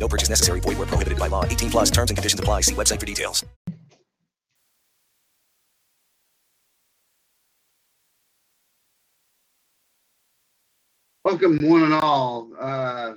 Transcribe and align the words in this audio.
No 0.00 0.08
purchase 0.08 0.30
necessary. 0.30 0.60
Void 0.60 0.78
where 0.78 0.86
prohibited 0.86 1.18
by 1.18 1.28
law. 1.28 1.44
18 1.44 1.70
plus 1.70 1.90
terms 1.90 2.10
and 2.10 2.16
conditions 2.16 2.40
apply. 2.40 2.62
See 2.62 2.74
website 2.74 2.98
for 2.98 3.06
details. 3.06 3.44
Welcome, 11.22 11.58
one 11.62 11.82
and 11.82 11.92
all. 11.92 12.48
Uh, 12.58 13.12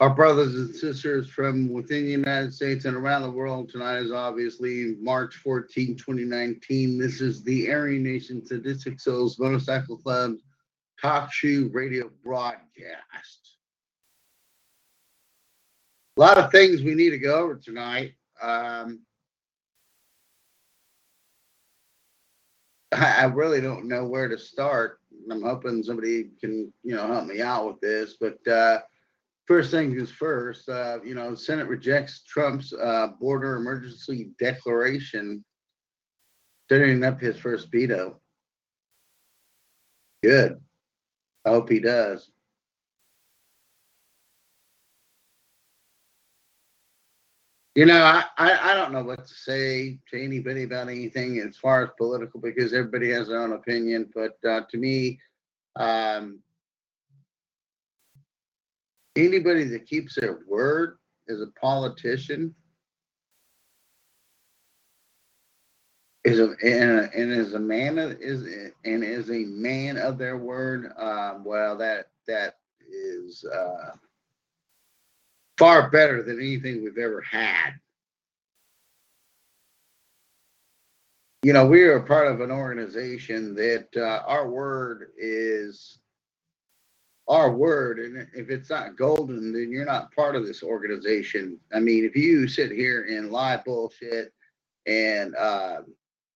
our 0.00 0.10
brothers 0.10 0.56
and 0.56 0.74
sisters 0.74 1.30
from 1.30 1.72
within 1.72 2.04
the 2.04 2.10
United 2.10 2.52
States 2.52 2.86
and 2.86 2.96
around 2.96 3.22
the 3.22 3.30
world. 3.30 3.70
Tonight 3.70 3.98
is 3.98 4.10
obviously 4.10 4.96
March 5.00 5.36
14, 5.36 5.96
2019. 5.96 6.98
This 6.98 7.20
is 7.20 7.44
the 7.44 7.70
Aryan 7.70 8.02
Nation 8.02 8.44
Sadistic 8.44 8.98
Souls 8.98 9.38
Motorcycle 9.38 9.96
Club 9.96 10.34
TalkShoe 11.02 11.72
Radio 11.72 12.10
broadcast. 12.24 13.41
Lot 16.22 16.38
of 16.38 16.52
things 16.52 16.84
we 16.84 16.94
need 16.94 17.10
to 17.10 17.18
go 17.18 17.40
over 17.40 17.56
tonight. 17.56 18.12
Um, 18.40 19.00
I, 22.92 23.24
really 23.24 23.60
don't 23.60 23.88
know 23.88 24.04
where 24.04 24.28
to 24.28 24.38
start. 24.38 25.00
I'm 25.28 25.42
hoping 25.42 25.82
somebody 25.82 26.30
can, 26.40 26.72
you 26.84 26.94
know, 26.94 27.08
help 27.08 27.26
me 27.26 27.42
out 27.42 27.66
with 27.66 27.80
this. 27.80 28.18
But 28.20 28.38
uh, 28.46 28.82
first 29.46 29.72
thing 29.72 29.98
is 29.98 30.12
first. 30.12 30.68
Uh, 30.68 31.00
you 31.04 31.16
know, 31.16 31.34
Senate 31.34 31.66
rejects 31.66 32.22
Trump's 32.22 32.72
uh, 32.72 33.08
border 33.20 33.56
emergency 33.56 34.30
declaration, 34.38 35.44
setting 36.70 37.02
up 37.02 37.20
his 37.20 37.36
first 37.36 37.66
veto. 37.72 38.20
Good. 40.22 40.60
I 41.44 41.48
hope 41.50 41.68
he 41.68 41.80
does. 41.80 42.30
You 47.74 47.86
know, 47.86 48.02
I, 48.02 48.24
I, 48.36 48.72
I 48.72 48.74
don't 48.74 48.92
know 48.92 49.02
what 49.02 49.26
to 49.26 49.34
say 49.34 49.98
to 50.10 50.22
anybody 50.22 50.64
about 50.64 50.88
anything 50.88 51.38
as 51.38 51.56
far 51.56 51.84
as 51.84 51.90
political 51.96 52.38
because 52.38 52.74
everybody 52.74 53.10
has 53.10 53.28
their 53.28 53.40
own 53.40 53.52
opinion. 53.52 54.10
But 54.14 54.36
uh, 54.46 54.62
to 54.70 54.76
me, 54.76 55.18
um, 55.76 56.40
anybody 59.16 59.64
that 59.64 59.86
keeps 59.86 60.16
their 60.16 60.40
word 60.46 60.98
is 61.28 61.40
a 61.40 61.46
politician 61.60 62.54
is 66.24 66.38
a 66.38 66.54
and, 66.62 67.10
and 67.14 67.32
is 67.32 67.54
a 67.54 67.58
man 67.58 67.98
of, 67.98 68.12
is 68.20 68.42
and 68.84 69.02
is 69.02 69.30
a 69.30 69.44
man 69.44 69.96
of 69.96 70.18
their 70.18 70.36
word. 70.36 70.92
Um, 70.96 71.44
well, 71.44 71.76
that 71.78 72.10
that 72.28 72.58
is 72.88 73.44
uh, 73.44 73.92
far 75.58 75.90
better 75.90 76.22
than 76.22 76.38
anything 76.38 76.82
we've 76.82 76.98
ever 76.98 77.20
had. 77.20 77.72
You 81.42 81.52
know, 81.52 81.66
we 81.66 81.82
are 81.82 82.00
part 82.00 82.28
of 82.28 82.40
an 82.40 82.52
organization 82.52 83.54
that 83.56 83.88
uh, 83.96 84.22
our 84.26 84.48
word 84.48 85.08
is 85.18 85.98
our 87.28 87.50
word. 87.50 87.98
And 87.98 88.28
if 88.34 88.48
it's 88.50 88.70
not 88.70 88.96
golden, 88.96 89.52
then 89.52 89.70
you're 89.70 89.84
not 89.84 90.14
part 90.14 90.36
of 90.36 90.46
this 90.46 90.62
organization. 90.62 91.58
I 91.72 91.80
mean, 91.80 92.04
if 92.04 92.14
you 92.14 92.46
sit 92.46 92.70
here 92.70 93.06
and 93.10 93.32
lie 93.32 93.56
bullshit 93.64 94.32
and 94.86 95.34
uh, 95.34 95.82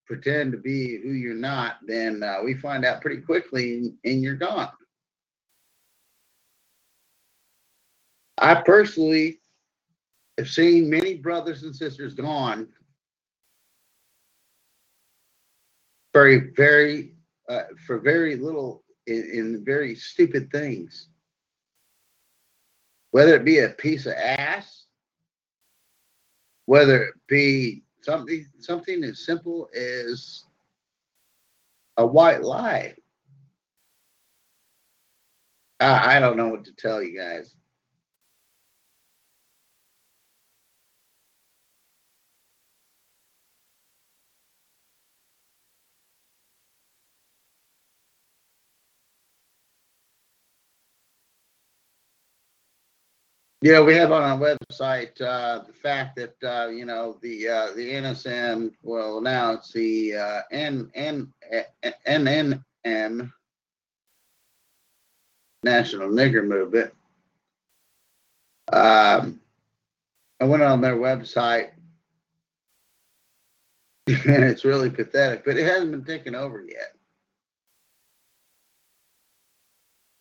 pretend 0.06 0.52
to 0.52 0.58
be 0.58 1.00
who 1.02 1.10
you're 1.10 1.34
not, 1.34 1.76
then 1.86 2.22
uh, 2.22 2.38
we 2.44 2.54
find 2.54 2.84
out 2.84 3.00
pretty 3.00 3.20
quickly 3.20 3.74
and, 3.74 3.92
and 4.04 4.22
you're 4.22 4.34
gone. 4.34 4.70
I 8.38 8.54
personally 8.56 9.40
have 10.38 10.48
seen 10.48 10.90
many 10.90 11.14
brothers 11.14 11.62
and 11.62 11.74
sisters 11.74 12.14
gone 12.14 12.68
very, 16.12 16.50
very, 16.56 17.14
uh, 17.48 17.62
for 17.86 17.98
very 17.98 18.36
little 18.36 18.82
in, 19.06 19.30
in 19.32 19.64
very 19.64 19.94
stupid 19.94 20.50
things. 20.50 21.08
Whether 23.10 23.36
it 23.36 23.44
be 23.44 23.60
a 23.60 23.70
piece 23.70 24.06
of 24.06 24.12
ass, 24.14 24.84
whether 26.66 27.04
it 27.04 27.14
be 27.28 27.84
something 28.02 28.46
something 28.60 29.02
as 29.04 29.24
simple 29.24 29.68
as 29.74 30.44
a 31.96 32.06
white 32.06 32.42
lie. 32.42 32.94
I, 35.80 36.16
I 36.16 36.20
don't 36.20 36.36
know 36.36 36.48
what 36.48 36.64
to 36.64 36.72
tell 36.72 37.02
you 37.02 37.18
guys. 37.18 37.54
Yeah, 53.62 53.80
we 53.80 53.94
have 53.94 54.12
on 54.12 54.22
our 54.22 54.38
website 54.38 55.18
uh, 55.20 55.60
the 55.66 55.72
fact 55.72 56.16
that 56.16 56.34
uh, 56.44 56.68
you 56.68 56.84
know 56.84 57.16
the 57.22 57.48
uh, 57.48 57.66
the 57.74 57.90
NSM. 57.90 58.72
Well, 58.82 59.20
now 59.22 59.52
it's 59.52 59.72
the 59.72 60.14
uh, 60.14 60.40
N 60.50 60.90
N 60.94 61.32
NNM 62.06 63.32
National 65.62 66.08
Nigger 66.10 66.46
Movement. 66.46 66.92
Um, 68.72 69.40
I 70.38 70.44
went 70.44 70.62
on 70.62 70.82
their 70.82 70.96
website, 70.96 71.70
and 74.06 74.44
it's 74.44 74.66
really 74.66 74.90
pathetic, 74.90 75.46
but 75.46 75.56
it 75.56 75.66
hasn't 75.66 75.92
been 75.92 76.04
taken 76.04 76.34
over 76.34 76.62
yet. 76.62 76.95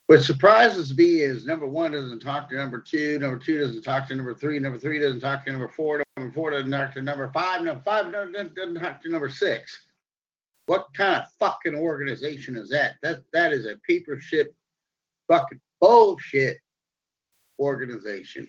What 0.08 0.24
surprises 0.24 0.96
me 0.96 1.22
is 1.22 1.48
number 1.48 1.66
one 1.66 1.94
doesn't 1.94 2.20
talk 2.20 2.48
to 2.50 2.56
number 2.56 2.80
two, 2.80 3.18
number 3.18 3.40
two 3.40 3.60
doesn't 3.60 3.82
talk 3.82 4.08
to 4.08 4.16
number 4.16 4.36
three, 4.36 4.60
number 4.60 4.78
three 4.78 5.00
doesn't 5.00 5.20
talk 5.20 5.46
to 5.46 5.52
number 5.52 5.68
four, 5.68 6.04
number 6.16 6.32
four 6.32 6.52
doesn't 6.52 6.70
talk 6.70 6.94
to 6.94 7.02
number 7.02 7.32
five, 7.34 7.64
number 7.64 7.82
five 7.84 8.12
doesn't, 8.12 8.56
doesn't 8.56 8.76
talk 8.76 9.02
to 9.02 9.10
number 9.10 9.30
six. 9.30 9.88
What 10.68 10.86
kind 10.96 11.24
of 11.24 11.32
fucking 11.40 11.74
organization 11.74 12.56
is 12.56 12.70
that? 12.70 12.96
That 13.02 13.24
that 13.34 13.52
is 13.52 13.66
a 13.66 13.78
paper 13.88 14.20
ship 14.20 14.54
fucking 15.28 15.60
bullshit 15.82 16.60
organization. 17.60 18.48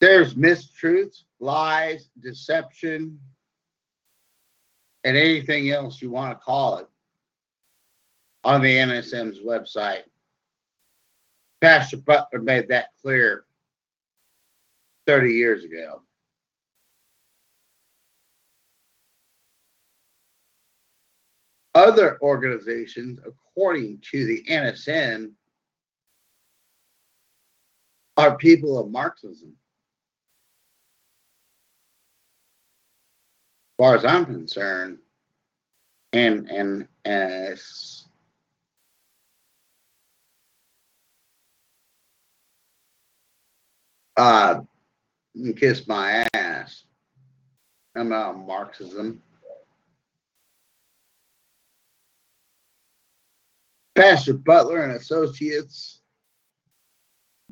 There's 0.00 0.34
mistruths, 0.34 1.24
lies, 1.40 2.10
deception, 2.20 3.18
and 5.04 5.16
anything 5.16 5.70
else 5.70 6.02
you 6.02 6.10
want 6.10 6.38
to 6.38 6.44
call 6.44 6.78
it 6.78 6.89
on 8.44 8.62
the 8.62 8.76
NSM's 8.76 9.40
website. 9.40 10.02
Pastor 11.60 11.98
Butler 11.98 12.40
made 12.40 12.68
that 12.68 12.88
clear 13.02 13.44
30 15.06 15.32
years 15.32 15.64
ago. 15.64 16.02
Other 21.74 22.18
organizations, 22.22 23.20
according 23.24 24.02
to 24.10 24.24
the 24.26 24.42
NSM, 24.48 25.32
are 28.16 28.36
people 28.36 28.78
of 28.78 28.90
Marxism. 28.90 29.56
As 33.78 33.84
far 33.84 33.94
as 33.94 34.04
I'm 34.04 34.26
concerned, 34.26 34.98
and 36.12 36.50
and 36.50 36.88
as 37.04 38.06
uh, 44.20 44.60
kiss 45.56 45.88
my 45.88 46.26
ass. 46.34 46.84
I'm 47.96 48.10
not 48.10 48.38
Marxism. 48.38 49.22
Pastor 53.96 54.34
Butler 54.34 54.82
and 54.82 54.92
Associates 54.92 56.00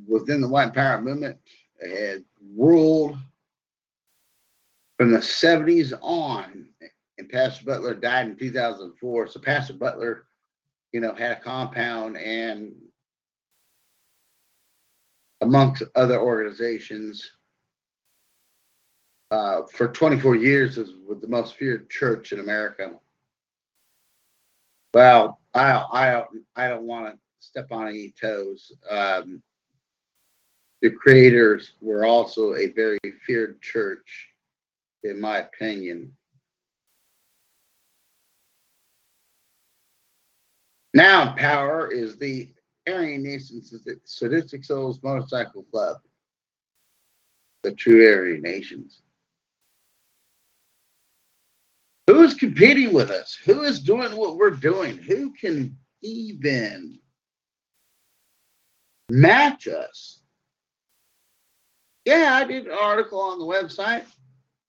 within 0.07 0.43
the 0.43 0.49
white 0.49 0.75
power 0.75 1.01
movement 1.01 1.39
had 1.81 2.23
ruled 2.55 3.17
from 4.99 5.11
the 5.11 5.19
70s 5.19 5.95
on. 6.03 6.67
And 7.17 7.29
Pastor 7.31 7.65
Butler 7.65 7.95
died 7.95 8.27
in 8.27 8.37
2004. 8.37 9.29
So 9.29 9.41
Pastor 9.41 9.73
Butler, 9.73 10.27
you 10.93 11.01
know, 11.01 11.15
had 11.15 11.33
a 11.33 11.41
compound 11.41 12.19
and 12.19 12.73
amongst 15.49 15.83
other 15.95 16.21
organizations 16.21 17.33
uh, 19.31 19.63
for 19.73 19.89
24 19.89 20.37
years 20.37 20.77
is 20.77 20.91
with 21.09 21.23
the 21.23 21.27
most 21.27 21.57
feared 21.57 21.89
church 21.89 22.33
in 22.33 22.41
America. 22.41 22.93
Well, 24.93 25.41
I 25.55 25.73
I 25.73 26.25
I 26.55 26.69
don't 26.69 26.87
want 26.87 27.15
to 27.15 27.19
step 27.41 27.73
on 27.73 27.89
any 27.89 28.13
toes. 28.21 28.73
Um, 28.91 29.43
the 30.83 30.91
creators 30.91 31.73
were 31.81 32.05
also 32.05 32.55
a 32.55 32.69
very 32.73 32.99
feared 33.27 33.61
church, 33.63 34.29
in 35.03 35.19
my 35.19 35.39
opinion. 35.39 36.13
Now 40.93 41.35
power 41.35 41.91
is 41.91 42.17
the 42.17 42.51
Aryan 42.89 43.23
Nation 43.23 43.63
Sadistic 44.05 44.65
Souls 44.65 45.03
Motorcycle 45.03 45.65
Club, 45.65 45.99
the 47.63 47.73
true 47.73 48.07
Aryan 48.07 48.43
Nations. 48.43 49.03
Who 52.07 52.23
is 52.23 52.35
competing 52.35 52.95
with 52.95 53.11
us? 53.11 53.35
Who 53.45 53.63
is 53.63 53.81
doing 53.81 54.17
what 54.17 54.37
we're 54.37 54.51
doing? 54.51 54.97
Who 54.97 55.33
can 55.35 55.77
even 56.03 56.99
match 59.11 59.69
us? 59.69 60.21
Yeah, 62.07 62.33
I 62.33 62.45
did 62.45 62.67
an 62.67 62.77
article 62.81 63.21
on 63.21 63.39
the 63.39 63.45
website. 63.45 64.07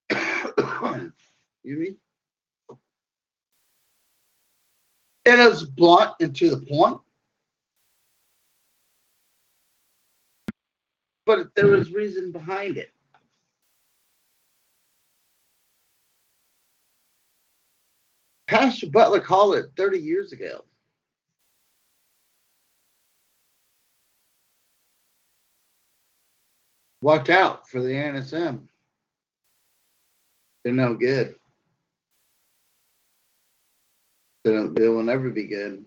you 1.64 1.78
mean? 1.78 1.96
It 5.24 5.40
is 5.40 5.64
blunt 5.64 6.16
and 6.20 6.36
to 6.36 6.50
the 6.50 6.66
point. 6.66 7.00
But 11.30 11.54
there 11.54 11.66
mm-hmm. 11.66 11.78
was 11.78 11.92
reason 11.92 12.32
behind 12.32 12.78
it. 12.78 12.92
Pastor 18.48 18.88
Butler 18.88 19.20
called 19.20 19.54
it 19.54 19.66
30 19.78 20.00
years 20.00 20.32
ago. 20.32 20.66
Watch 27.04 27.30
out 27.30 27.70
for 27.70 27.80
the 27.80 27.90
NSM. 27.90 28.62
They're 30.64 30.74
no 30.74 30.96
good. 30.96 31.36
They, 34.44 34.52
don't, 34.52 34.74
they 34.74 34.90
will 34.90 35.04
never 35.04 35.30
be 35.30 35.46
good. 35.46 35.86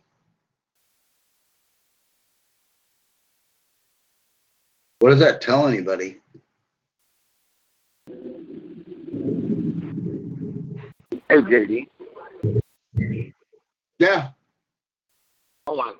What 5.02 5.10
does 5.10 5.18
that 5.18 5.40
tell 5.40 5.66
anybody? 5.66 6.20
Hey, 11.28 11.38
JD. 11.38 11.88
Yeah. 13.98 14.28
Hold 15.66 15.80
on. 15.80 15.94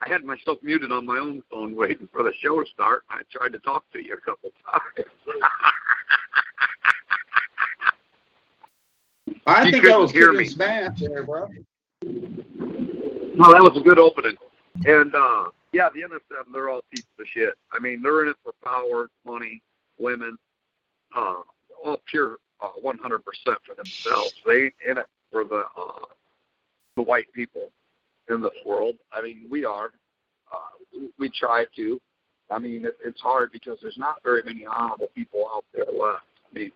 I 0.00 0.08
had 0.08 0.24
myself 0.24 0.58
muted 0.64 0.90
on 0.90 1.06
my 1.06 1.18
own 1.18 1.44
phone 1.48 1.76
waiting 1.76 2.08
for 2.10 2.24
the 2.24 2.32
show 2.40 2.60
to 2.60 2.68
start. 2.68 3.04
I 3.08 3.20
tried 3.30 3.52
to 3.52 3.60
talk 3.60 3.84
to 3.92 4.04
you 4.04 4.14
a 4.14 4.20
couple 4.20 4.50
times. 4.68 5.06
I 9.46 9.64
You 9.66 9.70
think 9.70 9.84
I 9.86 9.96
was 9.96 10.10
hear 10.10 10.32
me. 10.32 10.46
smash 10.46 10.98
there, 10.98 11.22
bro. 11.22 11.46
No, 12.02 13.52
that 13.52 13.62
was 13.62 13.76
a 13.76 13.80
good 13.80 14.00
opening. 14.00 14.36
And 14.86 15.14
uh 15.14 15.50
yeah, 15.72 15.88
the 15.94 16.00
NSM, 16.02 16.52
they're 16.52 16.68
all 16.68 16.82
pieces 16.90 17.06
of 17.18 17.26
shit. 17.32 17.54
I 17.72 17.78
mean, 17.78 18.02
they're 18.02 18.22
in 18.24 18.28
it 18.30 18.36
for 18.42 18.52
power, 18.64 19.08
money, 19.24 19.62
women, 19.98 20.36
uh, 21.16 21.36
all 21.84 22.00
pure 22.10 22.36
uh, 22.60 22.68
100% 22.84 22.96
for 23.66 23.74
themselves. 23.76 24.34
They 24.46 24.64
ain't 24.64 24.74
in 24.88 24.98
it 24.98 25.06
for 25.30 25.44
the 25.44 25.64
uh, 25.76 26.04
the 26.96 27.02
white 27.02 27.32
people 27.32 27.70
in 28.28 28.40
this 28.42 28.50
world. 28.66 28.96
I 29.12 29.22
mean, 29.22 29.46
we 29.50 29.64
are. 29.64 29.90
Uh, 30.52 30.56
we- 30.92 31.10
we 31.18 31.30
try 31.30 31.64
to. 31.76 32.00
I 32.50 32.58
mean, 32.58 32.84
it, 32.84 32.96
it's 33.04 33.20
hard 33.20 33.52
because 33.52 33.78
there's 33.80 33.96
not 33.96 34.16
very 34.24 34.42
many 34.42 34.66
honorable 34.66 35.08
people 35.14 35.48
out 35.54 35.64
there 35.72 35.84
left. 35.84 36.24
I 36.50 36.58
mean, 36.58 36.72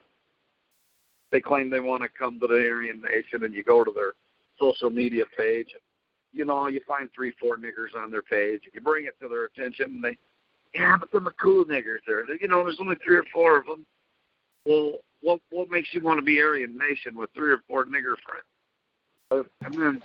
they 1.32 1.40
claim 1.40 1.68
they 1.68 1.80
want 1.80 2.02
to 2.02 2.08
come 2.08 2.38
to 2.40 2.46
the 2.46 2.54
Aryan 2.54 3.02
Nation, 3.02 3.42
and 3.44 3.52
you 3.52 3.64
go 3.64 3.82
to 3.82 3.90
their 3.92 4.12
social 4.58 4.88
media 4.88 5.24
page, 5.36 5.70
and 5.72 5.82
you 6.34 6.44
know, 6.44 6.66
you 6.66 6.80
find 6.86 7.08
three, 7.14 7.32
four 7.40 7.56
niggers 7.56 7.96
on 7.96 8.10
their 8.10 8.22
page. 8.22 8.62
You 8.72 8.80
bring 8.80 9.06
it 9.06 9.18
to 9.20 9.28
their 9.28 9.44
attention, 9.44 9.86
and 9.86 10.04
they, 10.04 10.18
yeah, 10.74 10.96
but 10.98 11.10
them 11.12 11.28
are 11.28 11.34
cool 11.40 11.64
niggers. 11.64 11.98
There, 12.06 12.24
you 12.40 12.48
know, 12.48 12.64
there's 12.64 12.80
only 12.80 12.96
three 13.04 13.16
or 13.16 13.24
four 13.32 13.58
of 13.58 13.66
them. 13.66 13.86
Well, 14.66 14.98
what 15.20 15.40
what 15.50 15.70
makes 15.70 15.92
you 15.92 16.00
want 16.00 16.18
to 16.18 16.24
be 16.24 16.40
Aryan 16.40 16.76
Nation 16.76 17.16
with 17.16 17.30
three 17.34 17.52
or 17.52 17.62
four 17.68 17.84
nigger 17.84 18.16
friends? 18.26 18.44
Uh, 19.30 19.42
and 19.64 19.74
then 19.74 20.02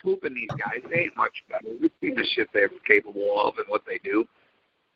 swooping 0.00 0.34
these 0.34 0.50
guys, 0.50 0.82
they 0.88 1.00
ain't 1.00 1.16
much 1.16 1.44
better. 1.48 1.74
We 1.80 1.90
see 2.00 2.14
the 2.14 2.24
shit 2.24 2.48
they're 2.52 2.70
capable 2.86 3.40
of 3.40 3.58
and 3.58 3.66
what 3.68 3.82
they 3.86 3.98
do 4.02 4.26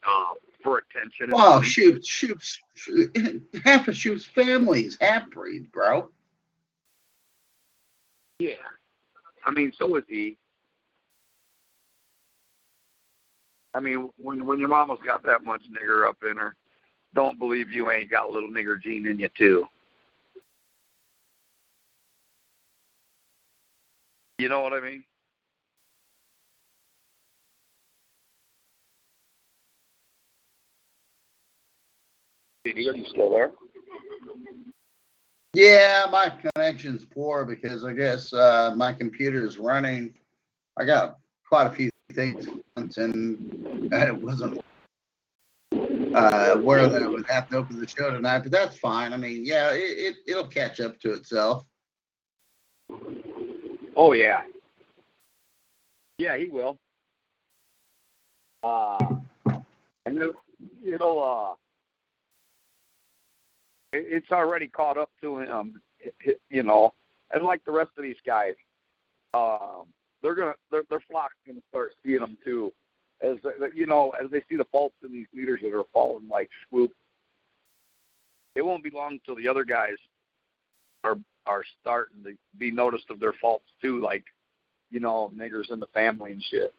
um, 0.07 0.35
for 0.63 0.83
attention. 0.91 1.31
Well, 1.31 1.63
shoot, 1.63 2.05
shoot. 2.05 2.43
Half 3.65 3.89
of 3.89 3.97
Shoot's 3.97 4.25
families 4.25 4.97
half 5.01 5.31
breed, 5.31 5.71
bro. 5.73 6.11
Yeah. 8.39 8.55
I 9.47 9.51
mean, 9.51 9.73
so 9.79 9.97
is 9.97 10.05
he. 10.09 10.37
I 13.75 13.81
mean, 13.81 14.09
when 14.17 14.47
when 14.47 14.61
your 14.61 14.69
mama's 14.69 15.00
got 15.05 15.23
that 15.25 15.44
much 15.44 15.62
nigger 15.71 16.09
up 16.09 16.17
in 16.23 16.37
her, 16.37 16.55
don't 17.15 17.38
believe 17.38 17.73
you 17.73 17.91
ain't 17.91 18.11
got 18.11 18.29
a 18.29 18.32
little 18.32 18.50
nigger 18.50 18.81
gene 18.81 19.06
in 19.06 19.19
you 19.19 19.29
too. 19.37 19.67
You 24.38 24.49
know 24.49 24.61
what 24.61 24.73
I 24.73 24.81
mean? 24.81 25.05
Are 32.67 32.70
you 32.70 33.05
still 33.06 33.31
there? 33.31 33.53
Yeah, 35.53 36.06
my 36.10 36.31
connection's 36.31 37.05
poor 37.05 37.44
because 37.44 37.84
I 37.84 37.93
guess 37.93 38.32
uh, 38.32 38.75
my 38.77 38.93
computer 38.93 39.46
is 39.46 39.58
running. 39.58 40.15
I 40.77 40.84
got 40.84 41.19
quite 41.49 41.67
a 41.67 41.70
few 41.70 41.91
things 42.15 42.49
and 42.77 42.93
it 43.93 44.17
wasn't 44.17 44.61
uh, 46.15 46.51
aware 46.55 46.87
that 46.89 47.03
I 47.03 47.06
would 47.06 47.27
have 47.27 47.49
to 47.51 47.56
open 47.56 47.81
the 47.81 47.89
show 47.89 48.11
tonight, 48.11 48.41
but 48.41 48.53
that's 48.53 48.79
fine. 48.79 49.13
I 49.13 49.17
mean, 49.17 49.44
yeah, 49.44 49.71
it, 49.73 49.79
it 49.79 50.17
it'll 50.27 50.47
catch 50.47 50.81
up 50.81 51.01
to 51.01 51.13
itself. 51.13 51.65
Oh 53.97 54.13
yeah. 54.13 54.43
Yeah, 56.19 56.37
he 56.37 56.47
will. 56.47 56.79
Uh, 58.63 59.17
and 60.06 60.17
it'll, 60.19 60.43
it'll 60.87 61.23
uh, 61.23 61.55
it, 63.93 64.06
it's 64.09 64.31
already 64.31 64.69
caught 64.69 64.97
up 64.97 65.11
to 65.23 65.41
him. 65.41 65.81
You 66.51 66.63
know, 66.63 66.94
and 67.33 67.43
like 67.43 67.65
the 67.65 67.73
rest 67.73 67.91
of 67.97 68.05
these 68.05 68.21
guys, 68.25 68.55
um, 69.33 69.87
they're 70.25 70.35
gonna 70.35 70.55
their 70.71 70.83
their 70.89 71.01
flock's 71.01 71.37
gonna 71.47 71.61
start 71.69 71.93
seeing 72.03 72.21
them 72.21 72.39
too, 72.43 72.73
as 73.21 73.37
you 73.75 73.87
know, 73.87 74.13
as 74.23 74.31
they 74.31 74.43
see 74.49 74.57
the 74.57 74.65
faults 74.73 74.97
in 75.05 75.13
these 75.13 75.27
leaders 75.35 75.61
that 75.63 75.77
are 75.77 75.85
falling 75.93 76.27
like 76.29 76.49
swoop. 76.69 76.91
It 78.57 78.63
won't 78.63 78.83
be 78.83 78.91
long 78.91 79.21
till 79.25 79.37
the 79.37 79.47
other 79.47 79.65
guys 79.65 79.97
are 81.05 81.19
are 81.47 81.63
starting 81.81 82.25
to 82.25 82.35
be 82.59 82.71
noticed 82.71 83.11
of 83.11 83.21
their 83.21 83.35
faults 83.35 83.67
too, 83.83 84.01
like, 84.01 84.25
you 84.91 84.99
know, 84.99 85.31
niggers 85.37 85.71
in 85.71 85.79
the 85.79 85.89
family 85.89 86.33
and 86.33 86.43
shit. 86.43 86.73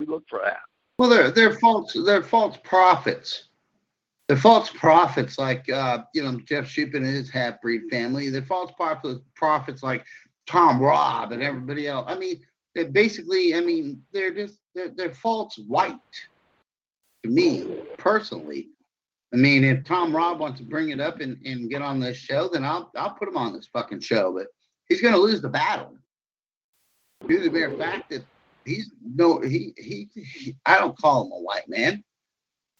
We 0.00 0.06
look 0.06 0.24
for 0.28 0.40
that. 0.42 0.60
Well, 0.98 1.10
they're 1.10 1.30
they're 1.30 1.58
false 1.58 1.92
they're 1.92 2.22
false 2.22 2.56
prophets. 2.64 3.44
They're 4.26 4.38
false 4.38 4.70
prophets 4.70 5.38
like 5.38 5.68
uh, 5.68 6.04
you 6.14 6.22
know 6.22 6.40
Jeff 6.46 6.64
Shupin 6.64 6.96
and 6.96 7.06
his 7.06 7.30
half 7.30 7.60
breed 7.60 7.82
family. 7.90 8.30
They're 8.30 8.40
false 8.40 8.72
prophets 9.34 9.82
like 9.82 10.06
Tom 10.46 10.80
Robb 10.80 11.32
and 11.32 11.42
everybody 11.42 11.86
else. 11.86 12.06
I 12.08 12.16
mean, 12.16 12.40
they're 12.74 12.88
basically, 12.88 13.54
I 13.54 13.60
mean, 13.60 14.02
they're 14.12 14.34
just 14.34 14.58
they're, 14.74 14.90
they're 14.90 15.14
false 15.14 15.58
white 15.66 15.96
to 17.22 17.30
me 17.30 17.78
personally. 17.96 18.68
I 19.32 19.36
mean, 19.36 19.64
if 19.64 19.84
Tom 19.84 20.14
Robb 20.14 20.38
wants 20.38 20.60
to 20.60 20.66
bring 20.66 20.90
it 20.90 21.00
up 21.00 21.20
and, 21.20 21.36
and 21.44 21.70
get 21.70 21.82
on 21.82 21.98
this 21.98 22.16
show, 22.16 22.48
then 22.48 22.64
I'll 22.64 22.90
I'll 22.96 23.14
put 23.14 23.28
him 23.28 23.36
on 23.36 23.52
this 23.52 23.68
fucking 23.72 24.00
show. 24.00 24.32
But 24.32 24.46
he's 24.88 25.00
gonna 25.00 25.16
lose 25.16 25.40
the 25.40 25.48
battle. 25.48 25.96
Due 27.26 27.38
to 27.38 27.44
the 27.44 27.50
mere 27.50 27.70
fact 27.72 28.10
that 28.10 28.24
he's 28.64 28.90
no 29.02 29.40
he, 29.40 29.72
he 29.76 30.08
he 30.14 30.56
I 30.66 30.78
don't 30.78 30.96
call 30.98 31.26
him 31.26 31.32
a 31.32 31.40
white 31.40 31.68
man. 31.68 32.04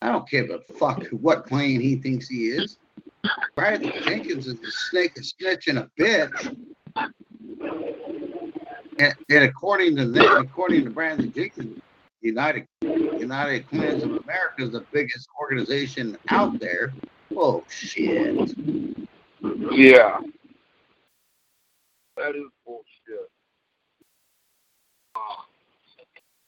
I 0.02 0.12
don't 0.12 0.28
give 0.28 0.50
a 0.50 0.61
fuck 0.75 1.04
what 1.09 1.47
Klan 1.47 1.80
he 1.80 1.97
thinks 1.97 2.28
he 2.28 2.49
is. 2.49 2.76
Bradley 3.56 3.92
Jenkins 4.02 4.47
is 4.47 4.59
a 4.61 4.71
snake, 4.71 5.16
a 5.16 5.23
snitch, 5.23 5.68
and 5.68 5.78
a 5.78 5.90
bitch. 5.99 6.56
And, 8.99 9.14
and 9.28 9.44
according 9.44 9.97
to 9.97 10.06
them, 10.06 10.37
according 10.37 10.85
to 10.85 10.90
Bradley 10.90 11.28
Jenkins, 11.28 11.80
United 12.21 12.66
United 12.80 13.68
Klans 13.68 14.02
of 14.02 14.11
America 14.11 14.54
is 14.59 14.73
the 14.73 14.85
biggest 14.92 15.28
organization 15.40 16.16
out 16.28 16.59
there. 16.59 16.92
Oh 17.37 17.64
shit. 17.68 18.54
Yeah. 19.73 20.21
That 22.16 22.37
is 22.37 22.44
bullshit. 22.64 23.30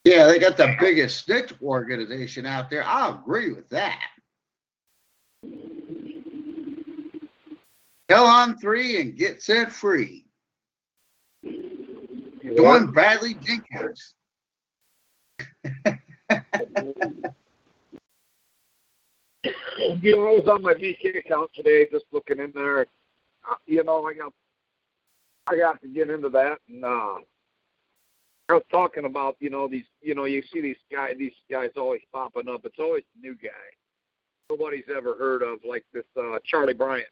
Yeah, 0.05 0.27
they 0.27 0.39
got 0.39 0.57
the 0.57 0.77
biggest 0.79 1.25
snitch 1.25 1.53
organization 1.61 2.47
out 2.47 2.71
there. 2.71 2.85
I 2.85 3.11
agree 3.11 3.53
with 3.53 3.69
that. 3.71 4.01
Hell 8.09 8.25
on 8.25 8.57
three 8.59 9.01
and 9.01 9.17
get 9.17 9.43
set 9.43 9.73
free. 9.73 10.26
Join 12.57 12.93
Bradley 12.93 13.35
Jenkins. 13.43 14.15
You 19.79 20.17
know, 20.17 20.29
I 20.29 20.33
was 20.33 20.49
on 20.49 20.63
my 20.63 20.75
VK 20.75 21.19
account 21.19 21.51
today, 21.55 21.87
just 21.91 22.05
looking 22.13 22.39
in 22.41 22.53
there. 22.55 22.87
Uh, 23.49 23.55
You 23.67 23.85
know, 23.85 24.07
I 24.07 24.15
got, 24.15 24.33
I 25.47 25.57
got 25.57 25.81
to 25.83 25.89
get 25.89 26.11
into 26.11 26.29
that, 26.31 26.59
and 26.69 26.85
uh, 26.85 27.19
I 28.49 28.53
was 28.55 28.65
talking 28.71 29.05
about, 29.05 29.37
you 29.41 29.51
know, 29.51 29.69
these, 29.69 29.85
you 30.01 30.15
know, 30.15 30.25
you 30.25 30.43
see 30.53 30.61
these 30.61 30.77
guys, 30.91 31.15
these 31.19 31.35
guys 31.51 31.71
always 31.77 32.01
popping 32.13 32.49
up. 32.49 32.63
It's 32.65 32.79
always 32.79 33.05
a 33.17 33.21
new 33.21 33.35
guy. 33.37 33.51
Nobody's 34.51 34.85
ever 34.95 35.15
heard 35.17 35.43
of, 35.43 35.59
like 35.69 35.85
this 35.93 36.05
uh, 36.17 36.39
Charlie 36.45 36.75
Bryant, 36.75 37.09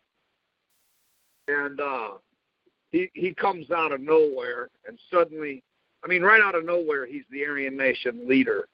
and 1.49 1.81
uh, 1.81 2.11
he 2.95 3.11
he 3.15 3.35
comes 3.35 3.73
out 3.73 3.91
of 3.91 4.01
nowhere, 4.01 4.71
and 4.87 4.97
suddenly, 5.11 5.65
I 6.05 6.07
mean, 6.07 6.23
right 6.23 6.41
out 6.41 6.55
of 6.55 6.65
nowhere, 6.65 7.07
he's 7.07 7.25
the 7.31 7.45
Aryan 7.45 7.77
Nation 7.77 8.29
leader. 8.29 8.69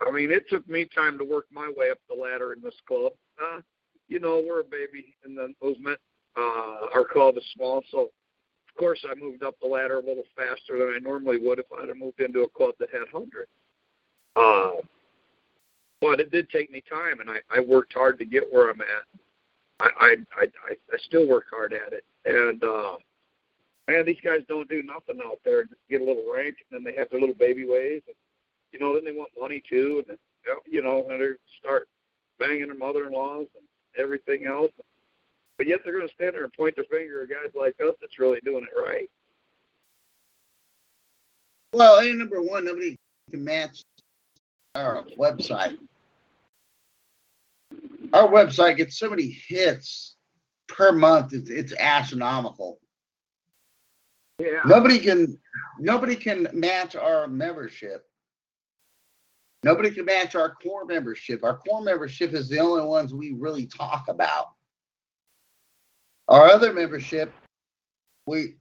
I 0.00 0.10
mean, 0.10 0.30
it 0.30 0.48
took 0.48 0.66
me 0.66 0.86
time 0.86 1.18
to 1.18 1.24
work 1.24 1.44
my 1.52 1.70
way 1.76 1.90
up 1.90 1.98
the 2.08 2.14
ladder 2.14 2.54
in 2.54 2.62
this 2.62 2.74
club. 2.88 3.12
Uh, 3.38 3.60
you 4.08 4.18
know, 4.18 4.42
we're 4.46 4.60
a 4.60 4.64
baby 4.64 5.14
in 5.26 5.34
the 5.34 5.52
movement. 5.62 5.98
Uh, 6.38 6.86
our 6.94 7.04
club 7.04 7.36
is 7.36 7.44
small, 7.54 7.82
so 7.90 8.04
of 8.04 8.74
course 8.78 9.04
I 9.08 9.14
moved 9.14 9.42
up 9.42 9.56
the 9.60 9.68
ladder 9.68 9.98
a 9.98 10.06
little 10.06 10.24
faster 10.34 10.78
than 10.78 10.94
I 10.96 10.98
normally 10.98 11.36
would 11.36 11.58
if 11.58 11.66
I'd 11.78 11.88
have 11.88 11.98
moved 11.98 12.20
into 12.20 12.40
a 12.40 12.48
club 12.48 12.74
that 12.80 12.88
had 12.90 13.02
hundreds. 13.12 13.50
Uh, 14.36 14.80
but 16.00 16.18
it 16.18 16.30
did 16.30 16.48
take 16.48 16.70
me 16.72 16.82
time, 16.88 17.20
and 17.20 17.28
I, 17.28 17.40
I 17.54 17.60
worked 17.60 17.92
hard 17.92 18.18
to 18.20 18.24
get 18.24 18.50
where 18.50 18.70
I'm 18.70 18.80
at. 18.80 19.20
I, 19.80 19.90
I, 20.00 20.16
I 20.40 20.46
I 20.92 20.98
still 21.04 21.28
work 21.28 21.44
hard 21.50 21.74
at 21.74 21.92
it, 21.92 22.04
and 22.24 22.62
uh, 22.64 22.96
man, 23.90 24.06
these 24.06 24.20
guys 24.22 24.40
don't 24.48 24.68
do 24.68 24.82
nothing 24.82 25.20
out 25.24 25.40
there. 25.44 25.64
Just 25.64 25.80
get 25.88 26.00
a 26.00 26.04
little 26.04 26.32
rank, 26.32 26.56
and 26.70 26.84
then 26.84 26.84
they 26.84 26.98
have 26.98 27.10
their 27.10 27.20
little 27.20 27.34
baby 27.34 27.66
ways. 27.66 28.02
And, 28.06 28.16
you 28.72 28.78
know, 28.78 28.94
then 28.94 29.04
they 29.04 29.12
want 29.12 29.30
money 29.38 29.62
too, 29.68 29.98
and 29.98 30.06
then, 30.08 30.56
you 30.66 30.82
know, 30.82 31.06
and 31.10 31.20
they 31.20 31.30
start 31.58 31.88
banging 32.38 32.66
their 32.66 32.76
mother-in-laws 32.76 33.46
and 33.56 33.64
everything 33.98 34.46
else. 34.46 34.72
But 35.58 35.66
yet 35.66 35.80
they're 35.84 35.96
going 35.96 36.08
to 36.08 36.14
stand 36.14 36.34
there 36.34 36.44
and 36.44 36.52
point 36.52 36.76
their 36.76 36.84
finger 36.84 37.22
at 37.22 37.28
guys 37.28 37.52
like 37.54 37.74
us 37.86 37.94
that's 38.00 38.18
really 38.18 38.40
doing 38.44 38.64
it 38.64 38.80
right. 38.80 39.10
Well, 41.72 41.98
and 41.98 42.18
number 42.18 42.40
one, 42.40 42.64
nobody 42.64 42.96
can 43.30 43.44
match 43.44 43.82
our 44.74 45.04
website. 45.18 45.76
Our 48.12 48.28
website 48.28 48.76
gets 48.78 48.98
so 48.98 49.10
many 49.10 49.38
hits 49.46 50.16
per 50.66 50.92
month. 50.92 51.32
It's, 51.32 51.50
it's 51.50 51.72
astronomical. 51.74 52.78
Yeah. 54.40 54.62
Nobody 54.64 54.98
can 54.98 55.38
nobody 55.78 56.16
can 56.16 56.48
match 56.52 56.96
our 56.96 57.28
membership. 57.28 58.06
Nobody 59.62 59.90
can 59.90 60.06
match 60.06 60.34
our 60.34 60.54
core 60.54 60.86
membership. 60.86 61.44
Our 61.44 61.58
core 61.58 61.82
membership 61.82 62.32
is 62.32 62.48
the 62.48 62.58
only 62.58 62.86
ones 62.86 63.12
we 63.12 63.32
really 63.32 63.66
talk 63.66 64.08
about. 64.08 64.52
Our 66.28 66.46
other 66.46 66.72
membership, 66.72 67.32
we 68.26 68.54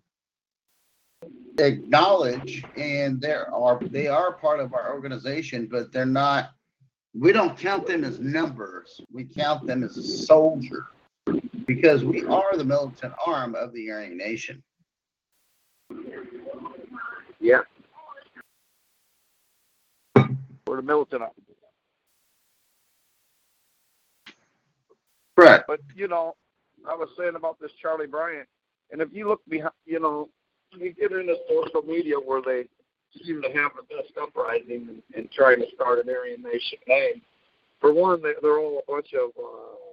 acknowledge 1.59 2.63
and 2.77 3.21
there 3.21 3.53
are 3.53 3.79
they 3.79 4.07
are 4.07 4.33
part 4.33 4.59
of 4.59 4.74
our 4.74 4.93
organization, 4.93 5.67
but 5.71 5.91
they're 5.93 6.05
not 6.05 6.51
we 7.13 7.31
don't 7.31 7.57
count 7.57 7.88
them 7.88 8.03
as 8.03 8.19
numbers. 8.19 9.01
We 9.12 9.25
count 9.25 9.65
them 9.65 9.83
as 9.83 9.98
a 9.98 10.03
soldier 10.03 10.88
because 11.65 12.03
we 12.03 12.25
are 12.25 12.55
the 12.55 12.63
militant 12.63 13.13
arm 13.25 13.55
of 13.55 13.74
the 13.74 13.91
Aryan 13.91 14.17
Nation. 14.17 14.63
Yeah. 17.39 17.62
We're 20.67 20.75
the 20.75 20.81
militant. 20.81 21.24
Correct. 25.38 25.65
But 25.67 25.79
you 25.96 26.08
know, 26.08 26.36
I 26.88 26.96
was 26.96 27.10
saying 27.17 27.36
about 27.36 27.60
this 27.60 27.72
Charlie 27.81 28.08
Bryant, 28.08 28.48
and 28.91 29.01
if 29.01 29.10
you 29.13 29.27
look 29.27 29.41
behind, 29.48 29.74
you 29.86 30.00
know, 30.00 30.29
you 30.77 30.93
get 30.93 31.12
into 31.12 31.36
social 31.50 31.81
media 31.81 32.15
where 32.15 32.41
they 32.41 32.67
seem 33.24 33.41
to 33.41 33.50
have 33.53 33.72
the 33.75 33.84
best 33.96 34.13
uprising 34.22 34.88
and, 34.89 35.01
and 35.15 35.31
trying 35.31 35.60
to 35.60 35.65
start 35.74 36.00
an 36.00 36.10
Aryan 36.13 36.43
Nation 36.43 36.77
name. 36.88 37.22
For 37.79 37.93
one, 37.93 38.22
they, 38.22 38.34
they're 38.41 38.60
all 38.60 38.84
a 38.88 38.91
bunch 38.91 39.13
of 39.13 39.29
uh, 39.41 39.88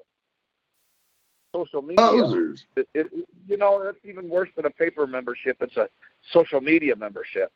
social 1.56 1.82
media. 1.82 1.96
Posers. 1.96 2.64
It, 2.76 2.88
it, 2.94 3.06
you 3.48 3.56
know, 3.56 3.82
that's 3.82 3.98
even 4.04 4.28
worse 4.28 4.48
than 4.56 4.66
a 4.66 4.70
paper 4.70 5.06
membership. 5.06 5.56
It's 5.60 5.76
a 5.76 5.88
social 6.32 6.60
media 6.60 6.94
membership. 6.96 7.50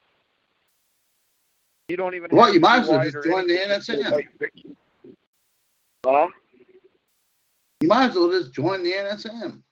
You 1.88 1.96
don't 1.96 2.14
even. 2.14 2.30
Well, 2.32 2.46
have 2.46 2.54
you 2.54 2.60
might 2.60 2.82
as 2.82 2.88
well 2.88 3.02
just 3.02 3.24
join 3.24 3.46
the. 3.46 3.56
NSM. 3.56 4.26
Huh? 6.04 6.28
You 7.80 7.88
might 7.88 8.10
as 8.10 8.14
well 8.14 8.30
just 8.30 8.52
join 8.52 8.82
the 8.82 8.92
NSM. 8.92 9.62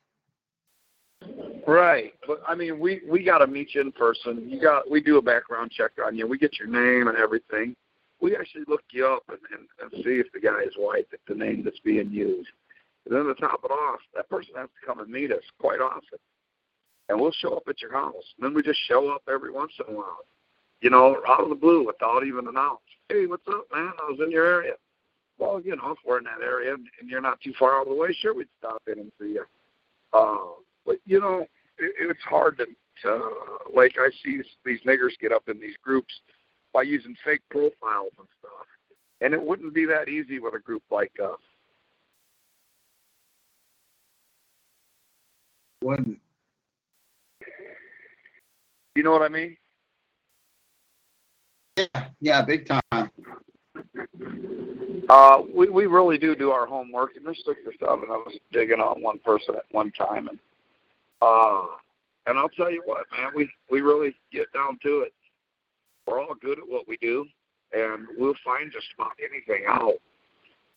Right, 1.66 2.14
but 2.26 2.40
I 2.48 2.54
mean, 2.54 2.78
we 2.78 3.02
we 3.06 3.22
got 3.22 3.38
to 3.38 3.46
meet 3.46 3.74
you 3.74 3.82
in 3.82 3.92
person. 3.92 4.48
You 4.48 4.60
got 4.60 4.90
we 4.90 5.02
do 5.02 5.18
a 5.18 5.22
background 5.22 5.70
check 5.70 5.92
on 6.04 6.16
you. 6.16 6.26
We 6.26 6.38
get 6.38 6.58
your 6.58 6.68
name 6.68 7.08
and 7.08 7.18
everything. 7.18 7.76
We 8.20 8.34
actually 8.34 8.64
look 8.66 8.82
you 8.90 9.06
up 9.06 9.22
and, 9.28 9.38
and, 9.52 9.92
and 9.92 10.04
see 10.04 10.18
if 10.18 10.26
the 10.32 10.40
guy 10.40 10.62
is 10.62 10.72
white, 10.76 11.06
if 11.12 11.20
the 11.28 11.34
name 11.34 11.62
that's 11.62 11.78
being 11.80 12.10
used. 12.10 12.48
And 13.08 13.16
then 13.16 13.24
to 13.24 13.34
top 13.34 13.60
it 13.64 13.70
off, 13.70 14.00
that 14.14 14.28
person 14.28 14.52
has 14.56 14.68
to 14.68 14.86
come 14.86 15.00
and 15.00 15.10
meet 15.10 15.32
us 15.32 15.42
quite 15.58 15.80
often, 15.80 16.18
and 17.08 17.18
we'll 17.18 17.32
show 17.32 17.56
up 17.56 17.62
at 17.66 17.80
your 17.80 17.92
house. 17.92 18.34
And 18.36 18.44
then 18.44 18.54
we 18.54 18.62
just 18.62 18.80
show 18.86 19.08
up 19.08 19.22
every 19.32 19.50
once 19.50 19.72
in 19.80 19.94
a 19.94 19.96
while, 19.96 20.26
you 20.82 20.90
know, 20.90 21.16
out 21.26 21.40
of 21.40 21.48
the 21.48 21.54
blue 21.54 21.86
without 21.86 22.26
even 22.26 22.46
announcing. 22.46 22.84
Hey, 23.08 23.24
what's 23.24 23.48
up, 23.48 23.64
man? 23.72 23.92
I 23.98 24.10
was 24.10 24.20
in 24.22 24.30
your 24.30 24.44
area. 24.44 24.74
Well, 25.38 25.60
you 25.64 25.74
know, 25.76 25.92
if 25.92 25.98
we're 26.04 26.18
in 26.18 26.24
that 26.24 26.42
area 26.42 26.74
and 26.74 27.08
you're 27.08 27.22
not 27.22 27.40
too 27.40 27.54
far 27.58 27.78
out 27.78 27.86
of 27.86 27.88
the 27.88 27.94
way, 27.94 28.12
sure, 28.12 28.34
we'd 28.34 28.48
stop 28.58 28.82
in 28.86 28.98
and 28.98 29.12
see 29.18 29.34
you. 29.34 29.44
Uh, 30.12 30.60
but 30.84 30.96
you 31.06 31.20
know, 31.20 31.46
it, 31.78 31.94
it's 32.00 32.22
hard 32.28 32.58
to, 32.58 32.66
to 33.02 33.30
like 33.74 33.94
I 33.98 34.10
see 34.22 34.42
these 34.66 34.80
niggers 34.86 35.18
get 35.20 35.32
up 35.32 35.48
in 35.48 35.58
these 35.60 35.76
groups 35.82 36.12
by 36.74 36.82
using 36.82 37.14
fake 37.24 37.42
profiles 37.50 38.12
and 38.18 38.28
stuff, 38.38 38.66
and 39.22 39.32
it 39.32 39.42
wouldn't 39.42 39.72
be 39.72 39.86
that 39.86 40.08
easy 40.08 40.40
with 40.40 40.54
a 40.54 40.58
group 40.58 40.82
like 40.90 41.12
us. 41.22 41.38
When 45.80 46.18
You 48.94 49.02
know 49.02 49.12
what 49.12 49.22
I 49.22 49.28
mean? 49.28 49.56
Yeah, 51.76 52.08
yeah, 52.20 52.42
big 52.42 52.66
time. 52.66 53.10
Uh, 55.08 55.42
we 55.54 55.68
we 55.68 55.86
really 55.86 56.18
do 56.18 56.34
do 56.34 56.50
our 56.50 56.66
homework, 56.66 57.16
and 57.16 57.24
there's 57.24 57.42
six 57.46 57.60
or 57.64 57.72
seven 57.80 58.10
of 58.10 58.26
us 58.26 58.34
digging 58.52 58.80
on 58.80 59.00
one 59.00 59.18
person 59.20 59.54
at 59.54 59.64
one 59.70 59.92
time, 59.92 60.28
and 60.28 60.38
uh, 61.22 61.66
and 62.26 62.38
I'll 62.38 62.48
tell 62.50 62.70
you 62.70 62.82
what, 62.84 63.06
man, 63.16 63.30
we 63.34 63.48
we 63.70 63.80
really 63.80 64.16
get 64.32 64.52
down 64.52 64.78
to 64.82 65.00
it. 65.00 65.12
We're 66.06 66.20
all 66.20 66.34
good 66.34 66.58
at 66.58 66.68
what 66.68 66.88
we 66.88 66.96
do, 66.96 67.24
and 67.72 68.06
we'll 68.16 68.34
find 68.44 68.72
just 68.72 68.88
about 68.98 69.12
anything 69.22 69.64
out. 69.68 69.94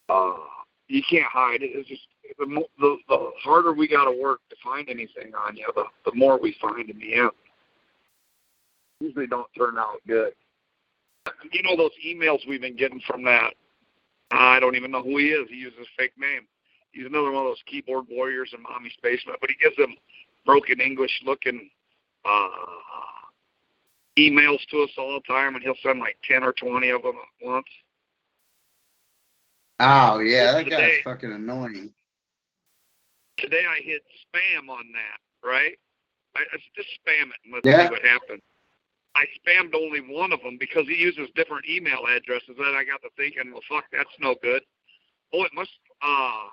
Uh, 0.08 0.48
you 0.88 1.02
can't 1.10 1.26
hide 1.26 1.62
it. 1.62 1.72
It's 1.74 1.90
just 1.90 2.02
the 2.38 2.46
the, 2.80 2.98
the 3.08 3.32
harder 3.44 3.74
we 3.74 3.88
got 3.88 4.06
to 4.06 4.22
work 4.22 4.42
to 4.50 4.56
find 4.64 4.90
anything 4.90 5.34
on 5.36 5.56
you, 5.56 5.68
the 5.76 5.86
the 6.06 6.16
more 6.16 6.40
we 6.40 6.56
find 6.62 6.90
in 6.90 7.00
the 7.00 7.14
end. 7.16 7.32
Usually 9.00 9.28
don't 9.28 9.48
turn 9.58 9.78
out 9.78 9.98
good. 10.08 10.34
You 11.52 11.64
know 11.64 11.76
those 11.76 11.92
emails 12.06 12.40
we've 12.48 12.62
been 12.62 12.76
getting 12.76 13.02
from 13.08 13.24
that 13.24 13.54
I 14.32 14.60
don't 14.60 14.76
even 14.76 14.92
know 14.92 15.04
who 15.04 15.18
he 15.18 15.28
is. 15.28 15.50
He 15.50 15.58
uses 15.58 15.80
a 15.80 16.02
fake 16.02 16.14
name. 16.18 16.48
He's 16.92 17.06
another 17.06 17.32
one 17.32 17.46
of 17.46 17.50
those 17.52 17.64
keyboard 17.66 18.06
warriors 18.10 18.52
in 18.56 18.64
mommy's 18.64 18.96
basement, 19.02 19.40
but 19.40 19.50
he 19.50 19.56
gives 19.62 19.76
them 19.78 19.96
broken 20.46 20.80
English 20.80 21.22
looking 21.26 21.70
uh 22.26 22.48
emails 24.18 24.60
to 24.70 24.84
us 24.84 24.90
all 24.98 25.14
the 25.14 25.34
time, 25.34 25.56
and 25.56 25.64
he'll 25.64 25.76
send 25.84 26.00
like 26.00 26.18
ten 26.28 26.44
or 26.44 26.54
twenty 26.54 26.90
of 26.90 27.02
them 27.04 27.16
at 27.16 27.48
once. 27.48 27.68
Oh 29.82 30.20
yeah, 30.20 30.52
that 30.54 30.64
Today- 30.66 31.02
guy's 31.02 31.04
fucking 31.04 31.32
annoying. 31.32 31.92
Today 33.38 33.64
I 33.68 33.82
hit 33.82 34.04
spam 34.30 34.70
on 34.70 34.86
that, 34.94 35.48
right? 35.48 35.74
I, 36.36 36.42
I 36.42 36.58
just 36.76 36.90
spam 37.02 37.30
it 37.34 37.40
and 37.44 37.54
let's 37.54 37.66
Yeah. 37.66 37.88
see 37.88 37.92
what 37.92 38.04
happens. 38.06 38.42
I 39.16 39.26
spammed 39.42 39.74
only 39.74 40.00
one 40.00 40.32
of 40.32 40.42
them 40.44 40.58
because 40.60 40.88
he 40.88 40.96
uses 40.96 41.28
different 41.36 41.66
email 41.68 42.06
addresses. 42.06 42.56
Then 42.58 42.76
I 42.76 42.84
got 42.86 43.02
to 43.02 43.10
thinking, 43.18 43.52
well, 43.52 43.64
fuck, 43.68 43.86
that's 43.92 44.14
no 44.20 44.36
good. 44.42 44.62
Oh, 45.34 45.44
it 45.44 45.52
must. 45.54 45.72
Uh, 46.02 46.48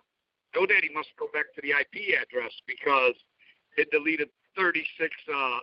GoDaddy 0.57 0.93
must 0.95 1.11
go 1.19 1.29
back 1.35 1.45
to 1.55 1.61
the 1.61 1.71
IP 1.71 2.17
address 2.21 2.53
because 2.67 3.15
it 3.77 3.91
deleted 3.91 4.29
36, 4.57 5.15
uh, 5.33 5.59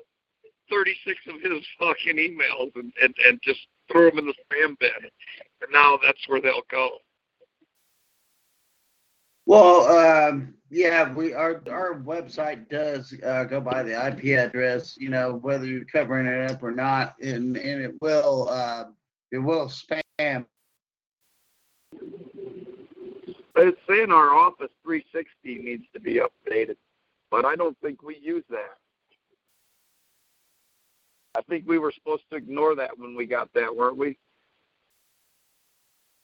36 0.69 1.19
of 1.27 1.41
his 1.41 1.65
fucking 1.79 2.17
emails 2.17 2.71
and, 2.75 2.93
and, 3.01 3.13
and 3.27 3.39
just 3.41 3.59
threw 3.91 4.09
them 4.11 4.19
in 4.19 4.27
the 4.27 4.33
spam 4.45 4.77
bin. 4.79 4.91
And 5.61 5.71
now 5.71 5.97
that's 6.01 6.21
where 6.27 6.39
they'll 6.39 6.61
go. 6.69 6.99
Well, 9.45 9.87
um, 9.87 10.55
yeah, 10.69 11.13
we 11.13 11.33
our 11.33 11.61
our 11.69 11.95
website 12.01 12.67
does 12.69 13.13
uh, 13.23 13.43
go 13.43 13.61
by 13.61 13.83
the 13.83 14.07
IP 14.07 14.37
address. 14.37 14.97
You 14.97 15.09
know 15.09 15.35
whether 15.35 15.65
you're 15.65 15.85
covering 15.85 16.25
it 16.25 16.51
up 16.51 16.63
or 16.63 16.71
not, 16.71 17.15
and 17.21 17.55
and 17.55 17.81
it 17.81 17.95
will 18.01 18.49
uh, 18.49 18.85
it 19.31 19.37
will 19.37 19.67
spam. 19.67 20.45
It's 23.57 23.79
saying 23.87 24.11
our 24.11 24.35
Office 24.35 24.71
360 24.83 25.63
needs 25.63 25.85
to 25.93 25.99
be 25.99 26.19
updated, 26.19 26.75
but 27.31 27.45
I 27.45 27.55
don't 27.55 27.77
think 27.79 28.03
we 28.03 28.17
use 28.17 28.43
that. 28.49 28.77
I 31.37 31.41
think 31.43 31.67
we 31.67 31.77
were 31.79 31.91
supposed 31.91 32.23
to 32.31 32.35
ignore 32.35 32.75
that 32.75 32.97
when 32.97 33.15
we 33.15 33.25
got 33.25 33.53
that, 33.53 33.73
weren't 33.73 33.97
we? 33.97 34.17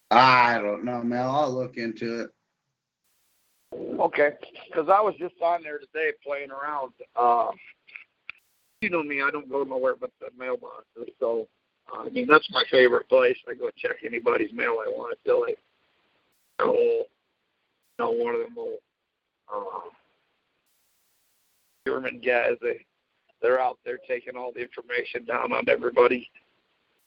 I 0.10 0.60
don't 0.60 0.84
know, 0.84 1.02
Mel. 1.04 1.32
I'll 1.32 1.52
look 1.52 1.78
into 1.78 2.22
it. 2.22 2.32
Okay, 3.74 4.32
because 4.68 4.90
I 4.90 5.00
was 5.00 5.16
just 5.20 5.36
on 5.42 5.64
there 5.64 5.80
today 5.80 6.12
playing 6.26 6.50
around. 6.52 6.92
Uh, 7.16 7.52
you 8.82 8.90
know 8.90 9.04
me, 9.04 9.22
I 9.22 9.30
don't 9.32 9.50
go 9.50 9.64
nowhere 9.64 9.96
but 10.00 10.12
the 10.20 10.28
mailboxes. 10.44 11.12
So, 11.20 11.48
uh, 11.94 12.04
I 12.06 12.10
mean, 12.10 12.28
that's 12.28 12.50
my 12.52 12.64
favorite 12.72 13.08
place. 13.08 13.38
I 13.48 13.54
go 13.54 13.70
check 13.78 13.98
anybody's 14.06 14.52
mail 14.54 14.78
I 14.86 14.90
want 14.90 15.18
until 15.24 15.44
I 15.44 15.54
go, 16.60 16.74
you 16.74 17.06
know, 18.00 18.12
one 18.12 18.36
of 18.36 18.42
them 18.42 18.56
old 18.58 18.80
uh, 19.54 19.90
German 21.88 22.22
guys. 22.26 22.58
They 22.62 22.86
they're 23.42 23.60
out 23.62 23.78
there 23.86 24.00
taking 24.08 24.36
all 24.36 24.52
the 24.52 24.62
information 24.62 25.26
down 25.26 25.52
on 25.52 25.64
everybody. 25.68 26.30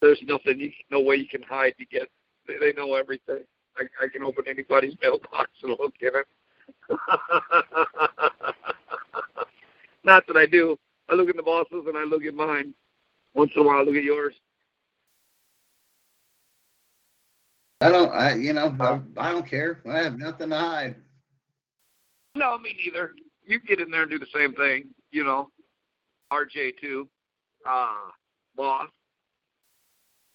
There's 0.00 0.20
nothing, 0.26 0.60
you, 0.60 0.72
no 0.90 1.00
way 1.00 1.16
you 1.16 1.28
can 1.28 1.42
hide. 1.42 1.74
You 1.78 1.86
get, 1.86 2.08
they, 2.46 2.54
they 2.58 2.72
know 2.72 2.94
everything. 2.94 3.40
I, 3.76 3.84
I 4.02 4.08
can 4.08 4.22
open 4.22 4.44
anybody's 4.48 4.94
mailbox 5.00 5.50
and 5.62 5.70
look 5.78 5.94
in 6.00 6.08
it. 6.08 6.26
Not 10.04 10.26
that 10.26 10.36
I 10.36 10.46
do. 10.46 10.78
I 11.08 11.14
look 11.14 11.28
at 11.28 11.36
the 11.36 11.42
bosses 11.42 11.84
and 11.86 11.96
I 11.96 12.04
look 12.04 12.24
at 12.24 12.34
mine. 12.34 12.74
Once 13.34 13.52
in 13.56 13.62
a 13.62 13.64
while, 13.64 13.78
I 13.78 13.82
look 13.82 13.96
at 13.96 14.04
yours. 14.04 14.34
I 17.80 17.90
don't. 17.90 18.12
I 18.12 18.34
you 18.34 18.52
know 18.52 18.74
I, 18.80 19.00
I 19.18 19.32
don't 19.32 19.46
care. 19.46 19.80
I 19.90 19.98
have 19.98 20.18
nothing 20.18 20.50
to 20.50 20.58
hide. 20.58 20.96
No, 22.34 22.56
me 22.58 22.76
neither. 22.84 23.12
You 23.46 23.60
get 23.60 23.80
in 23.80 23.90
there 23.90 24.02
and 24.02 24.10
do 24.10 24.18
the 24.18 24.26
same 24.34 24.54
thing. 24.54 24.86
You 25.10 25.24
know, 25.24 25.50
RJ 26.32 26.78
too. 26.80 27.08
Uh, 27.68 27.94
boss. 28.56 28.88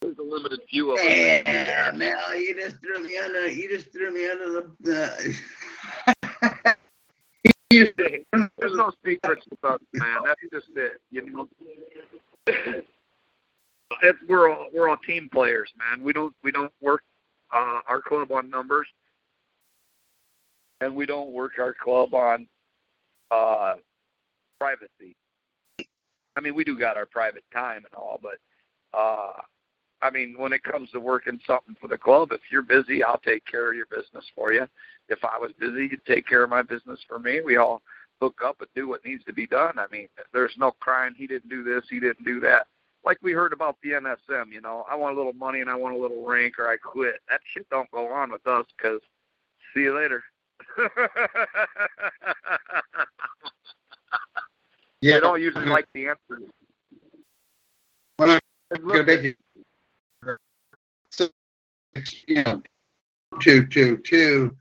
There's 0.02 0.18
a 0.18 0.24
limited 0.24 0.62
few 0.70 0.92
of 0.92 0.98
them. 0.98 1.08
Yeah. 1.08 1.92
Mel, 1.94 2.36
you 2.36 2.56
just 2.56 2.78
threw 2.82 3.04
me 3.04 3.18
under. 3.18 3.48
You 3.50 3.70
just 3.70 3.92
threw 3.92 4.14
me 4.14 4.30
under 4.30 4.52
the. 4.52 4.72
the 4.82 5.36
There's 7.70 7.94
no 8.76 8.92
secrets 9.06 9.46
with 9.50 9.64
us, 9.64 9.80
man. 9.94 10.22
That's 10.26 10.42
just 10.52 10.68
it. 10.76 11.02
You 11.12 11.30
know. 11.30 11.48
It's, 14.02 14.20
we're 14.28 14.52
all 14.52 14.68
we're 14.74 14.90
all 14.90 14.98
team 14.98 15.30
players, 15.32 15.72
man. 15.78 16.04
We 16.04 16.14
don't 16.14 16.34
we 16.44 16.52
don't 16.52 16.72
work 16.82 17.04
uh, 17.54 17.82
our 17.88 18.02
club 18.02 18.32
on 18.32 18.50
numbers, 18.50 18.88
and 20.82 20.96
we 20.96 21.06
don't 21.06 21.32
work 21.32 21.54
our 21.60 21.74
club 21.74 22.14
on 22.14 22.48
uh, 23.32 23.76
privacy. 24.60 25.16
I 26.36 26.42
mean, 26.42 26.56
we 26.56 26.64
do 26.64 26.78
got 26.78 26.98
our 26.98 27.06
private 27.06 27.44
time 27.54 27.78
and 27.78 27.94
all, 27.96 28.20
but 28.22 28.38
uh, 28.98 29.34
I 30.02 30.10
mean, 30.10 30.36
when 30.38 30.54
it 30.54 30.64
comes 30.64 30.90
to 30.92 31.00
working 31.00 31.40
something 31.46 31.76
for 31.80 31.88
the 31.88 31.98
club, 31.98 32.32
if 32.32 32.42
you're 32.52 32.62
busy, 32.62 33.04
I'll 33.04 33.20
take 33.20 33.46
care 33.46 33.70
of 33.70 33.76
your 33.76 33.88
business 33.88 34.26
for 34.36 34.54
you. 34.54 34.68
If 35.10 35.26
I 35.26 35.38
was 35.40 35.52
busy, 35.60 35.90
you'd 35.92 36.06
take 36.06 36.28
care 36.28 36.44
of 36.44 36.50
my 36.50 36.62
business 36.62 37.00
for 37.08 37.20
me. 37.20 37.42
We 37.42 37.58
all 37.58 37.82
hook 38.22 38.40
up 38.46 38.58
and 38.62 38.70
do 38.76 38.88
what 38.88 39.06
needs 39.06 39.24
to 39.26 39.34
be 39.34 39.48
done. 39.48 39.80
I 39.80 39.86
mean, 39.92 40.08
there's 40.34 40.56
no 40.58 40.72
crying. 40.80 41.14
He 41.18 41.28
didn't 41.28 41.50
do 41.50 41.64
this. 41.64 41.84
He 41.90 42.00
didn't 42.00 42.26
do 42.26 42.40
that. 42.42 42.68
Like 43.06 43.18
we 43.22 43.32
heard 43.34 43.54
about 43.54 43.78
the 43.82 43.92
NSM, 43.92 44.52
you 44.52 44.62
know, 44.62 44.86
I 44.90 44.96
want 44.96 45.16
a 45.16 45.18
little 45.18 45.34
money 45.34 45.62
and 45.62 45.70
I 45.70 45.76
want 45.76 45.96
a 45.96 46.00
little 46.00 46.26
rank 46.28 46.60
or 46.60 46.70
I 46.70 46.78
quit. 46.78 47.16
That 47.30 47.42
shit 47.54 47.70
don't 47.70 47.90
go 47.92 48.12
on 48.14 48.32
with 48.32 48.46
us 48.48 48.66
because 48.78 49.00
see 49.74 49.82
you 49.84 49.96
later. 49.96 50.24
yeah, 55.02 55.16
they 55.16 55.20
don't 55.22 55.42
usually 55.42 55.66
like 55.66 55.86
the 55.94 56.08
answer. 56.10 56.42
When 58.18 58.32
I 58.32 58.40
And 58.72 58.84
go 58.84 58.88
look, 58.88 59.08
to 59.08 59.34
so 61.12 61.30
you 62.28 62.44
know 62.44 62.62
two 63.42 63.66
two 63.68 63.98
two 63.98 64.56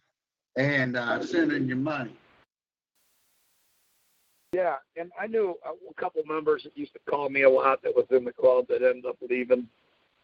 and 0.59 0.97
uh, 0.97 1.25
sending 1.25 1.69
you 1.69 1.77
money. 1.77 2.13
Yeah, 4.53 4.77
and 4.97 5.13
I 5.21 5.27
knew 5.27 5.57
a 5.65 5.95
couple 5.95 6.23
members 6.27 6.65
that 6.65 6.77
used 6.77 6.95
to 6.95 7.01
call 7.09 7.29
me 7.29 7.43
a 7.43 7.51
lot 7.51 7.83
that 7.83 7.95
was 7.95 8.07
in 8.11 8.25
the 8.25 8.33
club 8.33 8.67
that 8.69 8.83
ended 8.83 9.07
up 9.07 9.17
leaving. 9.29 9.69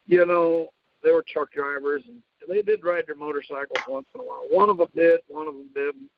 You 0.06 0.26
know, 0.26 0.70
they 1.02 1.12
were 1.12 1.24
truck 1.26 1.52
drivers 1.52 2.02
and 2.08 2.20
they 2.48 2.62
did 2.62 2.82
ride 2.82 3.04
their 3.06 3.16
motorcycles 3.16 3.78
once 3.86 4.06
in 4.14 4.20
a 4.20 4.24
while. 4.24 4.46
One 4.50 4.70
of 4.70 4.78
them 4.78 4.88
did, 4.94 5.20
one 5.28 5.46
of 5.46 5.54
them 5.54 5.68
didn't. 5.74 6.10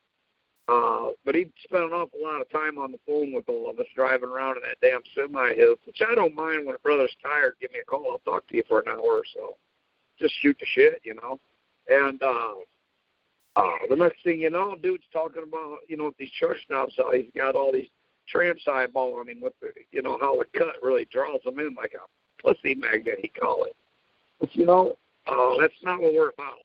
Uh, 0.69 1.11
but 1.25 1.35
he 1.35 1.47
spent 1.63 1.85
an 1.85 1.93
awful 1.93 2.21
lot 2.23 2.41
of 2.41 2.51
time 2.51 2.79
on 2.79 2.91
the 2.91 2.99
phone 3.07 3.33
with 3.33 3.49
all 3.49 3.69
of 3.71 3.79
us 3.79 3.87
driving 3.95 4.29
around 4.29 4.57
in 4.57 4.63
that 4.63 4.79
damn 4.81 5.03
semi 5.15 5.55
his, 5.55 5.77
which 5.85 6.01
I 6.09 6.15
don't 6.15 6.35
mind 6.35 6.65
when 6.65 6.75
a 6.75 6.79
brother's 6.79 7.15
tired, 7.23 7.55
give 7.61 7.73
me 7.73 7.81
a 7.81 7.85
call, 7.85 8.11
I'll 8.11 8.33
talk 8.33 8.47
to 8.49 8.57
you 8.57 8.65
for 8.67 8.81
an 8.81 8.89
hour 8.89 8.99
or 8.99 9.25
so. 9.35 9.57
Just 10.19 10.35
shoot 10.41 10.57
the 10.59 10.67
shit, 10.67 11.01
you 11.05 11.15
know. 11.15 11.39
And 11.89 12.23
uh 12.23 12.55
uh 13.57 13.73
the 13.89 13.97
next 13.97 14.23
thing 14.23 14.41
you 14.41 14.51
know, 14.51 14.77
dude's 14.83 15.05
talking 15.13 15.43
about, 15.43 15.79
you 15.89 15.97
know, 15.97 16.05
with 16.07 16.17
these 16.19 16.31
church 16.31 16.59
knobs 16.71 16.95
how 16.97 17.11
he's 17.13 17.31
got 17.37 17.55
all 17.57 17.73
these 17.73 17.89
trance 18.29 18.61
eyeball 18.71 19.19
on 19.19 19.29
him 19.29 19.41
with 19.41 19.53
the 19.61 19.69
you 19.93 20.03
know, 20.03 20.19
how 20.21 20.37
the 20.37 20.45
cut 20.59 20.75
really 20.83 21.07
draws 21.13 21.41
him 21.45 21.59
in 21.59 21.75
like 21.75 21.93
a 21.95 22.43
pussy 22.43 22.75
magnet 22.75 23.19
he 23.21 23.29
call 23.29 23.65
it. 23.65 23.75
But 24.41 24.55
you 24.55 24.67
know, 24.67 24.97
uh 25.27 25.55
that's 25.61 25.75
not 25.83 26.01
what 26.01 26.13
we're 26.15 26.29
about. 26.31 26.59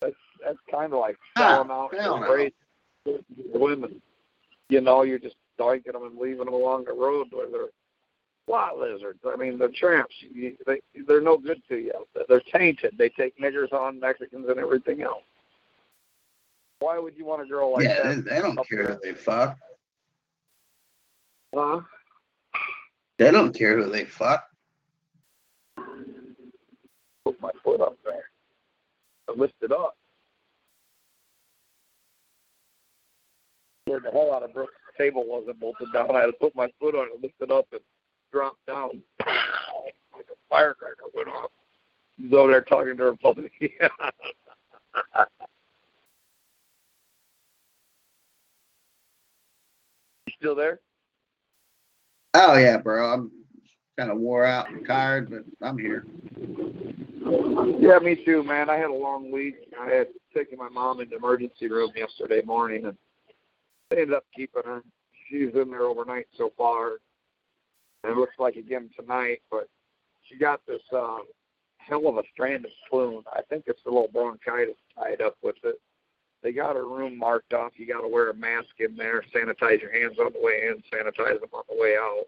That's 0.00 0.14
that's 0.44 0.58
kind 0.70 0.92
of 0.92 0.98
like 1.00 1.16
Ah, 1.36 1.54
selling 1.64 1.70
out 1.70 1.90
no. 1.92 2.20
race 2.34 2.52
to 3.06 3.24
women. 3.54 4.00
You 4.68 4.80
know, 4.80 5.02
you're 5.02 5.18
just 5.18 5.36
doinking 5.58 5.92
them 5.92 6.04
and 6.04 6.18
leaving 6.18 6.44
them 6.44 6.54
along 6.54 6.84
the 6.84 6.92
road 6.92 7.28
where 7.30 7.46
they're 7.50 7.68
lot 8.48 8.78
lizards. 8.78 9.20
I 9.26 9.36
mean, 9.36 9.58
they're 9.58 9.68
tramps. 9.68 10.14
You, 10.20 10.56
they 10.66 10.80
they're 11.06 11.20
no 11.20 11.36
good 11.36 11.62
to 11.68 11.76
you. 11.76 12.06
They're 12.28 12.40
tainted. 12.40 12.94
They 12.98 13.08
take 13.08 13.38
niggers 13.38 13.72
on 13.72 14.00
Mexicans 14.00 14.48
and 14.48 14.58
everything 14.58 15.02
else. 15.02 15.24
Why 16.78 16.98
would 16.98 17.16
you 17.16 17.24
want 17.24 17.42
a 17.42 17.46
girl 17.46 17.72
like 17.72 17.84
that? 17.84 18.04
yeah, 18.04 18.14
they, 18.14 18.40
don't 18.40 18.68
care 18.68 18.84
who 18.84 18.98
they 19.02 19.14
fuck. 19.14 19.56
Huh? 21.54 21.80
They 23.18 23.30
don't 23.30 23.54
care 23.54 23.78
who 23.78 23.90
they 23.90 24.04
fuck. 24.04 24.44
Put 27.24 27.40
my 27.40 27.50
foot 27.64 27.80
up 27.80 27.96
there. 28.04 28.24
I 29.28 29.32
lift 29.32 29.54
it 29.62 29.72
up. 29.72 29.96
Scared 33.86 34.04
the 34.04 34.10
hell 34.10 34.34
out 34.34 34.42
of 34.42 34.52
Brooks. 34.52 34.74
Table 34.98 35.24
wasn't 35.26 35.60
bolted 35.60 35.92
down. 35.92 36.14
I 36.14 36.20
had 36.20 36.26
to 36.26 36.32
put 36.32 36.54
my 36.54 36.68
foot 36.80 36.94
on 36.94 37.08
it, 37.08 37.22
lift 37.22 37.34
it 37.40 37.50
up, 37.50 37.66
and 37.72 37.80
drop 38.32 38.56
down. 38.66 39.02
Like 39.20 40.26
a 40.30 40.36
firecracker 40.48 41.04
went 41.14 41.28
off. 41.28 41.50
He's 42.18 42.32
over 42.32 42.50
there 42.50 42.62
talking 42.62 42.96
to 42.96 43.02
her 43.02 43.16
public. 43.16 43.52
you 43.60 43.68
still 50.38 50.54
there? 50.54 50.80
Oh 52.34 52.56
yeah, 52.56 52.76
bro. 52.78 53.12
I'm 53.12 53.30
kind 53.98 54.10
of 54.10 54.18
wore 54.18 54.44
out 54.44 54.70
and 54.70 54.86
tired, 54.86 55.30
but 55.30 55.44
I'm 55.66 55.78
here. 55.78 56.04
Yeah, 57.78 57.98
me 57.98 58.22
too, 58.24 58.42
man. 58.42 58.70
I 58.70 58.76
had 58.76 58.90
a 58.90 58.94
long 58.94 59.30
week. 59.30 59.56
I 59.80 59.88
had 59.88 60.08
taken 60.34 60.58
my 60.58 60.68
mom 60.68 61.00
into 61.00 61.16
emergency 61.16 61.68
room 61.68 61.90
yesterday 61.96 62.42
morning, 62.44 62.86
and 62.86 62.96
I 63.90 63.96
ended 63.96 64.14
up 64.14 64.24
keeping 64.34 64.62
her. 64.64 64.82
She's 65.28 65.54
in 65.54 65.70
there 65.70 65.82
overnight 65.82 66.26
so 66.36 66.52
far. 66.56 66.98
It 68.06 68.16
looks 68.16 68.34
like 68.38 68.56
again 68.56 68.90
tonight, 68.98 69.42
but 69.50 69.68
she 70.24 70.36
got 70.36 70.60
this 70.66 70.82
uh, 70.94 71.18
hell 71.78 72.06
of 72.08 72.18
a 72.18 72.22
strand 72.32 72.64
of 72.64 72.70
plume. 72.88 73.24
I 73.32 73.42
think 73.48 73.64
it's 73.66 73.80
a 73.86 73.90
little 73.90 74.10
bronchitis 74.12 74.76
tied 74.98 75.20
up 75.20 75.36
with 75.42 75.56
it. 75.64 75.80
They 76.42 76.52
got 76.52 76.76
her 76.76 76.86
room 76.86 77.18
marked 77.18 77.52
off. 77.52 77.72
You 77.76 77.86
got 77.86 78.02
to 78.02 78.08
wear 78.08 78.30
a 78.30 78.34
mask 78.34 78.68
in 78.78 78.96
there, 78.96 79.24
sanitize 79.34 79.80
your 79.80 79.92
hands 79.92 80.18
on 80.18 80.32
the 80.32 80.40
way 80.40 80.68
in, 80.68 80.82
sanitize 80.92 81.40
them 81.40 81.50
on 81.52 81.64
the 81.68 81.80
way 81.80 81.96
out. 81.96 82.24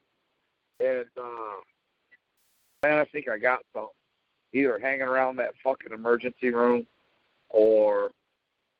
And 0.81 1.07
uh, 1.17 1.61
man, 2.83 2.99
I 2.99 3.05
think 3.07 3.29
I 3.29 3.39
got 3.39 3.61
some 3.73 3.89
either 4.53 4.79
hanging 4.79 5.03
around 5.03 5.37
that 5.37 5.53
fucking 5.63 5.93
emergency 5.93 6.51
room 6.51 6.87
or 7.51 8.11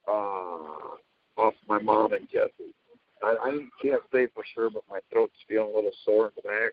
uh, 0.07 0.97
off 1.37 1.55
my 1.69 1.79
mom 1.81 2.13
and 2.13 2.29
Jesse. 2.31 2.75
I, 3.23 3.37
I 3.43 3.59
can't 3.83 4.03
say 4.13 4.29
for 4.35 4.45
sure, 4.55 4.71
but 4.71 4.83
my 4.89 5.01
throat's 5.13 5.35
feeling 5.49 5.73
a 5.73 5.77
little 5.77 5.91
sore 6.05 6.27
in 6.27 6.33
the 6.37 6.43
back. 6.43 6.73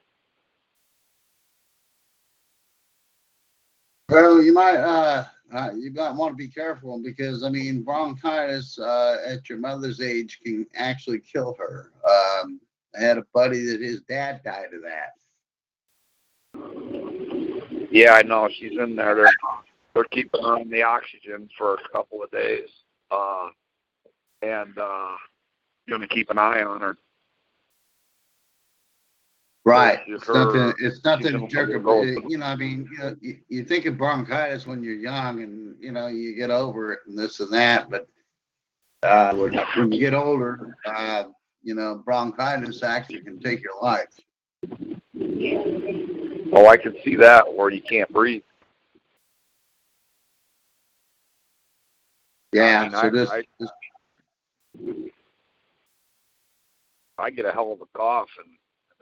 Well, 4.09 4.41
you 4.41 4.53
might 4.53 4.77
uh, 4.77 5.25
uh, 5.53 5.71
you 5.75 5.91
might 5.91 6.11
want 6.11 6.33
to 6.33 6.37
be 6.37 6.47
careful 6.47 6.99
because 7.03 7.43
I 7.43 7.49
mean 7.49 7.81
bronchitis 7.81 8.77
uh, 8.77 9.17
at 9.25 9.49
your 9.49 9.57
mother's 9.57 9.99
age 9.99 10.39
can 10.43 10.67
actually 10.75 11.19
kill 11.19 11.55
her. 11.57 11.91
Um, 12.05 12.59
I 12.97 13.03
had 13.03 13.17
a 13.17 13.25
buddy 13.33 13.65
that 13.65 13.81
his 13.81 14.01
dad 14.01 14.41
died 14.43 14.73
of 14.73 14.81
that. 14.83 15.13
Yeah, 17.91 18.13
I 18.13 18.21
know 18.23 18.47
she's 18.49 18.77
in 18.77 18.95
there. 18.95 19.15
They're 19.15 19.31
they're 19.93 20.03
keeping 20.05 20.43
her 20.43 20.59
on 20.59 20.69
the 20.69 20.83
oxygen 20.83 21.49
for 21.57 21.75
a 21.75 21.89
couple 21.91 22.21
of 22.21 22.29
days, 22.29 22.69
uh, 23.09 23.49
and 24.41 24.77
uh, 24.77 25.15
going 25.89 26.01
to 26.01 26.07
keep 26.07 26.29
an 26.29 26.37
eye 26.37 26.61
on 26.61 26.81
her. 26.81 26.97
Right. 29.65 29.99
It's 30.07 30.27
nothing. 30.29 30.73
It's 30.79 31.03
nothing 31.03 31.33
to 31.33 31.47
jerk. 31.47 31.69
a 31.71 32.01
it, 32.03 32.23
You 32.29 32.37
know, 32.37 32.45
I 32.45 32.55
mean, 32.55 32.87
you, 32.91 32.97
know, 32.99 33.15
you, 33.19 33.39
you 33.49 33.63
think 33.65 33.87
of 33.87 33.97
bronchitis 33.97 34.67
when 34.67 34.83
you're 34.83 34.93
young, 34.93 35.41
and 35.41 35.75
you 35.79 35.91
know 35.91 36.05
you 36.07 36.35
get 36.35 36.51
over 36.51 36.93
it 36.93 36.99
and 37.07 37.17
this 37.17 37.39
and 37.39 37.51
that. 37.51 37.89
But 37.89 38.07
uh, 39.01 39.33
when 39.33 39.53
you 39.91 39.99
get 39.99 40.13
older, 40.13 40.77
uh, 40.85 41.23
you 41.63 41.73
know, 41.73 41.95
bronchitis 42.05 42.83
actually 42.83 43.21
can 43.21 43.39
take 43.39 43.63
your 43.63 43.73
life. 43.81 44.07
Oh, 46.53 46.67
I 46.67 46.77
can 46.77 46.95
see 47.03 47.15
that 47.15 47.51
where 47.51 47.71
you 47.71 47.81
can't 47.81 48.09
breathe. 48.13 48.43
Yeah. 52.53 52.81
I 52.81 52.83
mean, 52.83 52.91
so 52.91 52.97
I- 52.99 53.09
this, 53.09 53.29
I- 53.31 53.43
this 53.59 53.69
I 57.17 57.29
get 57.31 57.45
a 57.45 57.51
hell 57.51 57.71
of 57.71 57.81
a 57.81 57.85
cough, 57.97 58.29
and 58.43 58.54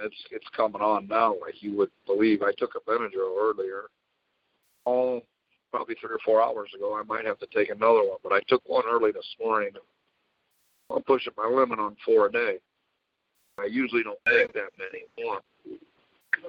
it's 0.04 0.16
it's 0.32 0.48
coming 0.56 0.82
on 0.82 1.08
now, 1.08 1.36
like 1.42 1.62
you 1.62 1.76
would 1.78 1.90
believe. 2.06 2.42
I 2.42 2.52
took 2.58 2.74
a 2.76 2.90
Benadryl 2.90 3.38
earlier. 3.40 3.84
Oh, 4.86 5.22
probably 5.72 5.96
three 6.00 6.12
or 6.12 6.20
four 6.26 6.42
hours 6.42 6.70
ago. 6.76 6.96
I 6.96 7.04
might 7.04 7.26
have 7.26 7.40
to 7.40 7.48
take 7.54 7.70
another 7.70 8.04
one, 8.04 8.18
but 8.24 8.32
I 8.32 8.42
took 8.48 8.62
one 8.68 8.84
early 8.88 9.12
this 9.12 9.36
morning. 9.40 9.72
I'm 10.94 11.02
pushing 11.04 11.34
my 11.38 11.48
limit 11.48 11.80
on 11.80 11.96
four 12.06 12.28
a 12.28 12.32
day. 12.32 12.58
I 13.58 13.66
usually 13.66 14.04
don't 14.04 14.20
take 14.28 14.54
that 14.54 14.70
many 14.78 15.06
one, 15.28 15.42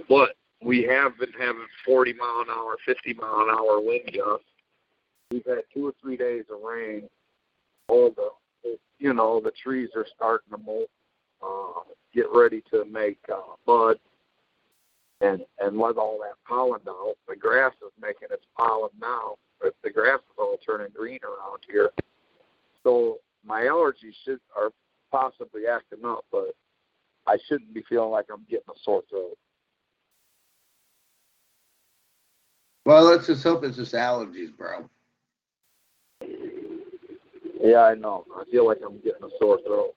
but 0.09 0.37
we 0.63 0.83
have 0.85 1.19
been 1.19 1.33
having 1.39 1.67
40 1.85 2.15
mile 2.15 2.41
an 2.41 2.51
hour, 2.51 2.77
50 2.87 3.15
mile 3.15 3.41
an 3.41 3.51
hour 3.51 3.81
wind 3.81 4.11
gusts. 4.15 4.47
We've 5.31 5.45
had 5.47 5.63
two 5.73 5.89
or 5.89 5.93
three 6.01 6.17
days 6.17 6.45
of 6.51 6.63
rain. 6.63 7.09
All 7.89 8.15
the, 8.17 8.77
you 8.99 9.13
know, 9.13 9.41
the 9.41 9.53
trees 9.63 9.91
are 9.95 10.07
starting 10.15 10.51
to 10.51 10.59
molt 10.59 10.89
uh, 11.45 11.81
get 12.15 12.27
ready 12.33 12.63
to 12.71 12.85
make 12.87 13.19
uh, 13.33 13.41
bud 13.67 13.99
and 15.21 15.45
and 15.61 15.79
let 15.79 15.97
all 15.97 16.19
that 16.19 16.37
pollen 16.47 16.81
out. 16.89 17.15
The 17.29 17.37
grass 17.37 17.73
is 17.83 17.93
making 18.01 18.29
its 18.31 18.45
pollen 18.57 18.91
now, 19.01 19.37
but 19.61 19.75
the 19.83 19.91
grass 19.91 20.19
is 20.19 20.37
all 20.39 20.59
turning 20.65 20.89
green 20.95 21.21
around 21.23 21.61
here. 21.71 21.91
So 22.83 23.19
my 23.45 23.63
allergies 23.63 24.15
should 24.25 24.41
are 24.57 24.71
possibly 25.11 25.67
acting 25.67 26.05
up, 26.05 26.25
but 26.31 26.55
I 27.27 27.39
shouldn't 27.47 27.73
be 27.73 27.83
feeling 27.89 28.11
like 28.11 28.27
I'm 28.33 28.45
getting 28.51 28.69
a 28.69 28.79
sore 28.83 29.03
throat. 29.09 29.37
well, 32.85 33.05
let's 33.05 33.27
just 33.27 33.43
hope 33.43 33.65
it's 33.65 33.77
just 33.77 33.95
allergies, 33.95 34.55
bro. 34.57 34.89
Yeah, 37.63 37.85
I 37.85 37.95
know. 37.95 38.27
I 38.37 38.45
feel 38.51 38.67
like 38.67 38.79
I'm 38.85 38.99
getting 38.99 39.25
a 39.25 39.31
sore 39.39 39.59
throat. 39.67 39.95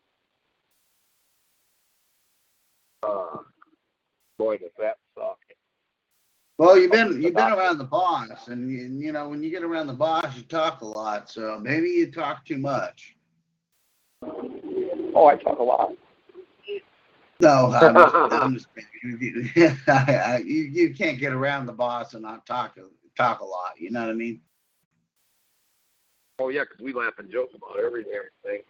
Uh, 3.03 3.38
boy, 4.38 4.57
does 4.57 4.71
that 4.79 4.97
suck. 5.15 5.38
Well, 6.57 6.77
you've 6.77 6.91
been 6.91 7.21
you've 7.21 7.36
been 7.36 7.51
around 7.51 7.77
the 7.77 7.83
boss, 7.83 8.47
and 8.47 8.69
you, 8.71 8.79
you 8.88 9.12
know 9.12 9.29
when 9.29 9.43
you 9.43 9.51
get 9.51 9.63
around 9.63 9.88
the 9.88 9.93
boss, 9.93 10.36
you 10.36 10.41
talk 10.43 10.81
a 10.81 10.86
lot. 10.86 11.29
So 11.29 11.60
maybe 11.62 11.89
you 11.89 12.12
talk 12.12 12.45
too 12.45 12.57
much. 12.57 13.15
Oh, 14.23 15.27
I 15.27 15.36
talk 15.36 15.60
a 15.60 15.63
lot. 15.63 15.93
No, 17.39 17.71
I'm 17.71 17.93
just, 17.93 18.15
I'm 18.15 18.53
just 18.55 18.67
you, 19.55 20.45
you 20.45 20.63
you 20.63 20.93
can't 20.95 21.19
get 21.19 21.31
around 21.33 21.67
the 21.67 21.73
boss 21.73 22.15
and 22.15 22.23
not 22.23 22.45
talk 22.47 22.77
talk 23.15 23.41
a 23.41 23.45
lot. 23.45 23.73
You 23.79 23.91
know 23.91 24.01
what 24.01 24.10
I 24.10 24.13
mean? 24.13 24.41
Oh 26.39 26.49
yeah, 26.49 26.65
'cause 26.65 26.79
we 26.79 26.93
laugh 26.93 27.13
and 27.19 27.31
joke 27.31 27.51
about 27.55 27.79
every 27.83 28.03
damn 28.03 28.23
thing. 28.43 28.62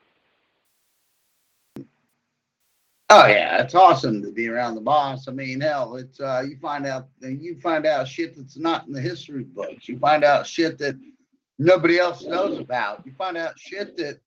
Oh 3.10 3.26
yeah, 3.26 3.62
it's 3.62 3.74
awesome 3.74 4.22
to 4.22 4.32
be 4.32 4.50
around 4.50 4.76
the 4.76 4.82
boss. 4.82 5.30
I 5.30 5.32
mean, 5.32 5.62
hell, 5.62 5.96
it's 5.96 6.20
uh, 6.20 6.43
you 6.48 6.58
find 6.58 6.86
out 6.86 7.08
you 7.22 7.58
find 7.62 7.86
out 7.86 8.08
shit 8.08 8.36
that's 8.36 8.58
not 8.58 8.86
in 8.86 8.91
the 8.91 9.00
history 9.02 9.43
books. 9.46 9.88
You 9.88 9.98
find 9.98 10.26
out 10.26 10.46
shit 10.46 10.78
that 10.80 10.96
nobody 11.58 12.00
else 12.00 12.24
knows 12.26 12.60
about. 12.60 13.06
You 13.06 13.13
find 13.17 13.38
out 13.38 13.58
shit 13.58 13.96
that 13.98 14.20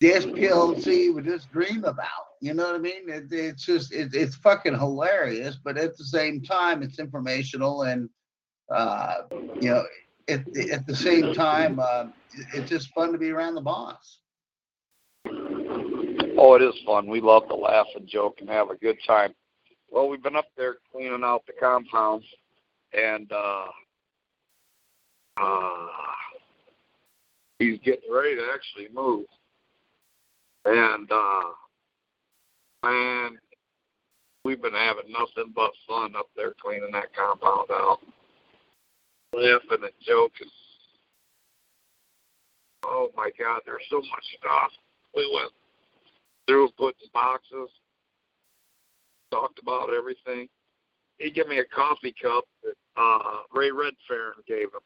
this 0.00 0.26
PLC 0.26 1.14
would 1.14 1.24
just 1.26 1.50
dream 1.52 1.84
about. 1.84 2.08
You 2.40 2.54
know 2.54 2.64
what 2.66 2.74
I 2.74 2.78
mean? 2.78 3.08
It, 3.08 3.32
it's 3.32 3.64
just 3.64 3.92
it, 3.92 4.14
it's 4.14 4.34
fucking 4.34 4.74
hilarious, 4.76 5.56
but 5.62 5.78
at 5.78 5.96
the 5.96 6.04
same 6.04 6.42
time, 6.42 6.82
it's 6.82 6.98
informational 6.98 7.82
and 7.82 8.10
uh, 8.70 9.18
you 9.60 9.70
know, 9.70 9.84
at, 10.28 10.40
at 10.72 10.86
the 10.88 10.96
same 10.96 11.32
time, 11.34 11.78
uh, 11.78 12.06
it- 12.32 12.46
it's 12.54 12.68
just 12.70 12.92
fun 12.94 13.12
to 13.12 13.18
be 13.18 13.30
around 13.30 13.54
the 13.54 13.60
boss. 13.60 14.18
Oh, 16.46 16.56
it 16.56 16.62
is 16.62 16.74
fun. 16.84 17.06
We 17.06 17.22
love 17.22 17.48
to 17.48 17.54
laugh 17.54 17.86
and 17.96 18.06
joke 18.06 18.36
and 18.40 18.50
have 18.50 18.68
a 18.68 18.76
good 18.76 18.98
time. 19.06 19.34
Well, 19.90 20.10
we've 20.10 20.22
been 20.22 20.36
up 20.36 20.48
there 20.58 20.76
cleaning 20.92 21.22
out 21.24 21.42
the 21.46 21.54
compound, 21.58 22.22
and 22.92 23.32
uh, 23.32 23.64
uh, 25.38 25.86
he's 27.58 27.78
getting 27.82 28.12
ready 28.12 28.36
to 28.36 28.46
actually 28.52 28.94
move. 28.94 29.24
And 30.66 31.10
uh, 31.10 31.42
man, 32.82 33.38
we've 34.44 34.60
been 34.60 34.74
having 34.74 35.10
nothing 35.12 35.50
but 35.56 35.70
fun 35.88 36.14
up 36.14 36.28
there 36.36 36.52
cleaning 36.62 36.92
that 36.92 37.16
compound 37.16 37.70
out, 37.70 38.00
laughing 39.32 39.82
and 39.82 40.06
joking. 40.06 40.50
Oh 42.84 43.08
my 43.16 43.30
God, 43.38 43.62
there's 43.64 43.80
so 43.88 44.00
much 44.00 44.24
stuff. 44.38 44.72
We 45.16 45.26
went 45.34 45.50
through 46.46 46.68
putting 46.76 47.08
boxes, 47.12 47.70
talked 49.30 49.58
about 49.60 49.92
everything. 49.94 50.48
He 51.18 51.30
gave 51.30 51.48
me 51.48 51.58
a 51.58 51.64
coffee 51.64 52.14
cup 52.20 52.44
that 52.62 52.74
uh, 52.96 53.42
Ray 53.52 53.70
Redfeairn 53.70 54.44
gave 54.46 54.66
him. 54.66 54.80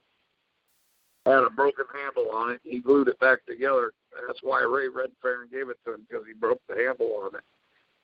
Had 1.26 1.44
a 1.44 1.50
broken 1.50 1.84
handle 1.92 2.30
on 2.34 2.52
it. 2.52 2.60
He 2.62 2.80
glued 2.80 3.08
it 3.08 3.18
back 3.20 3.44
together. 3.46 3.92
That's 4.26 4.40
why 4.42 4.62
Ray 4.62 4.88
Redfeairn 4.88 5.50
gave 5.50 5.68
it 5.68 5.78
to 5.84 5.94
him 5.94 6.06
because 6.08 6.24
he 6.26 6.32
broke 6.32 6.60
the 6.68 6.76
handle 6.76 7.20
on 7.22 7.34
it. 7.34 7.42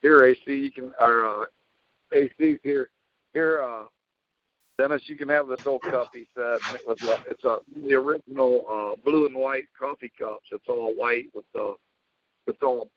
Here, 0.01 0.23
AC, 0.25 0.41
you 0.45 0.71
can, 0.71 0.93
or 0.99 1.43
uh, 1.43 1.45
AC, 2.11 2.59
here, 2.63 2.89
here, 3.33 3.63
uh, 3.63 3.85
Dennis, 4.77 5.03
you 5.05 5.15
can 5.15 5.29
have 5.29 5.47
this 5.47 5.65
old 5.65 5.81
cup. 5.83 6.11
He 6.13 6.27
said 6.35 6.59
it 6.73 6.81
was 6.85 7.01
a, 7.03 7.23
it's 7.29 7.43
a 7.45 7.59
the 7.85 7.93
original 7.93 8.65
uh, 8.69 9.01
blue 9.03 9.25
and 9.25 9.35
white 9.35 9.65
coffee 9.77 10.11
cups. 10.19 10.47
It's 10.51 10.65
all 10.67 10.93
white 10.93 11.27
with 11.33 11.45
the 11.53 11.75
it's 12.47 12.61
all 12.61 12.89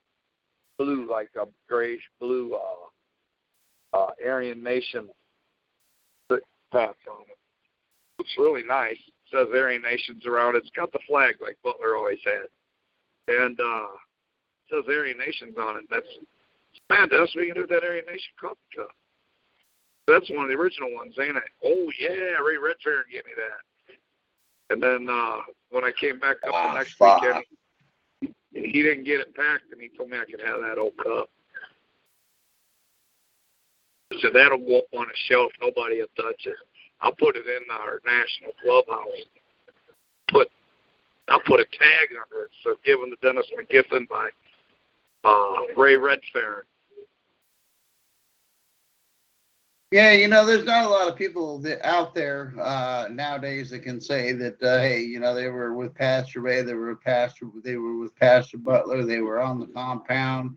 blue, 0.78 1.08
like 1.10 1.30
a 1.40 1.46
grayish 1.68 2.02
blue 2.20 2.54
uh, 2.54 3.96
uh, 3.96 4.10
Aryan 4.24 4.62
Nation 4.62 5.08
patch 6.70 6.96
on 7.10 7.22
it. 7.28 7.38
It's 8.18 8.36
really 8.36 8.62
nice. 8.62 8.98
It 8.98 9.14
says 9.32 9.48
Aryan 9.54 9.82
Nations 9.82 10.26
around 10.26 10.54
it. 10.56 10.58
It's 10.58 10.70
got 10.76 10.92
the 10.92 10.98
flag 11.08 11.36
like 11.40 11.56
Butler 11.64 11.96
always 11.96 12.18
had. 12.24 13.34
And 13.34 13.58
uh, 13.58 13.86
it 14.68 14.70
says 14.70 14.84
Aryan 14.88 15.16
Nations 15.18 15.54
on 15.58 15.78
it. 15.78 15.84
That's 15.90 16.06
what 16.88 17.34
you 17.36 17.52
can 17.54 17.62
do 17.62 17.66
that 17.68 17.84
Aryan 17.84 18.04
Nation 18.06 18.32
coffee 18.40 18.56
cup. 18.76 18.90
That's 20.06 20.28
one 20.30 20.44
of 20.44 20.48
the 20.50 20.56
original 20.56 20.94
ones, 20.94 21.14
ain't 21.20 21.36
it? 21.36 21.42
Oh 21.64 21.90
yeah, 21.98 22.36
Ray 22.44 22.56
Redfeairn 22.56 23.04
gave 23.12 23.24
me 23.26 23.32
that. 23.36 23.60
And 24.70 24.82
then 24.82 25.08
uh 25.10 25.38
when 25.70 25.84
I 25.84 25.92
came 25.98 26.18
back 26.18 26.36
up 26.46 26.52
Ah, 26.54 26.72
the 26.72 26.78
next 26.78 26.94
fuck. 26.94 27.20
weekend, 27.22 27.44
he, 28.64 28.82
didn't 28.82 29.04
get 29.04 29.20
it 29.20 29.34
packed, 29.34 29.72
and 29.72 29.80
he 29.80 29.88
told 29.96 30.10
me 30.10 30.18
I 30.18 30.24
could 30.24 30.40
have 30.44 30.60
that 30.60 30.78
old 30.78 30.96
cup. 30.96 31.30
So 34.20 34.28
that'll 34.32 34.58
go 34.58 34.78
up 34.78 34.84
on 34.96 35.06
a 35.06 35.18
shelf. 35.28 35.52
Nobody 35.60 36.00
will 36.00 36.08
touch 36.16 36.46
it. 36.46 36.56
I'll 37.00 37.14
put 37.14 37.36
it 37.36 37.46
in 37.46 37.62
our 37.70 38.00
national 38.04 38.52
clubhouse. 38.62 39.22
Put 40.28 40.48
I'll 41.28 41.40
put 41.40 41.60
a 41.60 41.64
tag 41.64 42.08
under 42.10 42.44
it. 42.44 42.50
So 42.64 42.76
given 42.84 43.10
to 43.10 43.16
Dennis 43.22 43.46
McGiffin 43.52 44.08
by 44.08 44.30
uh, 45.24 45.80
Ray 45.80 45.94
Redfeairn. 45.96 46.62
Yeah, 49.90 50.12
you 50.12 50.28
know, 50.28 50.44
there's 50.44 50.66
not 50.66 50.84
a 50.84 50.88
lot 50.88 51.08
of 51.08 51.16
people 51.16 51.58
that 51.60 51.86
out 51.86 52.14
there 52.14 52.52
uh, 52.60 53.08
nowadays 53.10 53.70
that 53.70 53.80
can 53.80 54.02
say 54.02 54.32
that, 54.32 54.62
uh, 54.62 54.80
hey, 54.80 55.00
you 55.00 55.18
know, 55.18 55.34
they 55.34 55.48
were 55.48 55.72
with 55.72 55.94
Pastor 55.94 56.42
Ray, 56.42 56.60
they 56.60 56.74
were 56.74 56.90
with 56.90 57.00
Pastor, 57.02 57.46
they 57.64 57.76
were 57.76 57.96
with 57.98 58.14
Pastor 58.16 58.58
Butler, 58.58 59.02
they 59.06 59.20
were 59.20 59.40
on 59.40 59.58
the 59.58 59.66
compound. 59.68 60.56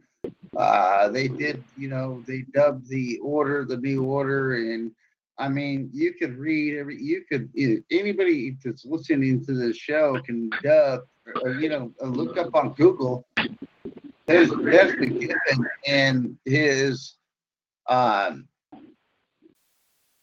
Uh, 0.58 1.08
they 1.08 1.30
did, 1.30 1.64
you 1.78 1.88
know, 1.88 2.26
they 2.28 2.42
dubbed 2.54 2.90
the 2.90 3.20
order 3.20 3.64
the 3.64 3.78
new 3.78 4.04
order, 4.04 4.56
and 4.56 4.92
I 5.38 5.48
mean, 5.48 5.90
you 5.94 6.14
could 6.14 6.38
read 6.38 6.78
every, 6.78 7.02
you 7.02 7.24
could 7.24 7.50
anybody 7.90 8.58
that's 8.64 8.84
listening 8.84 9.46
to 9.46 9.54
this 9.54 9.78
show 9.78 10.22
can 10.22 10.50
dub, 10.62 11.04
or 11.42 11.54
you 11.54 11.70
know, 11.70 11.94
look 12.02 12.38
up 12.38 12.54
on 12.54 12.74
Google. 12.74 13.26
Dennis 14.28 14.52
McGiffin 14.52 15.66
and 15.88 16.38
his 16.46 17.16
um 17.88 18.48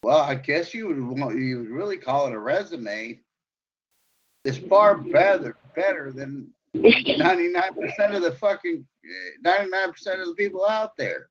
well, 0.02 0.18
I 0.18 0.34
guess 0.34 0.74
you 0.74 0.88
would 0.88 1.00
want, 1.00 1.38
you 1.38 1.58
would 1.58 1.70
really 1.70 1.96
call 1.96 2.26
it 2.26 2.32
a 2.32 2.38
resume. 2.38 3.18
It's 4.44 4.58
far 4.58 4.96
better 4.96 5.56
better 5.74 6.12
than 6.12 6.48
ninety 6.74 7.48
nine 7.48 7.74
percent 7.74 8.14
of 8.14 8.22
the 8.22 8.32
fucking 8.32 8.86
ninety 9.42 9.70
nine 9.70 9.92
percent 9.92 10.20
of 10.20 10.28
the 10.28 10.34
people 10.34 10.66
out 10.66 10.96
there. 10.96 11.28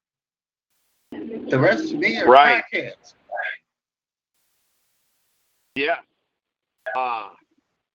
The 1.11 1.57
rest 1.57 1.93
of 1.93 1.99
me 1.99 2.17
are 2.17 2.27
right. 2.27 2.63
crackheads. 2.73 3.13
Yeah. 5.75 5.97
Uh, 6.95 7.29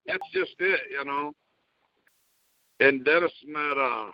that's 0.07 0.29
just 0.33 0.55
it, 0.61 0.81
you 0.91 1.05
know. 1.05 1.33
And 2.81 3.05
Dennis 3.05 3.33
met 3.47 3.77
uh, 3.77 4.11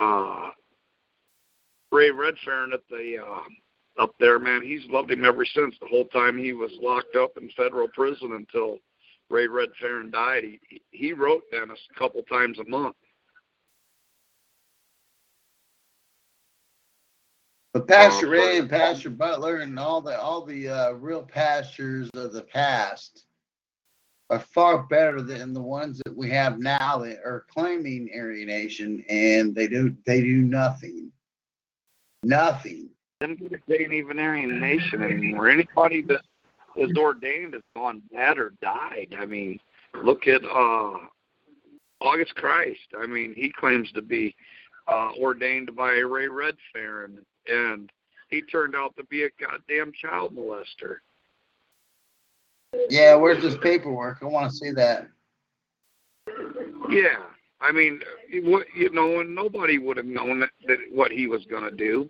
uh, 0.00 0.50
Ray 1.90 2.10
Redfeairn 2.10 2.72
at 2.72 2.80
the 2.88 3.18
uh, 3.24 3.40
up 4.00 4.14
there, 4.18 4.38
man, 4.38 4.62
he's 4.62 4.86
loved 4.86 5.10
him 5.10 5.24
ever 5.24 5.44
since. 5.44 5.76
The 5.78 5.86
whole 5.86 6.06
time 6.06 6.38
he 6.38 6.54
was 6.54 6.72
locked 6.80 7.16
up 7.16 7.32
in 7.36 7.50
federal 7.50 7.86
prison 7.88 8.32
until 8.32 8.78
Ray 9.28 9.46
Redfeairn 9.46 10.10
died. 10.10 10.44
He 10.44 10.82
he 10.90 11.12
wrote 11.12 11.42
Dennis 11.52 11.78
a 11.94 11.98
couple 11.98 12.22
times 12.22 12.58
a 12.58 12.64
month. 12.64 12.96
But 17.74 17.86
Pastor 17.86 18.26
uh, 18.26 18.30
Ray 18.30 18.58
and 18.58 18.70
Pastor 18.70 19.10
Butler 19.10 19.58
and 19.58 19.78
all 19.78 20.00
the 20.00 20.18
all 20.18 20.44
the 20.44 20.68
uh, 20.68 20.92
real 20.92 21.22
pastors 21.22 22.08
of 22.14 22.32
the 22.32 22.42
past 22.42 23.24
are 24.30 24.40
far 24.40 24.84
better 24.84 25.20
than 25.20 25.52
the 25.52 25.60
ones 25.60 26.00
that 26.04 26.16
we 26.16 26.30
have 26.30 26.58
now 26.58 26.98
that 26.98 27.18
are 27.24 27.44
claiming 27.52 28.08
Aryanation 28.16 29.04
and 29.10 29.54
they 29.54 29.68
do 29.68 29.94
they 30.06 30.22
do 30.22 30.38
nothing. 30.38 31.12
Nothing 32.22 32.90
them 33.20 33.36
ain't 33.70 33.92
even 33.92 34.16
Aryanation 34.16 35.02
anymore. 35.02 35.48
Anybody 35.48 36.02
that 36.02 36.22
is 36.76 36.96
ordained 36.96 37.54
has 37.54 37.62
gone 37.76 38.02
bad 38.12 38.38
or 38.38 38.52
died. 38.62 39.14
I 39.18 39.26
mean, 39.26 39.60
look 40.02 40.26
at 40.26 40.42
uh 40.44 40.98
August 42.00 42.34
Kreis. 42.36 42.76
I 42.98 43.06
mean, 43.06 43.34
he 43.36 43.52
claims 43.52 43.92
to 43.92 44.02
be 44.02 44.34
uh 44.88 45.10
ordained 45.20 45.76
by 45.76 45.92
Ray 45.92 46.28
Redfeairn 46.28 47.18
and 47.46 47.90
he 48.28 48.42
turned 48.42 48.74
out 48.74 48.96
to 48.96 49.04
be 49.04 49.24
a 49.24 49.30
goddamn 49.40 49.92
child 50.00 50.34
molester. 50.34 50.96
Yeah, 52.88 53.16
where's 53.16 53.42
this 53.42 53.56
paperwork? 53.62 54.18
I 54.22 54.26
want 54.26 54.50
to 54.50 54.56
see 54.56 54.70
that. 54.72 55.08
Yeah, 56.88 57.18
I 57.60 57.72
mean, 57.72 58.00
you 58.30 58.90
know, 58.92 59.20
and 59.20 59.34
nobody 59.34 59.78
would 59.78 59.96
have 59.96 60.06
known 60.06 60.40
that, 60.40 60.50
that 60.68 60.78
what 60.92 61.10
he 61.10 61.26
was 61.26 61.44
going 61.46 61.64
to 61.64 61.72
do. 61.72 62.08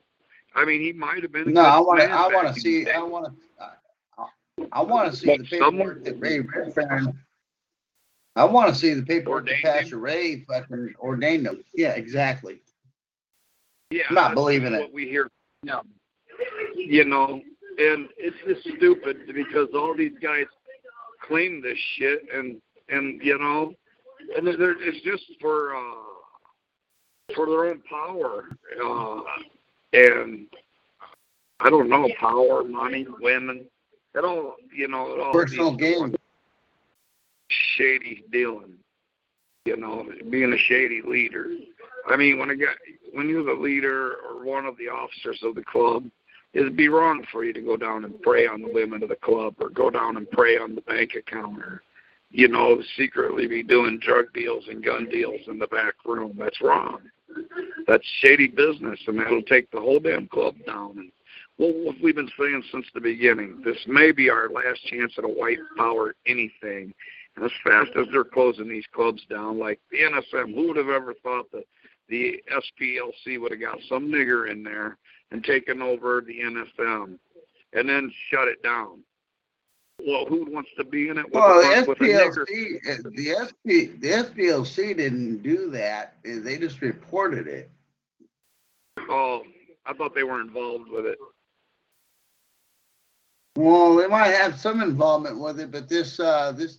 I 0.54 0.64
mean, 0.64 0.80
he 0.80 0.92
might 0.92 1.22
have 1.22 1.32
been. 1.32 1.52
No, 1.52 1.62
I 1.62 1.78
want 1.78 2.00
to. 2.00 2.10
I 2.10 2.28
want 2.28 2.54
to 2.54 2.60
see. 2.60 2.88
I 2.88 3.02
want 3.02 3.26
to. 3.26 3.32
I 4.72 4.82
want 4.82 5.10
to 5.10 5.16
see 5.16 5.36
the 5.36 5.44
paperwork 5.44 6.04
that 6.04 6.20
Ray 6.20 6.40
Redfeairn. 6.40 7.14
I 8.36 8.44
want 8.44 8.72
to 8.72 8.78
see 8.78 8.94
the 8.94 9.02
paperwork 9.02 9.46
that 9.46 9.62
Pastor 9.62 9.98
Ray 9.98 10.44
fucking 10.44 10.94
ordained 11.00 11.46
him. 11.46 11.64
Yeah, 11.74 11.90
exactly. 11.90 12.60
Yeah, 13.90 14.04
I'm 14.08 14.14
not 14.14 14.34
believing 14.34 14.72
it. 14.74 14.80
What 14.80 14.92
we 14.92 15.08
hear, 15.08 15.30
yeah. 15.62 15.80
You 16.76 17.04
know, 17.04 17.42
and 17.78 18.08
it's 18.16 18.36
just 18.46 18.76
stupid 18.76 19.32
because 19.34 19.68
all 19.74 19.94
these 19.94 20.16
guys 20.22 20.46
claim 21.26 21.60
this 21.62 21.78
shit, 21.96 22.22
and 22.32 22.60
and 22.88 23.20
you 23.22 23.38
know, 23.38 23.74
and 24.36 24.46
it's 24.46 25.00
just 25.04 25.24
for 25.40 25.74
uh 25.74 27.34
for 27.34 27.46
their 27.46 27.66
own 27.66 27.82
power. 27.88 28.48
Uh, 28.82 29.20
and 29.92 30.46
I 31.60 31.70
don't 31.70 31.88
know 31.88 32.08
power, 32.18 32.64
money, 32.64 33.06
women. 33.20 33.66
It 34.14 34.24
all 34.24 34.56
you 34.74 34.88
know. 34.88 35.14
It 35.14 35.20
all 35.20 35.32
Personal 35.32 35.74
gain. 35.74 36.14
Shady 37.48 38.24
dealing. 38.30 38.74
You 39.66 39.76
know, 39.76 40.08
being 40.30 40.52
a 40.52 40.58
shady 40.58 41.02
leader. 41.02 41.46
I 42.08 42.16
mean, 42.16 42.38
when 42.38 42.50
a 42.50 42.56
guy, 42.56 42.72
when 43.12 43.28
you're 43.28 43.44
the 43.44 43.60
leader 43.60 44.16
or 44.26 44.44
one 44.44 44.64
of 44.64 44.76
the 44.78 44.88
officers 44.88 45.40
of 45.42 45.54
the 45.54 45.62
club, 45.62 46.10
it'd 46.54 46.76
be 46.76 46.88
wrong 46.88 47.24
for 47.30 47.44
you 47.44 47.52
to 47.52 47.60
go 47.60 47.76
down 47.76 48.04
and 48.04 48.20
prey 48.22 48.46
on 48.46 48.62
the 48.62 48.72
women 48.72 49.02
of 49.02 49.10
the 49.10 49.16
club 49.16 49.54
or 49.60 49.68
go 49.68 49.90
down 49.90 50.16
and 50.16 50.30
prey 50.30 50.56
on 50.56 50.74
the 50.74 50.80
bank 50.80 51.14
account 51.14 51.58
or, 51.58 51.82
you 52.30 52.48
know, 52.48 52.80
secretly 52.96 53.46
be 53.46 53.62
doing 53.62 53.98
drug 53.98 54.32
deals 54.32 54.64
and 54.68 54.84
gun 54.84 55.08
deals 55.10 55.42
in 55.46 55.58
the 55.58 55.66
back 55.66 55.94
room. 56.06 56.34
That's 56.38 56.60
wrong. 56.60 57.02
That's 57.86 58.06
shady 58.20 58.48
business, 58.48 59.00
and 59.06 59.18
that'll 59.18 59.42
take 59.42 59.70
the 59.70 59.80
whole 59.80 60.00
damn 60.00 60.28
club 60.28 60.54
down. 60.66 60.98
And 60.98 61.12
well, 61.58 61.72
what 61.84 61.96
we've 62.02 62.14
been 62.14 62.30
saying 62.38 62.62
since 62.72 62.86
the 62.94 63.00
beginning, 63.00 63.62
this 63.64 63.78
may 63.86 64.12
be 64.12 64.30
our 64.30 64.48
last 64.48 64.84
chance 64.86 65.12
at 65.18 65.24
a 65.24 65.28
white 65.28 65.58
power 65.76 66.14
anything. 66.26 66.94
And 67.36 67.44
as 67.44 67.50
fast 67.62 67.90
as 67.96 68.06
they're 68.12 68.24
closing 68.24 68.68
these 68.68 68.86
clubs 68.92 69.22
down, 69.28 69.58
like 69.58 69.80
the 69.90 69.98
NSM, 69.98 70.54
who 70.54 70.68
would 70.68 70.76
have 70.76 70.88
ever 70.88 71.14
thought 71.22 71.50
that 71.52 71.64
the 72.08 72.42
SPLC 72.50 73.40
would 73.40 73.52
have 73.52 73.60
got 73.60 73.78
some 73.88 74.08
nigger 74.08 74.50
in 74.50 74.62
there 74.62 74.98
and 75.30 75.44
taken 75.44 75.80
over 75.80 76.22
the 76.26 76.40
NSM 76.40 77.18
and 77.72 77.88
then 77.88 78.12
shut 78.30 78.48
it 78.48 78.62
down? 78.62 79.00
Well, 80.06 80.24
who 80.26 80.50
wants 80.50 80.70
to 80.76 80.84
be 80.84 81.08
in 81.08 81.18
it? 81.18 81.32
well, 81.32 81.60
the 81.60 81.94
SPLC, 81.94 83.14
the 83.14 83.34
SP, 83.36 84.00
the 84.00 84.08
SPLC 84.08 84.96
didn't 84.96 85.42
do 85.42 85.70
that. 85.70 86.16
They 86.24 86.58
just 86.58 86.80
reported 86.80 87.46
it. 87.46 87.70
Oh, 88.98 89.42
I 89.86 89.92
thought 89.92 90.14
they 90.14 90.24
were 90.24 90.40
involved 90.40 90.88
with 90.90 91.06
it. 91.06 91.18
Well, 93.56 93.96
they 93.96 94.06
might 94.06 94.28
have 94.28 94.58
some 94.58 94.80
involvement 94.80 95.38
with 95.38 95.60
it, 95.60 95.70
but 95.70 95.88
this 95.88 96.20
uh, 96.20 96.52
this 96.52 96.78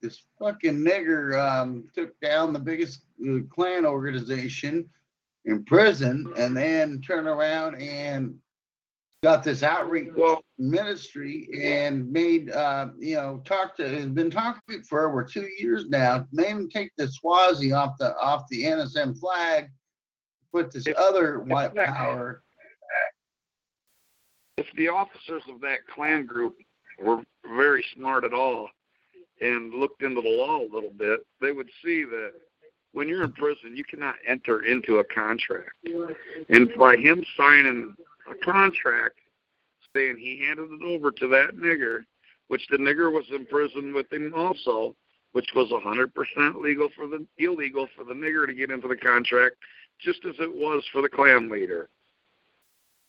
this 0.00 0.22
fucking 0.38 0.78
nigger 0.78 1.38
um, 1.38 1.84
took 1.94 2.18
down 2.20 2.52
the 2.52 2.58
biggest 2.58 3.02
uh, 3.28 3.38
Klan 3.50 3.84
organization 3.86 4.88
in 5.44 5.64
prison, 5.64 6.32
and 6.36 6.56
then 6.56 7.00
turned 7.00 7.28
around 7.28 7.74
and 7.76 8.36
got 9.22 9.44
this 9.44 9.62
outreach 9.62 10.08
well, 10.16 10.42
ministry 10.62 11.48
and 11.60 12.10
made 12.10 12.50
uh, 12.52 12.88
you 12.98 13.16
know 13.16 13.42
talked 13.44 13.78
to 13.78 13.88
has 13.88 14.06
been 14.06 14.30
talking 14.30 14.82
for 14.82 15.08
over 15.08 15.24
two 15.24 15.48
years 15.58 15.86
now. 15.88 16.26
Made 16.32 16.46
him 16.46 16.70
take 16.70 16.92
the 16.96 17.08
Swazi 17.08 17.72
off 17.72 17.98
the 17.98 18.16
off 18.16 18.48
the 18.48 18.64
NSM 18.64 19.18
flag, 19.18 19.70
put 20.52 20.72
this 20.72 20.86
other 20.96 21.40
white 21.40 21.74
power. 21.74 22.42
If 24.56 24.66
the 24.76 24.88
officers 24.88 25.42
of 25.48 25.60
that 25.62 25.80
Klan 25.92 26.26
group 26.26 26.56
were 27.00 27.22
very 27.56 27.84
smart 27.94 28.24
at 28.24 28.32
all 28.32 28.68
and 29.40 29.74
looked 29.74 30.02
into 30.02 30.20
the 30.20 30.28
law 30.28 30.60
a 30.60 30.72
little 30.72 30.92
bit, 30.96 31.20
they 31.40 31.50
would 31.50 31.70
see 31.84 32.04
that 32.04 32.32
when 32.92 33.08
you're 33.08 33.24
in 33.24 33.32
prison, 33.32 33.74
you 33.76 33.82
cannot 33.82 34.16
enter 34.26 34.64
into 34.64 34.98
a 34.98 35.04
contract. 35.04 35.72
And 36.50 36.70
by 36.78 36.96
him 36.96 37.24
signing 37.36 37.96
a 38.30 38.34
contract 38.44 39.18
saying 39.94 40.16
he 40.18 40.44
handed 40.46 40.70
it 40.72 40.84
over 40.84 41.10
to 41.10 41.28
that 41.28 41.56
nigger, 41.56 42.04
which 42.48 42.66
the 42.70 42.76
nigger 42.76 43.12
was 43.12 43.24
in 43.30 43.46
prison 43.46 43.94
with 43.94 44.12
him 44.12 44.32
also, 44.34 44.94
which 45.32 45.48
was 45.54 45.70
a 45.70 45.74
100% 45.74 46.60
legal 46.60 46.88
for 46.94 47.06
the 47.06 47.26
illegal 47.38 47.86
for 47.96 48.04
the 48.04 48.14
nigger 48.14 48.46
to 48.46 48.54
get 48.54 48.70
into 48.70 48.88
the 48.88 48.96
contract, 48.96 49.56
just 50.00 50.24
as 50.24 50.34
it 50.38 50.54
was 50.54 50.84
for 50.92 51.02
the 51.02 51.08
Klan 51.08 51.50
leader. 51.50 51.88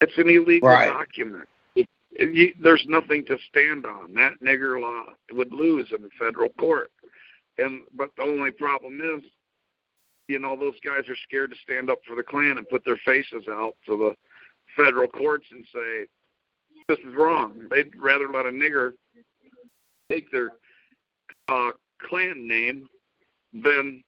It's 0.01 0.17
an 0.17 0.29
illegal 0.29 0.69
right. 0.69 0.89
document. 0.89 1.47
It, 1.75 1.87
it, 2.11 2.33
you, 2.33 2.53
there's 2.61 2.85
nothing 2.87 3.25
to 3.25 3.37
stand 3.49 3.85
on. 3.85 4.13
That 4.13 4.33
nigger 4.43 4.81
law 4.81 5.13
would 5.31 5.53
lose 5.53 5.87
in 5.95 6.01
the 6.01 6.09
federal 6.19 6.49
court. 6.49 6.91
And 7.57 7.81
but 7.95 8.09
the 8.17 8.23
only 8.23 8.51
problem 8.51 8.99
is, 8.99 9.23
you 10.27 10.39
know, 10.39 10.55
those 10.55 10.79
guys 10.83 11.07
are 11.07 11.15
scared 11.23 11.51
to 11.51 11.57
stand 11.63 11.89
up 11.89 11.99
for 12.07 12.15
the 12.15 12.23
Klan 12.23 12.57
and 12.57 12.67
put 12.67 12.83
their 12.83 12.99
faces 13.05 13.45
out 13.49 13.75
to 13.85 13.97
the 13.97 14.15
federal 14.75 15.07
courts 15.07 15.45
and 15.51 15.65
say 15.73 16.07
this 16.87 16.99
is 16.99 17.15
wrong. 17.15 17.67
They'd 17.69 17.95
rather 17.95 18.27
let 18.29 18.45
a 18.45 18.49
nigger 18.49 18.91
take 20.09 20.31
their 20.31 20.51
uh, 21.47 21.71
Klan 22.07 22.47
name 22.47 22.87
than 23.53 24.03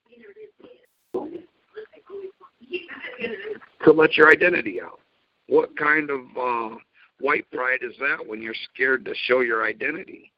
to 3.84 3.92
let 3.92 4.18
your 4.18 4.32
identity 4.32 4.82
out. 4.82 5.00
What 5.48 5.78
kind 5.78 6.10
of 6.10 6.20
uh, 6.38 6.76
white 7.20 7.50
pride 7.52 7.80
is 7.82 7.94
that 8.00 8.26
when 8.26 8.42
you're 8.42 8.56
scared 8.74 9.06
to 9.06 9.14
show 9.16 9.42
your 9.42 9.66
identity? 9.66 10.32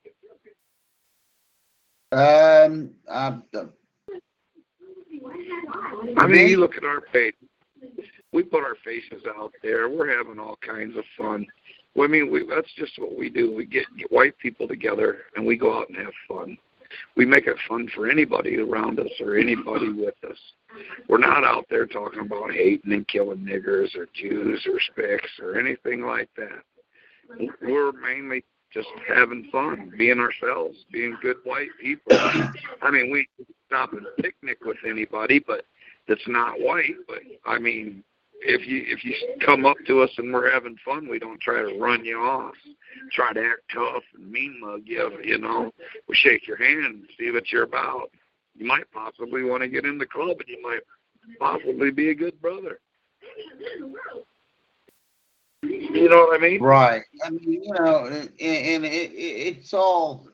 Um, 2.12 2.92
I'm, 3.12 3.44
um, 3.56 3.74
I 6.18 6.28
mean, 6.28 6.48
you 6.48 6.58
look 6.58 6.78
at 6.78 6.84
our 6.84 7.02
page. 7.02 7.36
We 8.32 8.44
put 8.44 8.64
our 8.64 8.76
faces 8.84 9.24
out 9.38 9.54
there. 9.64 9.90
We're 9.90 10.16
having 10.16 10.40
all 10.40 10.58
kinds 10.66 10.98
of 10.98 11.04
fun. 11.18 11.46
Well, 11.98 12.08
I 12.08 12.12
mean, 12.12 12.32
we, 12.32 12.46
that's 12.48 12.72
just 12.78 13.00
what 13.00 13.18
we 13.18 13.28
do. 13.28 13.52
We 13.52 13.66
get, 13.66 13.86
white 14.12 14.38
people 14.38 14.68
together 14.68 15.24
and 15.36 15.44
we 15.44 15.58
go 15.58 15.76
out 15.76 15.90
and 15.90 15.98
have 15.98 16.14
fun. 16.28 16.56
We 17.16 17.26
make 17.26 17.48
it 17.48 17.58
fun 17.68 17.90
for 17.94 18.08
anybody 18.08 18.60
around 18.60 19.00
us 19.00 19.10
or 19.20 19.36
anybody 19.36 19.92
with 19.92 20.14
us. 20.30 20.38
We're 21.10 21.18
not 21.18 21.44
out 21.44 21.66
there 21.72 21.88
talking 21.88 22.20
about 22.20 22.52
hating 22.54 22.94
and 22.94 23.08
killing 23.08 23.40
niggers 23.40 23.96
or 23.96 24.08
Jews 24.14 24.66
or 24.68 24.80
Spicks 24.92 25.40
or 25.42 25.60
anything 25.60 26.04
like 26.04 26.30
that. 26.38 26.62
We're 27.64 27.92
mainly 27.94 28.44
just 28.72 28.88
having 29.08 29.50
fun, 29.52 29.92
being 29.98 30.20
ourselves, 30.20 30.78
being 30.92 31.18
good 31.22 31.38
white 31.46 31.70
people. 31.82 32.14
I 32.14 32.92
mean, 32.92 33.12
we 33.12 33.28
stop 33.66 33.94
and 33.94 34.06
picnic 34.22 34.60
with 34.64 34.78
anybody, 34.88 35.44
but 35.46 35.66
that's 36.08 36.28
not 36.28 36.60
white. 36.60 36.96
But 37.08 37.20
I 37.46 37.58
mean, 37.58 38.04
if 38.42 38.68
you 38.68 38.84
if 38.88 39.04
you 39.04 39.16
come 39.46 39.66
up 39.66 39.78
to 39.88 40.02
us 40.02 40.12
and 40.18 40.34
we're 40.34 40.52
having 40.52 40.78
fun, 40.84 41.08
we 41.08 41.20
don't 41.20 41.40
try 41.42 41.62
to 41.62 41.78
run 41.80 42.06
you 42.06 42.20
off, 42.20 42.56
try 43.12 43.34
to 43.34 43.40
act 43.40 43.62
tough 43.74 44.04
and 44.16 44.32
mean 44.32 44.60
mug 44.60 44.82
you. 44.86 45.12
You 45.24 45.38
know, 45.40 45.72
we 46.08 46.16
shake 46.16 46.48
your 46.48 46.58
hand 46.58 46.86
and 46.86 47.08
see 47.20 47.32
what 47.32 47.52
you're 47.52 47.64
about. 47.64 48.12
You 48.56 48.66
might 48.66 48.92
possibly 48.92 49.44
want 49.44 49.62
to 49.64 49.70
get 49.70 49.86
in 49.86 49.98
the 49.98 50.06
club, 50.06 50.38
and 50.40 50.48
you 50.48 50.62
might 50.62 50.82
possibly 51.40 51.92
be 51.92 52.10
a 52.10 52.16
good 52.16 52.40
brother. 52.42 52.80
You 55.64 56.10
know 56.10 56.26
what 56.26 56.40
I 56.40 56.44
mean? 56.44 56.62
Right. 56.62 57.04
I 57.24 57.30
mean, 57.30 57.64
you 57.64 57.74
know, 57.80 58.06
and, 58.06 58.30
and 58.40 58.86
it, 58.86 59.12
it, 59.12 59.58
it's 59.58 59.74
all. 59.74 60.28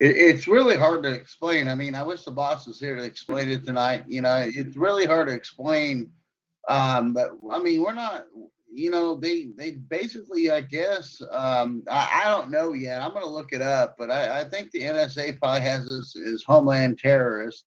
It, 0.00 0.16
it's 0.16 0.48
really 0.48 0.76
hard 0.76 1.02
to 1.04 1.10
explain. 1.10 1.68
I 1.68 1.74
mean, 1.74 1.94
I 1.94 2.02
wish 2.02 2.24
the 2.24 2.30
boss 2.30 2.66
was 2.66 2.80
here 2.80 2.96
to 2.96 3.02
explain 3.02 3.48
it 3.50 3.64
tonight. 3.64 4.04
You 4.06 4.22
know, 4.22 4.44
it's 4.46 4.76
really 4.76 5.06
hard 5.06 5.28
to 5.28 5.34
explain. 5.34 6.10
Um, 6.68 7.12
but 7.12 7.32
I 7.50 7.58
mean, 7.58 7.82
we're 7.82 7.94
not. 7.94 8.26
You 8.72 8.90
know, 8.90 9.14
they 9.14 9.46
they 9.56 9.70
basically, 9.70 10.50
I 10.50 10.60
guess, 10.60 11.22
um, 11.30 11.82
I, 11.90 12.22
I 12.24 12.28
don't 12.28 12.50
know 12.50 12.74
yet. 12.74 13.00
I'm 13.00 13.12
to 13.12 13.26
look 13.26 13.52
it 13.52 13.62
up, 13.62 13.94
but 13.96 14.10
I, 14.10 14.40
I 14.40 14.44
think 14.44 14.70
the 14.70 14.82
NSA 14.82 15.38
probably 15.38 15.62
has 15.62 15.90
us 15.90 16.14
as 16.14 16.42
homeland 16.42 16.98
terrorist. 16.98 17.64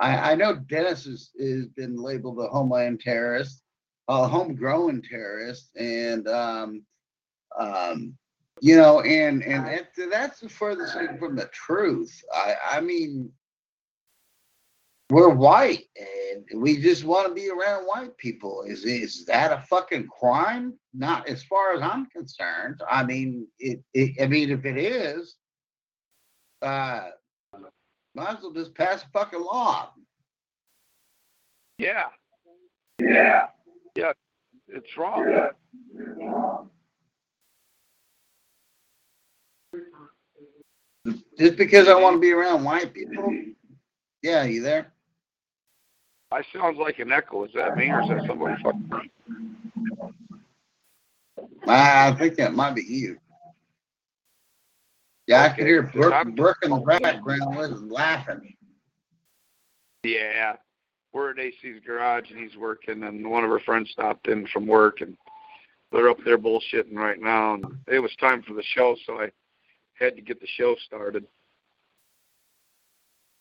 I, 0.00 0.32
I 0.32 0.34
know 0.34 0.56
Dennis 0.56 1.04
has, 1.04 1.30
has 1.38 1.68
been 1.68 1.96
labeled 1.96 2.40
a 2.40 2.48
homeland 2.48 3.00
terrorist 3.00 3.62
a 4.10 4.26
homegrown 4.26 5.02
terrorist, 5.08 5.70
and 5.76 6.26
um, 6.26 6.82
um, 7.58 8.16
you 8.60 8.76
know, 8.76 9.00
and 9.00 9.42
and 9.42 9.66
that, 9.66 9.90
that's 10.10 10.40
the 10.40 10.48
furthest 10.48 10.94
thing 10.94 11.18
from 11.18 11.36
the 11.36 11.46
truth. 11.46 12.22
I 12.32 12.54
I 12.72 12.80
mean, 12.80 13.30
we're 15.10 15.30
white, 15.30 15.84
and 15.96 16.62
we 16.62 16.78
just 16.80 17.04
want 17.04 17.28
to 17.28 17.34
be 17.34 17.48
around 17.48 17.84
white 17.84 18.16
people. 18.16 18.62
Is 18.66 18.84
is 18.84 19.24
that 19.26 19.52
a 19.52 19.62
fucking 19.68 20.08
crime? 20.08 20.74
Not 20.92 21.28
as 21.28 21.42
far 21.42 21.74
as 21.74 21.82
I'm 21.82 22.06
concerned. 22.06 22.80
I 22.90 23.04
mean, 23.04 23.46
it. 23.58 23.82
it 23.94 24.22
I 24.22 24.26
mean, 24.26 24.50
if 24.50 24.64
it 24.64 24.76
is, 24.76 25.36
uh, 26.62 27.08
might 28.14 28.36
as 28.36 28.42
well 28.42 28.52
just 28.52 28.74
pass 28.74 29.02
a 29.02 29.08
fucking 29.08 29.40
law. 29.40 29.90
Yeah. 31.78 32.06
Yeah. 33.00 33.46
Yeah, 33.96 34.12
it's 34.68 34.96
wrong. 34.96 35.50
Just 41.38 41.56
because 41.56 41.88
I 41.88 41.94
want 41.94 42.16
to 42.16 42.20
be 42.20 42.32
around 42.32 42.64
white 42.64 42.92
people? 42.92 43.34
Yeah, 44.22 44.44
you 44.44 44.62
there? 44.62 44.92
I 46.30 46.42
sounds 46.52 46.78
like 46.78 46.98
an 46.98 47.10
echo. 47.10 47.44
Is 47.44 47.52
that 47.54 47.76
me 47.76 47.90
or 47.90 48.02
is 48.02 48.08
that 48.08 48.24
somebody 48.26 48.62
fucking 48.62 48.88
me? 48.88 49.10
Ah, 51.66 52.08
I 52.08 52.18
think 52.18 52.36
that 52.36 52.54
might 52.54 52.74
be 52.74 52.82
you. 52.82 53.18
Yeah, 55.26 55.44
I 55.44 55.48
can 55.50 55.66
hear 55.66 55.82
Brooke, 55.84 56.34
Brooke 56.34 56.58
in 56.62 56.70
the 56.70 56.98
background 57.00 57.90
laughing. 57.90 58.54
Yeah, 60.02 60.56
we're 61.12 61.30
at 61.30 61.38
AC's 61.38 61.80
garage 61.84 62.30
and 62.30 62.38
he's 62.38 62.56
working, 62.56 63.02
and 63.04 63.28
one 63.28 63.44
of 63.44 63.50
our 63.50 63.60
friends 63.60 63.90
stopped 63.90 64.28
in 64.28 64.46
from 64.48 64.66
work, 64.66 65.00
and 65.00 65.16
they're 65.92 66.08
up 66.08 66.18
there 66.24 66.38
bullshitting 66.38 66.94
right 66.94 67.20
now. 67.20 67.54
And 67.54 67.64
it 67.86 68.00
was 68.00 68.14
time 68.16 68.42
for 68.42 68.54
the 68.54 68.62
show, 68.62 68.96
so 69.06 69.20
I 69.20 69.30
had 70.00 70.16
to 70.16 70.22
get 70.22 70.40
the 70.40 70.46
show 70.56 70.74
started. 70.86 71.24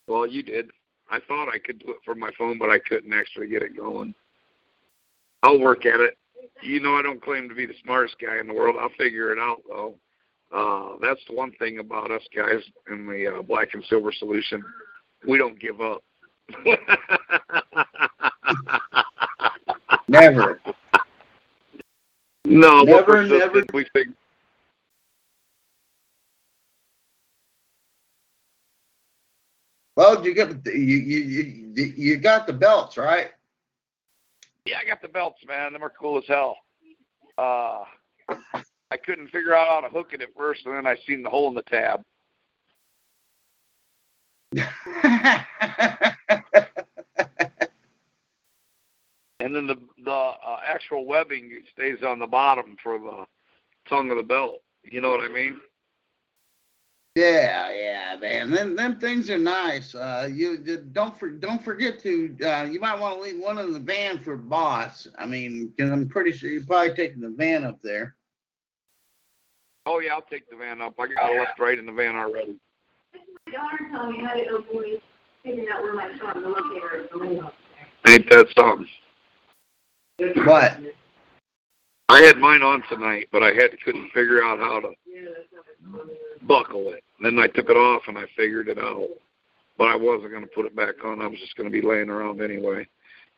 Well, 0.08 0.28
you 0.28 0.44
did. 0.44 0.72
I 1.10 1.20
thought 1.28 1.50
I 1.50 1.58
could 1.60 1.80
do 1.80 1.92
it 1.92 1.98
from 2.06 2.20
my 2.20 2.32
phone, 2.38 2.58
but 2.60 2.70
I 2.70 2.80
couldn't 2.80 3.14
actually 3.14 3.48
get 3.48 3.64
it 3.64 3.76
going. 3.76 4.14
I'll 5.44 5.60
work 5.60 5.86
at 5.86 6.00
it. 6.00 6.18
You 6.62 6.80
know, 6.80 6.96
I 6.96 7.02
don't 7.02 7.22
claim 7.22 7.50
to 7.50 7.56
be 7.56 7.66
the 7.66 7.74
smartest 7.84 8.16
guy 8.22 8.40
in 8.40 8.48
the 8.48 8.54
world. 8.54 8.76
I'll 8.80 8.90
figure 8.98 9.32
it 9.32 9.40
out, 9.40 9.62
though. 9.68 9.96
Uh, 10.52 10.98
that's 11.02 11.22
the 11.28 11.36
one 11.36 11.52
thing 11.54 11.80
about 11.80 12.12
us 12.12 12.24
guys 12.36 12.62
in 12.92 13.06
the 13.08 13.38
uh, 13.38 13.42
Black 13.42 13.70
and 13.74 13.84
Silver 13.88 14.12
Solution. 14.12 14.64
We 15.28 15.38
don't 15.38 15.60
give 15.60 15.82
up. 15.82 16.04
never. 20.08 20.60
No, 22.46 22.82
never, 22.82 23.28
never. 23.28 23.64
We 23.74 23.86
think. 23.94 24.08
Well, 30.10 30.26
you 30.26 30.34
get 30.34 30.66
you 30.66 30.74
you 30.74 31.20
you 31.76 31.94
you 31.96 32.18
got 32.18 32.48
the 32.48 32.54
belts, 32.54 32.98
right? 32.98 33.28
Yeah, 34.66 34.78
I 34.84 34.88
got 34.88 35.04
the 35.04 35.08
belts, 35.08 35.42
man. 35.48 35.74
Them 35.74 35.84
are 35.84 35.92
cool 35.92 36.18
as 36.18 36.24
hell. 36.28 36.58
Uh, 37.38 37.84
I 38.90 38.98
couldn't 39.06 39.28
figure 39.28 39.54
out 39.54 39.68
how 39.68 39.82
to 39.82 39.90
hook 39.90 40.10
it 40.14 40.22
at 40.22 40.30
first, 40.36 40.66
and 40.66 40.76
then 40.76 40.88
I 40.88 40.96
seen 41.08 41.22
the 41.22 41.30
hole 41.30 41.48
in 41.48 41.54
the 41.54 41.62
tab. 41.62 42.02
and 49.40 49.56
then 49.56 49.68
the 49.68 49.78
the 50.04 50.12
uh, 50.12 50.60
actual 50.66 51.06
webbing 51.06 51.52
stays 51.72 52.00
on 52.04 52.18
the 52.18 52.26
bottom 52.26 52.78
for 52.82 52.98
the 52.98 53.26
tongue 53.88 54.10
of 54.10 54.18
the 54.18 54.24
belt. 54.24 54.64
You 54.84 55.02
know 55.02 55.12
what 55.12 55.22
I 55.22 55.28
mean? 55.28 55.60
Yeah, 57.20 57.70
yeah, 57.74 58.16
man. 58.22 58.50
Them 58.50 58.78
them 58.78 58.98
things 58.98 59.30
are 59.30 59.38
nice. 59.38 59.94
Uh, 59.94 60.30
you 60.32 60.58
don't 60.94 61.20
for, 61.20 61.30
don't 61.30 61.62
forget 61.62 62.00
to. 62.04 62.34
Uh, 62.42 62.64
you 62.64 62.80
might 62.80 62.98
want 62.98 63.18
to 63.18 63.22
leave 63.22 63.38
one 63.44 63.58
in 63.58 63.74
the 63.74 63.80
van 63.80 64.20
for 64.20 64.38
boss. 64.38 65.06
I 65.18 65.26
mean, 65.26 65.68
because 65.68 65.92
I'm 65.92 66.08
pretty 66.08 66.32
sure 66.32 66.50
you're 66.50 66.64
probably 66.64 66.94
taking 66.94 67.20
the 67.20 67.30
van 67.30 67.66
up 67.66 67.82
there. 67.82 68.16
Oh 69.86 70.00
yeah, 70.00 70.14
I'll 70.14 70.22
take 70.22 70.50
the 70.50 70.56
van 70.56 70.82
up. 70.82 70.94
I 70.98 71.08
got 71.08 71.30
a 71.30 71.40
left 71.40 71.60
right 71.60 71.78
in 71.78 71.86
the 71.86 71.92
van 71.92 72.16
already. 72.16 72.56
My 73.14 73.52
daughter 73.52 73.90
told 73.92 74.16
me 74.16 74.24
how 74.24 74.36
to 74.36 74.56
avoid 74.56 75.02
figuring 75.44 75.68
out 75.74 75.84
where 75.84 75.96
my 75.96 76.08
the 76.08 76.40
locator 76.40 77.02
is. 77.02 77.44
Ain't 78.08 78.30
that 78.30 78.48
something? 78.58 78.88
What? 80.46 80.78
I 82.08 82.22
had 82.22 82.38
mine 82.38 82.64
on 82.64 82.82
tonight, 82.88 83.28
but 83.34 83.44
I 83.44 83.52
had 83.52 83.78
couldn't 83.84 84.10
figure 84.12 84.42
out 84.42 84.60
how 84.60 84.80
to 84.80 84.94
buckle 86.44 86.94
it. 86.94 87.04
And 87.22 87.38
then 87.38 87.44
I 87.44 87.48
took 87.48 87.70
it 87.70 87.78
off 87.78 88.04
and 88.08 88.18
I 88.18 88.24
figured 88.36 88.70
it 88.70 88.80
out. 88.80 89.10
But 89.78 89.90
I 89.90 89.96
wasn't 89.96 90.32
going 90.32 90.44
to 90.44 90.50
put 90.50 90.66
it 90.66 90.76
back 90.76 91.04
on. 91.06 91.22
I 91.22 91.28
was 91.28 91.40
just 91.40 91.56
going 91.56 91.72
to 91.72 91.82
be 91.82 91.86
laying 91.86 92.10
around 92.10 92.42
anyway. 92.42 92.88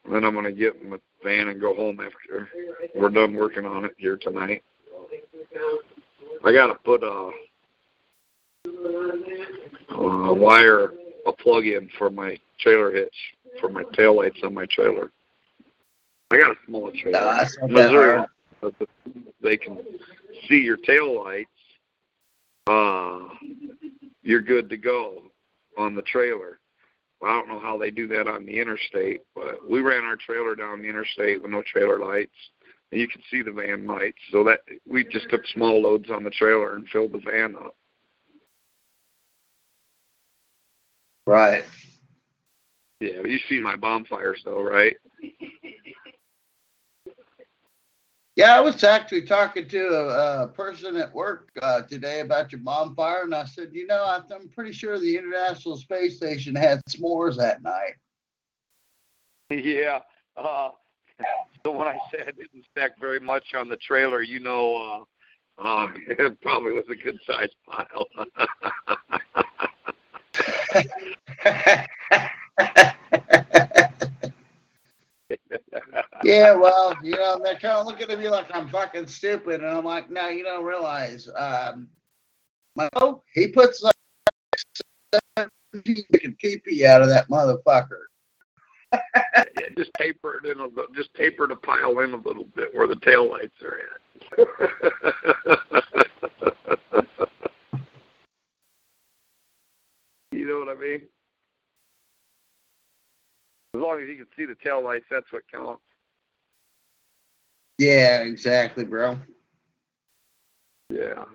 And 0.06 0.14
then 0.16 0.24
I'm 0.24 0.34
going 0.34 0.46
to 0.46 0.52
get 0.52 0.76
in 0.82 0.90
the 0.90 1.00
van 1.24 1.50
and 1.50 1.62
go 1.62 1.76
home 1.76 2.00
after 2.00 2.50
we're 2.96 3.10
done 3.10 3.36
working 3.36 3.66
on 3.66 3.86
it 3.86 3.94
here 3.98 4.18
tonight. 4.18 4.64
I 6.44 6.52
got 6.52 6.68
to 6.68 6.76
put 6.76 7.04
a, 7.04 7.32
a 9.94 10.34
wire, 10.34 10.94
a 11.28 11.32
plug 11.32 11.68
in 11.68 11.90
for 11.98 12.10
my 12.10 12.38
trailer 12.60 12.92
hitch, 12.92 13.14
for 13.60 13.70
my 13.70 13.84
tail 13.94 14.18
lights 14.18 14.40
on 14.44 14.54
my 14.54 14.66
trailer. 14.66 15.12
I 16.32 16.38
got 16.38 16.52
a 16.52 16.56
small 16.66 16.92
trailer. 16.92 17.46
No, 17.62 17.68
Missouri, 17.68 18.26
they 19.42 19.58
can 19.58 19.78
see 20.48 20.62
your 20.62 20.78
tail 20.78 21.24
lights. 21.24 21.50
Uh, 22.68 23.20
you're 24.24 24.42
good 24.42 24.70
to 24.70 24.78
go 24.78 25.24
on 25.78 25.96
the 25.96 26.02
trailer. 26.04 26.60
Well, 27.20 27.32
I 27.32 27.36
don't 27.36 27.50
know 27.50 27.60
how 27.60 27.78
they 27.78 27.92
do 27.92 28.08
that 28.08 28.28
on 28.28 28.46
the 28.46 28.60
interstate, 28.60 29.22
but 29.36 29.70
we 29.70 29.82
ran 29.82 30.04
our 30.04 30.16
trailer 30.16 30.56
down 30.56 30.82
the 30.82 30.90
interstate 30.90 31.42
with 31.42 31.52
no 31.52 31.62
trailer 31.62 32.00
lights, 32.00 32.36
and 32.92 33.00
you 33.00 33.08
could 33.08 33.22
see 33.30 33.42
the 33.42 33.52
van 33.52 33.86
lights. 33.86 34.18
So 34.32 34.44
that 34.46 34.62
we 34.88 35.04
just 35.04 35.30
took 35.30 35.46
small 35.48 35.82
loads 35.82 36.10
on 36.10 36.24
the 36.24 36.32
trailer 36.32 36.76
and 36.76 36.88
filled 36.90 37.14
the 37.14 37.20
van 37.20 37.56
up. 37.56 37.76
Right. 41.28 41.64
Yeah, 43.00 43.22
you 43.26 43.40
see 43.50 43.60
my 43.60 43.76
bonfires 43.76 44.42
though, 44.46 44.62
right? 44.64 44.96
Yeah, 48.36 48.56
I 48.56 48.62
was 48.62 48.82
actually 48.84 49.24
talking 49.24 49.68
to 49.70 49.88
a, 49.90 50.44
a 50.44 50.48
person 50.48 50.96
at 50.96 51.14
work 51.14 51.50
uh, 51.62 51.82
today 51.82 52.22
about 52.22 52.52
your 52.52 52.62
bonfire, 52.62 53.24
and 53.24 53.36
I 53.36 53.44
said, 53.46 53.70
you 53.74 53.86
know, 53.88 54.04
I- 54.04 54.22
I'm 54.34 54.48
pretty 54.50 54.72
sure 54.72 54.98
the 54.98 55.18
International 55.18 55.76
Space 55.76 56.16
Station 56.18 56.56
had 56.56 56.82
s'mores 56.90 57.36
that 57.38 57.62
night. 57.62 57.96
Yeah. 59.50 60.00
Uh, 60.38 60.70
so 61.66 61.72
when 61.72 61.90
I 61.90 61.98
said 62.10 62.22
I 62.30 62.32
didn't 62.32 62.66
stack 62.72 62.92
very 63.02 63.20
much 63.20 63.54
on 63.54 63.68
the 63.68 63.76
trailer, 63.78 64.22
you 64.22 64.40
know, 64.40 65.06
uh, 65.60 65.62
uh, 65.62 65.88
it 66.08 66.42
probably 66.42 66.72
was 66.72 66.86
a 66.90 66.96
good 66.96 67.20
sized 67.28 67.56
pile. 67.70 68.08
yeah, 76.24 76.54
well, 76.54 76.96
you 77.04 77.12
know, 77.12 77.40
they're 77.44 77.56
kind 77.56 77.74
of 77.74 77.86
looking 77.86 78.10
at 78.10 78.20
me 78.20 78.30
like 78.30 78.48
I'm 78.54 78.70
fucking 78.70 79.08
stupid, 79.08 79.62
and 79.62 79.70
I'm 79.70 79.86
like, 79.86 80.10
no, 80.10 80.30
you 80.30 80.44
don't 80.44 80.64
realize. 80.64 81.30
Um, 81.36 81.90
my, 82.76 82.90
oh, 82.96 83.22
he 83.34 83.48
puts 83.48 83.82
like 83.82 83.96
17 85.38 86.36
keepy 86.40 86.86
out 86.86 87.02
of 87.02 87.10
that 87.10 87.30
motherfucker. 87.30 88.04
yeah, 88.94 89.44
just 89.78 89.92
taper 89.98 90.42
it 90.44 90.50
in 90.50 90.60
a 90.60 90.66
li- 90.66 90.88
just 90.96 91.14
taper 91.14 91.48
the 91.48 91.56
pile 91.56 92.00
in 92.00 92.14
a 92.14 92.18
little 92.18 92.46
bit 92.56 92.74
where 92.74 92.88
the 92.88 92.98
tail 92.98 93.30
lights 93.30 93.62
are 93.62 93.80
at. 93.80 94.02
you 100.32 100.46
know 100.46 100.60
what 100.60 100.70
I 100.70 100.76
mean? 100.80 101.02
As 103.74 103.80
long 103.80 104.02
as 104.02 104.10
you 104.10 104.18
can 104.18 104.28
see 104.36 104.46
the 104.46 104.56
tail 104.62 104.84
lights, 104.84 105.06
that's 105.10 105.32
what 105.32 105.44
counts. 105.50 105.82
Yeah, 107.82 108.20
exactly, 108.22 108.86
bro. 108.86 109.18
Yeah. 110.92 111.26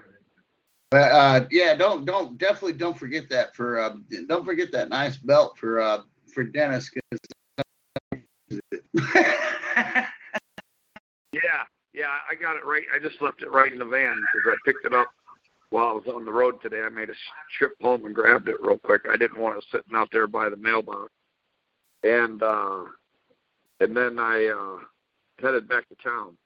But 0.92 1.10
uh, 1.10 1.46
yeah, 1.50 1.74
don't 1.74 2.04
don't 2.04 2.38
definitely 2.38 2.74
don't 2.74 2.96
forget 2.96 3.28
that 3.30 3.56
for 3.56 3.80
uh, 3.80 3.96
don't 4.28 4.44
forget 4.44 4.70
that 4.70 4.88
nice 4.88 5.16
belt 5.16 5.58
for 5.58 5.80
uh, 5.80 6.02
for 6.32 6.44
Dennis. 6.44 6.88
'cause- 6.88 7.18
Yeah, 11.32 11.64
yeah, 11.92 12.14
I 12.30 12.36
got 12.36 12.54
it 12.56 12.64
right. 12.64 12.84
I 12.94 13.00
just 13.00 13.20
left 13.20 13.42
it 13.42 13.50
right 13.50 13.72
in 13.72 13.80
the 13.80 13.84
van 13.84 14.14
because 14.32 14.52
I 14.54 14.56
picked 14.64 14.86
it 14.86 14.94
up 14.94 15.08
while 15.70 15.88
I 15.88 15.92
was 15.94 16.06
on 16.06 16.24
the 16.24 16.32
road 16.32 16.62
today. 16.62 16.82
I 16.82 16.88
made 16.88 17.10
a 17.10 17.14
trip 17.58 17.72
home 17.82 18.06
and 18.06 18.14
grabbed 18.14 18.48
it 18.48 18.62
real 18.62 18.78
quick. 18.78 19.02
I 19.10 19.16
didn't 19.16 19.40
want 19.40 19.58
it 19.58 19.64
sitting 19.72 19.96
out 19.96 20.08
there 20.12 20.28
by 20.28 20.48
the 20.48 20.56
mailbox, 20.56 21.10
and 22.04 22.40
uh, 22.40 22.84
and 23.80 23.96
then 23.96 24.20
I 24.20 24.46
uh, 24.46 24.84
headed 25.40 25.68
back 25.68 25.88
to 25.88 25.94
town. 25.96 26.36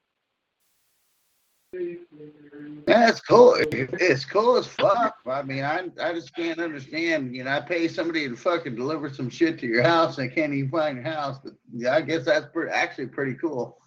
Yeah, 1.73 3.09
it's 3.09 3.21
cool. 3.21 3.55
It's 3.57 4.25
cool 4.25 4.57
as 4.57 4.67
fuck. 4.67 5.15
I 5.25 5.43
mean, 5.43 5.63
I 5.63 5.89
I 6.01 6.13
just 6.13 6.35
can't 6.35 6.59
understand. 6.59 7.37
You 7.37 7.45
know, 7.45 7.53
I 7.53 7.61
pay 7.61 7.87
somebody 7.87 8.29
to 8.29 8.35
fucking 8.35 8.75
deliver 8.75 9.09
some 9.09 9.31
shit 9.31 9.61
to 9.61 9.67
your 9.67 9.85
house 9.85 10.19
and 10.19 10.29
they 10.29 10.35
can't 10.35 10.53
even 10.53 10.71
find 10.71 10.97
your 10.97 11.05
house. 11.05 11.39
But 11.43 11.53
yeah, 11.73 11.95
I 11.95 12.01
guess 12.01 12.25
that's 12.25 12.47
pretty, 12.53 12.73
actually 12.73 13.07
pretty 13.07 13.35
cool. 13.35 13.79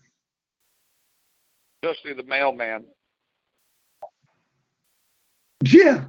Especially 1.84 2.14
the 2.14 2.24
mailman. 2.24 2.86
Yeah. 5.66 6.06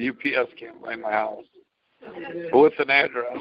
UPS 0.00 0.52
can't 0.56 0.80
find 0.84 1.02
my 1.02 1.10
house. 1.10 1.44
What's 2.52 2.78
an 2.78 2.90
address? 2.90 3.38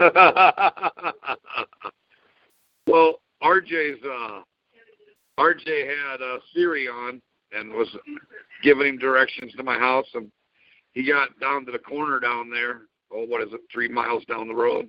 well, 2.86 3.20
RJ's 3.42 4.02
uh, 4.04 4.40
RJ 5.38 5.88
had 5.88 6.22
uh, 6.22 6.38
Siri 6.52 6.88
on 6.88 7.20
and 7.52 7.72
was 7.72 7.88
giving 8.62 8.86
him 8.86 8.98
directions 8.98 9.52
to 9.54 9.62
my 9.62 9.78
house, 9.78 10.06
and 10.14 10.30
he 10.92 11.06
got 11.06 11.38
down 11.40 11.66
to 11.66 11.72
the 11.72 11.78
corner 11.78 12.20
down 12.20 12.50
there. 12.50 12.82
Oh, 13.12 13.24
what 13.26 13.42
is 13.42 13.52
it? 13.52 13.60
Three 13.72 13.88
miles 13.88 14.24
down 14.24 14.48
the 14.48 14.54
road, 14.54 14.88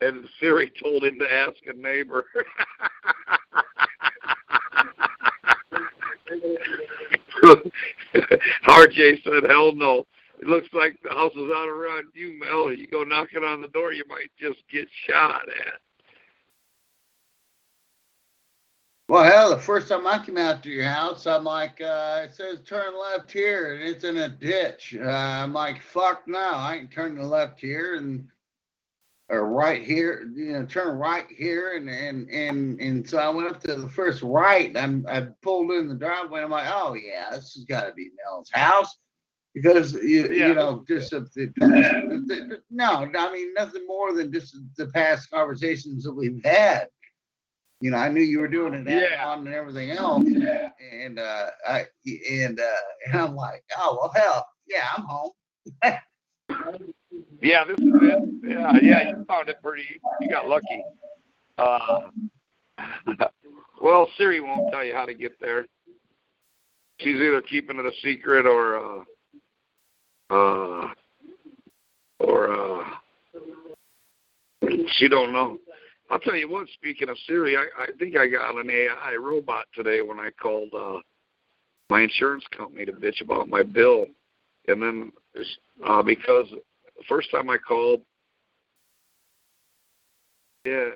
and 0.00 0.24
Siri 0.40 0.72
told 0.82 1.04
him 1.04 1.18
to 1.18 1.32
ask 1.32 1.56
a 1.66 1.72
neighbor. 1.76 2.24
RJ 8.66 9.22
said, 9.24 9.48
"Hell 9.48 9.74
no." 9.74 10.06
It 10.40 10.48
looks 10.48 10.68
like 10.72 10.98
the 11.04 11.10
house 11.10 11.32
is 11.36 11.50
out 11.54 11.68
around 11.68 12.06
you, 12.14 12.36
Mel. 12.40 12.72
You 12.72 12.88
go 12.88 13.04
knocking 13.04 13.44
on 13.44 13.62
the 13.62 13.68
door, 13.68 13.92
you 13.92 14.02
might 14.08 14.30
just 14.40 14.58
get 14.72 14.88
shot 15.06 15.42
at. 15.48 15.80
Well, 19.08 19.24
hell, 19.24 19.50
the 19.50 19.60
first 19.60 19.88
time 19.88 20.06
I 20.06 20.24
came 20.24 20.38
out 20.38 20.62
to 20.62 20.70
your 20.70 20.88
house, 20.88 21.26
I'm 21.26 21.44
like, 21.44 21.80
uh, 21.80 22.22
it 22.24 22.34
says 22.34 22.60
turn 22.64 22.94
left 22.98 23.30
here, 23.32 23.74
and 23.74 23.82
it's 23.82 24.04
in 24.04 24.16
a 24.18 24.28
ditch. 24.28 24.96
Uh, 24.98 25.08
I'm 25.08 25.52
like, 25.52 25.82
fuck 25.82 26.22
no, 26.26 26.38
I 26.38 26.76
ain't 26.76 26.90
turning 26.90 27.22
left 27.22 27.60
here, 27.60 27.96
and 27.96 28.26
or 29.28 29.48
right 29.48 29.82
here, 29.82 30.30
you 30.34 30.52
know, 30.52 30.64
turn 30.66 30.98
right 30.98 31.26
here, 31.30 31.76
and 31.76 31.88
and 31.88 32.28
and 32.30 32.80
and 32.80 33.08
so 33.08 33.18
I 33.18 33.28
went 33.30 33.48
up 33.48 33.62
to 33.64 33.74
the 33.74 33.88
first 33.88 34.22
right. 34.22 34.68
And 34.68 34.78
I'm 34.78 35.06
I 35.08 35.26
pulled 35.42 35.72
in 35.72 35.88
the 35.88 35.94
driveway. 35.94 36.42
I'm 36.42 36.50
like, 36.50 36.68
oh 36.70 36.94
yeah, 36.94 37.30
this 37.30 37.54
has 37.54 37.64
got 37.64 37.86
to 37.86 37.92
be 37.94 38.10
Mel's 38.24 38.50
house 38.52 38.98
because 39.54 39.94
you 39.94 40.28
Yeah. 40.32 40.48
you 40.48 40.54
know 40.54 40.84
just 40.86 41.10
the, 41.10 42.60
no, 42.70 43.10
I 43.16 43.32
mean 43.32 43.54
nothing 43.54 43.86
more 43.86 44.14
than 44.14 44.32
just 44.32 44.56
the 44.76 44.86
past 44.88 45.30
conversations 45.30 46.04
that 46.04 46.12
we've 46.12 46.40
had. 46.44 46.88
You 47.82 47.90
know, 47.90 47.96
I 47.96 48.08
knew 48.08 48.20
you 48.20 48.38
were 48.38 48.46
doing 48.46 48.74
it 48.74 48.86
Yeah. 48.86 49.26
on 49.28 49.44
and 49.44 49.52
everything 49.56 49.90
else, 49.90 50.22
and 50.24 51.18
uh, 51.18 51.46
I 51.68 51.82
and 52.30 52.60
uh, 52.60 52.80
and 53.06 53.20
I'm 53.20 53.34
like, 53.34 53.64
oh 53.76 53.98
well, 54.00 54.12
hell, 54.14 54.46
yeah, 54.68 54.84
I'm 54.96 55.02
home. 55.04 55.30
Yeah, 57.42 57.64
this 57.64 57.76
is 57.78 57.92
it. 57.92 58.28
Yeah, 58.44 58.72
yeah, 58.80 59.08
you 59.08 59.24
found 59.26 59.48
it 59.48 59.56
pretty. 59.64 59.82
You 60.20 60.28
got 60.30 60.48
lucky. 60.48 60.84
Uh, 61.58 62.02
well, 63.82 64.08
Siri 64.16 64.38
won't 64.40 64.70
tell 64.70 64.84
you 64.84 64.94
how 64.94 65.04
to 65.04 65.14
get 65.14 65.32
there. 65.40 65.66
She's 67.00 67.16
either 67.16 67.42
keeping 67.42 67.80
it 67.80 67.84
a 67.86 67.90
secret 68.00 68.46
or, 68.46 68.76
uh, 70.30 70.32
uh, 70.32 70.88
or 72.20 72.80
uh, 72.80 72.84
she 74.98 75.08
don't 75.08 75.32
know. 75.32 75.58
I'll 76.12 76.18
tell 76.18 76.36
you 76.36 76.50
what. 76.50 76.68
Speaking 76.74 77.08
of 77.08 77.16
Siri, 77.26 77.56
I, 77.56 77.64
I 77.78 77.86
think 77.98 78.18
I 78.18 78.28
got 78.28 78.54
an 78.54 78.68
AI 78.68 79.16
robot 79.18 79.64
today 79.74 80.02
when 80.02 80.20
I 80.20 80.28
called 80.30 80.68
uh, 80.78 80.98
my 81.88 82.02
insurance 82.02 82.44
company 82.54 82.84
to 82.84 82.92
bitch 82.92 83.22
about 83.22 83.48
my 83.48 83.62
bill, 83.62 84.04
and 84.68 84.82
then 84.82 85.12
uh, 85.86 86.02
because 86.02 86.48
the 86.50 87.04
first 87.08 87.30
time 87.30 87.48
I 87.48 87.56
called, 87.56 88.02
yeah, 90.66 90.90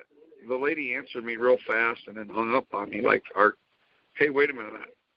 the 0.47 0.55
lady 0.55 0.95
answered 0.95 1.25
me 1.25 1.37
real 1.37 1.57
fast 1.67 2.01
and 2.09 2.19
then 2.19 2.29
hung 2.29 2.55
up 2.55 2.67
on 2.75 2.91
me 2.91 3.01
like, 3.01 3.23
"Art, 3.35 3.57
hey, 4.19 4.29
wait 4.29 4.51
a 4.51 4.53
minute, 4.53 4.73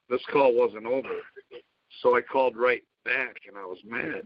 this 0.10 0.22
call 0.32 0.56
wasn't 0.56 0.86
over." 0.86 1.10
So 2.02 2.16
I 2.16 2.22
called 2.22 2.56
right 2.56 2.84
back 3.04 3.36
and 3.50 3.58
I 3.58 3.66
was 3.66 3.80
mad. 3.86 4.22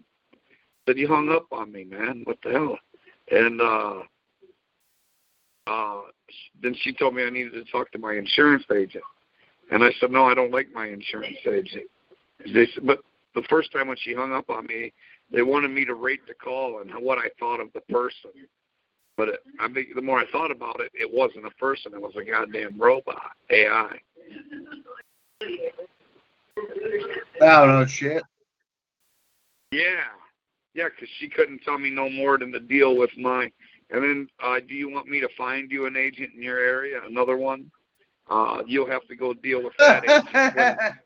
Said 0.88 1.00
you 1.00 1.08
hung 1.08 1.32
up 1.32 1.48
on 1.52 1.72
me, 1.72 1.84
man. 1.84 2.22
What 2.26 2.38
the 2.44 2.52
hell? 2.52 2.78
And 3.32 3.60
uh, 3.60 4.04
uh, 5.68 6.02
then 6.62 6.76
she 6.82 6.94
told 6.94 7.16
me 7.16 7.24
I 7.24 7.30
needed 7.30 7.54
to 7.54 7.64
talk 7.72 7.92
to 7.92 7.98
my 8.00 8.14
insurance 8.14 8.64
agent, 8.76 9.04
and 9.72 9.84
I 9.84 9.92
said, 10.00 10.12
"No, 10.12 10.26
I 10.26 10.34
don't 10.34 10.52
like 10.52 10.68
my 10.74 10.88
insurance 10.88 11.38
agent." 11.46 11.86
They 12.54 12.68
said, 12.74 12.86
but 12.86 13.00
the 13.36 13.44
first 13.50 13.72
time 13.72 13.88
when 13.88 13.98
she 13.98 14.14
hung 14.14 14.34
up 14.34 14.50
on 14.50 14.66
me, 14.68 14.92
they 15.32 15.42
wanted 15.42 15.72
me 15.72 15.86
to 15.86 15.94
rate 15.96 16.22
the 16.28 16.34
call 16.34 16.82
and 16.82 16.92
what 17.04 17.18
I 17.18 17.30
thought 17.40 17.60
of 17.60 17.72
the 17.74 17.82
person. 17.82 18.32
But 19.16 19.30
it, 19.30 19.40
I 19.60 19.68
mean, 19.68 19.88
the 19.96 20.02
more 20.02 20.20
I 20.20 20.26
thought 20.32 20.52
about 20.52 20.80
it, 20.80 20.92
it 20.94 21.10
wasn't 21.12 21.46
a 21.46 21.52
person; 21.52 21.94
it 21.94 22.02
was 22.02 22.14
a 22.20 22.24
goddamn 22.24 22.78
robot, 22.80 23.32
AI. 23.50 24.00
Don't 27.40 27.68
know 27.68 27.86
shit. 27.86 28.24
Yeah, 29.72 30.06
yeah, 30.74 30.90
'cause 30.90 31.10
she 31.20 31.30
couldn't 31.30 31.60
tell 31.64 31.78
me 31.80 31.90
no 31.90 32.10
more 32.10 32.38
than 32.38 32.52
to 32.52 32.60
deal 32.60 32.96
with 32.96 33.16
my. 33.18 33.52
And 33.90 34.04
then, 34.04 34.28
uh, 34.42 34.60
do 34.68 34.74
you 34.74 34.90
want 34.90 35.08
me 35.08 35.20
to 35.20 35.30
find 35.38 35.72
you 35.72 35.86
an 35.86 35.96
agent 35.96 36.32
in 36.36 36.42
your 36.42 36.60
area, 36.60 37.02
another 37.06 37.38
one? 37.38 37.72
Uh, 38.30 38.64
you'll 38.66 38.90
have 38.90 39.06
to 39.08 39.16
go 39.16 39.34
deal 39.34 39.64
with 39.64 39.74
that 39.78 40.04
agent. 40.04 40.96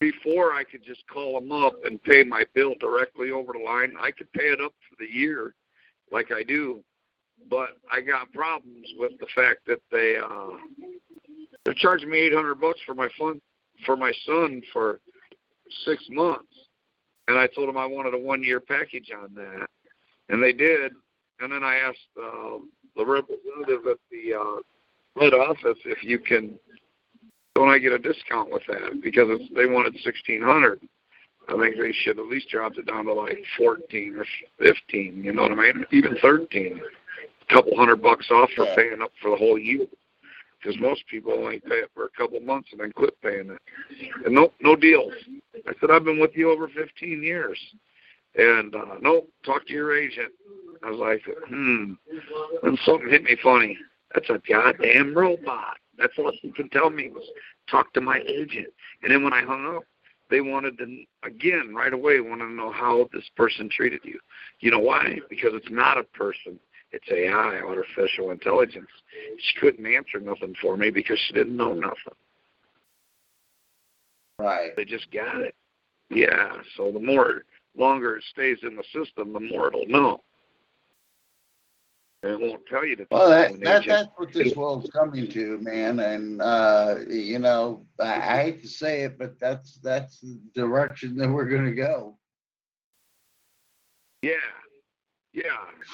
before 0.00 0.52
I 0.52 0.64
could 0.64 0.84
just 0.84 1.06
call 1.08 1.40
them 1.40 1.52
up 1.52 1.74
and 1.84 2.02
pay 2.02 2.22
my 2.22 2.44
bill 2.54 2.74
directly 2.78 3.30
over 3.30 3.52
the 3.52 3.64
line. 3.64 3.94
I 4.00 4.10
could 4.10 4.30
pay 4.32 4.44
it 4.44 4.60
up 4.60 4.74
for 4.88 4.96
the 4.98 5.10
year, 5.10 5.54
like 6.12 6.32
I 6.32 6.42
do, 6.42 6.82
but 7.48 7.70
I 7.90 8.00
got 8.00 8.32
problems 8.32 8.88
with 8.98 9.12
the 9.18 9.26
fact 9.34 9.60
that 9.66 9.80
they 9.90 10.16
uh, 10.16 10.56
they're 11.64 11.74
charging 11.74 12.10
me 12.10 12.18
eight 12.18 12.34
hundred 12.34 12.56
bucks 12.56 12.80
for 12.84 12.94
my 12.94 13.08
fun 13.18 13.40
for 13.84 13.96
my 13.96 14.12
son 14.26 14.62
for 14.72 15.00
six 15.84 16.04
months, 16.10 16.52
and 17.28 17.38
I 17.38 17.46
told 17.46 17.68
them 17.68 17.78
I 17.78 17.86
wanted 17.86 18.14
a 18.14 18.18
one 18.18 18.42
year 18.42 18.60
package 18.60 19.10
on 19.16 19.34
that, 19.34 19.66
and 20.28 20.42
they 20.42 20.52
did. 20.52 20.92
And 21.40 21.52
then 21.52 21.62
I 21.62 21.76
asked 21.76 21.98
uh, 22.18 22.58
the 22.96 23.04
representative 23.04 23.86
at 23.90 23.98
the 24.10 24.34
uh, 24.34 25.20
head 25.20 25.34
office 25.34 25.78
if 25.84 26.02
you 26.02 26.18
can 26.18 26.58
don't 27.56 27.70
I 27.70 27.78
get 27.78 27.92
a 27.92 27.98
discount 27.98 28.52
with 28.52 28.62
that 28.68 29.00
because 29.02 29.28
it's, 29.30 29.50
they 29.54 29.66
wanted 29.66 29.96
sixteen 30.04 30.42
hundred. 30.42 30.80
I 31.48 31.52
think 31.58 31.76
they 31.76 31.92
should 31.92 32.18
at 32.18 32.26
least 32.26 32.50
drop 32.50 32.72
it 32.76 32.86
down 32.86 33.06
to 33.06 33.14
like 33.14 33.42
fourteen 33.56 34.16
or 34.16 34.26
fifteen. 34.58 35.24
You 35.24 35.32
know 35.32 35.42
what 35.42 35.52
I 35.52 35.72
mean? 35.72 35.86
Even 35.90 36.16
thirteen. 36.20 36.80
A 37.48 37.52
couple 37.52 37.76
hundred 37.76 38.02
bucks 38.02 38.26
off 38.30 38.50
for 38.54 38.66
paying 38.76 39.00
up 39.02 39.12
for 39.22 39.30
the 39.30 39.36
whole 39.36 39.58
year. 39.58 39.86
Because 40.60 40.80
most 40.80 41.04
people 41.08 41.32
only 41.32 41.60
pay 41.60 41.76
it 41.76 41.90
for 41.94 42.04
a 42.04 42.10
couple 42.10 42.40
months 42.40 42.68
and 42.72 42.80
then 42.80 42.92
quit 42.92 43.14
paying 43.22 43.50
it. 43.50 44.16
And 44.24 44.34
no, 44.34 44.52
no 44.60 44.74
deals. 44.74 45.12
I 45.66 45.72
said 45.80 45.90
I've 45.90 46.04
been 46.04 46.18
with 46.18 46.32
you 46.34 46.50
over 46.50 46.68
15 46.68 47.22
years, 47.22 47.58
and 48.36 48.74
uh, 48.74 48.96
no, 49.00 49.26
talk 49.44 49.66
to 49.66 49.72
your 49.72 49.96
agent. 49.96 50.32
I 50.82 50.90
was 50.90 50.98
like, 50.98 51.22
hmm. 51.48 51.94
And 52.62 52.78
something 52.84 53.08
hit 53.08 53.24
me 53.24 53.36
funny. 53.42 53.78
That's 54.14 54.28
a 54.30 54.40
goddamn 54.48 55.16
robot. 55.16 55.78
That's 55.98 56.12
all 56.18 56.32
he 56.40 56.52
can 56.52 56.68
tell 56.68 56.90
me 56.90 57.10
was 57.10 57.24
talk 57.70 57.92
to 57.94 58.00
my 58.00 58.20
agent. 58.28 58.68
And 59.02 59.12
then 59.12 59.24
when 59.24 59.32
I 59.32 59.42
hung 59.42 59.76
up, 59.76 59.84
they 60.28 60.40
wanted 60.40 60.76
to 60.78 61.04
again 61.24 61.74
right 61.74 61.92
away 61.92 62.20
wanted 62.20 62.46
to 62.46 62.52
know 62.52 62.72
how 62.72 63.08
this 63.12 63.28
person 63.36 63.70
treated 63.70 64.00
you. 64.04 64.18
You 64.60 64.70
know 64.70 64.80
why? 64.80 65.18
Because 65.30 65.52
it's 65.54 65.70
not 65.70 65.98
a 65.98 66.04
person. 66.04 66.58
It's 66.92 67.06
AI, 67.10 67.60
artificial 67.60 68.30
intelligence. 68.30 68.86
She 69.38 69.60
couldn't 69.60 69.86
answer 69.86 70.20
nothing 70.20 70.54
for 70.60 70.76
me 70.76 70.90
because 70.90 71.18
she 71.26 71.34
didn't 71.34 71.56
know 71.56 71.74
nothing. 71.74 72.14
Right. 74.38 74.70
They 74.76 74.84
just 74.84 75.10
got 75.10 75.40
it. 75.40 75.54
Yeah. 76.10 76.52
So 76.76 76.92
the 76.92 77.00
more 77.00 77.42
longer 77.76 78.16
it 78.16 78.24
stays 78.24 78.58
in 78.62 78.76
the 78.76 78.84
system, 78.92 79.32
the 79.32 79.40
more 79.40 79.68
it'll 79.68 79.86
know. 79.86 80.22
And 82.22 82.32
it 82.32 82.40
won't 82.40 82.66
tell 82.66 82.84
you 82.84 82.96
to. 82.96 83.06
Well, 83.10 83.28
that, 83.28 83.60
that 83.60 83.86
that's 83.86 84.08
what 84.16 84.32
this 84.32 84.56
world's 84.56 84.90
coming 84.90 85.30
to, 85.30 85.58
man. 85.58 86.00
And 86.00 86.40
uh, 86.40 86.96
you 87.08 87.38
know, 87.38 87.84
I, 88.00 88.14
I 88.14 88.42
hate 88.44 88.62
to 88.62 88.68
say 88.68 89.02
it, 89.02 89.18
but 89.18 89.38
that's 89.38 89.76
that's 89.82 90.20
the 90.20 90.38
direction 90.54 91.16
that 91.18 91.28
we're 91.28 91.48
going 91.48 91.66
to 91.66 91.72
go. 91.72 92.16
Yeah, 94.22 94.32
yeah, 95.32 95.42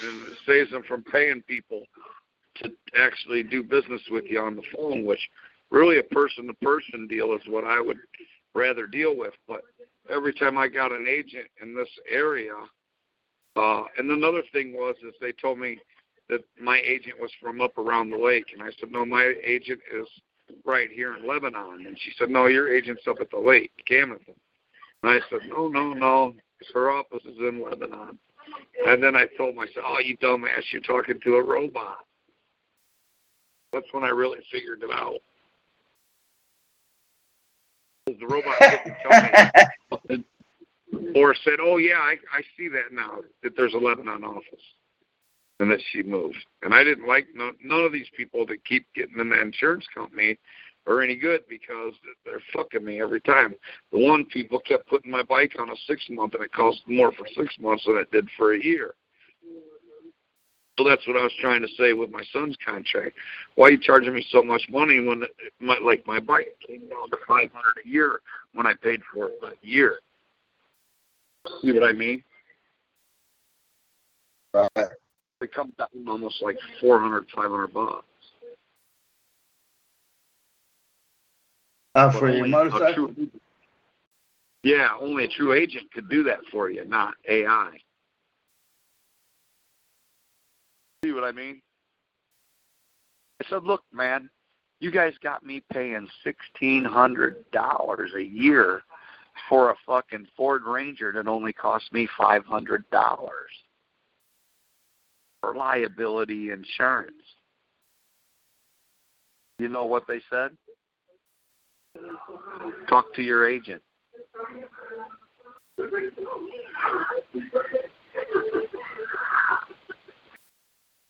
and 0.05 0.29
it 0.29 0.39
saves 0.47 0.71
them 0.71 0.85
from 0.85 1.03
paying 1.03 1.43
people 1.43 1.83
to 2.57 2.73
actually 2.97 3.43
do 3.43 3.63
business 3.63 4.03
with 4.11 4.25
you 4.31 4.41
on 4.41 4.57
the 4.57 4.63
phone, 4.75 5.05
which 5.05 5.29
really 5.71 5.99
a 5.99 6.03
person-to-person 6.05 7.09
deal 7.09 7.35
is 7.35 7.41
what 7.47 7.65
I 7.65 7.81
would 7.81 7.99
rather 8.55 8.87
deal 8.87 9.17
with. 9.17 9.35
But 9.49 9.63
every 10.11 10.33
time 10.35 10.59
I 10.59 10.69
got 10.69 10.93
an 10.93 11.07
agent 11.09 11.47
in 11.63 11.75
this 11.75 11.89
area, 12.11 12.55
uh, 13.57 13.83
and 13.99 14.11
another 14.11 14.43
thing 14.53 14.73
was 14.73 14.97
is 15.07 15.15
they 15.21 15.33
told 15.33 15.59
me 15.59 15.79
that 16.29 16.41
my 16.61 16.81
agent 16.85 17.21
was 17.21 17.31
from 17.41 17.61
up 17.61 17.77
around 17.77 18.11
the 18.11 18.19
lake, 18.19 18.47
and 18.53 18.63
I 18.63 18.71
said 18.79 18.91
no, 18.91 19.05
my 19.05 19.35
agent 19.45 19.81
is 19.95 20.07
right 20.65 20.91
here 20.91 21.17
in 21.17 21.27
Lebanon, 21.27 21.87
and 21.87 21.99
she 21.99 22.13
said 22.19 22.31
no, 22.31 22.47
your 22.47 22.75
agent's 22.75 23.07
up 23.09 23.17
at 23.21 23.31
the 23.31 23.39
lake, 23.39 23.73
Camden. 23.87 24.19
And 25.03 25.13
I 25.13 25.21
said 25.31 25.41
no, 25.49 25.69
no, 25.69 25.93
no, 25.93 26.35
her 26.75 26.91
office 26.91 27.25
is 27.25 27.39
in 27.39 27.63
Lebanon. 27.63 28.19
And 28.87 29.03
then 29.03 29.15
I 29.15 29.27
told 29.37 29.55
myself, 29.55 29.85
oh, 29.87 29.99
you 30.01 30.17
dumbass, 30.19 30.63
you're 30.73 30.83
talking 30.83 31.21
to 31.23 31.37
a 31.37 31.43
robot. 31.43 31.99
That's 33.73 33.87
when 33.93 34.05
I 34.05 34.09
really 34.09 34.41
figured 34.51 34.83
it 34.83 34.91
out. 34.93 35.21
The 38.07 38.27
robot 38.27 38.55
didn't 38.61 38.97
tell 39.03 40.01
me. 40.09 40.25
or 41.15 41.35
said, 41.45 41.59
oh, 41.61 41.77
yeah, 41.77 41.99
I, 41.99 42.17
I 42.33 42.43
see 42.57 42.69
that 42.69 42.93
now, 42.93 43.19
that 43.43 43.57
there's 43.57 43.75
a 43.75 43.79
Lebanon 43.79 44.25
office. 44.25 44.63
And 45.61 45.71
that 45.71 45.81
she 45.93 46.03
moved. 46.03 46.45
And 46.63 46.75
I 46.75 46.83
didn't 46.83 47.07
like 47.07 47.29
no, 47.35 47.53
none 47.63 47.85
of 47.85 47.93
these 47.93 48.09
people 48.17 48.45
that 48.47 48.65
keep 48.65 48.87
getting 48.95 49.19
in 49.21 49.29
the 49.29 49.41
insurance 49.41 49.87
company 49.95 50.39
are 50.87 51.03
any 51.03 51.15
good 51.15 51.43
because 51.49 51.95
they're 52.25 52.43
fucking 52.53 52.85
me 52.85 53.01
every 53.01 53.21
time. 53.21 53.55
The 53.93 53.99
one 53.99 54.25
people 54.25 54.59
kept 54.59 54.89
putting 54.89 55.11
my 55.11 55.23
bike 55.23 55.53
on 55.61 55.71
a 55.71 55.77
six 55.87 56.03
month 56.11 56.35
and 56.35 56.43
it 56.43 56.53
cost 56.53 56.81
more 56.89 57.13
for 57.13 57.27
six 57.37 57.55
months 57.61 57.85
than 57.87 57.97
it 57.97 58.11
did 58.11 58.29
for 58.37 58.55
a 58.55 58.63
year. 58.63 58.95
So 60.79 60.85
that's 60.89 61.07
what 61.07 61.17
I 61.17 61.23
was 61.23 61.33
trying 61.41 61.61
to 61.63 61.69
say 61.79 61.93
with 61.93 62.11
my 62.11 62.23
son's 62.33 62.57
contract. 62.65 63.17
Why 63.57 63.69
are 63.69 63.71
you 63.73 63.79
charging 63.79 64.15
me 64.15 64.25
so 64.31 64.43
much 64.43 64.63
money 64.71 65.01
when 65.01 65.23
my 65.61 65.79
like 65.85 66.07
my 66.07 66.19
bike 66.19 66.57
came 66.67 66.89
down 66.89 67.11
to 67.11 67.17
five 67.29 67.51
hundred 67.53 67.85
a 67.85 67.89
year 67.89 68.21
when 68.55 68.67
I 68.67 68.73
paid 68.83 69.01
for 69.13 69.29
it 69.29 69.35
a 69.43 69.67
year? 69.67 69.99
See 71.61 71.73
what 71.73 71.85
I 71.85 71.93
mean? 71.93 72.25
Right. 74.55 74.89
It 75.43 75.53
comes 75.53 75.75
down 75.77 75.89
almost 76.09 76.41
like 76.41 76.57
four 76.81 76.99
hundred, 76.99 77.27
five 77.35 77.51
hundred 77.51 77.75
bucks. 77.75 78.07
Uh, 81.95 82.11
for 82.19 82.31
your 82.31 82.47
motorcycle? 82.47 83.09
True, 83.09 83.31
yeah, 84.63 84.91
only 85.01 85.25
a 85.25 85.29
true 85.29 85.53
agent 85.53 85.93
could 85.93 86.09
do 86.09 86.23
that 86.23 86.39
for 86.51 86.71
you, 86.71 86.85
not 86.87 87.15
AI. 87.29 87.73
See 91.05 91.13
what 91.13 91.25
I 91.25 91.33
mean? 91.33 91.61
I 93.41 93.49
said, 93.51 93.65
look, 93.65 93.83
man, 93.93 94.31
you 94.81 94.91
guys 94.91 95.15
got 95.23 95.45
me 95.45 95.63
paying 95.73 96.09
sixteen 96.23 96.85
hundred 96.85 97.45
dollars 97.53 98.13
a 98.17 98.23
year 98.23 98.83
for 99.49 99.71
a 99.71 99.77
fucking 99.87 100.27
Ford 100.37 100.63
Ranger 100.65 101.13
that 101.13 101.27
only 101.27 101.53
cost 101.53 101.93
me 101.93 102.09
five 102.19 102.45
hundred 102.45 102.85
dollars 102.91 103.51
for 105.41 105.55
liability 105.55 106.51
insurance. 106.51 107.13
You 109.59 109.69
know 109.69 109.87
what 109.87 110.05
they 110.07 110.21
said? 110.31 110.51
Talk 112.89 113.13
to 113.15 113.23
your 113.23 113.49
agent. 113.49 113.83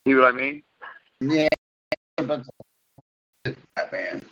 See 0.07 0.14
what 0.14 0.24
I 0.24 0.32
mean? 0.32 0.62
Yeah, 1.20 1.48
but 2.16 2.42
man. 3.92 4.22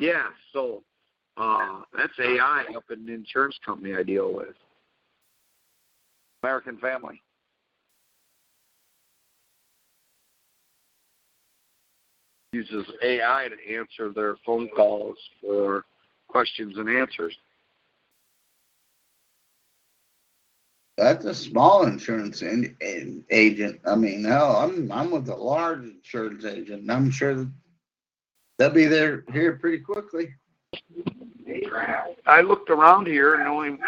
Yeah, 0.00 0.24
so 0.52 0.82
uh, 1.36 1.82
that's 1.96 2.12
AI 2.18 2.64
up 2.76 2.84
in 2.90 3.06
the 3.06 3.12
insurance 3.12 3.58
company 3.64 3.94
I 3.94 4.02
deal 4.02 4.34
with. 4.34 4.54
American 6.42 6.78
Family. 6.78 7.20
uses 12.52 12.84
AI 13.04 13.48
to 13.48 13.76
answer 13.76 14.12
their 14.12 14.34
phone 14.44 14.68
calls 14.74 15.16
for 15.40 15.84
questions 16.28 16.76
and 16.78 16.88
answers. 16.88 17.36
That's 21.00 21.24
a 21.24 21.34
small 21.34 21.86
insurance 21.86 22.42
in, 22.42 22.76
in, 22.80 23.24
agent. 23.30 23.80
I 23.86 23.94
mean, 23.94 24.22
hell, 24.24 24.56
I'm 24.56 24.92
I'm 24.92 25.10
with 25.10 25.28
a 25.28 25.34
large 25.34 25.82
insurance 25.82 26.44
agent, 26.44 26.82
and 26.82 26.92
I'm 26.92 27.10
sure 27.10 27.34
that 27.34 27.50
they'll 28.58 28.70
be 28.70 28.86
there 28.86 29.24
here 29.32 29.54
pretty 29.54 29.78
quickly. 29.78 30.34
I 32.26 32.42
looked 32.42 32.68
around 32.68 33.06
here, 33.06 33.36
and 33.36 33.48
only 33.48 33.78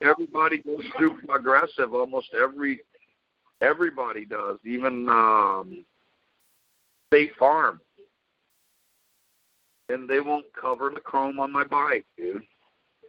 everybody 0.00 0.58
goes 0.58 0.84
through 0.96 1.20
Progressive. 1.22 1.92
Almost 1.92 2.34
every 2.34 2.80
everybody 3.60 4.24
does, 4.24 4.58
even 4.64 5.08
um, 5.08 5.84
State 7.08 7.34
Farm 7.36 7.80
and 9.90 10.08
they 10.08 10.20
won't 10.20 10.46
cover 10.52 10.90
the 10.94 11.00
chrome 11.00 11.40
on 11.40 11.50
my 11.50 11.64
bike, 11.64 12.06
dude. 12.16 12.42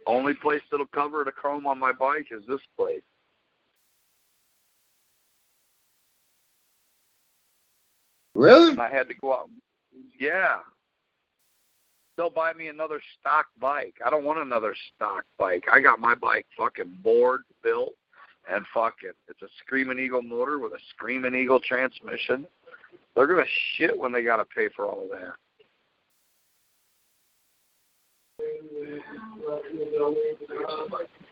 Only 0.06 0.34
place 0.34 0.62
that'll 0.70 0.86
cover 0.86 1.22
the 1.24 1.30
chrome 1.30 1.66
on 1.66 1.78
my 1.78 1.92
bike 1.92 2.26
is 2.32 2.42
this 2.48 2.60
place. 2.76 3.02
Really? 8.34 8.70
And 8.70 8.80
I 8.80 8.90
had 8.90 9.08
to 9.08 9.14
go 9.14 9.32
out. 9.32 9.50
Yeah. 10.18 10.58
They'll 12.16 12.30
buy 12.30 12.52
me 12.52 12.68
another 12.68 13.00
stock 13.18 13.46
bike. 13.60 13.94
I 14.04 14.10
don't 14.10 14.24
want 14.24 14.38
another 14.38 14.74
stock 14.94 15.24
bike. 15.38 15.64
I 15.72 15.80
got 15.80 15.98
my 15.98 16.14
bike 16.14 16.46
fucking 16.56 16.98
board 17.02 17.42
built 17.62 17.94
and 18.50 18.64
fucking 18.74 19.12
it's 19.28 19.42
a 19.42 19.48
Screaming 19.64 19.98
Eagle 19.98 20.22
motor 20.22 20.58
with 20.58 20.72
a 20.72 20.78
Screaming 20.90 21.34
Eagle 21.34 21.60
transmission. 21.60 22.46
They're 23.14 23.26
gonna 23.26 23.44
shit 23.76 23.98
when 23.98 24.12
they 24.12 24.22
gotta 24.22 24.44
pay 24.44 24.68
for 24.74 24.86
all 24.86 25.04
of 25.04 25.10
that. 25.10 25.34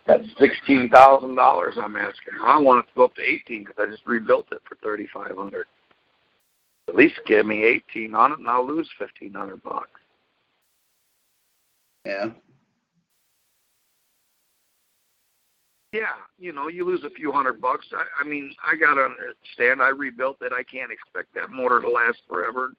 That's 0.06 0.24
sixteen 0.38 0.88
thousand 0.88 1.34
dollars. 1.34 1.74
I'm 1.76 1.96
asking. 1.96 2.34
I 2.42 2.58
want 2.58 2.84
it 2.84 2.88
to 2.88 2.94
go 2.96 3.04
up 3.04 3.14
to 3.16 3.22
eighteen 3.22 3.64
because 3.64 3.76
I 3.78 3.90
just 3.90 4.06
rebuilt 4.06 4.46
it 4.52 4.62
for 4.68 4.76
thirty 4.76 5.08
five 5.12 5.36
hundred. 5.36 5.66
At 6.90 6.96
least 6.96 7.20
give 7.24 7.46
me 7.46 7.62
eighteen 7.62 8.16
on 8.16 8.32
it, 8.32 8.40
and 8.40 8.48
I'll 8.48 8.66
lose 8.66 8.90
fifteen 8.98 9.32
hundred 9.32 9.62
bucks. 9.62 10.00
Yeah. 12.04 12.30
Yeah, 15.92 16.06
you 16.36 16.52
know, 16.52 16.66
you 16.66 16.84
lose 16.84 17.04
a 17.04 17.10
few 17.10 17.30
hundred 17.30 17.60
bucks. 17.60 17.86
I, 17.92 18.04
I 18.20 18.28
mean, 18.28 18.52
I 18.64 18.74
gotta 18.74 19.02
understand. 19.02 19.80
I 19.80 19.90
rebuilt 19.90 20.38
it. 20.40 20.52
I 20.52 20.64
can't 20.64 20.90
expect 20.90 21.32
that 21.34 21.50
motor 21.50 21.80
to 21.80 21.88
last 21.88 22.18
forever. 22.28 22.72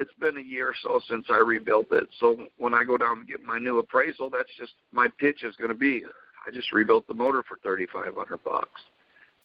It's 0.00 0.12
been 0.18 0.36
a 0.36 0.40
year 0.40 0.70
or 0.70 0.74
so 0.82 1.00
since 1.08 1.26
I 1.30 1.38
rebuilt 1.38 1.92
it. 1.92 2.08
So 2.18 2.48
when 2.58 2.74
I 2.74 2.82
go 2.82 2.96
down 2.96 3.18
and 3.18 3.28
get 3.28 3.44
my 3.44 3.60
new 3.60 3.78
appraisal, 3.78 4.30
that's 4.30 4.50
just 4.58 4.72
my 4.90 5.06
pitch 5.20 5.44
is 5.44 5.54
going 5.54 5.70
to 5.70 5.76
be. 5.76 6.02
I 6.44 6.50
just 6.50 6.72
rebuilt 6.72 7.06
the 7.06 7.14
motor 7.14 7.44
for 7.48 7.58
thirty 7.62 7.86
five 7.86 8.16
hundred 8.16 8.42
bucks. 8.42 8.80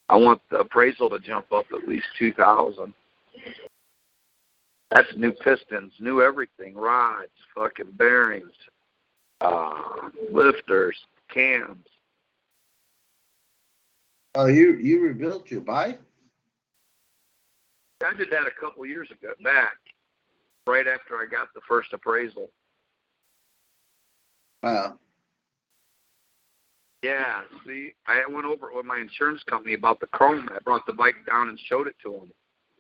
I 0.10 0.16
want 0.16 0.41
the 0.49 0.62
appraisal 0.62 1.12
to 1.12 1.20
jump 1.20 1.51
up 1.51 1.66
at 1.72 1.88
least 1.88 2.07
two 2.18 2.34
thousand. 2.34 2.95
That's 4.92 5.10
new 5.16 5.32
pistons, 5.32 5.94
new 6.00 6.22
everything, 6.22 6.74
rods, 6.76 7.30
fucking 7.56 7.92
bearings, 7.92 8.52
uh, 9.42 10.10
lifters, 10.32 10.98
cams. 11.32 11.86
Oh, 14.36 14.48
you 14.48 14.78
you 14.78 15.02
rebuilt 15.02 15.50
your 15.52 15.62
bike? 15.62 16.00
I 18.04 18.16
did 18.16 18.30
that 18.32 18.48
a 18.48 18.60
couple 18.60 18.86
years 18.86 19.10
ago 19.12 19.34
back, 19.44 19.78
right 20.66 20.88
after 20.88 21.18
I 21.18 21.26
got 21.30 21.54
the 21.54 21.62
first 21.68 21.94
appraisal. 21.94 22.50
Wow. 24.64 24.98
Yeah, 27.02 27.42
see, 27.66 27.94
I 28.08 28.24
went 28.30 28.46
over 28.46 28.72
with 28.74 28.86
my 28.86 29.00
insurance 29.00 29.42
company 29.44 29.74
about 29.74 30.00
the 30.00 30.08
chrome. 30.08 30.50
I 30.54 30.60
brought 30.60 30.86
the 30.86 30.94
bike 30.94 31.16
down 31.26 31.50
and 31.50 31.60
showed 31.60 31.88
it 31.88 31.96
to 32.04 32.12
them. 32.12 32.32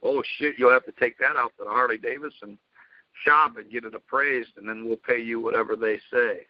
Oh 0.03 0.23
shit, 0.37 0.55
you'll 0.57 0.71
have 0.71 0.85
to 0.85 0.93
take 0.93 1.17
that 1.19 1.35
out 1.35 1.53
to 1.57 1.65
the 1.65 1.69
Harley 1.69 1.97
Davidson 1.97 2.57
shop 3.25 3.57
and 3.57 3.71
get 3.71 3.85
it 3.85 3.95
appraised, 3.95 4.51
and 4.57 4.67
then 4.67 4.85
we'll 4.85 4.97
pay 4.97 5.19
you 5.19 5.39
whatever 5.39 5.75
they 5.75 5.99
say. 6.11 6.45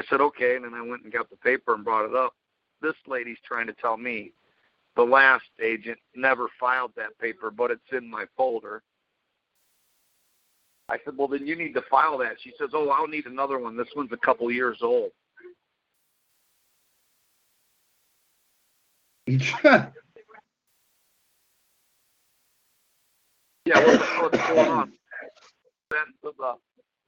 I 0.00 0.04
said 0.08 0.20
okay, 0.20 0.56
and 0.56 0.64
then 0.64 0.74
I 0.74 0.82
went 0.82 1.04
and 1.04 1.12
got 1.12 1.30
the 1.30 1.36
paper 1.36 1.74
and 1.74 1.84
brought 1.84 2.08
it 2.08 2.16
up. 2.16 2.34
This 2.82 2.94
lady's 3.06 3.38
trying 3.46 3.66
to 3.66 3.74
tell 3.74 3.96
me 3.96 4.32
the 4.96 5.02
last 5.02 5.44
agent 5.62 5.98
never 6.14 6.48
filed 6.58 6.92
that 6.96 7.18
paper, 7.18 7.50
but 7.50 7.70
it's 7.70 7.92
in 7.92 8.08
my 8.08 8.26
folder. 8.36 8.82
I 10.88 10.98
said, 11.04 11.14
well, 11.16 11.28
then 11.28 11.46
you 11.46 11.56
need 11.56 11.72
to 11.74 11.82
file 11.90 12.18
that. 12.18 12.36
She 12.42 12.52
says, 12.58 12.70
oh, 12.74 12.90
I'll 12.90 13.08
need 13.08 13.26
another 13.26 13.58
one. 13.58 13.76
This 13.76 13.88
one's 13.96 14.12
a 14.12 14.18
couple 14.18 14.50
years 14.50 14.78
old. 14.82 15.10
Yeah, 23.66 23.78
what, 23.78 24.32
what's 24.32 24.48
going 24.48 24.68
on? 24.68 24.92
Sent 25.92 26.08
to 26.22 26.32
the 26.38 26.54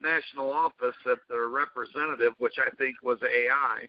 national 0.01 0.53
office 0.53 0.95
that 1.05 1.19
their 1.29 1.49
representative, 1.49 2.33
which 2.39 2.55
I 2.59 2.71
think 2.77 2.97
was 3.03 3.19
AI, 3.23 3.87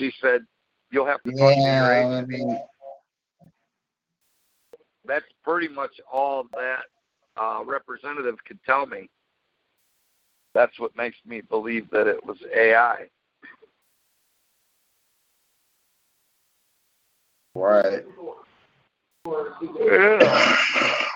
she 0.00 0.12
said, 0.20 0.46
"You'll 0.90 1.06
have 1.06 1.22
to 1.24 1.32
talk 1.32 1.38
to 1.38 1.60
your 1.60 1.66
yeah, 1.66 1.98
agent." 1.98 2.14
I 2.14 2.26
mean, 2.26 2.60
That's 5.04 5.26
pretty 5.44 5.68
much 5.68 6.00
all 6.10 6.44
that 6.54 6.84
uh, 7.36 7.62
representative 7.64 8.36
could 8.46 8.58
tell 8.64 8.86
me. 8.86 9.08
That's 10.54 10.78
what 10.80 10.96
makes 10.96 11.18
me 11.26 11.42
believe 11.42 11.90
that 11.90 12.06
it 12.06 12.24
was 12.24 12.38
AI. 12.54 13.08
right. 17.54 18.04
Yeah. 19.78 21.06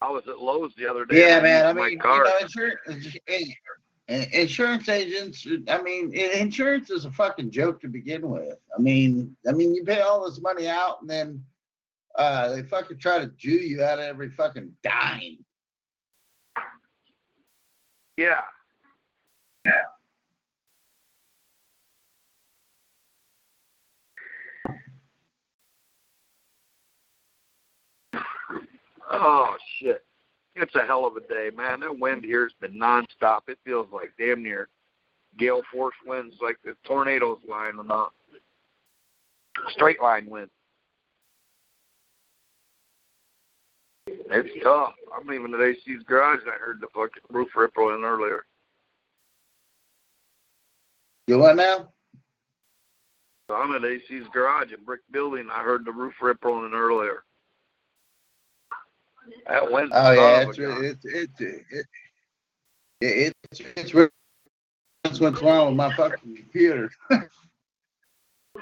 I 0.00 0.10
was 0.10 0.26
at 0.26 0.40
Lowe's 0.40 0.74
the 0.76 0.88
other 0.88 1.04
day. 1.04 1.20
Yeah, 1.28 1.40
man. 1.40 1.64
I 1.64 1.72
mean, 1.72 1.90
you 1.92 1.96
know, 1.98 2.32
insurance, 2.40 2.80
insurance 4.08 4.88
agents. 4.88 5.46
I 5.68 5.80
mean, 5.80 6.12
insurance 6.12 6.90
is 6.90 7.04
a 7.04 7.12
fucking 7.12 7.52
joke 7.52 7.80
to 7.82 7.88
begin 7.88 8.28
with. 8.28 8.58
I 8.76 8.80
mean, 8.80 9.36
I 9.48 9.52
mean, 9.52 9.74
you 9.74 9.84
pay 9.84 10.00
all 10.00 10.28
this 10.28 10.40
money 10.40 10.68
out, 10.68 11.00
and 11.02 11.08
then 11.08 11.44
uh, 12.16 12.50
they 12.50 12.62
fucking 12.62 12.98
try 12.98 13.20
to 13.20 13.28
Jew 13.38 13.52
you 13.52 13.84
out 13.84 14.00
of 14.00 14.04
every 14.04 14.30
fucking 14.30 14.72
dime. 14.82 15.38
Yeah. 18.16 18.42
Yeah. 19.64 19.72
Oh 29.12 29.54
shit. 29.78 30.04
It's 30.54 30.74
a 30.74 30.84
hell 30.86 31.06
of 31.06 31.16
a 31.16 31.20
day, 31.20 31.50
man. 31.56 31.80
That 31.80 31.98
wind 31.98 32.24
here 32.24 32.42
has 32.42 32.52
been 32.60 32.78
nonstop. 32.78 33.40
It 33.48 33.58
feels 33.64 33.86
like 33.92 34.12
damn 34.18 34.42
near 34.42 34.68
gale 35.38 35.62
force 35.72 35.94
winds, 36.06 36.36
like 36.42 36.56
the 36.64 36.74
tornadoes 36.84 37.38
lining 37.48 37.90
up. 37.90 38.12
Straight 39.70 40.00
line 40.02 40.28
wind. 40.28 40.50
It's 44.06 44.64
tough. 44.64 44.94
I'm 45.14 45.26
leaving 45.26 45.54
at 45.54 45.60
AC's 45.60 46.02
garage 46.06 46.40
I 46.46 46.58
heard 46.58 46.80
the 46.80 46.88
fucking 46.94 47.22
roof 47.30 47.48
rippling 47.54 48.02
earlier. 48.04 48.44
You 51.26 51.38
what 51.38 51.56
now? 51.56 51.88
So 53.48 53.54
I'm 53.54 53.74
at 53.74 53.84
AC's 53.84 54.26
garage, 54.32 54.72
a 54.72 54.80
brick 54.80 55.00
building. 55.10 55.48
I 55.52 55.62
heard 55.62 55.84
the 55.84 55.92
roof 55.92 56.14
rippling 56.20 56.72
earlier. 56.74 57.24
That. 59.46 59.62
Oh 59.92 60.12
yeah, 60.12 60.40
it's 60.48 60.58
it's 61.04 61.04
it's 61.04 61.40
it, 61.40 61.86
it, 63.00 63.32
it's 63.50 63.60
it's 63.76 63.94
really- 63.94 64.10
that's 65.04 65.18
what's 65.20 65.42
wrong 65.42 65.66
with 65.68 65.76
my 65.76 65.94
fucking 65.96 66.36
computer. 66.36 66.90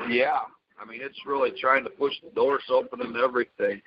Yeah, 0.09 0.39
I 0.81 0.85
mean 0.85 1.01
it's 1.03 1.27
really 1.27 1.51
trying 1.51 1.83
to 1.85 1.91
push 1.91 2.15
the 2.23 2.31
doors 2.31 2.63
open 2.71 3.01
and 3.03 3.17
everything. 3.17 3.83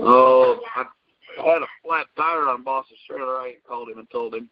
Oh, 0.00 0.60
I, 0.74 0.84
I 1.40 1.46
had 1.46 1.62
a 1.62 1.66
flat 1.84 2.06
tire 2.16 2.48
on 2.48 2.62
Boss's 2.64 2.98
trailer. 3.08 3.36
I 3.36 3.54
called 3.66 3.88
him 3.88 3.98
and 3.98 4.10
told 4.10 4.34
him. 4.34 4.48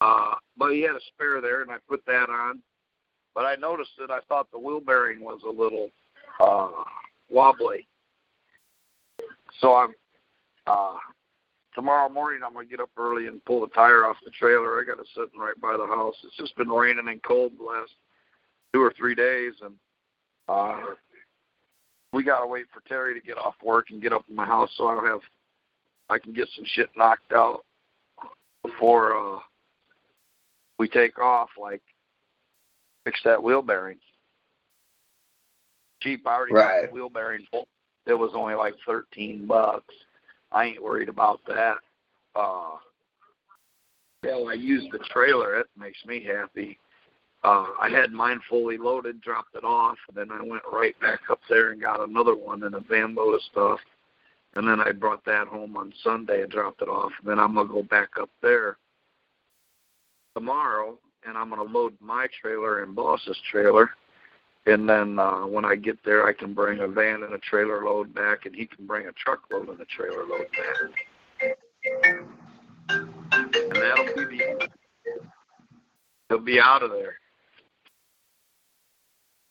Uh, 0.00 0.34
but 0.56 0.72
he 0.72 0.82
had 0.82 0.96
a 0.96 1.00
spare 1.14 1.40
there, 1.40 1.62
and 1.62 1.70
I 1.70 1.76
put 1.88 2.04
that 2.06 2.28
on. 2.30 2.60
But 3.34 3.44
I 3.44 3.54
noticed 3.56 3.92
that 3.98 4.10
I 4.10 4.20
thought 4.28 4.50
the 4.50 4.58
wheel 4.58 4.80
bearing 4.80 5.20
was 5.20 5.40
a 5.46 5.50
little 5.50 5.90
uh, 6.40 6.84
wobbly. 7.28 7.86
So 9.60 9.74
I'm 9.74 9.94
uh, 10.66 10.96
tomorrow 11.74 12.08
morning. 12.08 12.40
I'm 12.44 12.54
gonna 12.54 12.66
get 12.66 12.80
up 12.80 12.90
early 12.96 13.26
and 13.26 13.44
pull 13.44 13.60
the 13.60 13.68
tire 13.68 14.04
off 14.04 14.16
the 14.24 14.30
trailer. 14.30 14.80
I 14.80 14.84
got 14.84 15.00
it 15.00 15.08
sitting 15.14 15.38
right 15.38 15.58
by 15.60 15.76
the 15.76 15.86
house. 15.86 16.14
It's 16.24 16.36
just 16.36 16.56
been 16.56 16.68
raining 16.68 17.08
and 17.08 17.22
cold 17.22 17.52
the 17.58 17.64
last 17.64 17.92
two 18.72 18.82
or 18.82 18.92
three 18.96 19.14
days, 19.14 19.54
and 19.62 19.74
uh, 20.48 20.94
we 22.12 22.22
gotta 22.22 22.46
wait 22.46 22.66
for 22.72 22.82
Terry 22.88 23.18
to 23.18 23.26
get 23.26 23.38
off 23.38 23.54
work 23.62 23.90
and 23.90 24.02
get 24.02 24.12
up 24.12 24.24
in 24.28 24.36
my 24.36 24.46
house 24.46 24.70
so 24.76 24.88
I 24.88 24.94
don't 24.94 25.06
have 25.06 25.20
I 26.08 26.18
can 26.18 26.32
get 26.32 26.48
some 26.56 26.64
shit 26.74 26.90
knocked 26.96 27.32
out 27.32 27.64
before 28.64 29.16
uh, 29.16 29.38
we 30.78 30.88
take 30.88 31.18
off. 31.18 31.50
Like 31.60 31.82
fix 33.04 33.20
that 33.24 33.42
wheel 33.42 33.62
bearing. 33.62 33.98
Cheap. 36.02 36.26
I 36.26 36.34
already 36.34 36.54
got 36.54 36.66
Right. 36.66 36.86
the 36.88 36.94
wheel 36.94 37.10
bearing. 37.10 37.46
It 38.06 38.14
was 38.14 38.32
only 38.34 38.54
like 38.54 38.74
thirteen 38.86 39.46
bucks. 39.46 39.94
I 40.52 40.64
ain't 40.64 40.82
worried 40.82 41.08
about 41.08 41.44
that. 41.46 41.78
Uh, 42.34 42.78
yeah, 44.22 44.36
I 44.36 44.54
used 44.54 44.90
the 44.92 44.98
trailer. 44.98 45.56
It 45.60 45.68
makes 45.76 46.04
me 46.04 46.22
happy. 46.22 46.78
Uh, 47.42 47.68
I 47.80 47.88
had 47.88 48.12
mine 48.12 48.40
fully 48.48 48.76
loaded, 48.76 49.20
dropped 49.22 49.54
it 49.54 49.64
off, 49.64 49.98
and 50.08 50.16
then 50.16 50.30
I 50.30 50.42
went 50.42 50.62
right 50.70 50.98
back 51.00 51.20
up 51.30 51.40
there 51.48 51.70
and 51.70 51.80
got 51.80 52.06
another 52.06 52.34
one 52.34 52.62
and 52.64 52.74
a 52.74 52.80
van 52.80 53.14
load 53.14 53.34
of 53.34 53.42
stuff. 53.42 53.80
And 54.54 54.68
then 54.68 54.80
I 54.80 54.92
brought 54.92 55.24
that 55.24 55.46
home 55.46 55.76
on 55.76 55.94
Sunday 56.02 56.42
and 56.42 56.50
dropped 56.50 56.82
it 56.82 56.88
off. 56.88 57.12
And 57.20 57.28
then 57.30 57.38
I'm 57.38 57.54
gonna 57.54 57.68
go 57.68 57.82
back 57.82 58.10
up 58.18 58.30
there 58.42 58.76
tomorrow, 60.34 60.98
and 61.26 61.36
I'm 61.36 61.50
gonna 61.50 61.62
load 61.62 61.94
my 62.00 62.26
trailer 62.40 62.82
and 62.82 62.94
Boss's 62.94 63.38
trailer. 63.50 63.90
And 64.66 64.88
then 64.88 65.18
uh, 65.18 65.46
when 65.46 65.64
I 65.64 65.74
get 65.74 65.98
there, 66.04 66.26
I 66.26 66.32
can 66.32 66.52
bring 66.52 66.80
a 66.80 66.88
van 66.88 67.22
and 67.22 67.32
a 67.32 67.38
trailer 67.38 67.84
load 67.84 68.14
back, 68.14 68.44
and 68.44 68.54
he 68.54 68.66
can 68.66 68.86
bring 68.86 69.06
a 69.06 69.12
truckload 69.12 69.68
and 69.68 69.80
a 69.80 69.84
trailer 69.86 70.26
load 70.26 70.46
back. 70.52 71.56
And 73.32 73.72
that'll 73.72 74.28
be 74.28 74.38
the 74.38 74.68
he'll 76.28 76.38
be 76.38 76.60
out 76.60 76.82
of 76.82 76.90
there. 76.90 77.14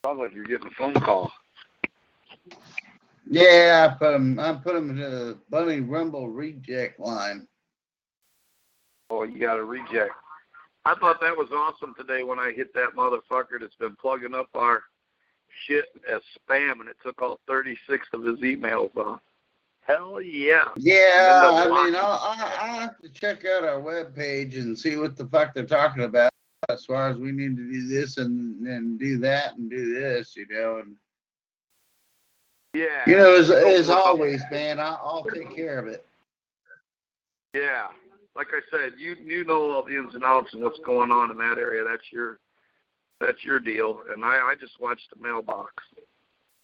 Sounds 0.05 0.19
like 0.19 0.33
you're 0.33 0.45
getting 0.45 0.67
a 0.67 0.71
phone 0.71 0.93
call. 0.93 1.31
Yeah, 3.29 3.89
I 3.91 3.97
put 3.97 4.15
him. 4.15 4.39
I 4.39 4.53
put 4.53 4.75
him 4.75 4.89
in 4.91 4.97
the 4.97 5.37
Bunny 5.49 5.81
Rumble 5.81 6.29
reject 6.29 6.99
line. 6.99 7.47
Oh, 9.09 9.23
you 9.23 9.39
got 9.39 9.59
a 9.59 9.63
reject. 9.63 10.11
I 10.85 10.95
thought 10.95 11.21
that 11.21 11.35
was 11.35 11.49
awesome 11.51 11.93
today 11.95 12.23
when 12.23 12.39
I 12.39 12.51
hit 12.51 12.73
that 12.73 12.95
motherfucker 12.95 13.59
that's 13.59 13.75
been 13.75 13.95
plugging 13.95 14.33
up 14.33 14.47
our 14.55 14.83
shit 15.65 15.85
as 16.09 16.21
spam, 16.47 16.79
and 16.79 16.89
it 16.89 16.97
took 17.03 17.21
all 17.21 17.39
36 17.47 18.07
of 18.13 18.23
his 18.23 18.39
emails 18.39 18.95
off. 18.95 19.19
Hell 19.81 20.21
yeah. 20.21 20.65
Yeah, 20.77 21.41
I 21.43 21.65
mean, 21.65 21.95
I'll, 21.95 22.19
I'll, 22.21 22.45
I'll 22.59 22.79
have 22.79 22.99
to 23.01 23.09
check 23.09 23.43
out 23.45 23.63
our 23.63 23.81
webpage 23.81 24.55
and 24.55 24.77
see 24.77 24.97
what 24.97 25.17
the 25.17 25.25
fuck 25.25 25.53
they're 25.53 25.65
talking 25.65 26.03
about 26.03 26.31
as 26.69 26.85
far 26.85 27.09
as 27.09 27.17
we 27.17 27.31
need 27.31 27.57
to 27.57 27.71
do 27.71 27.87
this 27.87 28.17
and, 28.17 28.65
and 28.67 28.99
do 28.99 29.17
that 29.19 29.57
and 29.57 29.69
do 29.69 29.93
this, 29.93 30.35
you 30.37 30.45
know. 30.49 30.77
And, 30.77 30.95
Yeah. 32.75 33.03
you 33.07 33.17
know, 33.17 33.35
as, 33.35 33.49
as 33.49 33.89
always, 33.89 34.43
man, 34.51 34.79
I'll, 34.79 35.01
I'll 35.03 35.23
take 35.23 35.55
care 35.55 35.79
of 35.79 35.87
it. 35.87 36.05
Yeah. 37.55 37.87
Like 38.39 38.47
I 38.53 38.61
said, 38.71 38.93
you 38.97 39.17
you 39.21 39.43
know 39.43 39.69
all 39.69 39.83
the 39.83 39.97
ins 39.97 40.15
and 40.15 40.23
outs 40.23 40.53
and 40.53 40.63
what's 40.63 40.79
going 40.79 41.11
on 41.11 41.29
in 41.29 41.37
that 41.39 41.57
area. 41.57 41.83
That's 41.83 42.09
your 42.09 42.39
that's 43.19 43.43
your 43.43 43.59
deal. 43.59 43.99
And 44.15 44.23
I, 44.23 44.29
I 44.29 44.55
just 44.57 44.79
watch 44.79 45.01
the 45.13 45.21
mailbox. 45.21 45.73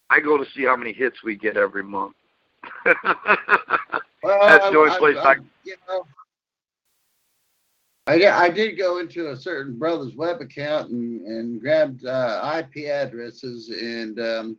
I 0.08 0.20
go 0.20 0.38
to 0.38 0.50
see 0.52 0.64
how 0.64 0.74
many 0.74 0.94
hits 0.94 1.22
we 1.22 1.36
get 1.36 1.58
every 1.58 1.82
month. 1.84 2.14
Well, 4.22 4.40
That's 4.48 4.70
the 4.70 4.78
only 4.78 4.90
I- 4.90 4.98
place 4.98 5.16
I, 5.18 5.32
I- 5.32 5.36
you 5.64 5.76
know, 5.86 6.06
I, 8.06 8.16
did- 8.18 8.28
I 8.28 8.48
did 8.48 8.78
go 8.78 8.96
into 8.98 9.28
a 9.32 9.36
certain 9.36 9.78
brother's 9.78 10.14
web 10.14 10.40
account 10.40 10.90
and, 10.92 11.20
and 11.26 11.60
grabbed 11.60 12.06
uh, 12.06 12.62
IP 12.74 12.86
addresses 12.88 13.68
and 13.68 14.18
um, 14.18 14.56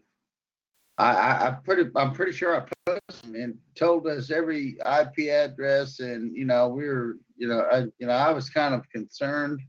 I, 0.97 1.11
I, 1.11 1.47
I 1.47 1.51
pretty 1.51 1.89
I'm 1.95 2.13
pretty 2.13 2.31
sure 2.31 2.55
I 2.55 2.65
put 2.85 3.01
them 3.21 3.35
and 3.35 3.57
told 3.75 4.07
us 4.07 4.31
every 4.31 4.77
IP 4.85 5.29
address 5.29 5.99
and 5.99 6.35
you 6.35 6.45
know 6.45 6.67
we 6.69 6.87
were 6.87 7.17
you 7.37 7.47
know 7.47 7.67
I 7.71 7.79
you 7.99 8.07
know 8.07 8.13
I 8.13 8.31
was 8.31 8.49
kind 8.49 8.73
of 8.73 8.89
concerned, 8.89 9.59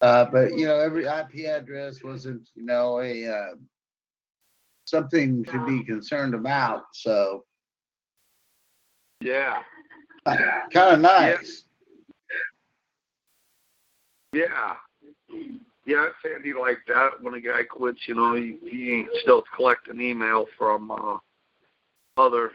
uh, 0.00 0.26
but 0.26 0.56
you 0.56 0.66
know 0.66 0.80
every 0.80 1.04
IP 1.04 1.46
address 1.46 2.02
wasn't 2.02 2.48
you 2.54 2.64
know 2.64 3.00
a 3.00 3.26
uh, 3.26 3.54
something 4.84 5.44
to 5.44 5.66
be 5.66 5.84
concerned 5.84 6.34
about 6.34 6.84
so 6.92 7.44
yeah. 9.20 9.62
kind 10.26 10.94
of 10.94 11.00
nice. 11.00 11.64
Yeah. 14.32 14.46
Yeah, 14.48 14.76
it's 15.86 16.16
handy 16.24 16.52
like 16.58 16.78
that. 16.88 17.10
When 17.20 17.34
a 17.34 17.40
guy 17.40 17.62
quits, 17.62 18.00
you 18.06 18.14
know, 18.14 18.34
he, 18.34 18.56
he 18.68 18.92
ain't 18.92 19.08
still 19.22 19.44
collecting 19.54 20.00
email 20.00 20.46
from 20.58 20.90
uh, 20.90 21.18
others 22.16 22.52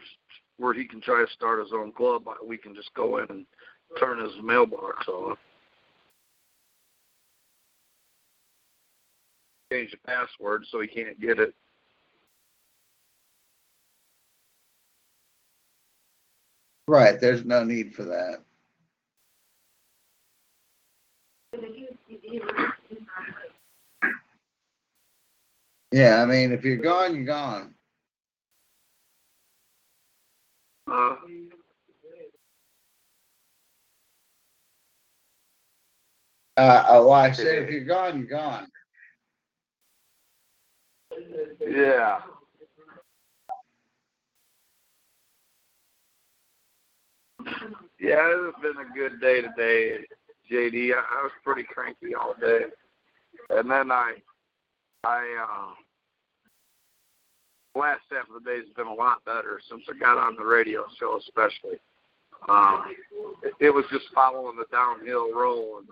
where 0.58 0.74
he 0.74 0.86
can 0.86 1.00
try 1.00 1.24
to 1.24 1.32
start 1.32 1.60
his 1.60 1.72
own 1.72 1.92
club. 1.92 2.24
We 2.44 2.58
can 2.58 2.74
just 2.74 2.92
go 2.94 3.18
in 3.18 3.26
and 3.30 3.46
turn 3.98 4.20
his 4.20 4.34
mailbox 4.42 5.08
on. 5.08 5.36
Change 9.72 9.90
the 9.92 9.96
password 10.06 10.64
so 10.70 10.80
he 10.80 10.86
can't 10.86 11.18
get 11.18 11.38
it. 11.38 11.54
Right, 16.86 17.18
there's 17.20 17.44
no 17.44 17.64
need 17.64 17.94
for 17.94 18.04
that. 18.04 18.42
Yeah, 25.92 26.22
I 26.22 26.26
mean, 26.26 26.52
if 26.52 26.64
you're 26.64 26.76
gone, 26.78 27.14
you're 27.14 27.24
gone. 27.24 27.74
Uh, 30.90 31.14
Uh, 36.56 36.84
well, 36.88 37.12
I 37.12 37.30
said 37.32 37.62
if 37.64 37.70
you're 37.70 37.84
gone, 37.84 38.18
you're 38.18 38.26
gone. 38.28 38.66
yeah. 41.60 42.20
Yeah, 47.98 48.32
it's 48.48 48.60
been 48.60 48.76
a 48.78 48.94
good 48.94 49.20
day 49.20 49.40
today, 49.42 50.04
JD. 50.50 50.92
I, 50.92 50.98
I 50.98 51.22
was 51.22 51.32
pretty 51.44 51.62
cranky 51.64 52.14
all 52.14 52.34
day, 52.40 52.62
and 53.50 53.70
then 53.70 53.90
I, 53.90 54.14
I, 55.04 55.26
uh, 55.42 55.74
last 57.78 58.02
half 58.10 58.28
of 58.28 58.34
the 58.42 58.48
day 58.48 58.56
has 58.58 58.68
been 58.76 58.86
a 58.86 58.94
lot 58.94 59.24
better 59.24 59.60
since 59.68 59.82
I 59.88 59.98
got 59.98 60.18
on 60.18 60.36
the 60.36 60.44
radio 60.44 60.84
show, 60.98 61.18
especially. 61.18 61.78
Um, 62.48 62.94
it, 63.42 63.52
it 63.60 63.70
was 63.70 63.84
just 63.90 64.04
following 64.14 64.56
the 64.56 64.66
downhill 64.70 65.34
roll, 65.34 65.78
and 65.78 65.88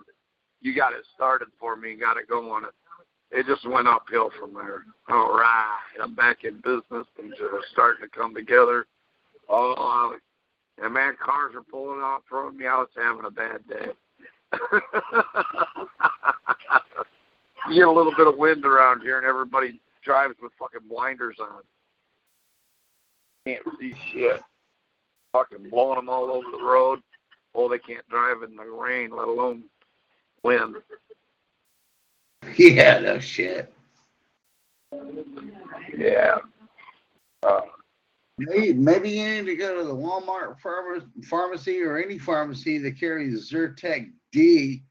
you 0.61 0.75
got 0.75 0.93
it 0.93 1.03
started 1.15 1.49
for 1.59 1.75
me, 1.75 1.91
and 1.91 1.99
got 1.99 2.17
it 2.17 2.29
going. 2.29 2.63
It, 2.63 3.39
it 3.39 3.47
just 3.47 3.67
went 3.67 3.87
uphill 3.87 4.29
from 4.39 4.53
there. 4.53 4.83
All 5.09 5.33
right, 5.33 5.79
I'm 6.01 6.15
back 6.15 6.43
in 6.43 6.55
business. 6.55 7.07
Things 7.15 7.35
are 7.41 7.59
starting 7.71 8.03
to 8.03 8.09
come 8.09 8.35
together. 8.35 8.85
Oh, 9.49 10.15
and 10.81 10.93
man, 10.93 11.15
cars 11.23 11.55
are 11.55 11.63
pulling 11.63 12.01
off, 12.01 12.23
throwing 12.27 12.57
me 12.57 12.65
out. 12.65 12.83
It's 12.83 12.93
having 12.95 13.25
a 13.25 13.31
bad 13.31 13.67
day. 13.67 13.91
you 17.69 17.75
get 17.75 17.87
a 17.87 17.91
little 17.91 18.13
bit 18.15 18.27
of 18.27 18.37
wind 18.37 18.65
around 18.65 19.01
here, 19.01 19.17
and 19.17 19.25
everybody 19.25 19.81
drives 20.03 20.35
with 20.41 20.51
fucking 20.59 20.87
blinders 20.89 21.37
on. 21.39 21.61
Can't 23.45 23.63
see 23.79 23.93
shit. 24.11 24.41
Fucking 25.33 25.69
blowing 25.69 25.95
them 25.97 26.09
all 26.09 26.29
over 26.31 26.51
the 26.51 26.63
road. 26.63 26.99
Oh, 27.53 27.69
they 27.69 27.79
can't 27.79 28.07
drive 28.09 28.43
in 28.43 28.55
the 28.55 28.63
rain, 28.63 29.11
let 29.11 29.27
alone 29.27 29.63
wind. 30.43 30.75
Yeah, 32.57 32.99
no 32.99 33.19
shit. 33.19 33.73
Yeah. 35.97 36.39
Uh, 37.43 37.61
Maybe, 38.37 38.73
maybe 38.73 39.09
you 39.11 39.27
need 39.27 39.45
to 39.45 39.55
go 39.55 39.77
to 39.77 39.83
the 39.83 39.93
Walmart 39.93 40.55
pharma- 40.65 41.05
pharmacy 41.25 41.79
or 41.83 41.99
any 41.99 42.17
pharmacy 42.17 42.79
that 42.79 42.99
carries 42.99 43.51
Zyrtec 43.51 44.09
D. 44.31 44.81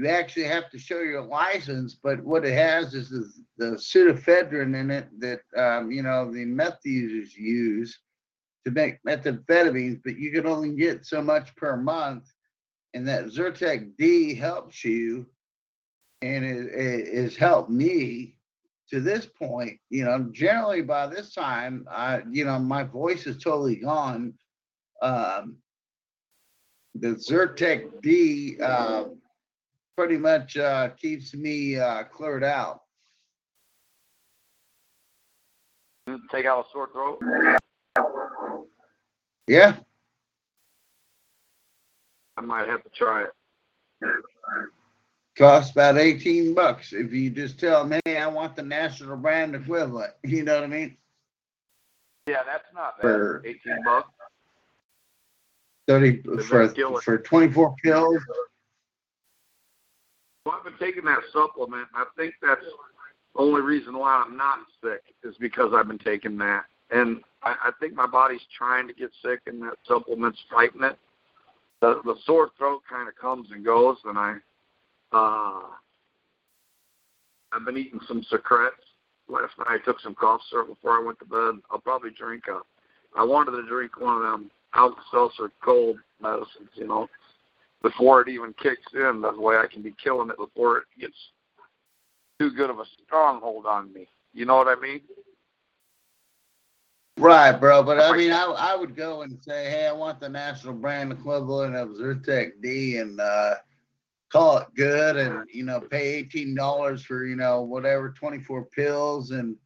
You 0.00 0.08
actually 0.08 0.44
have 0.44 0.70
to 0.70 0.78
show 0.78 1.00
your 1.00 1.22
license, 1.22 1.98
but 2.02 2.24
what 2.24 2.46
it 2.46 2.54
has 2.54 2.94
is 2.94 3.10
the, 3.10 3.30
the 3.58 3.76
pseudoephedrine 3.76 4.74
in 4.74 4.90
it 4.90 5.08
that 5.20 5.40
um, 5.56 5.90
you 5.90 6.02
know 6.02 6.32
the 6.32 6.46
meth 6.46 6.78
users 6.84 7.36
use 7.36 7.98
to 8.64 8.70
make 8.70 9.02
methamphetamines, 9.06 10.00
but 10.02 10.16
you 10.16 10.32
can 10.32 10.46
only 10.46 10.74
get 10.74 11.04
so 11.04 11.20
much 11.20 11.54
per 11.56 11.76
month, 11.76 12.32
and 12.94 13.06
that 13.08 13.26
Zyrtec 13.26 13.90
D 13.98 14.34
helps 14.34 14.84
you, 14.84 15.26
and 16.22 16.44
it, 16.44 16.66
it 16.72 17.22
has 17.22 17.36
helped 17.36 17.70
me 17.70 18.36
to 18.90 19.00
this 19.00 19.26
point, 19.26 19.78
you 19.90 20.04
know, 20.04 20.28
generally 20.32 20.82
by 20.82 21.06
this 21.06 21.34
time, 21.34 21.86
I, 21.90 22.22
you 22.30 22.44
know, 22.44 22.58
my 22.58 22.82
voice 22.84 23.26
is 23.26 23.36
totally 23.36 23.76
gone. 23.76 24.34
Um, 25.02 25.58
the 26.94 27.08
Zyrtec 27.08 28.02
D 28.02 28.56
uh, 28.60 29.04
pretty 30.00 30.16
much 30.16 30.56
uh, 30.56 30.88
keeps 30.98 31.34
me 31.34 31.78
uh, 31.78 32.04
cleared 32.04 32.42
out. 32.42 32.80
take 36.32 36.46
out 36.46 36.64
a 36.64 36.68
sore 36.72 36.88
throat. 36.90 37.18
Yeah, 39.46 39.76
I 42.38 42.40
might 42.40 42.66
have 42.66 42.82
to 42.82 42.88
try 42.88 43.24
it. 43.24 43.30
costs 45.36 45.72
about 45.72 45.98
18 45.98 46.54
bucks 46.54 46.94
if 46.94 47.12
you 47.12 47.28
just 47.28 47.60
tell 47.60 47.84
them, 47.86 48.00
hey, 48.06 48.16
I 48.16 48.26
want 48.26 48.56
the 48.56 48.62
national 48.62 49.18
brand 49.18 49.54
equivalent. 49.54 50.14
You 50.24 50.44
know 50.44 50.54
what 50.54 50.64
I 50.64 50.68
mean? 50.68 50.96
Yeah, 52.26 52.42
that's 52.46 52.64
not 52.74 52.96
bad. 52.96 53.02
For- 53.02 53.42
Eighteen 53.44 53.84
bucks. 53.84 54.08
30 55.88 56.22
for 56.22 56.66
that 56.66 56.74
kill 56.74 56.96
it? 56.96 57.04
for 57.04 57.18
24 57.18 57.74
pills. 57.82 58.22
Well, 60.50 60.58
I've 60.58 60.64
been 60.64 60.88
taking 60.88 61.04
that 61.04 61.20
supplement. 61.32 61.86
I 61.94 62.04
think 62.16 62.34
that's 62.42 62.60
the 62.60 63.40
only 63.40 63.60
reason 63.60 63.96
why 63.96 64.24
I'm 64.26 64.36
not 64.36 64.58
sick 64.82 65.02
is 65.22 65.36
because 65.38 65.70
I've 65.72 65.86
been 65.86 65.98
taking 65.98 66.36
that. 66.38 66.64
And 66.90 67.20
I, 67.44 67.54
I 67.66 67.70
think 67.78 67.94
my 67.94 68.08
body's 68.08 68.40
trying 68.58 68.88
to 68.88 68.94
get 68.94 69.10
sick, 69.24 69.38
and 69.46 69.62
that 69.62 69.74
supplement's 69.86 70.40
fighting 70.50 70.82
it. 70.82 70.98
The, 71.80 72.00
the 72.04 72.16
sore 72.26 72.50
throat 72.58 72.82
kind 72.90 73.08
of 73.08 73.14
comes 73.14 73.48
and 73.52 73.64
goes, 73.64 73.98
and 74.04 74.18
I, 74.18 74.36
uh, 75.12 75.60
I've 77.52 77.64
been 77.64 77.76
eating 77.76 78.00
some 78.08 78.24
secrets. 78.24 78.74
Last 79.28 79.52
night 79.56 79.68
I 79.68 79.84
took 79.84 80.00
some 80.00 80.16
cough 80.16 80.40
syrup 80.50 80.66
before 80.66 81.00
I 81.00 81.04
went 81.04 81.20
to 81.20 81.26
bed. 81.26 81.62
I'll 81.70 81.78
probably 81.78 82.10
drink 82.10 82.44
a. 82.48 82.60
I 83.16 83.22
wanted 83.22 83.52
to 83.52 83.68
drink 83.68 84.00
one 84.00 84.16
of 84.16 84.22
them 84.22 84.50
Alka-Seltzer 84.74 85.52
cold 85.64 85.98
medicines, 86.20 86.70
you 86.74 86.88
know, 86.88 87.08
before 87.82 88.20
it 88.22 88.28
even 88.28 88.52
kicks 88.54 88.92
in. 88.94 89.20
That 89.22 89.38
way 89.38 89.56
I 89.56 89.66
can 89.66 89.82
be 89.82 89.94
killing 90.02 90.30
it 90.30 90.36
before 90.36 90.78
it 90.78 90.84
gets 90.98 91.16
too 92.38 92.50
good 92.50 92.70
of 92.70 92.78
a 92.78 92.84
stronghold 93.04 93.66
on 93.66 93.92
me. 93.92 94.08
You 94.32 94.46
know 94.46 94.56
what 94.56 94.68
I 94.68 94.80
mean? 94.80 95.00
Right, 97.18 97.52
bro. 97.52 97.82
But 97.82 98.00
I 98.00 98.16
mean, 98.16 98.32
I, 98.32 98.44
I 98.44 98.74
would 98.74 98.96
go 98.96 99.22
and 99.22 99.38
say, 99.42 99.68
hey, 99.68 99.86
I 99.86 99.92
want 99.92 100.20
the 100.20 100.28
national 100.28 100.74
brand 100.74 101.12
equivalent 101.12 101.76
of 101.76 101.90
Zyrtec 101.90 102.62
D 102.62 102.96
and 102.96 103.20
uh, 103.20 103.56
call 104.32 104.58
it 104.58 104.68
good 104.74 105.16
and, 105.16 105.46
you 105.52 105.64
know, 105.64 105.80
pay 105.80 106.24
$18 106.24 107.04
for, 107.04 107.26
you 107.26 107.36
know, 107.36 107.60
whatever, 107.62 108.10
24 108.10 108.64
pills. 108.66 109.32
And, 109.32 109.56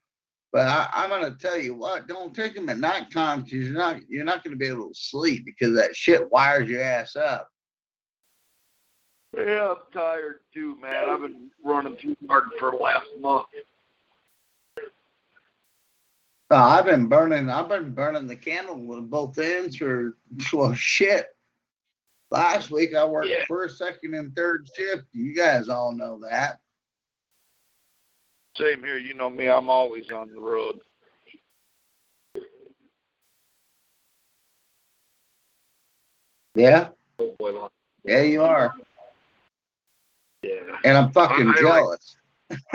but 0.52 0.66
I, 0.66 0.88
I'm 0.92 1.10
going 1.10 1.32
to 1.32 1.38
tell 1.38 1.58
you 1.58 1.74
what, 1.74 2.08
don't 2.08 2.34
take 2.34 2.56
them 2.56 2.68
at 2.70 2.78
nighttime 2.78 3.42
because 3.42 3.68
you're 3.68 3.78
not, 3.78 4.00
you're 4.08 4.24
not 4.24 4.42
going 4.42 4.52
to 4.52 4.58
be 4.58 4.66
able 4.66 4.88
to 4.88 4.94
sleep 4.94 5.44
because 5.44 5.76
that 5.76 5.94
shit 5.94 6.28
wires 6.32 6.68
your 6.68 6.82
ass 6.82 7.14
up. 7.14 7.50
Yeah, 9.36 9.70
I'm 9.70 9.76
tired 9.92 10.40
too, 10.52 10.76
man. 10.80 11.08
I've 11.08 11.20
been 11.20 11.50
running 11.64 11.96
too 11.96 12.16
hard 12.28 12.44
for 12.58 12.70
the 12.70 12.76
last 12.76 13.06
month. 13.20 13.46
Uh, 16.50 16.56
I've 16.56 16.84
been 16.84 17.06
burning. 17.06 17.48
I've 17.50 17.68
been 17.68 17.92
burning 17.92 18.26
the 18.26 18.36
candle 18.36 18.76
with 18.76 19.10
both 19.10 19.38
ends 19.38 19.76
for 19.76 20.16
well, 20.52 20.74
shit. 20.74 21.28
Last 22.30 22.70
week 22.70 22.94
I 22.94 23.04
worked 23.04 23.28
Yeah. 23.28 23.44
first, 23.48 23.78
second, 23.78 24.14
and 24.14 24.34
third 24.36 24.68
shift. 24.76 25.04
You 25.12 25.34
guys 25.34 25.68
all 25.68 25.92
know 25.92 26.20
that. 26.28 26.60
Same 28.56 28.82
here. 28.84 28.98
You 28.98 29.14
know 29.14 29.30
me. 29.30 29.48
I'm 29.48 29.68
always 29.68 30.10
on 30.10 30.30
the 30.32 30.40
road. 30.40 30.80
Yeah, 36.54 36.90
Oh, 37.18 37.70
yeah, 38.04 38.22
you 38.22 38.42
are, 38.44 38.72
Yeah. 40.46 40.76
and 40.84 40.96
I'm 40.98 41.12
fucking 41.12 41.46
I 41.48 41.52
like- 41.52 41.60
jealous. 41.60 42.16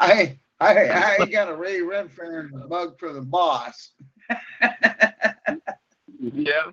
I, 0.00 0.38
I, 0.60 1.16
I 1.20 1.26
got 1.26 1.48
a 1.48 1.54
Ray 1.56 1.80
Redfeairn 1.80 2.68
mug 2.68 2.98
for 2.98 3.12
the 3.12 3.22
boss. 3.22 3.90
yeah. 6.20 6.70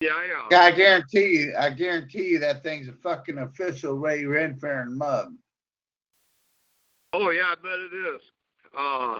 Yeah, 0.00 0.10
I, 0.12 0.54
uh, 0.54 0.58
I 0.60 0.70
guarantee 0.70 1.26
you, 1.38 1.54
I 1.58 1.70
guarantee 1.70 2.28
you 2.28 2.38
that 2.40 2.62
thing's 2.62 2.86
a 2.88 2.92
fucking 2.92 3.38
official 3.38 3.94
Ray 3.94 4.22
Redfeairn 4.22 4.90
mug. 4.90 5.34
Oh 7.12 7.30
yeah, 7.30 7.46
I 7.52 7.54
bet 7.60 7.78
it 7.80 7.94
is. 8.14 8.20
Uh, 8.78 9.18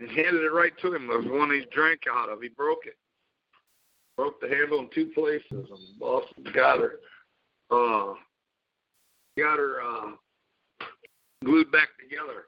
and 0.00 0.10
handed 0.10 0.42
it 0.42 0.52
right 0.52 0.76
to 0.78 0.94
him. 0.94 1.10
It 1.10 1.16
was 1.18 1.26
one 1.26 1.50
he 1.50 1.66
drank 1.70 2.02
out 2.10 2.30
of. 2.30 2.40
He 2.40 2.48
broke 2.48 2.86
it. 2.86 2.96
Broke 4.16 4.40
the 4.40 4.48
handle 4.48 4.78
in 4.80 4.88
two 4.88 5.06
places, 5.08 5.44
and 5.50 5.98
Boston 5.98 6.44
got 6.54 6.78
her. 6.78 7.00
Uh, 7.70 8.14
got 9.36 9.58
her 9.58 9.80
uh, 9.82 10.12
glued 11.44 11.70
back 11.70 11.88
together. 12.00 12.44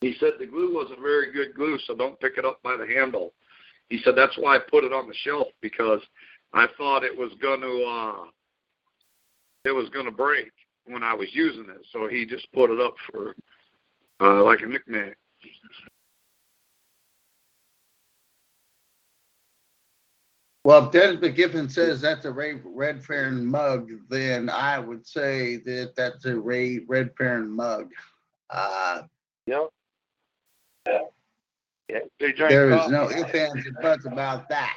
He 0.00 0.14
said 0.20 0.32
the 0.38 0.46
glue 0.46 0.74
wasn't 0.74 1.00
very 1.00 1.32
good 1.32 1.54
glue, 1.54 1.78
so 1.86 1.94
don't 1.94 2.20
pick 2.20 2.38
it 2.38 2.44
up 2.44 2.62
by 2.62 2.76
the 2.76 2.86
handle. 2.86 3.32
He 3.88 3.98
said 4.04 4.14
that's 4.16 4.36
why 4.38 4.56
I 4.56 4.60
put 4.70 4.84
it 4.84 4.92
on 4.92 5.08
the 5.08 5.14
shelf 5.22 5.48
because 5.60 6.00
I 6.52 6.66
thought 6.76 7.04
it 7.04 7.16
was 7.16 7.32
going 7.40 7.60
to 7.60 7.84
uh, 7.84 8.30
it 9.64 9.72
was 9.72 9.88
going 9.90 10.06
to 10.06 10.12
break 10.12 10.52
when 10.86 11.02
I 11.02 11.14
was 11.14 11.28
using 11.32 11.66
it. 11.68 11.84
So 11.92 12.08
he 12.08 12.24
just 12.24 12.50
put 12.52 12.70
it 12.70 12.80
up 12.80 12.94
for 13.10 13.34
uh, 14.20 14.44
like 14.44 14.60
a 14.60 14.66
knickknack. 14.66 15.16
Well, 20.68 20.84
if 20.84 20.92
Dennis 20.92 21.16
McGiffin 21.16 21.70
says 21.70 22.02
that's 22.02 22.26
a 22.26 22.30
Ray 22.30 22.58
Redfeairn 22.58 23.42
mug, 23.42 23.88
then 24.10 24.50
I 24.50 24.78
would 24.78 25.06
say 25.06 25.56
that 25.64 25.94
that's 25.96 26.26
a 26.26 26.38
Ray 26.38 26.80
Redfeairn 26.80 27.48
mug. 27.48 27.90
Uh, 28.50 29.04
Yep. 29.46 29.70
Yeah. 30.86 31.00
Yeah. 31.88 31.98
They 32.20 32.32
drank 32.32 32.50
there 32.50 32.70
is 32.70 32.80
coffee 32.80 32.92
no 32.92 33.10
ifs, 33.10 33.34
ands, 33.34 33.64
and 33.64 33.78
buts 33.80 34.04
about 34.04 34.46
that. 34.50 34.76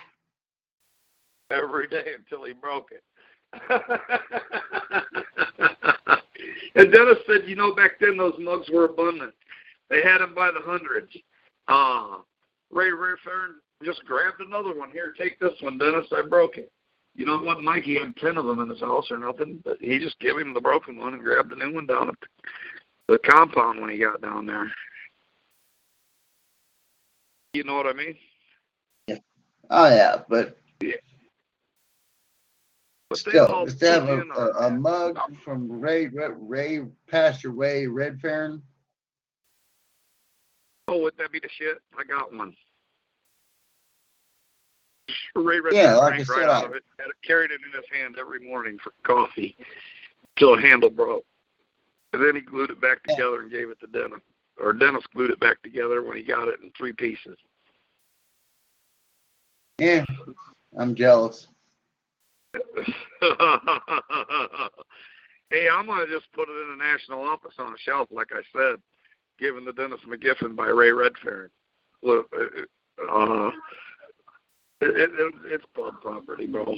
every 1.50 1.88
day 1.88 2.14
until 2.18 2.46
he 2.46 2.54
broke 2.54 2.94
it. 2.94 3.04
and 6.76 6.90
Dennis 6.90 7.18
said, 7.28 7.50
you 7.50 7.58
know, 7.58 7.76
back 7.76 8.00
then 8.00 8.16
those 8.16 8.36
mugs 8.40 8.70
were 8.70 8.86
abundant. 8.86 9.34
They 9.90 10.02
had 10.02 10.20
them 10.20 10.34
by 10.34 10.52
the 10.52 10.62
hundreds. 10.62 11.18
Uh, 11.68 12.20
Ray 12.70 12.92
Redfeairn 12.92 13.56
just 13.84 14.06
grabbed 14.06 14.42
another 14.42 14.74
one. 14.78 14.92
Here, 14.92 15.14
take 15.18 15.40
this 15.40 15.60
one, 15.62 15.78
Dennis. 15.78 16.08
I 16.12 16.22
broke 16.22 16.58
it. 16.58 16.72
You 17.16 17.26
know 17.26 17.38
what, 17.40 17.62
Mike? 17.62 17.84
He 17.84 17.96
had 17.96 18.16
ten 18.16 18.38
of 18.38 18.46
them 18.46 18.60
in 18.60 18.70
his 18.70 18.80
house 18.80 19.12
or 19.12 19.18
nothing, 19.18 19.62
but 19.64 19.78
he 19.82 20.00
just 20.00 20.20
gave 20.20 20.38
him 20.38 20.54
the 20.54 20.62
broken 20.62 20.98
one 20.98 21.14
and 21.14 21.24
grabbed 21.24 21.52
the 21.52 21.56
new 21.56 21.74
one 21.74 21.86
down 21.86 22.10
at 22.10 22.16
the, 23.08 23.20
compound 23.20 23.82
when 23.82 23.90
he 23.90 23.98
got 23.98 24.22
down 24.22 24.46
there. 24.46 24.72
You 27.54 27.66
know 27.66 27.76
what 27.76 27.88
I 27.88 27.94
mean? 27.94 28.16
Yeah. 29.08 29.18
Oh 29.70 29.90
yeah, 29.90 30.22
but 30.30 30.58
But 33.12 33.22
they 33.26 33.32
still, 33.32 33.66
just 33.66 33.82
have 33.82 34.08
a, 34.08 34.22
a, 34.22 34.68
a 34.68 34.72
mug 34.72 35.20
from 35.44 35.70
Ray, 35.70 36.08
Ray 36.08 36.30
Ray 36.40 36.82
Pastor 37.10 37.50
Ray 37.50 37.84
Redfeairn. 37.84 38.62
Oh, 40.88 41.00
would 41.00 41.18
that 41.18 41.34
be 41.34 41.40
the 41.40 41.50
shit? 41.58 41.80
I 42.00 42.06
got 42.06 42.34
one. 42.34 42.54
Ray 45.36 45.60
Redfeairn 45.60 45.74
Yeah, 45.74 45.96
like 45.96 46.14
I 46.14 46.24
said, 46.24 46.30
right 46.30 46.50
out 46.50 46.66
of 46.66 46.74
it. 46.74 46.84
Carried 47.26 47.52
it 47.52 47.62
in 47.66 47.72
his 47.72 47.90
hand 47.92 48.18
every 48.20 48.40
morning 48.40 48.78
for 48.84 48.94
coffee 49.04 49.56
till 50.38 50.56
the 50.56 50.62
handle 50.62 50.90
broke. 50.90 51.26
And 52.14 52.24
then 52.24 52.36
he 52.36 52.42
glued 52.42 52.70
it 52.70 52.82
back 52.82 53.00
Yeah. 53.08 53.16
together 53.16 53.42
and 53.42 53.52
gave 53.52 53.70
it 53.70 53.80
to 53.82 53.88
Dennis. 53.88 54.22
Or 54.60 54.74
Dennis 54.74 55.04
glued 55.14 55.32
it 55.32 55.40
back 55.40 55.62
together 55.62 56.04
when 56.04 56.18
he 56.18 56.24
got 56.24 56.48
it 56.48 56.60
in 56.62 56.72
three 56.78 56.94
pieces. 56.94 57.38
Yeah, 59.80 60.06
I'm 60.78 60.94
jealous. 60.94 61.48
hey, 62.54 62.60
I'm 65.72 65.88
gonna 65.88 66.06
just 66.08 66.32
put 66.34 66.50
it 66.50 66.62
in 66.62 66.78
the 66.78 66.84
national 66.84 67.24
office 67.24 67.54
on 67.58 67.74
a 67.74 67.78
shelf, 67.78 68.10
like 68.12 68.32
I 68.32 68.42
said, 68.54 68.82
given 69.40 69.66
to 69.66 69.74
Dennis 69.74 70.02
McGiffin 70.08 70.56
by 70.56 70.68
Ray 70.68 70.90
Redfeairn. 70.90 71.50
Look, 72.04 72.32
uh, 73.10 73.52
it, 74.82 74.98
it, 74.98 75.10
it, 75.18 75.34
it's 75.46 75.64
club 75.76 76.02
property, 76.02 76.48
bro. 76.48 76.76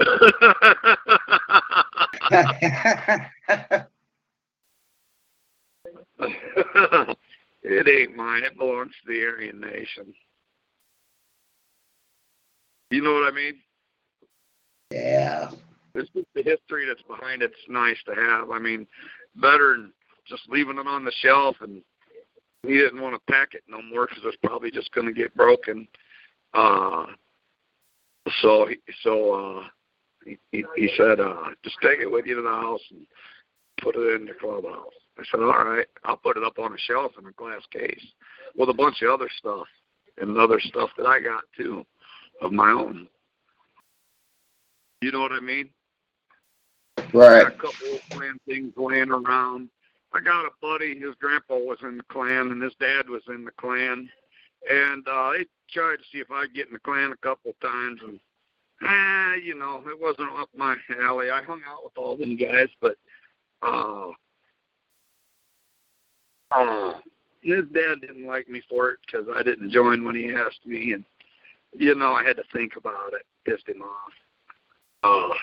it 7.62 7.88
ain't 7.88 8.16
mine. 8.16 8.42
It 8.44 8.58
belongs 8.58 8.92
to 9.06 9.12
the 9.12 9.24
Aryan 9.24 9.60
Nation. 9.60 10.12
You 12.90 13.02
know 13.02 13.14
what 13.14 13.32
I 13.32 13.34
mean? 13.34 13.54
yeah. 14.92 15.50
It's 15.94 16.10
just 16.10 16.26
the 16.34 16.42
history 16.42 16.86
that's 16.86 17.02
behind 17.02 17.42
it. 17.42 17.50
it's 17.50 17.68
nice 17.68 17.96
to 18.06 18.14
have. 18.14 18.50
I 18.50 18.58
mean, 18.58 18.86
better 19.36 19.76
than 19.76 19.92
just 20.26 20.42
leaving 20.48 20.78
it 20.78 20.86
on 20.86 21.04
the 21.04 21.12
shelf 21.20 21.56
and 21.62 21.82
he 22.62 22.74
didn't 22.74 23.00
want 23.00 23.14
to 23.14 23.32
pack 23.32 23.54
it 23.54 23.62
no 23.68 23.80
more 23.82 24.06
because 24.06 24.22
it's 24.24 24.36
probably 24.44 24.70
just 24.70 24.92
going 24.92 25.06
to 25.06 25.12
get 25.12 25.34
broken. 25.34 25.88
Uh, 26.54 27.06
so 28.42 28.66
he, 28.66 28.76
so 29.02 29.32
uh, 29.32 29.64
he, 30.24 30.38
he, 30.52 30.64
he 30.76 30.90
said, 30.96 31.20
uh, 31.20 31.50
just 31.64 31.76
take 31.82 32.00
it 32.00 32.10
with 32.10 32.26
you 32.26 32.36
to 32.36 32.42
the 32.42 32.48
house 32.48 32.80
and 32.90 33.06
put 33.80 33.96
it 33.96 34.20
in 34.20 34.26
the 34.26 34.34
clubhouse. 34.34 34.92
I 35.18 35.22
said, 35.30 35.40
all 35.40 35.64
right, 35.64 35.86
I'll 36.04 36.16
put 36.16 36.36
it 36.36 36.44
up 36.44 36.58
on 36.58 36.72
a 36.72 36.78
shelf 36.78 37.12
in 37.18 37.26
a 37.26 37.32
glass 37.32 37.62
case 37.72 38.04
with 38.56 38.68
a 38.68 38.74
bunch 38.74 39.02
of 39.02 39.10
other 39.10 39.28
stuff 39.38 39.66
and 40.18 40.36
other 40.38 40.60
stuff 40.60 40.90
that 40.96 41.06
I 41.06 41.20
got 41.20 41.42
too 41.56 41.84
of 42.40 42.52
my 42.52 42.70
own. 42.70 43.08
You 45.02 45.12
know 45.12 45.20
what 45.20 45.32
I 45.32 45.40
mean? 45.40 45.70
Right. 47.12 47.42
got 47.42 47.52
a 47.52 47.56
couple 47.56 47.94
of 47.94 48.00
Klan 48.12 48.38
things 48.46 48.72
laying 48.76 49.10
around. 49.10 49.68
I 50.12 50.20
got 50.20 50.44
a 50.44 50.50
buddy, 50.60 50.98
his 50.98 51.14
grandpa 51.20 51.56
was 51.56 51.78
in 51.82 51.98
the 51.98 52.02
Klan 52.04 52.50
and 52.50 52.62
his 52.62 52.74
dad 52.80 53.08
was 53.08 53.22
in 53.28 53.44
the 53.44 53.50
Klan. 53.52 54.08
And 54.70 55.06
uh 55.08 55.32
they 55.32 55.46
tried 55.72 55.96
to 55.96 56.04
see 56.12 56.18
if 56.18 56.30
I'd 56.30 56.54
get 56.54 56.66
in 56.68 56.72
the 56.72 56.78
Klan 56.78 57.12
a 57.12 57.16
couple 57.16 57.52
times 57.60 58.00
and 58.06 58.20
ah, 58.82 59.34
you 59.34 59.54
know, 59.54 59.82
it 59.86 60.00
wasn't 60.00 60.32
up 60.38 60.48
my 60.56 60.76
alley. 61.02 61.30
I 61.30 61.42
hung 61.42 61.60
out 61.68 61.84
with 61.84 61.96
all 61.96 62.16
them 62.16 62.36
guys, 62.36 62.68
but 62.80 62.96
uh 63.62 64.10
uh 66.50 66.94
his 67.42 67.64
dad 67.72 68.00
didn't 68.00 68.26
like 68.26 68.48
me 68.48 68.62
for 68.68 68.90
it 68.90 68.98
because 69.06 69.26
I 69.34 69.42
didn't 69.42 69.70
join 69.70 70.04
when 70.04 70.14
he 70.14 70.32
asked 70.34 70.66
me 70.66 70.92
and 70.92 71.04
you 71.72 71.94
know, 71.94 72.12
I 72.12 72.24
had 72.24 72.36
to 72.36 72.42
think 72.52 72.72
about 72.76 73.12
it. 73.12 73.22
Pissed 73.44 73.68
him 73.68 73.82
off. 73.82 74.12
Uh 75.02 75.34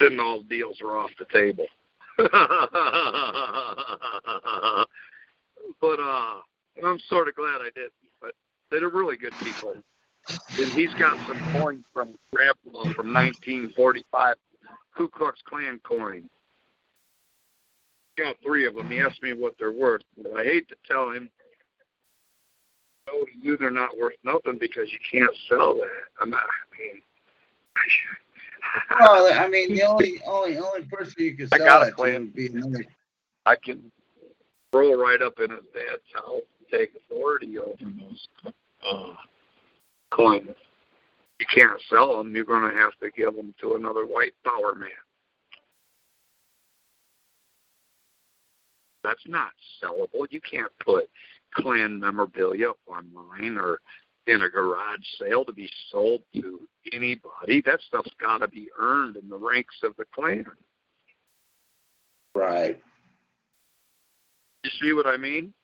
then 0.00 0.20
all 0.20 0.42
deals 0.42 0.80
are 0.82 0.96
off 0.98 1.10
the 1.18 1.26
table. 1.32 1.66
but 2.18 2.28
uh 6.00 6.40
I'm 6.84 6.98
sort 7.08 7.28
of 7.28 7.34
glad 7.34 7.60
I 7.60 7.70
did. 7.74 7.90
But 8.70 8.80
they're 8.80 8.88
really 8.88 9.16
good 9.16 9.34
people. 9.42 9.74
And 10.58 10.72
he's 10.72 10.92
got 10.94 11.16
some 11.26 11.38
coins 11.52 11.84
from 11.92 12.18
Grandpa 12.34 12.82
from 12.94 13.12
1945, 13.14 14.34
Ku 14.96 15.08
Klux 15.08 15.40
Klan 15.48 15.80
coin. 15.84 16.28
Got 18.18 18.36
three 18.42 18.66
of 18.66 18.74
them. 18.74 18.90
He 18.90 18.98
asked 18.98 19.22
me 19.22 19.34
what 19.34 19.54
they're 19.58 19.72
worth. 19.72 20.02
But 20.20 20.32
I 20.36 20.44
hate 20.44 20.68
to 20.68 20.76
tell 20.86 21.10
him 21.10 21.30
know 23.06 23.24
to 23.24 23.30
you 23.40 23.56
they're 23.56 23.70
not 23.70 23.96
worth 23.98 24.16
nothing 24.24 24.58
because 24.58 24.90
you 24.92 24.98
can't 25.10 25.34
sell 25.48 25.74
that. 25.74 26.04
I'm 26.20 26.30
not, 26.30 26.40
I 26.40 26.78
mean, 26.78 27.02
Well, 29.00 29.32
I 29.32 29.48
mean, 29.48 29.74
the 29.74 29.82
only 29.84 30.20
only 30.26 30.58
only 30.58 30.82
person 30.82 31.14
you 31.18 31.36
could 31.36 31.48
I 31.52 31.58
sell 31.58 31.66
got 31.66 31.82
a 31.82 31.88
it 31.88 31.96
to 31.96 32.18
would 32.18 32.34
be 32.34 32.46
another. 32.48 32.84
I 33.46 33.56
can 33.56 33.90
roll 34.72 34.96
right 34.96 35.22
up 35.22 35.38
in 35.38 35.50
his 35.50 35.60
dad's 35.72 36.02
house, 36.14 36.42
take 36.70 36.92
authority 36.96 37.58
over 37.58 37.74
those 37.80 38.28
uh, 38.90 39.14
coins. 40.10 40.48
You 41.40 41.46
can't 41.54 41.80
sell 41.90 42.16
them. 42.16 42.34
You're 42.34 42.44
going 42.44 42.70
to 42.70 42.76
have 42.76 42.92
to 43.02 43.10
give 43.10 43.34
them 43.34 43.54
to 43.60 43.74
another 43.74 44.06
white 44.06 44.32
power 44.44 44.74
man. 44.74 44.88
That's 49.04 49.20
not 49.26 49.50
sellable. 49.82 50.26
You 50.30 50.40
can't 50.40 50.72
put 50.84 51.08
Klan 51.54 52.00
memorabilia 52.00 52.70
online 52.86 53.56
or 53.56 53.80
in 54.26 54.42
a 54.42 54.48
garage 54.50 55.04
sale 55.20 55.44
to 55.44 55.52
be 55.52 55.70
sold 55.90 56.22
to 56.34 56.60
anybody. 56.92 57.62
That 57.64 57.80
stuff's 57.86 58.10
got 58.20 58.38
to 58.38 58.48
be 58.48 58.68
earned 58.78 59.16
in 59.16 59.28
the 59.28 59.38
ranks 59.38 59.76
of 59.84 59.94
the 59.96 60.04
Klan. 60.12 60.44
Right. 62.34 62.80
You 64.64 64.70
see 64.82 64.92
what 64.92 65.06
I 65.06 65.16
mean? 65.16 65.54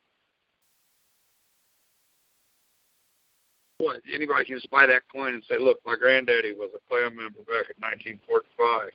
What? 3.83 4.01
Anybody 4.15 4.45
can 4.45 4.55
just 4.55 4.71
buy 4.71 4.87
that 4.87 5.03
coin 5.13 5.35
and 5.35 5.43
say, 5.51 5.59
"Look, 5.59 5.81
my 5.85 5.97
granddaddy 5.97 6.53
was 6.53 6.71
a 6.73 6.79
Klan 6.89 7.17
member 7.17 7.41
back 7.41 7.67
in 7.69 7.81
1945." 7.81 8.93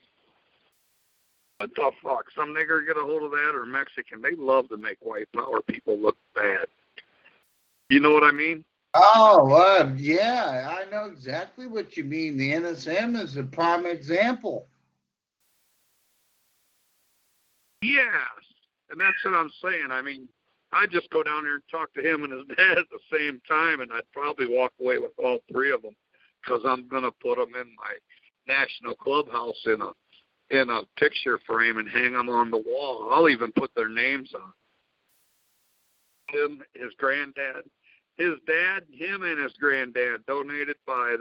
What 1.57 1.75
the 1.75 1.91
fuck? 2.01 2.31
Some 2.33 2.55
nigger 2.55 2.87
get 2.87 2.95
a 2.95 3.01
hold 3.01 3.23
of 3.23 3.31
that, 3.31 3.51
or 3.53 3.65
Mexican? 3.65 4.21
They 4.21 4.35
love 4.35 4.69
to 4.69 4.77
make 4.77 4.97
white 5.01 5.29
power 5.33 5.61
people 5.61 5.99
look 5.99 6.15
bad. 6.33 6.67
You 7.89 7.99
know 7.99 8.11
what 8.11 8.23
I 8.23 8.31
mean? 8.31 8.63
Oh, 8.93 9.51
uh, 9.51 9.91
yeah, 9.97 10.73
I 10.79 10.89
know 10.89 11.03
exactly 11.03 11.67
what 11.67 11.97
you 11.97 12.05
mean. 12.05 12.37
The 12.37 12.53
NSM 12.53 13.21
is 13.21 13.35
a 13.35 13.43
prime 13.43 13.85
example. 13.85 14.67
Yes, 17.81 18.05
and 18.89 19.01
that's 19.01 19.21
what 19.25 19.33
I'm 19.33 19.51
saying. 19.61 19.91
I 19.91 20.01
mean, 20.01 20.29
I'd 20.73 20.91
just 20.91 21.09
go 21.09 21.23
down 21.23 21.43
there 21.43 21.55
and 21.55 21.63
talk 21.71 21.93
to 21.93 22.01
him 22.01 22.23
and 22.23 22.33
his 22.33 22.47
dad 22.57 22.77
at 22.77 22.85
the 22.89 23.17
same 23.17 23.41
time, 23.47 23.81
and 23.81 23.91
I'd 23.91 24.11
probably 24.13 24.47
walk 24.49 24.73
away 24.81 24.97
with 24.97 25.11
all 25.17 25.39
three 25.51 25.71
of 25.71 25.81
them 25.81 25.95
because 26.43 26.61
I'm 26.65 26.87
gonna 26.87 27.11
put 27.21 27.37
them 27.37 27.53
in 27.59 27.67
my 27.75 27.93
national 28.47 28.95
clubhouse 28.95 29.61
in 29.65 29.81
a 29.81 29.91
in 30.49 30.69
a 30.69 30.81
picture 30.97 31.39
frame 31.45 31.77
and 31.77 31.89
hang 31.89 32.13
them 32.13 32.29
on 32.29 32.49
the 32.49 32.57
wall. 32.57 33.09
I'll 33.11 33.29
even 33.29 33.51
put 33.51 33.69
their 33.75 33.89
names 33.89 34.31
on. 34.33 34.53
Him, 36.29 36.61
his 36.73 36.93
granddad, 36.97 37.63
his 38.17 38.33
dad, 38.45 38.83
him, 38.91 39.23
and 39.23 39.41
his 39.41 39.53
granddad 39.59 40.25
donated 40.25 40.77
by 40.85 41.17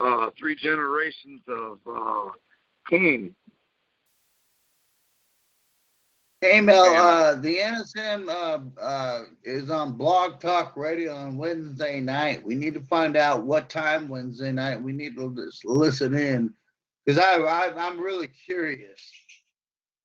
uh, 0.00 0.30
three 0.38 0.54
generations 0.54 1.40
of 1.48 1.78
uh, 1.90 2.30
King. 2.88 3.34
Hey 6.42 6.60
Mel, 6.60 6.84
uh, 6.84 7.34
the 7.36 7.56
NSM 7.56 8.28
uh, 8.28 8.58
uh, 8.78 9.22
is 9.42 9.70
on 9.70 9.94
Blog 9.94 10.38
Talk 10.38 10.76
Radio 10.76 11.14
on 11.16 11.38
Wednesday 11.38 11.98
night. 11.98 12.44
We 12.44 12.54
need 12.54 12.74
to 12.74 12.82
find 12.82 13.16
out 13.16 13.44
what 13.44 13.70
time 13.70 14.06
Wednesday 14.06 14.52
night. 14.52 14.82
We 14.82 14.92
need 14.92 15.16
to 15.16 15.34
just 15.34 15.64
listen 15.64 16.14
in 16.14 16.52
because 17.06 17.18
I, 17.18 17.36
I 17.36 17.72
I'm 17.74 17.98
really 17.98 18.28
curious 18.44 19.00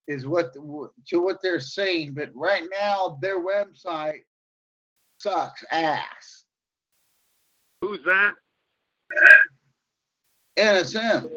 is 0.07 0.25
what 0.25 0.53
the, 0.53 0.89
to 1.09 1.19
what 1.19 1.41
they're 1.43 1.59
saying. 1.59 2.13
But 2.13 2.29
right 2.34 2.63
now 2.71 3.19
their 3.21 3.43
website 3.43 4.21
sucks 5.17 5.65
ass. 5.69 6.45
Who's 7.82 8.03
that? 8.05 8.36
NSM. 10.57 11.29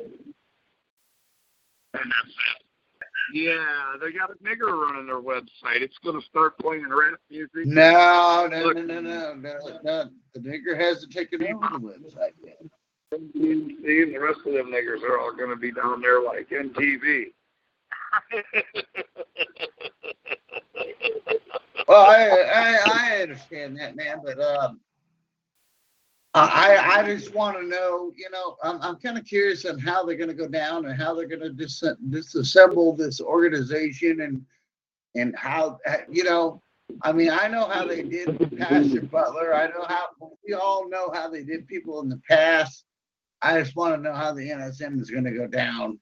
Yeah, 3.33 3.95
they 4.01 4.13
got 4.13 4.31
a 4.31 4.35
nigger 4.45 4.73
running 4.73 5.07
their 5.07 5.21
website. 5.21 5.81
It's 5.81 5.99
going 6.05 6.21
to 6.21 6.27
start 6.27 6.59
playing 6.59 6.89
rap 6.89 7.19
music. 7.31 7.67
No, 7.67 8.47
no, 8.51 8.71
no, 8.71 8.83
no, 8.83 9.01
no, 9.01 9.35
no, 9.35 9.79
no. 9.83 10.11
The 10.35 10.41
nigger 10.41 10.79
hasn't 10.79 11.13
taken 11.13 11.43
over 11.43 11.79
the 11.79 11.79
website 11.79 12.35
yet. 12.45 12.61
See, 13.13 14.03
and 14.03 14.15
the 14.15 14.19
rest 14.19 14.41
of 14.45 14.53
them 14.53 14.73
niggers 14.73 15.03
are 15.03 15.19
all 15.21 15.35
going 15.35 15.51
to 15.51 15.57
be 15.57 15.73
down 15.73 16.01
there 16.01 16.21
like 16.23 16.51
NTV. 16.51 17.27
Well, 21.87 22.01
I, 22.07 22.29
I 22.29 22.81
I 22.87 23.23
understand 23.23 23.79
that, 23.79 23.95
man, 23.95 24.21
but 24.25 24.41
um, 24.41 24.81
I 26.35 27.01
I 27.01 27.03
just 27.05 27.33
want 27.33 27.57
to 27.57 27.65
know, 27.65 28.13
you 28.17 28.29
know, 28.31 28.57
I'm 28.63 28.81
I'm 28.83 28.97
kind 28.97 29.17
of 29.17 29.25
curious 29.25 29.65
on 29.65 29.79
how 29.79 30.05
they're 30.05 30.17
going 30.17 30.29
to 30.29 30.35
go 30.35 30.49
down 30.49 30.87
and 30.87 31.01
how 31.01 31.15
they're 31.15 31.29
going 31.29 31.41
to 31.41 31.53
dis- 31.53 31.83
disassemble 32.11 32.97
this 32.97 33.21
organization 33.21 34.21
and 34.21 34.45
and 35.15 35.37
how 35.37 35.79
eh, 35.87 36.03
you 36.11 36.25
know. 36.25 36.61
I 37.03 37.13
mean, 37.13 37.31
I 37.31 37.49
know 37.49 37.67
how 37.67 37.87
they 37.87 38.03
did 38.03 38.59
Pastor 38.59 39.01
Butler. 39.01 39.55
I 39.55 39.69
know 39.69 39.85
how 39.89 40.09
we 40.47 40.53
all 40.53 40.89
know 40.89 41.11
how 41.15 41.31
they 41.31 41.43
did 41.43 41.67
people 41.67 42.03
in 42.03 42.11
the 42.11 42.21
past. 42.29 42.85
I 43.41 43.59
just 43.59 43.75
want 43.75 43.95
to 43.95 44.01
know 44.03 44.15
how 44.15 44.35
the 44.35 44.49
NSM 44.49 45.01
is 45.01 45.11
going 45.11 45.25
to 45.25 45.31
go 45.31 45.47
down 45.47 45.99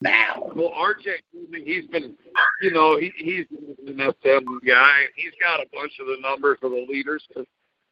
now. 0.00 0.50
Well, 0.54 0.70
RJ, 0.70 1.16
he's 1.64 1.86
been, 1.86 2.16
you 2.62 2.70
know, 2.70 2.96
he, 2.96 3.12
he's 3.16 3.46
an 3.86 3.96
FM 3.96 4.44
guy. 4.64 5.06
He's 5.16 5.32
got 5.42 5.60
a 5.60 5.66
bunch 5.72 5.98
of 5.98 6.06
the 6.06 6.18
numbers 6.20 6.58
of 6.62 6.70
the 6.70 6.86
leaders 6.88 7.26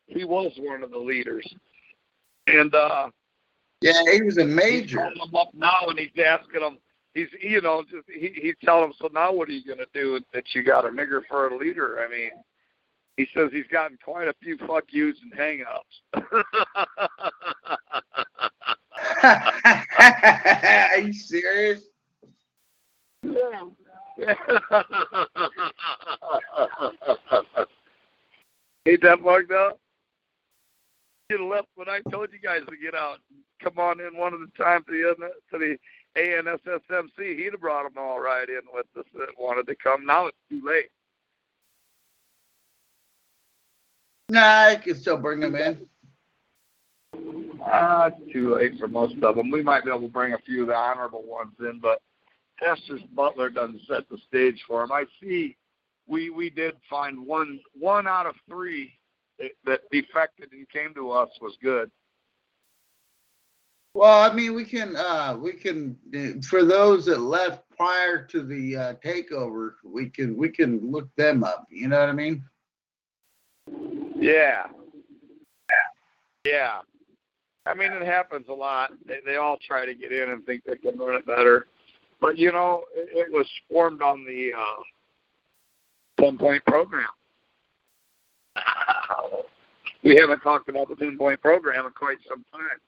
he 0.06 0.24
was 0.24 0.52
one 0.58 0.82
of 0.82 0.90
the 0.90 0.98
leaders. 0.98 1.46
And 2.46 2.74
uh, 2.74 3.08
Yeah, 3.80 4.02
he 4.12 4.20
was 4.22 4.36
a 4.38 4.44
major. 4.44 4.98
calling 4.98 5.18
them 5.18 5.34
up 5.34 5.48
now 5.54 5.86
and 5.88 5.98
he's 5.98 6.10
asking 6.24 6.60
him. 6.62 6.78
He's, 7.14 7.28
you 7.40 7.60
know, 7.62 7.82
just 7.90 8.06
he, 8.08 8.28
he's 8.40 8.54
telling 8.62 8.84
him. 8.84 8.92
So 9.00 9.08
now, 9.12 9.32
what 9.32 9.48
are 9.48 9.52
you 9.52 9.64
going 9.64 9.78
to 9.78 9.86
do 9.94 10.20
that 10.34 10.54
you 10.54 10.62
got 10.62 10.84
a 10.84 10.88
nigger 10.90 11.22
for 11.28 11.48
a 11.48 11.56
leader? 11.56 12.06
I 12.06 12.10
mean, 12.14 12.30
he 13.16 13.26
says 13.34 13.48
he's 13.52 13.66
gotten 13.72 13.96
quite 14.04 14.28
a 14.28 14.34
few 14.42 14.58
fuck 14.58 14.84
yous 14.90 15.16
and 15.22 15.32
hang-ups. 15.34 16.02
Are 20.92 20.98
you 20.98 21.12
serious? 21.14 21.80
Yeah. 23.22 23.64
Ain't 28.86 29.02
that 29.02 29.18
fucked 29.24 29.52
up? 29.52 29.78
Have 31.30 31.40
left 31.40 31.68
when 31.74 31.88
I 31.88 32.00
told 32.10 32.28
you 32.32 32.38
guys 32.38 32.60
to 32.68 32.76
get 32.76 32.94
out. 32.94 33.18
Come 33.60 33.78
on 33.78 34.00
in 34.00 34.16
one 34.16 34.32
of 34.32 34.38
the 34.38 34.62
time 34.62 34.84
to 34.84 35.14
the 35.18 35.30
to 35.50 35.58
the 35.58 35.76
ANSSMC. 36.16 37.36
He'd 37.36 37.52
have 37.52 37.60
brought 37.60 37.82
them 37.82 38.00
all 38.00 38.20
right 38.20 38.48
in 38.48 38.60
with 38.72 38.86
us 38.96 39.04
that 39.14 39.28
wanted 39.36 39.66
to 39.66 39.74
come. 39.74 40.06
Now 40.06 40.26
it's 40.26 40.36
too 40.48 40.62
late. 40.64 40.86
Nah, 44.28 44.66
I 44.68 44.76
can 44.76 44.94
still 44.94 45.16
bring 45.16 45.40
them 45.40 45.56
in. 45.56 45.86
Ah, 47.64 48.06
it's 48.06 48.32
too 48.32 48.54
late 48.54 48.78
for 48.78 48.86
most 48.86 49.16
of 49.22 49.34
them. 49.34 49.50
We 49.50 49.62
might 49.62 49.84
be 49.84 49.90
able 49.90 50.02
to 50.02 50.08
bring 50.08 50.34
a 50.34 50.38
few 50.38 50.62
of 50.62 50.68
the 50.68 50.74
honorable 50.74 51.24
ones 51.24 51.54
in, 51.58 51.80
but 51.80 52.00
Justice 52.60 53.02
Butler 53.14 53.50
doesn't 53.50 53.82
set 53.88 54.08
the 54.08 54.18
stage 54.28 54.62
for 54.66 54.80
them. 54.80 54.92
I 54.92 55.04
see. 55.20 55.56
We 56.06 56.30
we 56.30 56.50
did 56.50 56.74
find 56.88 57.26
one 57.26 57.58
one 57.74 58.06
out 58.06 58.26
of 58.26 58.36
three 58.48 58.95
that, 59.38 59.50
that 59.64 59.80
defected 59.90 60.50
and 60.52 60.68
came 60.70 60.94
to 60.94 61.10
us 61.10 61.28
was 61.40 61.56
good. 61.62 61.90
Well, 63.94 64.30
I 64.30 64.34
mean, 64.34 64.54
we 64.54 64.64
can, 64.64 64.94
uh, 64.94 65.38
we 65.40 65.52
can, 65.52 65.96
for 66.50 66.64
those 66.64 67.06
that 67.06 67.20
left 67.20 67.62
prior 67.76 68.24
to 68.26 68.42
the 68.42 68.76
uh, 68.76 68.94
takeover, 69.02 69.70
we 69.84 70.10
can, 70.10 70.36
we 70.36 70.50
can 70.50 70.90
look 70.90 71.08
them 71.16 71.42
up. 71.42 71.66
You 71.70 71.88
know 71.88 72.00
what 72.00 72.10
I 72.10 72.12
mean? 72.12 72.44
Yeah. 74.16 74.66
Yeah. 76.44 76.80
I 77.64 77.74
mean, 77.74 77.90
it 77.90 78.06
happens 78.06 78.46
a 78.48 78.52
lot. 78.52 78.92
They, 79.06 79.20
they 79.24 79.36
all 79.36 79.56
try 79.66 79.86
to 79.86 79.94
get 79.94 80.12
in 80.12 80.30
and 80.30 80.44
think 80.44 80.64
they 80.64 80.76
can 80.76 80.98
run 80.98 81.16
it 81.16 81.26
better. 81.26 81.66
But, 82.20 82.38
you 82.38 82.52
know, 82.52 82.84
it, 82.94 83.28
it 83.28 83.32
was 83.32 83.46
formed 83.70 84.02
on 84.02 84.24
the 84.26 84.52
uh, 84.56 86.22
10 86.22 86.38
point 86.38 86.64
program. 86.66 87.08
We 90.02 90.16
haven't 90.16 90.40
talked 90.40 90.68
about 90.68 90.88
the 90.88 90.96
10 90.96 91.18
point 91.18 91.40
program 91.40 91.86
in 91.86 91.92
quite 91.92 92.18
some 92.28 92.44
time. 92.52 92.78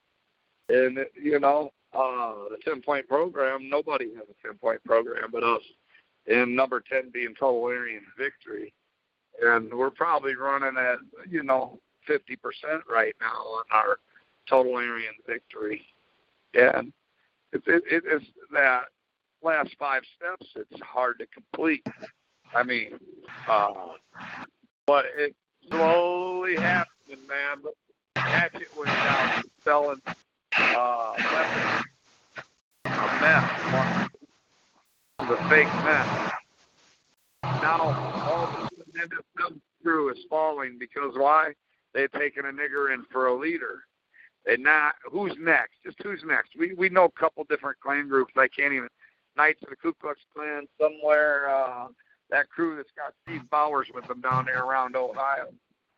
And, 0.68 0.98
you 1.20 1.40
know, 1.40 1.72
uh, 1.94 2.34
the 2.50 2.58
10 2.64 2.82
point 2.82 3.08
program, 3.08 3.68
nobody 3.68 4.14
has 4.14 4.24
a 4.28 4.46
10 4.46 4.58
point 4.58 4.82
program 4.84 5.30
but 5.32 5.42
us. 5.42 5.62
And 6.26 6.54
number 6.54 6.80
10 6.80 7.10
being 7.10 7.34
Total 7.38 7.62
Aryan 7.62 8.02
Victory 8.18 8.72
and 9.40 9.72
we're 9.72 9.90
probably 9.90 10.34
running 10.34 10.76
at 10.78 10.98
you 11.28 11.42
know 11.42 11.78
50% 12.08 12.36
right 12.90 13.14
now 13.20 13.26
on 13.26 13.64
our 13.70 13.98
total 14.48 14.74
Aryan 14.74 15.14
victory, 15.26 15.82
and 16.54 16.92
it, 17.52 17.62
it, 17.66 17.82
it 17.90 18.04
is 18.06 18.26
that 18.52 18.84
last 19.42 19.70
five 19.78 20.02
steps. 20.16 20.52
It's 20.56 20.80
hard 20.80 21.18
to 21.18 21.26
complete. 21.26 21.86
I 22.54 22.62
mean, 22.62 22.98
uh, 23.48 23.72
but 24.86 25.06
it 25.16 25.34
slowly 25.70 26.56
happens. 26.56 26.98
listening, 27.08 27.26
man, 27.26 27.58
but 27.62 27.74
Hatchet 28.16 28.68
went 28.76 28.88
down 28.88 29.42
selling 29.64 30.00
uh, 30.56 31.12
weapons, 31.16 31.84
a 32.84 33.18
meth, 33.20 34.10
the 35.20 35.36
fake 35.48 35.66
meth. 35.84 36.32
Now 37.42 37.80
all 37.80 38.44
of 38.44 38.54
a 38.54 38.68
sudden 38.76 39.10
NSM 39.40 39.60
crew 39.82 40.10
is 40.10 40.18
falling 40.28 40.78
because 40.78 41.14
why? 41.16 41.52
They've 41.94 42.12
taken 42.12 42.44
a 42.44 42.52
nigger 42.52 42.92
in 42.92 43.04
for 43.10 43.26
a 43.26 43.34
leader. 43.34 43.84
And 44.46 44.62
now, 44.62 44.92
who's 45.10 45.34
next? 45.38 45.74
Just 45.84 45.96
who's 46.02 46.22
next? 46.24 46.50
We 46.58 46.74
we 46.74 46.88
know 46.88 47.04
a 47.04 47.20
couple 47.20 47.44
different 47.44 47.80
Klan 47.80 48.08
groups. 48.08 48.32
I 48.36 48.48
can't 48.48 48.72
even. 48.72 48.88
Knights 49.36 49.62
of 49.62 49.70
the 49.70 49.76
Ku 49.76 49.92
Klux 50.00 50.18
Klan 50.34 50.66
somewhere. 50.80 51.48
Uh, 51.48 51.88
that 52.30 52.48
crew 52.50 52.76
that's 52.76 52.90
got 52.96 53.14
Steve 53.24 53.48
Bowers 53.50 53.88
with 53.94 54.06
them 54.06 54.20
down 54.20 54.46
there 54.46 54.62
around 54.64 54.96
Ohio. 54.96 55.48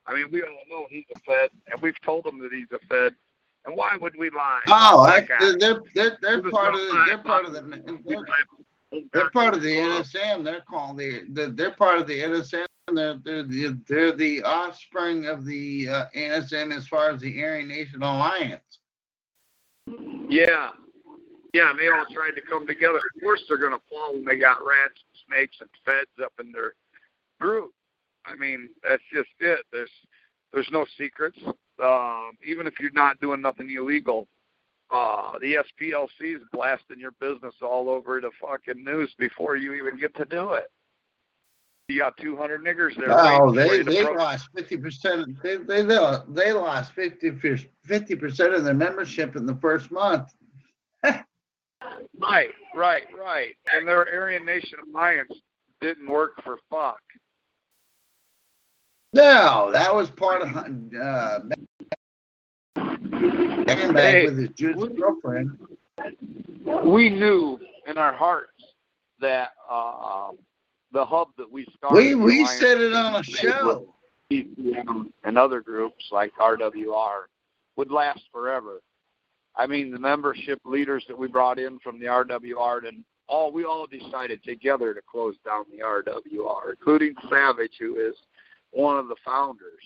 I 0.07 0.15
mean, 0.15 0.27
we 0.31 0.43
all 0.43 0.49
know 0.71 0.87
he's 0.91 1.05
a 1.15 1.19
Fed, 1.21 1.51
and 1.71 1.81
we've 1.83 2.01
told 2.03 2.27
him 2.27 2.39
that 2.41 2.53
he's 2.53 2.67
a 2.73 2.79
Fed. 2.87 3.15
And 3.67 3.77
why 3.77 3.97
would 4.01 4.15
we 4.19 4.31
lie? 4.31 4.61
Oh, 4.69 5.01
I, 5.03 5.27
they're, 5.59 5.83
they're, 5.95 6.19
they're 6.23 6.43
part 6.51 6.75
of, 6.75 6.81
the- 6.81 7.05
they're 7.07 7.19
part 7.19 7.45
of 7.45 7.53
the, 7.53 7.61
they're, 8.07 9.01
they're 9.13 9.31
part 9.31 9.55
of 9.55 9.63
the 9.63 9.69
NSM. 9.77 10.43
They're 10.45 10.63
called 10.63 10.97
the, 10.99 11.25
the- 11.33 11.49
they're 11.55 11.73
part 11.73 11.99
of 11.99 12.07
the 12.07 12.19
NSM. 12.21 12.65
They're, 12.93 13.19
they're, 13.23 13.43
the- 13.43 13.79
they're 13.87 14.13
the 14.13 14.43
offspring 14.43 15.27
of 15.27 15.45
the 15.45 15.89
uh, 15.91 16.05
NSM 16.17 16.75
as 16.75 16.89
far 16.89 17.11
as 17.11 17.21
the 17.21 17.43
Aryan 17.45 17.69
Nation 17.69 18.03
Alliance. 18.03 18.63
Yeah. 20.29 20.71
Yeah, 21.53 21.71
and 21.71 21.79
they 21.79 21.89
all 21.89 22.07
tried 22.13 22.33
to 22.37 22.41
come 22.41 22.67
together. 22.67 22.99
Of 22.99 23.23
course 23.23 23.43
they're 23.49 23.59
gonna 23.59 23.81
fall 23.91 24.13
when 24.15 24.25
they 24.25 24.37
got 24.37 24.65
rats 24.65 25.03
snakes 25.31 25.57
and 25.61 25.71
feds 25.85 26.11
up 26.23 26.33
in 26.41 26.53
their 26.53 26.75
group. 27.41 27.71
I 28.27 28.35
mean, 28.37 28.69
that's 28.87 29.03
just 29.13 29.31
it. 29.41 29.61
There's 29.73 29.91
there's 30.53 30.71
no 30.71 30.85
secrets. 30.99 31.39
Um, 31.83 32.33
even 32.45 32.67
if 32.67 32.79
you're 32.81 32.91
not 32.93 33.21
doing 33.21 33.41
nothing 33.41 33.71
illegal, 33.71 34.29
uh 34.91 35.39
the 35.41 35.55
SPLC 35.55 36.37
is 36.37 36.43
blasting 36.53 36.99
your 36.99 37.13
business 37.21 37.55
all 37.63 37.89
over 37.89 38.21
the 38.21 38.31
fucking 38.41 38.83
news 38.85 39.15
before 39.19 39.57
you 39.57 39.75
even 39.75 39.99
get 39.99 40.15
to 40.17 40.25
do 40.25 40.53
it. 40.53 40.71
You 41.89 41.99
got 41.99 42.17
two 42.19 42.37
hundred 42.37 42.63
niggers 42.63 42.97
there. 42.97 43.11
Oh, 43.11 43.53
they, 43.53 43.83
they 43.83 44.05
pro- 44.05 44.15
lost 44.15 44.49
fifty 44.55 44.77
percent, 44.77 45.43
they, 45.43 45.57
they, 45.57 45.83
they 45.83 46.53
lost 46.53 46.93
fifty, 46.93 47.33
fifty 47.85 48.15
percent 48.15 48.55
of 48.55 48.65
their 48.65 48.75
membership 48.75 49.35
in 49.37 49.47
the 49.47 49.57
first 49.57 49.91
month. 49.91 50.29
Right, 52.21 52.51
right, 52.75 53.05
right. 53.19 53.55
And 53.75 53.87
their 53.89 54.07
Aryan 54.13 54.45
Nation 54.45 54.79
Alliance 54.93 55.33
didn't 55.81 56.09
work 56.09 56.33
for 56.45 56.59
fuck. 56.71 57.01
No, 59.13 59.71
that 59.73 59.93
was 59.95 60.11
part 60.11 60.43
of, 60.43 60.49
uh, 60.57 61.41
back 63.65 63.95
Hey. 63.95 64.27
with 64.27 64.39
his 64.39 64.51
Jewish 64.51 64.93
girlfriend. 64.99 65.59
we 66.85 67.11
knew 67.11 67.59
in 67.87 67.99
our 67.99 68.13
hearts 68.13 68.53
that 69.21 69.51
uh, 69.69 70.31
the 70.93 71.05
hub 71.05 71.29
that 71.39 71.51
we 71.51 71.67
started, 71.77 71.97
We, 71.97 72.15
we 72.15 72.47
said 72.47 72.81
it 72.81 72.93
on 72.93 73.17
a 73.17 73.23
show. 73.25 73.95
And 74.31 75.37
other 75.37 75.61
groups 75.61 76.09
like 76.13 76.33
RWR, 76.41 77.23
would 77.77 77.91
last 77.91 78.23
forever. 78.33 78.81
I 79.61 79.67
mean, 79.67 79.91
the 79.91 79.99
membership 79.99 80.59
leaders 80.65 81.05
that 81.07 81.19
we 81.19 81.29
brought 81.29 81.59
in 81.59 81.79
from 81.81 82.01
the 82.01 82.07
RWR, 82.07 82.89
and 82.89 83.05
all 83.29 83.53
we 83.53 83.67
all 83.67 83.87
decided 83.87 84.43
together 84.43 84.95
to 84.95 85.03
close 85.03 85.35
down 85.45 85.65
the 85.71 85.85
RWR, 85.85 86.71
including 86.71 87.15
Savage, 87.29 87.75
who 87.79 87.97
is 87.97 88.15
one 88.71 88.97
of 88.97 89.09
the 89.09 89.17
founders. 89.23 89.85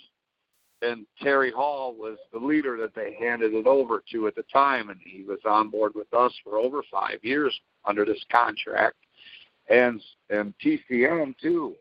And 0.80 1.06
Terry 1.20 1.50
Hall 1.50 1.92
was 1.92 2.18
the 2.32 2.38
leader 2.38 2.76
that 2.76 2.94
they 2.94 3.16
handed 3.18 3.52
it 3.52 3.66
over 3.66 4.00
to 4.12 4.28
at 4.28 4.36
the 4.36 4.44
time, 4.44 4.90
and 4.90 5.00
he 5.04 5.24
was 5.24 5.40
on 5.44 5.70
board 5.70 5.92
with 5.96 6.12
us 6.14 6.32
for 6.44 6.56
over 6.56 6.84
five 6.88 7.18
years 7.22 7.58
under 7.84 8.04
this 8.04 8.24
contract, 8.30 8.96
and 9.68 10.00
and 10.30 10.54
TCM 10.64 11.36
too. 11.38 11.74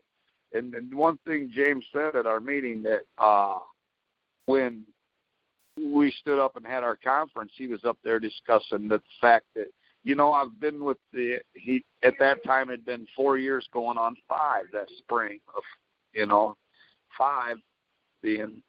And, 0.52 0.74
and 0.74 0.92
one 0.92 1.18
thing 1.24 1.52
James 1.54 1.84
said 1.92 2.16
at 2.16 2.26
our 2.26 2.40
meeting 2.40 2.82
that 2.82 3.02
uh, 3.18 3.58
when 4.46 4.84
we 5.76 6.12
stood 6.20 6.38
up 6.38 6.56
and 6.56 6.66
had 6.66 6.84
our 6.84 6.96
conference, 6.96 7.52
he 7.56 7.66
was 7.66 7.84
up 7.84 7.98
there 8.04 8.20
discussing 8.20 8.88
the 8.88 9.02
fact 9.20 9.46
that 9.54 9.66
you 10.04 10.14
know 10.14 10.32
I've 10.32 10.60
been 10.60 10.84
with 10.84 10.98
the 11.12 11.38
he 11.54 11.84
at 12.02 12.14
that 12.20 12.44
time 12.44 12.68
had 12.68 12.84
been 12.84 13.06
four 13.16 13.38
years 13.38 13.66
going 13.72 13.98
on 13.98 14.16
five 14.28 14.64
that 14.72 14.88
spring 14.98 15.40
of 15.56 15.62
you 16.12 16.26
know 16.26 16.56
five 17.16 17.56
being 18.22 18.62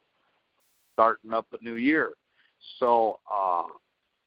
starting 0.94 1.32
up 1.32 1.46
a 1.52 1.62
new 1.64 1.76
year. 1.76 2.12
So 2.78 3.20
uh, 3.32 3.64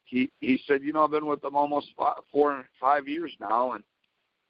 he 0.05 0.29
he 0.39 0.61
said, 0.67 0.81
you 0.83 0.93
know, 0.93 1.03
I've 1.03 1.11
been 1.11 1.25
with 1.25 1.41
them 1.41 1.55
almost 1.55 1.87
four 1.97 2.15
four 2.31 2.65
five 2.79 3.07
years 3.07 3.31
now, 3.39 3.73
and 3.73 3.83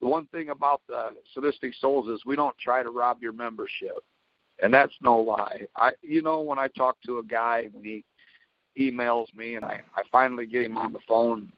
the 0.02 0.08
one 0.08 0.28
thing 0.28 0.50
about 0.50 0.82
the 0.88 1.10
sadistic 1.34 1.74
souls 1.80 2.08
is 2.08 2.22
we 2.26 2.36
don't 2.36 2.58
try 2.58 2.84
to 2.84 2.90
rob 2.90 3.22
your 3.22 3.34
membership, 3.34 4.04
and 4.62 4.74
that's 4.74 4.94
no 5.02 5.18
lie. 5.18 5.62
I 5.76 5.92
you 6.02 6.22
know 6.22 6.42
when 6.42 6.60
I 6.60 6.68
talk 6.68 6.98
to 7.06 7.20
a 7.20 7.24
guy 7.24 7.70
and 7.74 7.86
he 7.86 8.04
emails 8.80 9.34
me 9.36 9.56
and 9.56 9.66
I 9.66 9.82
I 9.96 10.02
finally 10.12 10.46
get 10.46 10.66
him 10.66 10.78
on 10.78 10.94
the 10.94 11.00
phone, 11.08 11.52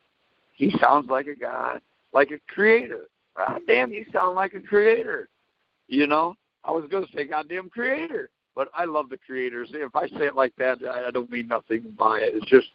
he 0.54 0.74
sounds 0.80 1.10
like 1.10 1.28
a 1.28 1.36
guy 1.36 1.80
like 2.14 2.32
a 2.32 2.54
creator. 2.54 3.08
God 3.36 3.62
damn, 3.68 3.92
you 3.92 4.06
sound 4.12 4.36
like 4.36 4.54
a 4.54 4.60
creator. 4.60 5.30
You 5.88 6.08
know, 6.08 6.36
I 6.64 6.72
was 6.72 6.86
going 6.90 7.06
to 7.06 7.12
say 7.14 7.26
goddamn 7.26 7.70
creator, 7.70 8.30
but 8.56 8.70
I 8.74 8.86
love 8.86 9.10
the 9.10 9.18
creators. 9.18 9.70
If 9.74 9.96
I 9.96 10.08
say 10.08 10.26
it 10.26 10.36
like 10.36 10.56
that, 10.58 10.80
I 10.86 11.12
don't 11.12 11.32
mean 11.32 11.48
nothing 11.48 11.96
by 11.98 12.20
it. 12.20 12.36
It's 12.36 12.46
just 12.46 12.68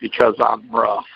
because 0.00 0.34
I'm 0.40 0.70
rough 0.70 1.06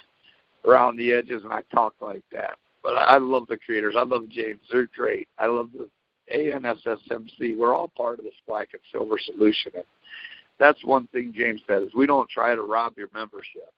around 0.66 0.96
the 0.96 1.12
edges 1.12 1.42
and 1.44 1.52
I 1.52 1.62
talk 1.72 1.94
like 2.00 2.22
that. 2.32 2.56
But 2.82 2.94
I 2.94 3.18
love 3.18 3.46
the 3.48 3.56
creators. 3.56 3.94
I 3.96 4.04
love 4.04 4.28
James. 4.28 4.60
They're 4.70 4.88
great. 4.96 5.28
I 5.38 5.46
love 5.46 5.70
the 5.76 5.88
ANSSMC. 6.34 7.56
We're 7.56 7.74
all 7.74 7.88
part 7.96 8.18
of 8.18 8.24
this 8.24 8.34
black 8.46 8.68
and 8.72 8.82
silver 8.92 9.18
solution. 9.18 9.72
And 9.74 9.84
that's 10.58 10.84
one 10.84 11.06
thing 11.08 11.32
James 11.36 11.60
said 11.66 11.82
is 11.82 11.94
we 11.94 12.06
don't 12.06 12.28
try 12.28 12.54
to 12.54 12.62
rob 12.62 12.94
your 12.96 13.08
membership. 13.14 13.70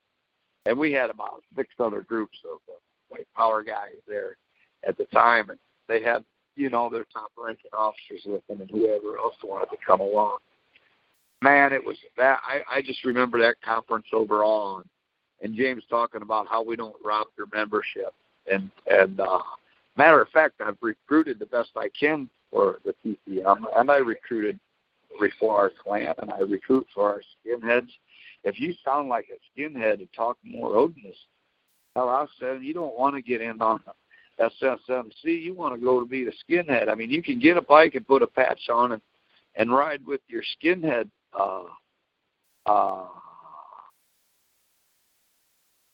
And 0.66 0.78
we 0.78 0.92
had 0.92 1.10
about 1.10 1.42
six 1.56 1.68
other 1.78 2.02
groups 2.02 2.38
of 2.44 2.58
uh, 2.68 2.78
white 3.08 3.26
power 3.36 3.62
guys 3.62 3.96
there 4.06 4.36
at 4.86 4.96
the 4.98 5.04
time, 5.06 5.50
and 5.50 5.58
they 5.88 6.02
had 6.02 6.24
you 6.56 6.68
know 6.68 6.90
their 6.90 7.06
top 7.12 7.30
ranking 7.36 7.70
officers 7.76 8.22
with 8.26 8.46
them 8.46 8.60
and 8.60 8.70
whoever 8.70 9.18
else 9.18 9.36
wanted 9.42 9.70
to 9.70 9.76
come 9.84 10.00
along. 10.00 10.38
Man, 11.42 11.72
it 11.72 11.84
was 11.84 11.96
that 12.18 12.40
I, 12.46 12.60
I 12.70 12.82
just 12.82 13.04
remember 13.04 13.40
that 13.40 13.56
conference 13.62 14.06
overall 14.12 14.78
and, 14.78 14.86
and 15.42 15.56
James 15.56 15.82
talking 15.88 16.20
about 16.20 16.46
how 16.48 16.62
we 16.62 16.76
don't 16.76 16.96
rob 17.02 17.28
your 17.38 17.46
membership 17.52 18.12
and 18.50 18.70
and 18.90 19.20
uh 19.20 19.38
matter 19.96 20.20
of 20.20 20.28
fact 20.28 20.60
I've 20.60 20.76
recruited 20.82 21.38
the 21.38 21.46
best 21.46 21.70
I 21.76 21.88
can 21.98 22.28
for 22.50 22.80
the 22.84 22.94
TCM 23.04 23.64
and 23.76 23.90
I 23.90 23.96
recruited 23.96 24.60
for 25.38 25.56
our 25.56 25.70
Klan 25.70 26.14
and 26.18 26.32
I 26.32 26.40
recruit 26.40 26.86
for 26.94 27.08
our 27.08 27.22
skinheads. 27.22 27.90
If 28.44 28.58
you 28.58 28.74
sound 28.84 29.08
like 29.08 29.26
a 29.30 29.60
skinhead 29.60 29.94
and 29.94 30.08
talk 30.14 30.38
more 30.42 30.70
Odinist, 30.70 31.26
hell 31.94 32.08
I 32.08 32.26
said 32.38 32.62
you 32.62 32.72
don't 32.74 32.98
want 32.98 33.14
to 33.16 33.22
get 33.22 33.40
in 33.40 33.60
on 33.60 33.80
SSMC, 34.40 35.24
you 35.24 35.54
want 35.54 35.74
to 35.74 35.80
go 35.80 36.00
to 36.00 36.06
be 36.06 36.24
the 36.24 36.32
skinhead. 36.48 36.88
I 36.88 36.94
mean 36.94 37.10
you 37.10 37.22
can 37.22 37.38
get 37.38 37.56
a 37.56 37.62
bike 37.62 37.94
and 37.94 38.06
put 38.06 38.22
a 38.22 38.26
patch 38.26 38.68
on 38.72 38.92
and 38.92 39.02
and 39.56 39.72
ride 39.72 40.04
with 40.06 40.20
your 40.28 40.42
skinhead 40.62 41.10
uh 41.38 41.64
uh 42.66 43.06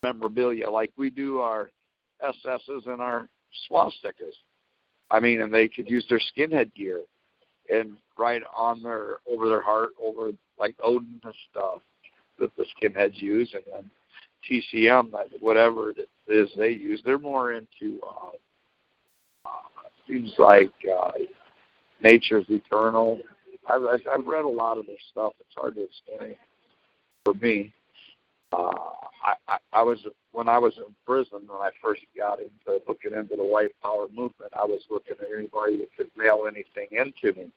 memorabilia 0.02 0.68
like 0.70 0.92
we 0.96 1.10
do 1.10 1.38
our 1.38 1.70
SSs 2.22 2.86
and 2.86 3.00
our 3.00 3.28
swastikas. 3.70 4.36
I 5.10 5.20
mean, 5.20 5.40
and 5.40 5.52
they 5.52 5.68
could 5.68 5.88
use 5.88 6.04
their 6.08 6.20
skinhead 6.20 6.74
gear 6.74 7.02
and 7.70 7.96
ride 8.18 8.42
on 8.56 8.82
their 8.82 9.18
over 9.30 9.48
their 9.48 9.62
heart 9.62 9.90
over 10.02 10.30
like 10.58 10.74
Odin 10.82 11.20
and 11.24 11.34
stuff 11.50 11.80
that 12.38 12.54
the 12.56 12.64
skinheads 12.76 13.20
use, 13.20 13.54
and 13.54 13.62
then 13.72 13.90
TCM, 14.48 15.12
whatever 15.40 15.90
it 15.90 16.08
is 16.28 16.50
they 16.56 16.70
use. 16.70 17.00
They're 17.04 17.18
more 17.18 17.52
into 17.52 18.00
uh, 18.02 19.48
uh, 19.48 19.88
seems 20.08 20.34
like 20.38 20.72
uh, 20.90 21.12
nature's 22.02 22.46
eternal. 22.48 23.20
I've 23.68 23.82
I've 23.84 24.26
read 24.26 24.44
a 24.44 24.48
lot 24.48 24.78
of 24.78 24.86
their 24.86 24.96
stuff. 25.10 25.32
It's 25.40 25.54
hard 25.56 25.74
to 25.76 25.84
explain 25.84 26.36
for 27.24 27.34
me. 27.34 27.72
Uh, 28.56 28.70
I, 29.48 29.58
I, 29.72 29.82
was 29.82 29.98
when 30.32 30.48
I 30.48 30.58
was 30.58 30.74
in 30.78 30.94
prison 31.04 31.40
when 31.46 31.60
I 31.60 31.70
first 31.82 32.02
got 32.16 32.38
into 32.38 32.80
looking 32.88 33.12
into 33.12 33.36
the 33.36 33.44
white 33.44 33.72
power 33.82 34.06
movement. 34.08 34.52
I 34.54 34.64
was 34.64 34.80
looking 34.90 35.16
at 35.20 35.28
anybody 35.36 35.78
that 35.78 35.88
could 35.96 36.10
mail 36.16 36.44
anything 36.46 36.88
into 36.90 37.38
me. 37.38 37.50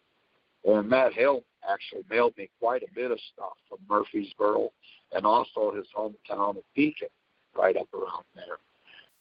And 0.66 0.90
Matt 0.90 1.14
Hale 1.14 1.44
actually 1.70 2.04
mailed 2.10 2.34
me 2.38 2.50
quite 2.60 2.84
a 2.84 2.94
bit 2.94 3.12
of 3.12 3.20
stuff 3.34 3.54
from 3.70 3.80
Murfreesboro 3.90 4.72
and 5.14 5.26
also 5.26 5.74
his 5.74 5.86
hometown 5.96 6.58
of 6.58 6.64
Beacon, 6.76 7.08
right 7.56 7.78
up 7.78 7.88
around 7.94 8.26
there. 8.36 8.58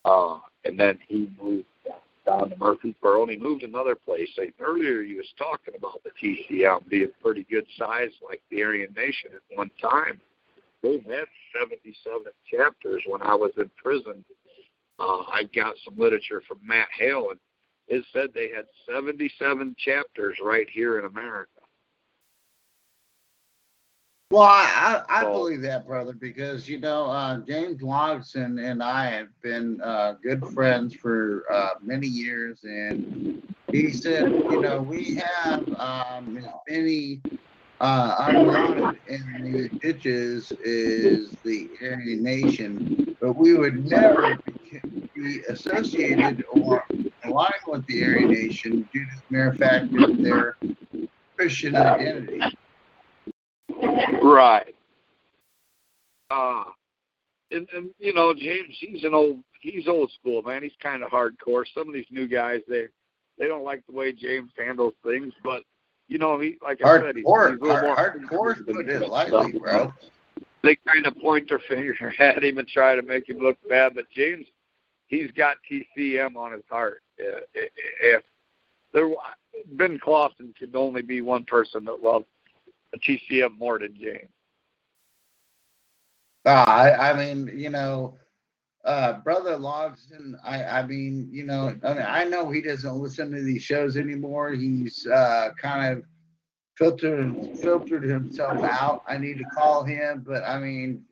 Uh, 0.05 0.39
and 0.65 0.79
then 0.79 0.99
he 1.07 1.29
moved 1.41 1.65
down 2.25 2.49
to 2.49 2.57
Murfreesboro, 2.57 3.23
and 3.23 3.31
he 3.31 3.37
moved 3.37 3.63
another 3.63 3.95
place. 3.95 4.29
Like, 4.37 4.53
earlier, 4.59 5.03
he 5.03 5.15
was 5.15 5.27
talking 5.37 5.73
about 5.77 6.01
the 6.03 6.11
TCM 6.21 6.87
being 6.89 7.11
pretty 7.21 7.45
good 7.49 7.65
size, 7.77 8.11
like 8.27 8.41
the 8.51 8.63
Aryan 8.63 8.93
Nation 8.95 9.31
at 9.33 9.57
one 9.57 9.71
time. 9.81 10.19
They've 10.81 11.03
had 11.05 11.25
77 11.59 12.23
chapters 12.49 13.03
when 13.05 13.21
I 13.21 13.35
was 13.35 13.51
in 13.57 13.69
prison. 13.77 14.23
Uh, 14.97 15.23
I 15.31 15.43
got 15.55 15.75
some 15.83 15.95
literature 15.97 16.41
from 16.47 16.59
Matt 16.63 16.87
Hale, 16.97 17.29
and 17.31 17.39
it 17.87 18.05
said 18.13 18.29
they 18.33 18.49
had 18.49 18.65
77 18.91 19.75
chapters 19.77 20.37
right 20.41 20.67
here 20.69 20.99
in 20.99 21.05
America. 21.05 21.51
Well, 24.31 24.43
I, 24.43 25.03
I, 25.09 25.19
I 25.19 25.21
So- 25.23 25.31
believe 25.33 25.61
that, 25.63 25.87
brother, 25.87 26.13
because 26.13 26.69
you 26.69 26.79
know 26.79 27.05
uh, 27.05 27.39
James 27.39 27.81
Logson 27.81 28.63
and 28.63 28.83
I 28.83 29.07
have 29.09 29.29
been 29.41 29.81
uh, 29.81 30.13
good 30.21 30.45
friends 30.53 30.93
for 30.93 31.45
uh, 31.51 31.71
many 31.81 32.05
years, 32.07 32.59
and 32.63 33.41
he 33.71 33.89
said, 33.91 34.29
you 34.31 34.61
know, 34.61 34.81
we 34.83 35.15
have 35.15 35.67
um, 35.79 36.37
as 36.37 36.45
many 36.69 37.21
uh, 37.79 38.15
unwanted 38.19 38.99
in 39.07 39.51
the 39.51 39.69
ditches 39.79 40.51
is 40.63 41.31
the 41.43 41.69
Aryan 41.81 42.23
Nation, 42.23 43.15
but 43.21 43.33
we 43.33 43.53
would 43.53 43.85
never 43.85 44.37
be, 45.15 45.41
associated 45.49 46.43
or 46.51 46.85
align 47.23 47.51
with 47.67 47.85
the 47.87 48.03
Aryan 48.03 48.31
Nation 48.31 48.87
due 48.93 49.05
to 49.05 49.11
the 49.15 49.23
mere 49.29 49.53
fact 49.53 49.93
of 49.93 50.17
their 50.17 50.57
Christian 51.37 51.75
identity. 51.75 52.41
Right. 54.21 54.75
Uh 56.29 56.63
and, 57.51 57.67
and 57.73 57.89
you 57.97 58.13
know, 58.13 58.33
James, 58.33 58.77
he's 58.79 59.03
an 59.03 59.13
old 59.13 59.39
he's 59.61 59.87
old 59.87 60.11
school, 60.11 60.41
man. 60.41 60.63
He's 60.63 60.71
kinda 60.81 61.07
hardcore. 61.07 61.65
Some 61.73 61.87
of 61.87 61.93
these 61.93 62.05
new 62.11 62.27
guys 62.27 62.61
they 62.67 62.87
they 63.37 63.47
don't 63.47 63.63
like 63.63 63.85
the 63.87 63.93
way 63.93 64.11
James 64.11 64.51
handles 64.57 64.93
things, 65.03 65.33
but 65.43 65.63
you 66.09 66.17
know, 66.17 66.39
he 66.39 66.57
like 66.61 66.81
hard 66.81 67.03
I 67.03 67.05
said, 67.07 67.15
he's, 67.17 67.25
Hardcore, 67.25 67.51
he's 67.51 67.61
a 67.61 67.63
little 67.63 67.81
more 67.81 67.95
hard, 67.95 68.21
hardcore, 68.23 68.65
put 68.65 68.89
it 68.89 69.07
lightly, 69.07 69.53
bro. 69.53 69.93
They 70.61 70.75
kind 70.85 71.07
of 71.07 71.17
point 71.17 71.47
their 71.47 71.61
finger 71.69 71.95
at 72.19 72.43
him 72.43 72.57
and 72.57 72.67
try 72.67 72.93
to 72.93 73.01
make 73.01 73.29
him 73.29 73.37
look 73.37 73.57
bad, 73.69 73.93
but 73.95 74.09
James, 74.13 74.45
he's 75.07 75.31
got 75.31 75.55
TCM 75.71 76.35
on 76.35 76.51
his 76.51 76.63
heart. 76.69 77.01
Uh, 77.17 77.39
If 78.01 78.23
there, 78.91 79.09
Ben 79.73 79.97
Klassen 79.99 80.53
could 80.59 80.75
only 80.75 81.01
be 81.01 81.21
one 81.21 81.45
person 81.45 81.85
that 81.85 82.03
loved 82.03 82.25
TCM 82.97 83.57
more 83.57 83.79
than 83.79 83.95
James. 83.95 84.27
Uh, 86.45 86.65
I, 86.67 87.11
I 87.11 87.13
mean, 87.13 87.49
you 87.57 87.69
know, 87.69 88.15
uh, 88.85 89.13
brother 89.13 89.57
Logston. 89.57 90.35
I, 90.43 90.63
I 90.63 90.85
mean, 90.85 91.29
you 91.31 91.43
know, 91.43 91.75
I, 91.83 91.93
mean, 91.93 92.05
I 92.05 92.23
know 92.23 92.49
he 92.49 92.61
doesn't 92.61 92.95
listen 92.95 93.31
to 93.31 93.41
these 93.41 93.63
shows 93.63 93.97
anymore. 93.97 94.53
He's 94.53 95.05
uh, 95.07 95.49
kind 95.61 95.97
of 95.97 96.03
filtered 96.77 97.57
filtered 97.59 98.03
himself 98.03 98.63
out. 98.63 99.03
I 99.07 99.17
need 99.17 99.37
to 99.39 99.43
call 99.45 99.83
him, 99.83 100.23
but 100.25 100.43
I 100.43 100.59
mean, 100.59 101.03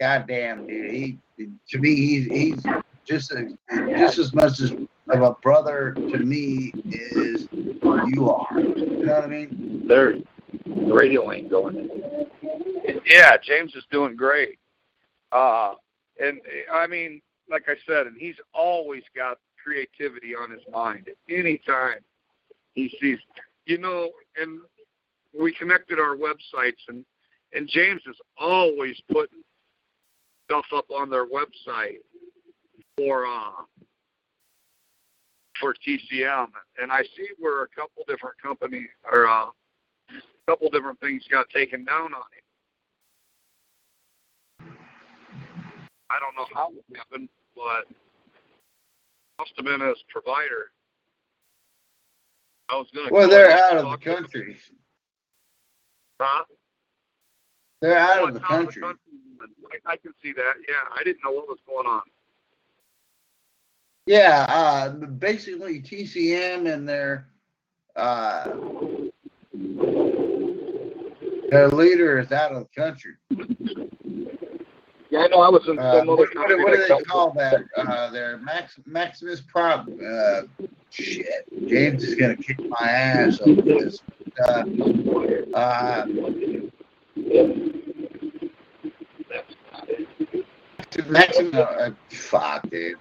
goddamn, 0.00 0.66
dude, 0.66 0.90
he 0.90 1.18
to 1.70 1.78
me 1.78 1.94
he's 1.94 2.26
he's 2.26 2.62
just 3.04 3.32
a, 3.32 3.56
just 3.96 4.18
as 4.18 4.32
much 4.32 4.60
as 4.60 4.70
of 4.70 5.22
a 5.22 5.32
brother 5.42 5.92
to 5.94 6.18
me 6.18 6.72
is 6.84 7.48
you 7.52 8.30
are. 8.30 8.60
You 8.60 9.04
know 9.04 9.14
what 9.14 9.24
I 9.24 9.26
mean? 9.26 9.82
There, 9.86 10.18
the 10.64 10.94
radio 10.94 11.32
ain't 11.32 11.50
going. 11.50 11.90
Yeah, 13.04 13.36
James 13.38 13.74
is 13.74 13.84
doing 13.90 14.14
great. 14.14 14.58
Uh, 15.32 15.74
and 16.20 16.40
I 16.72 16.86
mean, 16.86 17.20
like 17.50 17.64
I 17.68 17.74
said, 17.86 18.06
and 18.06 18.16
he's 18.18 18.36
always 18.54 19.02
got 19.14 19.38
creativity 19.62 20.34
on 20.34 20.50
his 20.50 20.62
mind 20.72 21.08
at 21.08 21.16
any 21.34 21.58
time 21.66 21.98
he 22.74 22.94
sees. 23.00 23.18
You 23.66 23.78
know, 23.78 24.10
and 24.36 24.60
we 25.38 25.52
connected 25.52 25.98
our 25.98 26.16
websites, 26.16 26.80
and 26.88 27.04
and 27.52 27.68
James 27.68 28.02
is 28.06 28.16
always 28.38 29.00
putting 29.10 29.42
stuff 30.46 30.66
up 30.74 30.86
on 30.90 31.10
their 31.10 31.26
website 31.26 31.98
for 32.96 33.26
uh 33.26 33.62
for 35.60 35.74
TCM, 35.86 36.46
and 36.80 36.90
I 36.90 37.02
see 37.02 37.28
where 37.38 37.62
a 37.62 37.68
couple 37.68 38.02
different 38.08 38.36
companies 38.42 38.88
or 39.12 39.28
uh, 39.28 39.46
a 39.46 40.50
couple 40.50 40.70
different 40.70 40.98
things 41.00 41.22
got 41.30 41.48
taken 41.50 41.84
down 41.84 42.14
on 42.14 42.22
him. 42.32 42.49
I 46.10 46.18
don't 46.18 46.34
know 46.36 46.46
how 46.52 46.70
it 46.70 46.96
happened, 46.96 47.28
but 47.54 47.86
must 49.38 49.52
have 49.56 49.64
been 49.64 49.80
his 49.80 50.02
provider. 50.08 50.72
I 52.68 52.76
was 52.76 52.88
gonna. 52.94 53.10
Well, 53.12 53.28
they're 53.28 53.50
out 53.50 53.76
of 53.76 53.84
the 53.84 53.90
talk 53.90 54.02
to 54.02 54.10
him. 54.10 54.22
country. 54.24 54.56
Huh? 56.20 56.44
They're 57.80 57.98
out 57.98 58.28
of 58.28 58.34
the 58.34 58.40
country. 58.40 58.82
I, 58.84 59.92
I 59.92 59.96
can 59.96 60.12
see 60.22 60.32
that. 60.32 60.54
Yeah, 60.68 60.74
I 60.94 61.02
didn't 61.02 61.20
know 61.24 61.30
what 61.30 61.48
was 61.48 61.58
going 61.66 61.86
on. 61.86 62.02
Yeah, 64.06 64.46
uh, 64.48 64.88
basically 64.90 65.80
TCM 65.80 66.72
and 66.72 66.88
their 66.88 67.28
uh, 67.96 68.50
their 71.50 71.68
leader 71.68 72.18
is 72.18 72.32
out 72.32 72.52
of 72.52 72.66
the 72.66 72.80
country. 72.80 73.14
Yeah, 75.10 75.20
I 75.20 75.26
know. 75.28 75.40
I 75.40 75.48
was 75.48 75.66
in 75.68 75.78
Uh, 75.78 75.98
some 75.98 76.00
other 76.00 76.06
what, 76.08 76.18
what, 76.18 76.32
company. 76.34 76.62
what 76.62 76.70
do 76.72 76.76
that 76.76 76.82
they 76.82 76.88
dealt 76.88 77.06
call 77.06 77.28
with- 77.30 77.36
that? 77.38 77.64
Uh, 77.76 78.10
their 78.10 78.38
Max, 78.38 78.78
Maximus 78.86 79.40
Prop. 79.40 79.88
Uh, 79.88 80.42
shit, 80.90 81.26
James 81.68 82.04
is 82.04 82.14
gonna 82.14 82.36
kick 82.36 82.58
my 82.60 82.76
ass 82.88 83.40
over 83.40 83.60
this. 83.62 83.98
Uh, 84.38 84.64
uh, 85.54 86.06
That's 90.88 90.96
it. 90.96 91.10
Maximus, 91.10 91.54
uh, 91.54 91.90
fuck, 92.10 92.68
dude. 92.70 92.96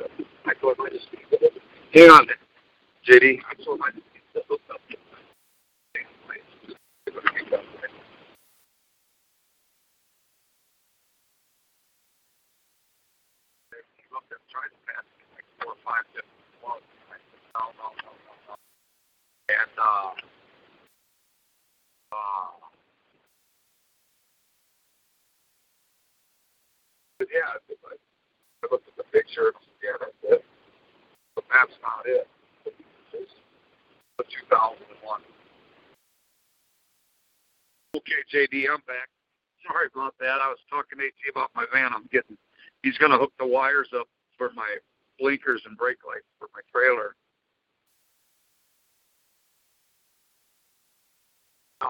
told 15.83 15.95
my 15.95 15.99
Hang 16.13 16.71
on, 16.71 16.79
JD. 16.79 17.13
I 17.13 17.59
told 17.59 17.75
my 17.77 18.55
And 19.49 19.75
uh, 19.77 20.15
uh, 22.13 22.51
yeah, 27.19 27.59
I 28.63 28.67
looked 28.71 28.87
at 28.87 28.97
the 28.97 29.03
picture. 29.11 29.53
Yeah, 29.83 29.99
that's 29.99 30.11
it. 30.23 30.45
But 31.35 31.45
that's 31.51 31.75
not 31.81 32.05
it. 32.05 32.27
It's 32.65 33.31
the 34.17 34.23
2001. 34.23 35.21
Okay, 37.95 38.21
JD, 38.31 38.65
I'm 38.71 38.81
back. 38.87 39.09
Sorry 39.67 39.87
about 39.93 40.15
that. 40.19 40.41
I 40.41 40.47
was 40.49 40.59
talking 40.69 40.99
to 40.99 41.05
AT 41.05 41.23
about 41.31 41.51
my 41.55 41.65
van. 41.73 41.93
I'm 41.93 42.07
getting. 42.11 42.37
He's 42.81 42.97
going 42.97 43.11
to 43.11 43.17
hook 43.17 43.31
the 43.39 43.47
wires 43.47 43.89
up 43.95 44.07
for 44.37 44.51
my 44.55 44.67
blinkers 45.19 45.63
and 45.65 45.77
brake 45.77 45.97
lights 46.07 46.27
for 46.39 46.47
my 46.53 46.61
trailer. 46.71 47.15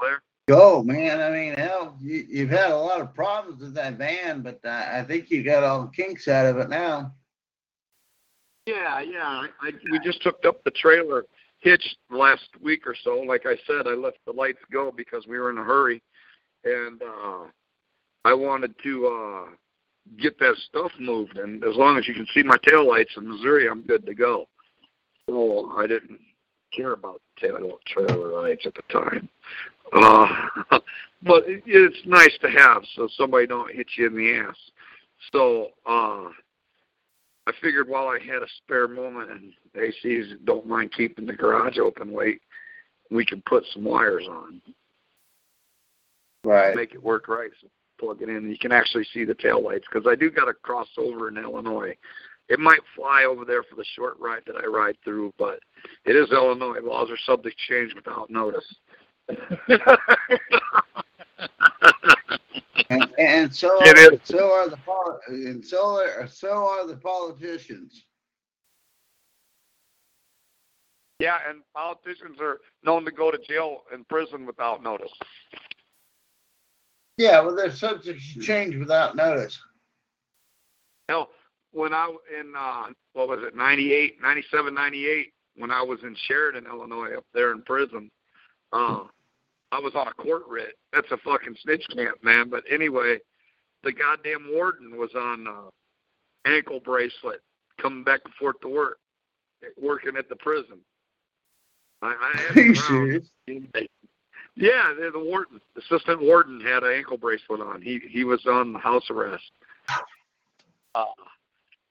There? 0.02 0.22
Go, 0.48 0.84
man. 0.84 1.22
I 1.22 1.30
mean, 1.30 1.54
hell, 1.54 1.98
you, 2.02 2.26
you've 2.28 2.50
had 2.50 2.72
a 2.72 2.78
lot 2.78 3.00
of 3.00 3.14
problems 3.14 3.62
with 3.62 3.74
that 3.76 3.98
van, 3.98 4.42
but 4.42 4.60
uh, 4.66 4.86
I 4.92 5.04
think 5.04 5.30
you 5.30 5.44
got 5.44 5.64
all 5.64 5.84
the 5.84 5.92
kinks 5.92 6.28
out 6.28 6.48
of 6.48 6.58
it 6.58 6.70
now. 6.70 7.14
Yeah, 8.66 9.02
yeah. 9.02 9.26
I, 9.26 9.48
I 9.62 9.72
we 9.92 10.00
just 10.00 10.24
hooked 10.24 10.46
up 10.46 10.64
the 10.64 10.72
trailer 10.72 11.26
hitch 11.60 11.96
last 12.10 12.50
week 12.62 12.86
or 12.86 12.96
so. 13.04 13.20
Like 13.20 13.46
I 13.46 13.56
said, 13.66 13.88
I 13.88 13.94
left 13.94 14.18
the 14.26 14.34
lights 14.34 14.60
go 14.72 14.92
because 14.92 15.28
we 15.28 15.40
were 15.40 15.50
in 15.50 15.58
a 15.58 15.64
hurry, 15.64 16.04
and 16.66 17.02
uh, 17.02 17.46
I 18.26 18.34
wanted 18.34 18.76
to 18.84 19.08
uh, 19.08 19.52
get 20.20 20.38
that 20.40 20.56
stuff 20.70 20.92
moved. 21.00 21.38
And 21.38 21.64
as 21.64 21.76
long 21.76 21.98
as 21.98 22.08
you 22.08 22.14
can 22.14 22.28
see 22.34 22.44
my 22.44 22.58
tail 22.68 22.88
lights 22.88 23.12
in 23.18 23.28
Missouri, 23.30 23.68
I'm 23.70 23.82
good 23.82 24.06
to 24.06 24.14
go. 24.14 24.48
So 25.30 25.72
I 25.78 25.88
didn't 25.88 26.20
care 26.76 26.94
about 26.94 27.22
tail 27.40 27.80
trailer 27.88 28.42
lights 28.42 28.66
at 28.66 28.74
the 28.76 28.82
time. 28.92 29.30
Uh, 29.94 30.28
but 31.24 31.48
it, 31.48 31.64
it's 31.66 32.06
nice 32.06 32.36
to 32.42 32.50
have 32.50 32.84
so 32.96 33.08
somebody 33.18 33.48
don't 33.48 33.74
hit 33.74 33.88
you 33.98 34.08
in 34.08 34.16
the 34.16 34.34
ass. 34.36 34.56
So 35.32 35.68
uh, 35.86 36.30
I 37.46 37.52
figured 37.62 37.88
while 37.88 38.08
I 38.08 38.20
had 38.20 38.42
a 38.42 38.48
spare 38.64 38.88
moment 38.88 39.32
and 39.32 39.54
ACs 39.76 40.34
don't 40.46 40.68
mind 40.68 40.92
keeping 40.96 41.26
the 41.26 41.34
garage 41.34 41.78
open 41.78 42.16
late, 42.16 42.42
we 43.12 43.26
could 43.26 43.44
put 43.46 43.64
some 43.74 43.84
wires 43.84 44.28
on, 44.30 44.62
Right. 46.44 46.76
make 46.76 46.94
it 46.94 47.02
work 47.02 47.28
right. 47.28 47.52
So 47.62 47.68
plug 48.04 48.22
it 48.22 48.30
in. 48.30 48.50
You 48.50 48.58
can 48.58 48.72
actually 48.72 49.06
see 49.14 49.24
the 49.26 49.36
tail 49.36 49.64
lights 49.64 49.86
because 49.92 50.08
I 50.08 50.16
do 50.16 50.30
got 50.30 50.50
a 50.50 50.54
crossover 50.54 51.30
in 51.30 51.38
Illinois 51.38 51.96
it 52.50 52.60
might 52.60 52.80
fly 52.96 53.24
over 53.24 53.46
there 53.46 53.64
for 53.64 53.76
the 53.76 53.86
short 53.96 54.20
ride 54.20 54.44
that 54.48 54.58
I 54.58 54.66
ride 54.68 54.98
through, 55.04 55.34
but 55.38 55.60
it 56.06 56.16
is 56.16 56.32
Illinois. 56.32 56.80
Laws 56.84 57.10
are 57.10 57.18
subject 57.26 57.58
to 57.58 57.74
change 57.74 57.96
without 57.96 58.30
notice. 58.30 58.76
and, 62.90 63.08
and 63.18 63.56
so 63.56 63.80
It 63.82 63.98
are, 63.98 64.20
so 64.26 64.52
are 64.52 64.70
the 64.70 64.78
and 65.28 65.66
so 65.66 66.00
are, 66.00 66.28
so 66.28 66.50
are 66.50 66.86
the 66.86 66.98
politicians. 66.98 68.04
yeah, 71.20 71.38
and 71.48 71.62
politicians 71.74 72.38
are 72.42 72.60
known 72.84 73.06
to 73.06 73.12
go 73.12 73.32
to 73.32 73.38
jail 73.48 73.84
and 73.94 74.06
prison 74.10 74.46
without 74.46 74.84
notice. 74.84 75.14
Yeah, 77.18 77.42
well, 77.42 77.56
they're 77.56 77.72
subject 77.72 78.22
to 78.34 78.40
change 78.40 78.76
without 78.76 79.16
notice. 79.16 79.60
Hell, 81.10 81.30
when 81.72 81.94
I 81.94 82.14
in 82.40 82.54
uh, 82.58 82.88
what 83.14 83.28
was 83.28 83.40
it, 83.44 83.56
98, 83.56 84.22
97, 84.22 84.74
98, 84.74 85.34
when 85.56 85.72
I 85.72 85.82
was 85.82 86.00
in 86.04 86.16
Sheridan, 86.28 86.66
Illinois, 86.66 87.16
up 87.18 87.26
there 87.34 87.52
in 87.52 87.62
prison, 87.62 88.10
uh, 88.72 89.04
I 89.72 89.80
was 89.80 89.94
on 89.96 90.08
a 90.08 90.14
court 90.14 90.44
writ. 90.48 90.76
That's 90.92 91.12
a 91.12 91.18
fucking 91.18 91.56
snitch 91.62 91.86
camp, 91.96 92.24
man. 92.24 92.50
But 92.50 92.64
anyway, 92.70 93.20
the 93.84 93.92
goddamn 93.92 94.50
warden 94.52 94.98
was 94.98 95.12
on 95.16 95.48
uh, 95.48 95.70
ankle 96.46 96.80
bracelet, 96.80 97.42
coming 97.80 98.04
back 98.04 98.22
and 98.26 98.34
forth 98.36 98.60
to 98.62 98.70
work, 98.70 98.98
working 99.82 100.16
at 100.18 100.30
the 100.30 100.36
prison. 100.38 100.80
I, 102.02 102.16
I 102.36 102.38
had 102.54 103.24
Yeah, 104.56 104.94
the, 104.94 105.10
the 105.12 105.20
warden, 105.20 105.60
assistant 105.78 106.22
warden, 106.22 106.62
had 106.62 106.84
an 106.84 106.94
ankle 106.94 107.18
bracelet 107.18 107.60
on. 107.60 107.82
He 107.82 108.00
he 108.10 108.24
was 108.24 108.46
on 108.46 108.76
house 108.76 109.10
arrest. 109.10 109.44
Uh, 110.96 111.06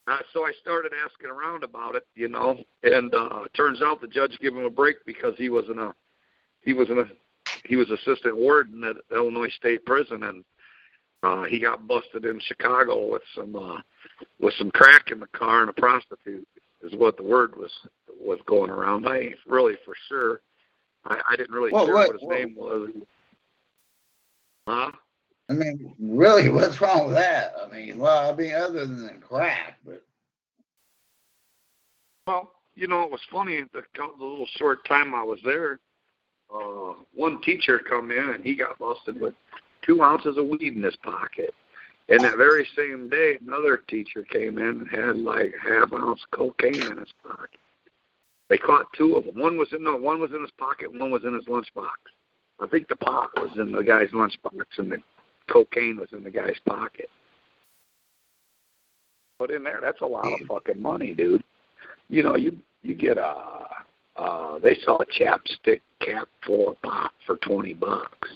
uh, 0.07 0.19
so 0.33 0.45
I 0.45 0.53
started 0.61 0.93
asking 1.05 1.29
around 1.29 1.65
about 1.65 1.97
it, 1.97 2.07
you 2.15 2.29
know, 2.29 2.57
and 2.85 3.13
uh, 3.13 3.41
turns 3.57 3.83
out 3.83 4.01
the 4.01 4.07
judge 4.07 4.39
gave 4.41 4.53
him 4.57 4.65
a 4.65 4.71
break 4.71 5.05
because 5.05 5.35
he 5.37 5.49
was 5.49 5.65
in 5.69 5.81
a 5.81 5.93
he 6.61 6.73
was 6.73 6.89
in 6.89 7.01
a 7.01 7.05
he 7.65 7.75
was 7.75 7.91
assistant 7.91 8.37
warden 8.37 8.85
at 8.85 8.97
Illinois 9.13 9.51
State 9.57 9.85
Prison, 9.85 10.23
and 10.23 10.45
uh, 11.23 11.45
he 11.45 11.61
got 11.61 11.87
busted 11.87 12.25
in 12.25 12.41
Chicago 12.41 13.11
with 13.11 13.23
some 13.35 13.55
uh, 13.55 13.81
with 14.41 14.55
some 14.59 14.71
crack 14.73 15.11
in 15.11 15.21
the 15.21 15.27
car 15.29 15.61
and 15.61 15.71
a 15.71 15.73
prostitute 15.73 16.47
is 16.83 16.93
what 16.95 17.17
the 17.17 17.23
word 17.23 17.57
was 17.57 17.71
was 18.21 18.39
going 18.47 18.71
around. 18.71 19.07
I 19.07 19.19
ain't 19.19 19.37
really 19.47 19.75
for 19.85 19.95
sure. 20.09 20.41
I, 21.05 21.21
I 21.31 21.37
didn't 21.37 21.55
really 21.55 21.73
Well, 21.73 21.87
care 21.87 21.95
what- 21.95 22.09
what 22.09 22.21
his 22.21 22.23
what- 22.29 22.39
name 22.39 22.55
was. 22.57 22.91
Huh? 24.69 24.93
I 25.49 25.53
mean, 25.55 25.95
really, 25.99 26.49
what's 26.51 26.81
wrong 26.81 27.07
with 27.07 27.17
that? 27.17 27.55
I 27.63 27.69
mean, 27.75 27.99
well, 27.99 28.31
I 28.31 28.35
mean, 28.35 28.55
other 28.55 28.87
than 28.87 29.03
the 29.07 29.13
crack, 29.15 29.79
but 29.85 30.03
Well, 32.27 32.53
you 32.75 32.87
know, 32.87 33.03
it 33.03 33.11
was 33.11 33.21
funny. 33.31 33.63
The, 33.73 33.83
the 33.95 34.05
little 34.25 34.47
short 34.57 34.85
time 34.87 35.15
I 35.15 35.23
was 35.25 35.41
there, 35.45 35.81
uh, 36.55 36.95
one 37.13 37.41
teacher 37.43 37.79
come 37.81 38.11
in 38.13 38.31
and 38.31 38.45
he 38.45 38.55
got 38.55 38.79
busted 38.79 39.21
with 39.21 39.35
two 39.83 40.03
ounces 40.03 40.37
of 40.37 40.47
weed 40.47 40.75
in 40.77 40.83
his 40.83 40.97
pocket. 40.97 41.55
And 42.09 42.21
that 42.25 42.37
very 42.37 42.67
same 42.77 43.09
day, 43.09 43.39
another 43.47 43.79
teacher 43.89 44.23
came 44.23 44.59
in 44.59 44.65
and 44.83 44.89
had 44.89 45.17
like 45.17 45.55
half 45.63 45.93
ounce 45.93 46.21
cocaine 46.31 46.75
in 46.81 46.99
his 46.99 47.13
pocket. 47.27 47.61
They 48.53 48.59
caught 48.59 48.85
two 48.97 49.17
of 49.17 49.25
them. 49.25 49.41
One 49.41 49.57
was 49.57 49.69
in 49.73 49.83
no, 49.83 49.97
one 49.97 50.21
was 50.21 50.31
in 50.33 50.43
his 50.43 50.51
pocket, 50.59 50.91
and 50.91 51.01
one 51.01 51.11
was 51.11 51.25
in 51.25 51.33
his 51.33 51.47
lunchbox. 51.47 51.89
I 52.61 52.67
think 52.67 52.87
the 52.89 52.97
pot 52.97 53.31
was 53.37 53.51
in 53.57 53.73
the 53.73 53.83
guy's 53.83 54.11
lunchbox, 54.11 54.79
and 54.79 54.93
the 54.93 54.99
cocaine 55.51 55.97
was 55.97 56.09
in 56.13 56.23
the 56.23 56.31
guy's 56.31 56.59
pocket. 56.69 57.09
Put 59.39 59.51
in 59.51 59.65
there, 59.65 59.81
that's 59.81 60.03
a 60.03 60.07
lot 60.07 60.27
of 60.27 60.47
fucking 60.47 60.81
money, 60.81 61.15
dude 61.15 61.43
you 62.13 62.23
know, 62.23 62.37
you 62.37 62.57
you 62.83 62.95
get 62.95 63.19
a 63.19 63.35
uh 64.17 64.59
they 64.61 64.77
sell 64.85 65.01
a 65.01 65.07
chapstick 65.07 65.81
cap 66.01 66.29
full 66.47 66.69
of 66.69 66.83
pot 66.83 67.11
for 67.27 67.37
twenty 67.39 67.73
bucks. 67.73 68.29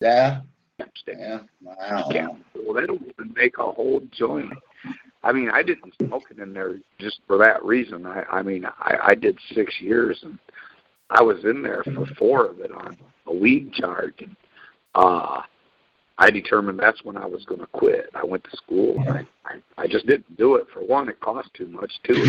yeah, 0.00 0.40
Chapstick 0.80 1.18
yeah, 1.18 1.40
don't 1.62 2.12
cap. 2.12 2.30
Well 2.54 2.74
they 2.74 2.86
don't 2.86 3.02
even 3.02 3.34
make 3.36 3.58
a 3.58 3.70
whole 3.70 4.00
joint. 4.10 4.52
I 5.26 5.32
mean, 5.32 5.50
I 5.52 5.64
didn't 5.64 5.92
smoke 6.00 6.22
it 6.30 6.38
in 6.38 6.54
there 6.54 6.76
just 7.00 7.18
for 7.26 7.36
that 7.38 7.64
reason. 7.64 8.06
I 8.06 8.22
I 8.30 8.42
mean 8.42 8.64
I, 8.64 8.96
I 9.08 9.14
did 9.16 9.36
six 9.52 9.74
years 9.80 10.20
and 10.22 10.38
I 11.10 11.20
was 11.22 11.44
in 11.44 11.62
there 11.62 11.82
for 11.82 12.06
four 12.16 12.46
of 12.46 12.60
it 12.60 12.70
on 12.70 12.96
a 13.26 13.34
weed 13.34 13.72
charge 13.72 14.14
and 14.20 14.36
uh 14.94 15.42
I 16.18 16.30
determined 16.30 16.78
that's 16.78 17.04
when 17.04 17.16
I 17.16 17.26
was 17.26 17.44
going 17.44 17.60
to 17.60 17.66
quit. 17.66 18.08
I 18.14 18.24
went 18.24 18.42
to 18.44 18.56
school. 18.56 18.96
I, 19.00 19.26
I 19.44 19.82
I 19.82 19.86
just 19.88 20.06
didn't 20.06 20.38
do 20.38 20.54
it. 20.54 20.66
For 20.72 20.80
one, 20.80 21.08
it 21.08 21.20
cost 21.20 21.50
too 21.54 21.66
much. 21.66 21.92
Two, 22.04 22.24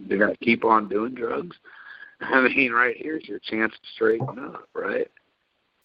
they're 0.00 0.18
going 0.18 0.34
to 0.34 0.36
keep 0.44 0.64
on 0.64 0.88
doing 0.88 1.14
drugs. 1.14 1.56
I 2.20 2.48
mean, 2.48 2.72
right 2.72 2.96
here's 2.98 3.28
your 3.28 3.38
chance 3.40 3.72
to 3.72 3.88
straighten 3.94 4.38
up, 4.38 4.68
right? 4.74 5.08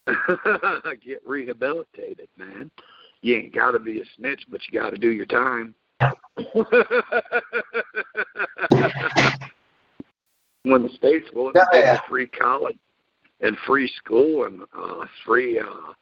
Get 1.05 1.21
rehabilitated, 1.27 2.29
man. 2.37 2.71
You 3.23 3.37
ain't 3.37 3.55
got 3.55 3.71
to 3.71 3.79
be 3.79 4.01
a 4.01 4.03
snitch, 4.17 4.43
but 4.49 4.59
you 4.69 4.79
got 4.79 4.89
to 4.89 4.97
do 4.97 5.11
your 5.11 5.25
time. 5.25 5.73
when 10.63 10.83
the 10.83 10.89
states 10.97 11.29
will 11.33 11.53
Yeah, 11.55 11.63
yeah. 11.73 11.99
free 12.09 12.27
college 12.27 12.77
and 13.39 13.57
free 13.65 13.89
school 13.97 14.43
and 14.43 14.63
uh, 14.77 15.05
free 15.25 15.57
uh, 15.57 15.93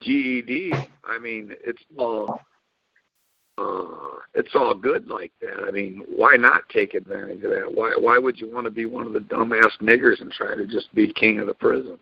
GED. 0.00 0.72
I 1.04 1.18
mean, 1.18 1.52
it's 1.64 1.82
all 1.98 2.40
uh, 3.58 4.20
it's 4.34 4.54
all 4.54 4.72
good 4.74 5.08
like 5.08 5.32
that. 5.40 5.64
I 5.66 5.72
mean, 5.72 6.04
why 6.08 6.36
not 6.36 6.68
take 6.68 6.94
advantage 6.94 7.42
of 7.42 7.50
that? 7.50 7.68
Why 7.74 7.96
why 7.98 8.16
would 8.16 8.38
you 8.38 8.48
want 8.48 8.66
to 8.66 8.70
be 8.70 8.86
one 8.86 9.08
of 9.08 9.12
the 9.12 9.18
dumbass 9.18 9.72
niggers 9.80 10.20
and 10.20 10.30
try 10.30 10.54
to 10.54 10.68
just 10.68 10.94
be 10.94 11.12
king 11.12 11.40
of 11.40 11.48
the 11.48 11.54
prison? 11.54 11.98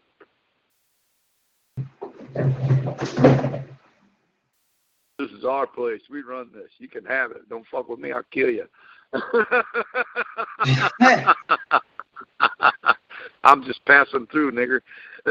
Is 5.39 5.45
our 5.45 5.69
place. 5.69 6.01
We 6.11 6.23
run 6.23 6.51
this. 6.53 6.71
You 6.79 6.89
can 6.89 7.05
have 7.05 7.31
it. 7.31 7.49
Don't 7.49 7.65
fuck 7.71 7.89
with 7.89 8.01
me. 8.01 8.11
I'll 8.11 8.25
kill 8.33 8.51
you. 8.51 8.65
I'm 13.45 13.63
just 13.65 13.85
passing 13.85 14.27
through, 14.33 14.51
nigger. 14.53 14.81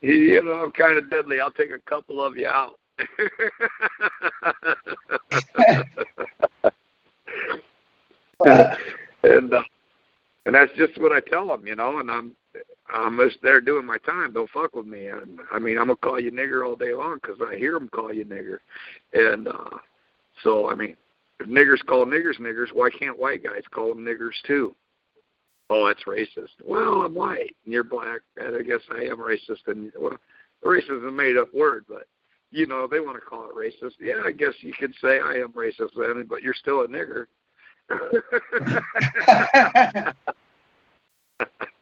you 0.00 0.42
know, 0.42 0.64
I'm 0.64 0.72
kind 0.72 0.98
of 0.98 1.08
deadly. 1.08 1.38
I'll 1.40 1.52
take 1.52 1.70
a 1.70 1.78
couple 1.88 2.20
of 2.20 2.36
you 2.36 2.48
out. 2.48 2.80
and 9.22 9.54
uh, 9.54 9.62
and 10.46 10.54
that's 10.54 10.72
just 10.76 10.98
what 10.98 11.12
I 11.12 11.20
tell 11.20 11.46
them, 11.46 11.64
you 11.66 11.76
know. 11.76 12.00
And 12.00 12.10
I'm 12.10 12.32
I'm 12.92 13.18
just 13.18 13.38
there 13.42 13.60
doing 13.60 13.84
my 13.84 13.98
time. 13.98 14.32
Don't 14.32 14.50
fuck 14.50 14.74
with 14.74 14.86
me. 14.86 15.08
And 15.08 15.40
I 15.52 15.58
mean, 15.58 15.78
I'm 15.78 15.86
gonna 15.86 15.96
call 15.96 16.20
you 16.20 16.30
nigger 16.30 16.66
all 16.66 16.76
day 16.76 16.94
long 16.94 17.18
because 17.20 17.38
I 17.46 17.56
hear 17.56 17.72
them 17.72 17.88
call 17.88 18.12
you 18.12 18.24
nigger. 18.24 18.58
And 19.12 19.48
uh, 19.48 19.78
so 20.42 20.70
I 20.70 20.74
mean, 20.74 20.96
if 21.40 21.48
niggers 21.48 21.84
call 21.84 22.06
niggers 22.06 22.40
niggers, 22.40 22.72
why 22.72 22.90
can't 22.90 23.18
white 23.18 23.42
guys 23.42 23.62
call 23.70 23.88
them 23.88 24.04
niggers 24.04 24.34
too? 24.46 24.74
Oh, 25.68 25.86
that's 25.86 26.04
racist. 26.04 26.54
Well, 26.64 27.02
I'm 27.02 27.14
white 27.14 27.56
and 27.64 27.74
you're 27.74 27.82
black, 27.82 28.20
and 28.36 28.54
I 28.54 28.62
guess 28.62 28.80
I 28.90 29.02
am 29.02 29.18
racist. 29.18 29.66
And 29.66 29.92
well, 29.98 30.16
racist 30.64 30.98
is 30.98 31.04
a 31.04 31.10
made 31.10 31.36
up 31.36 31.52
word, 31.52 31.84
but 31.88 32.06
you 32.52 32.66
know 32.66 32.86
they 32.86 33.00
want 33.00 33.16
to 33.16 33.20
call 33.20 33.50
it 33.50 33.56
racist. 33.56 33.94
Yeah, 34.00 34.22
I 34.24 34.30
guess 34.30 34.54
you 34.60 34.72
could 34.78 34.94
say 35.02 35.18
I 35.18 35.34
am 35.34 35.52
racist 35.52 35.90
then, 35.96 36.24
but 36.28 36.42
you're 36.42 36.54
still 36.54 36.82
a 36.82 36.88
nigger. 36.88 37.26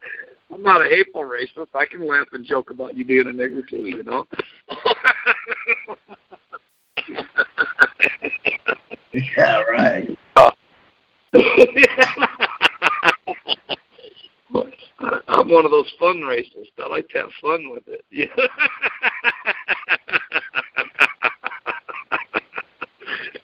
I'm 0.55 0.63
not 0.63 0.85
a 0.85 0.87
hateful 0.87 1.23
racist. 1.23 1.67
I 1.73 1.85
can 1.85 2.07
laugh 2.07 2.27
and 2.31 2.45
joke 2.45 2.69
about 2.69 2.95
you 2.95 3.03
being 3.03 3.27
a 3.27 3.31
nigger 3.31 3.67
too, 3.67 3.87
you 3.87 4.03
know. 4.03 4.25
yeah, 9.13 9.61
right. 9.63 10.17
I'm 15.27 15.49
one 15.49 15.65
of 15.65 15.71
those 15.71 15.91
fun 15.99 16.21
racists. 16.21 16.71
I 16.81 16.87
like 16.87 17.09
to 17.09 17.17
have 17.17 17.31
fun 17.41 17.69
with 17.69 17.85
it. 17.87 18.05
Yeah. 18.09 18.27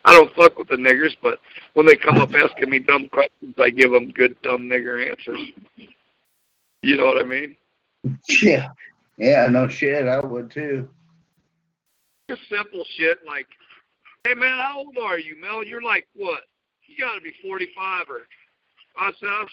I 0.06 0.16
don't 0.16 0.34
fuck 0.34 0.58
with 0.58 0.70
the 0.70 0.78
niggers, 0.78 1.18
but 1.22 1.40
when 1.74 1.86
they 1.86 1.96
come 1.96 2.20
up 2.20 2.34
asking 2.34 2.70
me 2.70 2.80
dumb 2.80 3.10
questions, 3.10 3.54
I 3.60 3.70
give 3.70 3.92
them 3.92 4.12
good 4.12 4.42
dumb 4.44 4.62
nigger 4.62 5.10
answers. 5.10 5.42
You 6.84 6.98
know 6.98 7.06
what 7.06 7.20
I 7.20 7.24
mean? 7.24 7.56
Yeah, 8.41 8.70
yeah, 9.18 9.48
no 9.48 9.68
shit, 9.68 10.08
I 10.08 10.20
would 10.20 10.49
too. 10.52 10.90
Just 12.30 12.41
simple 12.49 12.84
shit 12.98 13.20
like, 13.28 13.48
"Hey 14.24 14.34
man, 14.34 14.58
how 14.58 14.80
old 14.80 14.98
are 14.98 15.20
you, 15.20 15.40
Mel? 15.40 15.64
You're 15.64 15.84
like 15.84 16.08
what? 16.16 16.41
You 16.88 16.98
got 16.98 17.16
to 17.16 17.22
be 17.22 17.34
45 17.44 18.10
or." 18.10 18.22
I 18.98 19.12
said, 19.20 19.30
I 19.30 19.40
was, 19.41 19.49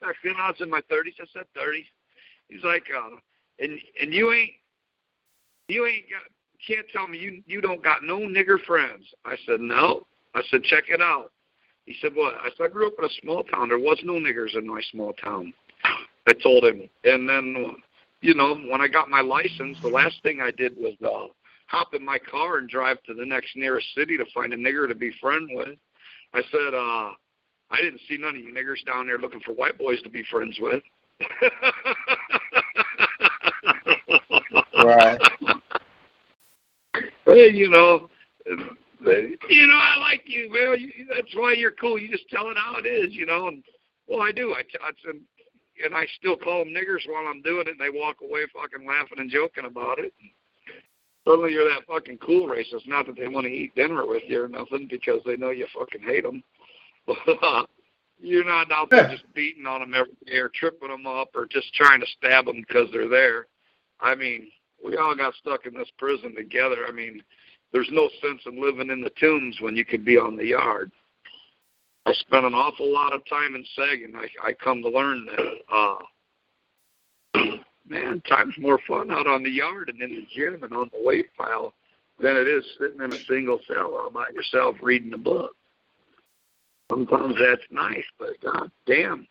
back 0.00 0.16
then 0.24 0.34
I 0.38 0.48
was 0.50 0.60
in 0.60 0.70
my 0.70 0.80
30s. 0.90 1.14
I 1.20 1.24
said 1.32 1.44
30s. 1.56 1.84
He's 2.48 2.64
like, 2.64 2.84
uh, 2.96 3.16
and 3.60 3.78
and 4.00 4.12
you 4.12 4.32
ain't 4.32 4.50
You 5.68 5.86
ain't 5.86 6.06
got 6.10 6.22
can't 6.66 6.86
tell 6.92 7.06
me 7.06 7.18
you 7.18 7.42
you 7.46 7.60
don't 7.60 7.82
got 7.82 8.02
no 8.02 8.18
nigger 8.20 8.62
friends. 8.66 9.04
I 9.24 9.36
said, 9.46 9.60
No. 9.60 10.06
I 10.34 10.42
said, 10.50 10.62
check 10.62 10.84
it 10.88 11.00
out. 11.00 11.32
He 11.86 11.96
said, 12.00 12.14
What? 12.14 12.34
I 12.34 12.48
said, 12.56 12.64
I 12.64 12.68
grew 12.68 12.86
up 12.88 12.94
in 12.98 13.04
a 13.04 13.08
small 13.22 13.44
town. 13.44 13.68
There 13.68 13.78
was 13.78 13.98
no 14.02 14.14
niggers 14.14 14.56
in 14.56 14.66
my 14.66 14.80
small 14.90 15.12
town. 15.14 15.52
I 16.26 16.32
told 16.34 16.64
him. 16.64 16.88
And 17.04 17.28
then 17.28 17.76
you 18.20 18.34
know, 18.34 18.54
when 18.54 18.80
I 18.80 18.88
got 18.88 19.08
my 19.08 19.20
license, 19.20 19.78
the 19.82 19.88
last 19.88 20.22
thing 20.22 20.40
I 20.40 20.50
did 20.50 20.76
was 20.76 20.94
uh 21.04 21.32
hop 21.66 21.94
in 21.94 22.04
my 22.04 22.18
car 22.18 22.58
and 22.58 22.68
drive 22.68 23.02
to 23.04 23.14
the 23.14 23.24
next 23.24 23.56
nearest 23.56 23.86
city 23.94 24.16
to 24.16 24.24
find 24.34 24.52
a 24.52 24.56
nigger 24.56 24.88
to 24.88 24.94
be 24.94 25.12
friend 25.20 25.48
with. 25.52 25.78
I 26.34 26.42
said, 26.50 26.74
uh, 26.74 27.10
I 27.70 27.80
didn't 27.80 28.00
see 28.08 28.16
none 28.18 28.36
of 28.36 28.42
you 28.42 28.52
niggers 28.52 28.84
down 28.84 29.06
there 29.06 29.18
looking 29.18 29.40
for 29.40 29.52
white 29.52 29.78
boys 29.78 30.02
to 30.02 30.10
be 30.10 30.24
friends 30.30 30.58
with. 30.60 30.82
Right. 34.84 35.20
Hey, 37.26 37.50
you 37.52 37.68
know, 37.70 38.10
you 39.06 39.66
know, 39.66 39.78
I 39.78 39.98
like 40.00 40.22
you, 40.26 40.50
man. 40.52 40.80
You, 40.80 41.06
that's 41.14 41.32
why 41.34 41.52
you're 41.52 41.70
cool. 41.70 41.96
You 41.96 42.10
just 42.10 42.28
tell 42.28 42.50
it 42.50 42.56
how 42.56 42.76
it 42.76 42.86
is, 42.88 43.14
you 43.14 43.24
know. 43.24 43.46
And 43.46 43.62
well, 44.08 44.20
I 44.20 44.32
do. 44.32 44.52
I, 44.52 44.62
I 44.82 44.90
and 45.84 45.94
I 45.94 46.06
still 46.18 46.36
call 46.36 46.64
them 46.64 46.74
niggers 46.74 47.08
while 47.08 47.26
I'm 47.26 47.42
doing 47.42 47.66
it, 47.66 47.68
and 47.68 47.80
they 47.80 47.90
walk 47.90 48.18
away 48.22 48.42
fucking 48.52 48.86
laughing 48.86 49.18
and 49.18 49.30
joking 49.30 49.64
about 49.64 49.98
it. 49.98 50.12
Suddenly 51.26 51.52
you're 51.52 51.68
that 51.68 51.86
fucking 51.86 52.18
cool 52.18 52.48
racist. 52.48 52.86
Not 52.86 53.06
that 53.06 53.16
they 53.16 53.28
want 53.28 53.46
to 53.46 53.52
eat 53.52 53.74
dinner 53.74 54.06
with 54.06 54.22
you 54.26 54.44
or 54.44 54.48
nothing, 54.48 54.88
because 54.88 55.20
they 55.24 55.36
know 55.36 55.50
you 55.50 55.66
fucking 55.78 56.02
hate 56.02 56.24
them. 56.24 56.42
you're 58.20 58.44
not 58.44 58.70
out 58.70 58.90
there 58.90 59.08
just 59.08 59.32
beating 59.34 59.66
on 59.66 59.80
them 59.80 59.94
every 59.94 60.12
day 60.26 60.36
or 60.36 60.48
tripping 60.48 60.88
them 60.88 61.06
up 61.06 61.30
or 61.34 61.46
just 61.46 61.72
trying 61.74 62.00
to 62.00 62.06
stab 62.18 62.46
them 62.46 62.64
because 62.66 62.88
they're 62.92 63.08
there. 63.08 63.46
I 64.00 64.14
mean, 64.14 64.48
we 64.84 64.96
all 64.96 65.14
got 65.14 65.34
stuck 65.34 65.66
in 65.66 65.74
this 65.74 65.90
prison 65.98 66.34
together. 66.34 66.86
I 66.88 66.92
mean, 66.92 67.22
there's 67.72 67.88
no 67.90 68.08
sense 68.22 68.42
in 68.46 68.60
living 68.60 68.90
in 68.90 69.02
the 69.02 69.12
tombs 69.20 69.58
when 69.60 69.76
you 69.76 69.84
could 69.84 70.04
be 70.04 70.18
on 70.18 70.36
the 70.36 70.46
yard. 70.46 70.90
I 72.10 72.14
spent 72.14 72.44
an 72.44 72.54
awful 72.54 72.92
lot 72.92 73.12
of 73.12 73.24
time 73.26 73.54
in 73.54 73.64
Sagan. 73.76 74.16
I 74.16 74.26
I 74.44 74.52
come 74.52 74.82
to 74.82 74.88
learn 74.88 75.26
that 75.26 75.54
uh 75.72 75.98
man, 77.88 78.20
time's 78.28 78.58
more 78.58 78.80
fun 78.88 79.12
out 79.12 79.28
on 79.28 79.44
the 79.44 79.50
yard 79.50 79.90
and 79.90 80.02
in 80.02 80.16
the 80.16 80.26
gym 80.34 80.64
and 80.64 80.72
on 80.72 80.90
the 80.92 81.06
weight 81.06 81.26
pile 81.38 81.72
than 82.18 82.36
it 82.36 82.48
is 82.48 82.64
sitting 82.80 83.00
in 83.00 83.12
a 83.12 83.24
single 83.26 83.60
cell 83.68 83.94
all 83.94 84.10
by 84.10 84.26
yourself 84.34 84.74
reading 84.82 85.14
a 85.14 85.18
book. 85.18 85.54
Sometimes 86.90 87.36
that's 87.38 87.62
nice, 87.70 88.04
but 88.18 88.40
god 88.40 88.72
damn, 88.86 89.28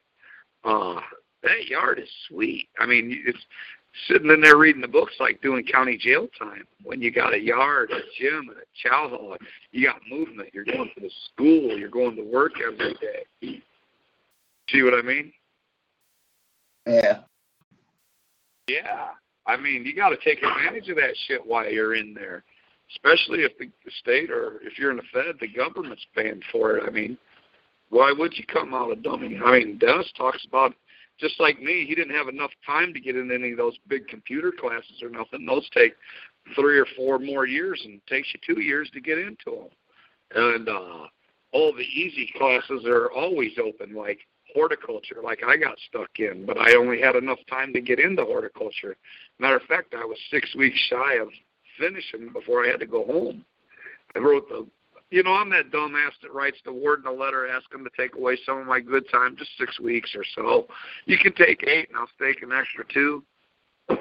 uh 0.63 1.01
that 1.43 1.67
yard 1.67 1.99
is 1.99 2.09
sweet. 2.29 2.69
I 2.79 2.85
mean, 2.85 3.23
it's 3.25 3.45
sitting 4.07 4.29
in 4.29 4.41
there 4.41 4.57
reading 4.57 4.81
the 4.81 4.87
books 4.87 5.13
like 5.19 5.41
doing 5.41 5.65
county 5.65 5.97
jail 5.97 6.27
time 6.37 6.65
when 6.83 7.01
you 7.01 7.11
got 7.11 7.33
a 7.33 7.39
yard, 7.39 7.91
a 7.91 7.99
gym, 8.19 8.49
and 8.49 8.57
a 8.57 8.87
chow 8.87 9.09
hall. 9.09 9.35
You 9.71 9.87
got 9.87 10.01
movement. 10.09 10.49
You're 10.53 10.65
going 10.65 10.91
to 10.95 11.01
the 11.01 11.11
school. 11.25 11.77
You're 11.77 11.89
going 11.89 12.15
to 12.15 12.23
work 12.23 12.53
every 12.65 12.93
day. 12.95 13.61
See 14.69 14.83
what 14.83 14.93
I 14.93 15.01
mean? 15.01 15.33
Yeah. 16.85 17.19
Yeah. 18.67 19.07
I 19.47 19.57
mean, 19.57 19.83
you 19.83 19.95
got 19.95 20.09
to 20.09 20.17
take 20.17 20.43
advantage 20.43 20.89
of 20.89 20.97
that 20.97 21.15
shit 21.27 21.45
while 21.45 21.67
you're 21.69 21.95
in 21.95 22.13
there, 22.13 22.43
especially 22.91 23.39
if 23.39 23.57
the, 23.57 23.65
the 23.83 23.91
state 23.99 24.29
or 24.29 24.59
if 24.61 24.77
you're 24.77 24.91
in 24.91 24.97
the 24.97 25.03
Fed, 25.11 25.35
the 25.39 25.47
government's 25.47 26.05
paying 26.15 26.41
for 26.51 26.77
it. 26.77 26.83
I 26.85 26.91
mean, 26.91 27.17
why 27.89 28.13
would 28.15 28.37
you 28.37 28.45
come 28.45 28.75
out 28.75 28.91
a 28.91 28.95
dummy? 28.95 29.39
I 29.43 29.59
mean, 29.59 29.79
Dennis 29.79 30.11
talks 30.15 30.45
about 30.45 30.75
just 31.19 31.39
like 31.39 31.61
me, 31.61 31.85
he 31.85 31.95
didn't 31.95 32.15
have 32.15 32.27
enough 32.27 32.51
time 32.65 32.93
to 32.93 32.99
get 32.99 33.15
in 33.15 33.31
any 33.31 33.51
of 33.51 33.57
those 33.57 33.77
big 33.87 34.07
computer 34.07 34.51
classes 34.51 35.01
or 35.01 35.09
nothing. 35.09 35.45
Those 35.45 35.69
take 35.73 35.93
three 36.55 36.79
or 36.79 36.87
four 36.95 37.19
more 37.19 37.45
years, 37.45 37.81
and 37.83 37.95
it 37.95 38.07
takes 38.07 38.29
you 38.33 38.39
two 38.55 38.61
years 38.61 38.89
to 38.93 39.01
get 39.01 39.17
into 39.17 39.45
them. 39.45 39.69
And 40.35 40.69
uh, 40.69 41.07
all 41.51 41.73
the 41.73 41.83
easy 41.83 42.31
classes 42.37 42.85
are 42.85 43.11
always 43.11 43.51
open, 43.63 43.93
like 43.93 44.19
horticulture, 44.53 45.17
like 45.23 45.41
I 45.45 45.57
got 45.57 45.77
stuck 45.89 46.09
in, 46.17 46.45
but 46.45 46.57
I 46.57 46.75
only 46.75 47.01
had 47.01 47.15
enough 47.15 47.39
time 47.49 47.73
to 47.73 47.81
get 47.81 47.99
into 47.99 48.23
horticulture. 48.23 48.95
Matter 49.39 49.57
of 49.57 49.63
fact, 49.63 49.93
I 49.93 50.05
was 50.05 50.17
six 50.31 50.55
weeks 50.55 50.77
shy 50.89 51.15
of 51.15 51.27
finishing 51.77 52.31
before 52.33 52.65
I 52.65 52.69
had 52.69 52.79
to 52.79 52.87
go 52.87 53.05
home. 53.05 53.45
I 54.15 54.19
wrote 54.19 54.49
the 54.49 54.65
you 55.11 55.23
know, 55.23 55.33
I'm 55.33 55.49
that 55.49 55.71
dumbass 55.71 56.11
that 56.21 56.33
writes 56.33 56.57
the 56.63 56.71
warden 56.73 57.07
a 57.07 57.11
letter 57.11 57.47
asking 57.47 57.83
to 57.83 57.89
take 57.97 58.15
away 58.15 58.37
some 58.45 58.59
of 58.59 58.67
my 58.67 58.79
good 58.79 59.09
time, 59.11 59.35
just 59.37 59.51
six 59.57 59.79
weeks 59.79 60.11
or 60.15 60.23
so. 60.35 60.67
You 61.05 61.17
can 61.17 61.33
take 61.33 61.63
eight, 61.67 61.89
and 61.89 61.97
I'll 61.97 62.07
take 62.21 62.43
an 62.43 62.51
extra 62.51 62.85
two. 62.93 63.23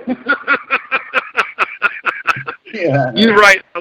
Yeah. 2.72 3.10
you 3.14 3.34
write 3.34 3.64
a 3.74 3.80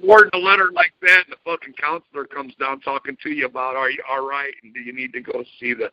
warden 0.00 0.30
a 0.34 0.38
letter 0.38 0.70
like 0.72 0.92
that, 1.02 1.24
and 1.26 1.32
the 1.32 1.36
fucking 1.44 1.74
counselor 1.74 2.24
comes 2.24 2.54
down 2.56 2.80
talking 2.80 3.16
to 3.22 3.30
you 3.30 3.46
about, 3.46 3.76
are 3.76 3.90
you 3.90 4.02
all 4.08 4.26
right, 4.26 4.52
and 4.62 4.74
do 4.74 4.80
you 4.80 4.92
need 4.92 5.12
to 5.14 5.20
go 5.20 5.44
see 5.58 5.74
the 5.74 5.90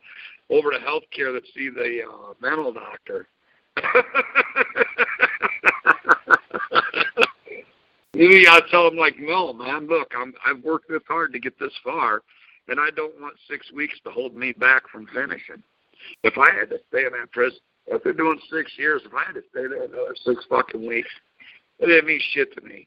over 0.50 0.70
to 0.70 0.78
healthcare 0.78 1.32
to 1.32 1.40
see 1.54 1.70
the 1.70 2.02
uh, 2.04 2.34
mental 2.40 2.72
doctor? 2.72 3.28
You 8.16 8.44
gotta 8.46 8.66
tell 8.70 8.88
them 8.88 8.98
like, 8.98 9.18
no, 9.18 9.52
man. 9.52 9.86
Look, 9.88 10.12
I'm 10.16 10.32
I've 10.44 10.64
worked 10.64 10.88
this 10.88 11.02
hard 11.06 11.34
to 11.34 11.38
get 11.38 11.58
this 11.58 11.72
far, 11.84 12.22
and 12.66 12.80
I 12.80 12.88
don't 12.96 13.20
want 13.20 13.34
six 13.48 13.70
weeks 13.72 13.98
to 14.04 14.10
hold 14.10 14.34
me 14.34 14.52
back 14.52 14.88
from 14.90 15.06
finishing. 15.12 15.62
If 16.22 16.38
I 16.38 16.50
had 16.50 16.70
to 16.70 16.78
stay 16.88 17.04
in 17.04 17.12
that 17.12 17.30
prison, 17.32 17.58
if 17.88 18.02
they're 18.02 18.14
doing 18.14 18.40
six 18.50 18.72
years, 18.78 19.02
if 19.04 19.12
I 19.12 19.24
had 19.24 19.34
to 19.34 19.42
stay 19.50 19.66
there 19.66 19.84
another 19.84 20.16
six 20.24 20.46
fucking 20.48 20.86
weeks, 20.86 21.10
it 21.78 21.86
didn't 21.86 22.06
mean 22.06 22.20
shit 22.32 22.54
to 22.54 22.62
me. 22.62 22.86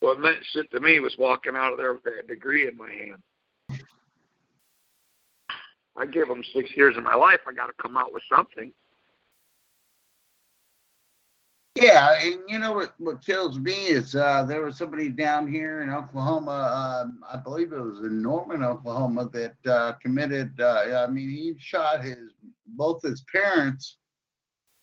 What 0.00 0.18
meant 0.18 0.38
shit 0.52 0.70
to 0.70 0.80
me 0.80 0.98
was 1.00 1.14
walking 1.18 1.54
out 1.54 1.72
of 1.72 1.78
there 1.78 1.92
with 1.92 2.04
that 2.04 2.26
degree 2.26 2.68
in 2.68 2.76
my 2.76 2.90
hand. 2.90 3.82
I 5.94 6.06
give 6.06 6.28
them 6.28 6.42
six 6.54 6.70
years 6.74 6.96
of 6.96 7.02
my 7.02 7.16
life. 7.16 7.40
I 7.46 7.52
got 7.52 7.66
to 7.66 7.82
come 7.82 7.98
out 7.98 8.14
with 8.14 8.22
something. 8.34 8.72
Yeah, 11.80 12.18
and 12.20 12.40
you 12.48 12.58
know 12.58 12.72
what? 12.72 12.94
What 12.98 13.24
kills 13.24 13.58
me 13.58 13.72
is 13.72 14.16
uh, 14.16 14.44
there 14.44 14.62
was 14.62 14.76
somebody 14.76 15.10
down 15.10 15.46
here 15.46 15.82
in 15.82 15.90
Oklahoma. 15.90 17.04
Um, 17.04 17.22
I 17.30 17.36
believe 17.36 17.72
it 17.72 17.80
was 17.80 18.00
in 18.00 18.20
Norman, 18.20 18.64
Oklahoma, 18.64 19.28
that 19.32 19.54
uh, 19.66 19.92
committed. 20.02 20.60
Uh, 20.60 21.04
I 21.06 21.10
mean, 21.10 21.30
he 21.30 21.54
shot 21.58 22.02
his 22.02 22.32
both 22.66 23.02
his 23.02 23.24
parents, 23.32 23.98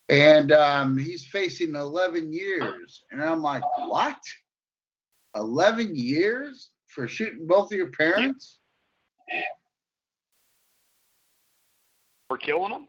and 0.08 0.54
um, 0.54 0.98
he's 0.98 1.26
facing 1.26 1.76
11 1.76 2.32
years. 2.32 3.04
And 3.12 3.22
I'm 3.22 3.42
like, 3.42 3.64
what? 3.78 4.20
11 5.36 5.96
years 5.96 6.70
for 6.88 7.10
shooting 7.10 7.46
both 7.46 7.74
of 7.74 7.78
your 7.78 7.92
parents? 7.92 8.60
For 12.30 12.38
killing 12.38 12.72
them? 12.72 12.88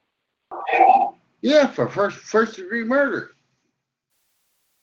Yeah, 1.40 1.66
for 1.66 1.88
first 1.88 2.18
first 2.18 2.56
degree 2.56 2.84
murder. 2.84 3.35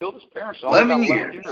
Killed 0.03 0.15
his 0.15 0.25
parents. 0.33 0.59
11 0.61 1.03
years. 1.03 1.45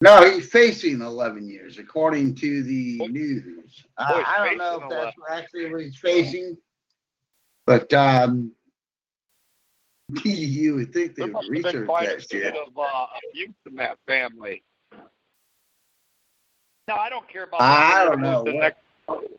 No, 0.00 0.24
he's 0.24 0.48
facing 0.48 1.02
11 1.02 1.46
years, 1.46 1.78
according 1.78 2.34
to 2.36 2.62
the 2.62 2.96
Boy, 2.96 3.06
news. 3.08 3.44
boy, 3.44 3.64
I, 3.98 4.22
I 4.24 4.48
don't 4.48 4.56
know 4.56 4.76
if 4.76 4.82
facing 4.82 4.88
that's 4.88 5.16
actually 5.30 5.70
what 5.70 5.82
he's 5.82 5.96
facing, 5.98 6.56
but 7.66 7.92
um, 7.92 8.52
you 10.24 10.76
would 10.76 10.94
think 10.94 11.14
they 11.14 11.24
There 11.24 11.26
would 11.26 11.32
must 11.34 11.44
have 11.44 11.52
been 11.52 11.62
research 11.62 11.86
quite 11.86 12.04
a 12.04 12.08
that 12.12 12.16
bit 12.30 12.30
shit. 12.30 12.54
of 12.56 12.78
uh, 12.78 13.06
abuse 13.30 13.54
in 13.66 13.76
that 13.76 13.98
family. 14.06 14.62
No, 16.88 16.94
I 16.94 17.10
don't 17.10 17.28
care 17.28 17.44
about 17.44 17.60
I 17.60 18.04
don't 18.06 18.22
know 18.22 18.44
The 18.44 18.54
next, 18.54 18.78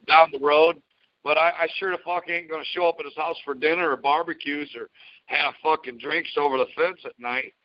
down 0.07 0.29
the 0.31 0.39
road, 0.39 0.79
but 1.23 1.39
I, 1.39 1.49
I 1.61 1.67
sure 1.77 1.89
the 1.93 1.97
fuck 2.05 2.29
ain't 2.29 2.47
gonna 2.47 2.63
show 2.63 2.87
up 2.87 2.97
at 2.99 3.05
his 3.05 3.15
house 3.17 3.37
for 3.43 3.55
dinner 3.55 3.89
or 3.89 3.97
barbecues 3.97 4.69
or 4.77 4.87
have 5.25 5.53
fucking 5.63 5.97
drinks 5.97 6.31
over 6.37 6.57
the 6.57 6.67
fence 6.75 6.99
at 7.05 7.13
night. 7.19 7.53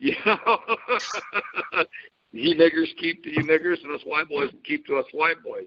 You 0.00 0.14
know, 0.24 0.36
you 2.30 2.54
niggers 2.54 2.96
keep 3.00 3.24
to 3.24 3.30
you 3.30 3.42
niggers, 3.42 3.82
and 3.82 3.92
us 3.92 4.00
white 4.04 4.28
boys 4.28 4.50
keep 4.62 4.86
to 4.86 4.96
us 4.96 5.06
white 5.10 5.42
boys. 5.42 5.64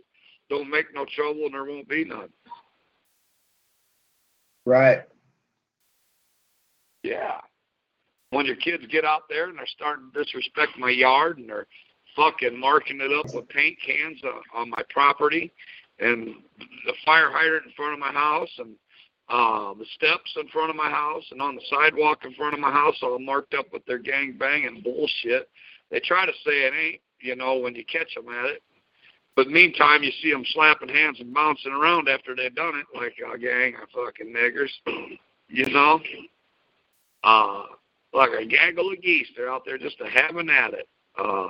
Don't 0.50 0.70
make 0.70 0.86
no 0.96 1.06
trouble, 1.14 1.48
and 1.48 1.54
there 1.54 1.66
won't 1.66 1.90
be 1.90 2.06
none. 2.06 2.30
Right. 4.66 5.02
Yeah. 7.04 7.40
When 8.30 8.46
your 8.46 8.56
kids 8.56 8.86
get 8.90 9.04
out 9.04 9.24
there 9.30 9.50
and 9.50 9.58
they're 9.58 9.66
starting 9.68 10.12
to 10.14 10.24
disrespect 10.24 10.78
my 10.78 10.92
yard 10.92 11.38
and 11.38 11.50
they're 11.50 11.68
fucking 12.16 12.58
marking 12.58 13.02
it 13.02 13.12
up 13.12 13.34
with 13.34 13.50
paint 13.50 13.78
cans 13.86 14.20
uh, 14.24 14.58
on 14.58 14.70
my 14.70 14.82
property 14.90 15.52
and 16.00 16.28
the 16.86 16.94
fire 17.06 17.30
hydrant 17.32 17.66
in 17.66 17.72
front 17.74 17.94
of 17.94 18.00
my 18.00 18.12
house 18.12 18.50
and 18.60 18.76
uh, 19.30 19.74
the 19.74 19.86
steps 19.96 20.36
in 20.36 20.48
front 20.50 20.70
of 20.70 20.76
my 20.76 20.90
house 20.90 21.24
and 21.32 21.42
on 21.42 21.56
the 21.56 21.62
sidewalk 21.70 22.20
in 22.26 22.34
front 22.34 22.54
of 22.54 22.60
my 22.60 22.72
house 22.72 22.96
all 23.02 23.20
marked 23.20 23.54
up 23.54 23.68
with 23.72 23.86
their 23.86 24.00
gang 24.00 24.36
banging 24.38 24.82
bullshit. 24.84 25.50
They 25.90 26.00
try 26.00 26.26
to 26.26 26.34
say 26.46 26.64
it 26.64 26.74
ain't, 26.74 27.02
you 27.22 27.36
know, 27.36 27.58
when 27.58 27.76
you 27.76 27.86
catch 27.86 28.14
them 28.16 28.30
at 28.30 28.46
it. 28.46 28.64
But 29.36 29.48
meantime, 29.48 30.04
you 30.04 30.12
see 30.22 30.32
them 30.32 30.44
slapping 30.54 30.90
hands 30.90 31.20
and 31.20 31.34
bouncing 31.34 31.72
around 31.72 32.10
after 32.10 32.36
they've 32.36 32.54
done 32.54 32.74
it, 32.76 32.86
like 32.94 33.14
a 33.34 33.38
gang 33.38 33.76
of 33.82 33.90
fucking 33.90 34.34
niggers, 34.34 34.70
you 35.48 35.70
know. 35.72 36.00
Uh, 37.24 37.64
like 38.14 38.32
a 38.38 38.46
gaggle 38.46 38.92
of 38.92 39.02
geese. 39.02 39.28
They're 39.36 39.52
out 39.52 39.64
there 39.66 39.78
just 39.78 40.02
a 40.02 40.10
having 40.10 40.50
at 40.50 40.74
it. 40.74 40.88
Uh, 41.18 41.50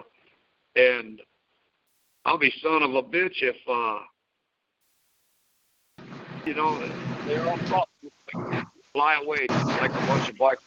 and 0.75 1.21
I'll 2.25 2.37
be 2.37 2.53
son 2.61 2.83
of 2.83 2.93
a 2.93 3.03
bitch 3.03 3.41
if, 3.41 3.55
uh, 3.67 3.99
you 6.45 6.53
know, 6.53 7.10
they're 7.31 7.49
all 7.49 7.57
taught 7.59 7.89
to 8.03 8.65
fly 8.93 9.21
away 9.23 9.47
like 9.49 9.91
a 9.91 10.07
bunch 10.07 10.29
of 10.29 10.37
black 10.37 10.57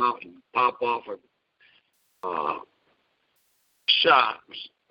mountain 0.00 0.42
pop 0.52 0.82
off 0.82 1.04
a 1.08 2.26
uh, 2.26 2.58
shot 3.88 4.40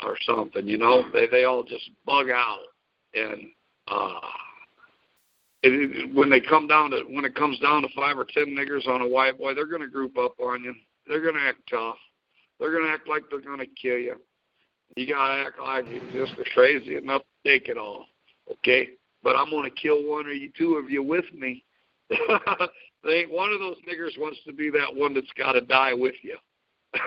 or 0.03 0.17
something. 0.25 0.65
You 0.67 0.77
know, 0.77 1.03
they 1.11 1.27
they 1.27 1.43
all 1.43 1.63
just 1.63 1.89
bug 2.05 2.29
out 2.29 2.59
and. 3.13 3.49
uh 3.87 4.19
it, 5.67 6.13
when 6.13 6.29
they 6.29 6.39
come 6.39 6.67
down 6.67 6.91
to 6.91 7.01
when 7.09 7.25
it 7.25 7.33
comes 7.33 7.57
down 7.57 7.81
to 7.81 7.87
five 7.95 8.19
or 8.19 8.25
ten 8.25 8.55
niggers 8.55 8.87
on 8.87 9.01
a 9.01 9.07
white 9.07 9.39
boy, 9.39 9.55
they're 9.55 9.65
to 9.65 9.87
group 9.87 10.15
up 10.15 10.35
on 10.39 10.63
you. 10.63 10.75
They're 11.07 11.21
to 11.33 11.39
act 11.39 11.61
tough. 11.71 11.95
They're 12.59 12.69
to 12.85 12.93
act 12.93 13.09
like 13.09 13.23
they're 13.31 13.41
to 13.41 13.65
kill 13.81 13.97
you. 13.97 14.15
You 14.95 15.07
got 15.07 15.27
to 15.27 15.43
act 15.47 15.59
like 15.59 15.85
you're 15.89 16.27
just 16.27 16.39
crazy 16.53 16.97
enough 16.97 17.23
to 17.23 17.51
take 17.51 17.67
it 17.67 17.79
all. 17.79 18.05
Okay? 18.51 18.89
But 19.25 19.35
I'm 19.35 19.49
to 19.49 19.71
kill 19.71 20.07
one 20.07 20.27
or 20.27 20.33
you 20.33 20.51
two 20.55 20.75
of 20.75 20.91
you 20.91 21.01
with 21.01 21.25
me. 21.33 21.63
they 22.09 22.17
ain't 23.09 23.31
one 23.31 23.51
of 23.51 23.59
those 23.59 23.77
niggers 23.89 24.19
wants 24.19 24.37
to 24.45 24.53
be 24.53 24.69
that 24.69 24.95
one 24.95 25.15
that's 25.15 25.25
got 25.35 25.53
to 25.53 25.61
die 25.61 25.95
with 25.95 26.13
you. 26.21 26.37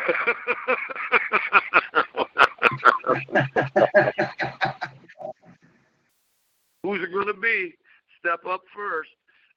Who's 6.82 7.04
it 7.04 7.12
going 7.12 7.28
to 7.28 7.34
be? 7.34 7.76
Step 8.18 8.40
up 8.50 8.62
first. 8.74 9.10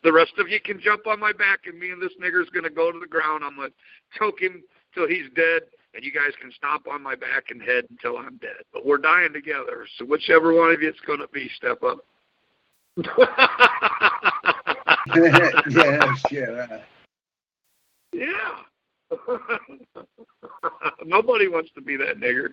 the 0.04 0.14
rest 0.14 0.32
of 0.38 0.48
you 0.48 0.62
can 0.62 0.80
jump 0.80 1.08
on 1.08 1.20
my 1.20 1.34
back, 1.34 1.66
and 1.66 1.78
me 1.78 1.90
and 1.90 2.02
this 2.02 2.14
nigger's 2.22 2.50
going 2.52 2.64
to 2.64 2.70
go 2.70 2.90
to 2.90 3.00
the 3.00 3.06
ground. 3.06 3.44
I'm 3.44 3.58
to 3.58 3.70
choke 4.18 4.40
him 4.40 4.64
till 4.94 5.10
he's 5.10 5.30
dead, 5.36 5.64
and 5.94 6.04
you 6.04 6.12
guys 6.12 6.34
can 6.42 6.52
stomp 6.52 6.88
on 6.88 7.02
my 7.02 7.16
back 7.16 7.46
and 7.50 7.62
head 7.62 7.86
until 7.90 8.18
I'm 8.18 8.38
dead. 8.38 8.64
But 8.72 8.86
we're 8.86 8.98
dying 8.98 9.34
together, 9.34 9.86
so 9.98 10.06
whichever 10.06 10.54
one 10.54 10.72
of 10.72 10.82
you 10.82 10.90
it's 10.90 11.00
going 11.02 11.20
to 11.20 11.28
be, 11.28 11.50
step 11.56 11.84
up. 11.84 12.00
yes, 15.70 16.24
yeah. 16.32 16.82
Yeah. 18.14 18.56
Nobody 21.06 21.48
wants 21.48 21.70
to 21.76 21.82
be 21.82 21.98
that 21.98 22.20
nigger. 22.20 22.50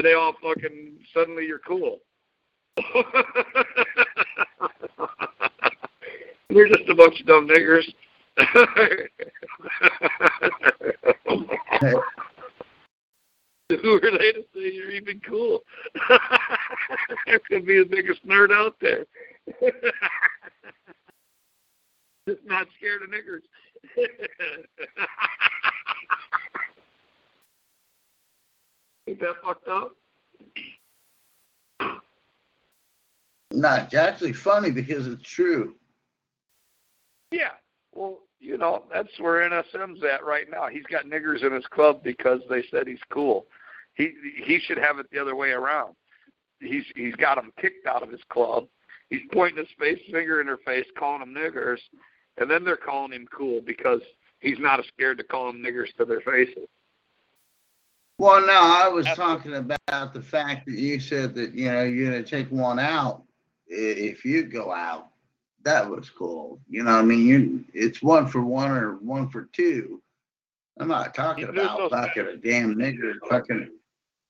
They 0.00 0.14
all 0.14 0.34
fucking 0.42 0.92
suddenly 1.12 1.46
you're 1.46 1.58
cool. 1.58 1.98
We're 6.50 6.68
just 6.68 6.88
a 6.88 6.94
bunch 6.94 7.20
of 7.20 7.26
dumb 7.26 7.48
niggers. 7.48 7.92
Who 13.76 13.94
are 13.94 14.00
they 14.00 14.32
to 14.32 14.44
say 14.54 14.72
you're 14.72 14.90
even 14.90 15.20
cool? 15.20 15.60
I 16.08 17.38
could 17.48 17.64
be 17.66 17.78
the 17.78 17.84
biggest 17.84 18.26
nerd 18.26 18.50
out 18.52 18.74
there. 18.80 19.06
just 22.28 22.44
not 22.44 22.66
scared 22.76 23.02
of 23.02 23.10
niggers. 23.10 23.42
Ain't 29.06 29.20
that 29.20 29.36
fucked 29.42 29.68
up? 29.68 29.92
No, 33.52 33.74
it's 33.74 33.94
actually 33.94 34.32
funny 34.32 34.70
because 34.70 35.06
it's 35.06 35.22
true. 35.22 35.74
Yeah. 37.32 37.50
Well, 37.92 38.20
you 38.38 38.56
know, 38.56 38.84
that's 38.92 39.18
where 39.18 39.48
NSM's 39.48 40.02
at 40.04 40.24
right 40.24 40.48
now. 40.50 40.68
He's 40.68 40.84
got 40.84 41.04
niggers 41.06 41.44
in 41.44 41.52
his 41.52 41.66
club 41.66 42.02
because 42.02 42.40
they 42.48 42.64
said 42.70 42.86
he's 42.86 42.98
cool. 43.10 43.46
He 44.00 44.12
he 44.42 44.58
should 44.60 44.78
have 44.78 44.98
it 44.98 45.06
the 45.12 45.18
other 45.20 45.36
way 45.36 45.50
around. 45.50 45.94
He's 46.60 46.84
he's 46.96 47.14
got 47.16 47.34
them 47.36 47.52
kicked 47.60 47.86
out 47.86 48.02
of 48.02 48.10
his 48.10 48.22
club. 48.30 48.66
He's 49.10 49.20
pointing 49.32 49.58
his 49.58 49.72
face 49.78 50.00
finger 50.10 50.40
in 50.40 50.46
their 50.46 50.56
face, 50.58 50.86
calling 50.98 51.20
them 51.20 51.34
niggers, 51.34 51.80
and 52.38 52.50
then 52.50 52.64
they're 52.64 52.76
calling 52.76 53.12
him 53.12 53.26
cool 53.30 53.60
because 53.60 54.00
he's 54.38 54.58
not 54.58 54.80
as 54.80 54.86
scared 54.86 55.18
to 55.18 55.24
call 55.24 55.46
them 55.52 55.62
niggers 55.62 55.94
to 55.98 56.04
their 56.06 56.20
faces. 56.22 56.66
Well, 58.18 58.40
no, 58.46 58.52
I 58.52 58.88
was 58.88 59.04
That's- 59.04 59.18
talking 59.18 59.54
about 59.54 60.14
the 60.14 60.22
fact 60.22 60.66
that 60.66 60.74
you 60.74 60.98
said 61.00 61.34
that 61.34 61.52
you 61.54 61.70
know 61.70 61.82
you're 61.84 62.10
gonna 62.10 62.22
take 62.22 62.48
one 62.50 62.78
out 62.78 63.22
if 63.66 64.24
you 64.24 64.44
go 64.44 64.72
out. 64.72 65.08
That 65.64 65.90
was 65.90 66.08
cool. 66.08 66.58
You 66.70 66.84
know, 66.84 66.92
what 66.92 67.00
I 67.00 67.04
mean, 67.04 67.26
you 67.26 67.64
it's 67.74 68.00
one 68.00 68.28
for 68.28 68.40
one 68.42 68.70
or 68.70 68.94
one 68.96 69.28
for 69.28 69.48
two. 69.52 70.00
I'm 70.78 70.88
not 70.88 71.14
talking 71.14 71.44
about 71.44 71.78
no- 71.78 71.88
fucking 71.90 72.26
a 72.26 72.36
damn 72.36 72.74
nigger 72.76 73.12
fucking 73.28 73.56
infil- 73.58 73.70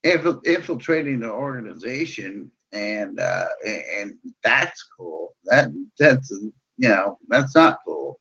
infiltrating 0.05 1.21
the 1.21 1.31
organization, 1.31 2.51
and 2.73 3.19
uh 3.21 3.47
and, 3.67 4.15
that's 4.43 4.83
cool. 4.97 5.35
That 5.45 5.69
that's 5.99 6.31
you 6.31 6.89
know 6.89 7.19
that's 7.29 7.55
not 7.55 7.81
cool. 7.85 8.19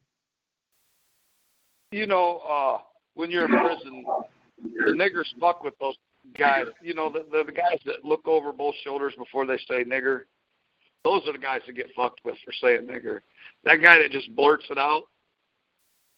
You 1.92 2.06
know, 2.06 2.38
uh, 2.40 2.80
when 3.16 3.32
you're 3.32 3.46
in 3.46 3.52
prison, 3.52 4.06
the 4.62 4.92
niggers 4.92 5.28
fuck 5.40 5.64
with 5.64 5.74
those 5.80 5.96
guys. 6.38 6.66
You 6.82 6.94
know, 6.94 7.10
the, 7.10 7.26
the 7.32 7.44
the 7.46 7.52
guys 7.52 7.80
that 7.86 8.04
look 8.04 8.28
over 8.28 8.52
both 8.52 8.76
shoulders 8.84 9.14
before 9.18 9.46
they 9.46 9.58
say 9.58 9.84
nigger. 9.84 10.22
Those 11.06 11.22
are 11.28 11.32
the 11.32 11.40
guys 11.40 11.62
that 11.66 11.74
get 11.74 11.90
fucked 11.96 12.20
with 12.26 12.36
for 12.44 12.52
saying 12.52 12.82
nigger. 12.82 13.22
That 13.64 13.78
guy 13.78 14.00
that 14.00 14.12
just 14.12 14.36
blurts 14.36 14.66
it 14.70 14.78
out 14.78 15.04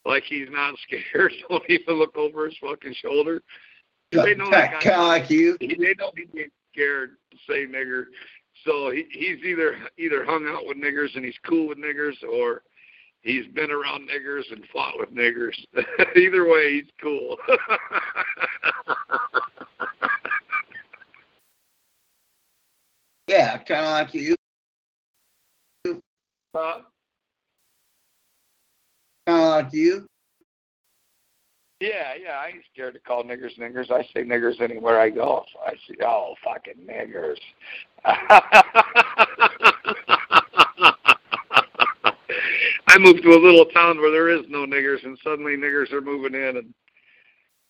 like 0.06 0.24
he's 0.24 0.48
not 0.50 0.76
scared, 0.88 1.34
don't 1.50 1.64
even 1.70 1.96
look 1.96 2.18
over 2.18 2.46
his 2.46 2.58
fucking 2.60 2.96
shoulder. 2.96 3.42
They 4.12 4.36
know 4.36 4.50
that 4.52 4.72
Kind 4.74 4.84
guy. 4.84 4.92
of 4.94 5.08
like 5.08 5.30
you. 5.30 5.58
They 5.60 5.94
know 5.98 6.12
he 6.16 6.28
ain't 6.40 6.52
scared 6.74 7.18
to 7.32 7.38
say 7.48 7.66
nigger. 7.66 8.06
So 8.66 8.92
he, 8.92 9.06
he's 9.12 9.44
either 9.44 9.78
either 9.98 10.26
hung 10.26 10.46
out 10.48 10.66
with 10.68 10.78
niggers 10.78 11.16
and 11.16 11.24
he's 11.26 11.38
cool 11.46 11.68
with 11.70 11.78
niggers, 11.78 12.22
or 12.24 12.64
he's 13.22 13.48
been 13.48 13.72
around 13.72 14.10
niggers 14.10 14.52
and 14.52 14.64
fought 14.72 14.94
with 15.00 15.14
niggers. 15.14 15.56
either 16.16 16.48
way, 16.48 16.74
he's 16.82 16.92
cool. 17.02 17.38
Yeah, 23.28 23.58
kind 23.60 23.86
of 23.86 23.92
like 23.92 24.14
you. 24.14 24.36
uh, 26.54 26.82
Kind 29.26 29.42
of 29.42 29.50
like 29.50 29.72
you. 29.74 30.06
Yeah, 31.82 32.14
yeah, 32.22 32.34
I 32.34 32.50
ain't 32.50 32.64
scared 32.72 32.94
to 32.94 33.00
call 33.00 33.24
niggers 33.24 33.58
niggers. 33.60 33.92
I 33.92 34.04
say 34.14 34.24
niggers 34.24 34.62
anywhere 34.62 35.00
I 35.00 35.10
go. 35.10 35.44
So 35.52 35.60
I 35.66 35.74
see, 35.88 35.96
oh, 36.04 36.36
fucking 36.44 36.86
niggers. 36.88 37.38
I 42.88 42.98
moved 43.00 43.24
to 43.24 43.30
a 43.30 43.44
little 43.44 43.66
town 43.66 43.98
where 43.98 44.12
there 44.12 44.30
is 44.30 44.46
no 44.48 44.66
niggers, 44.66 45.04
and 45.04 45.18
suddenly 45.24 45.56
niggers 45.58 45.92
are 45.92 46.02
moving 46.02 46.36
in, 46.36 46.58
and 46.58 46.74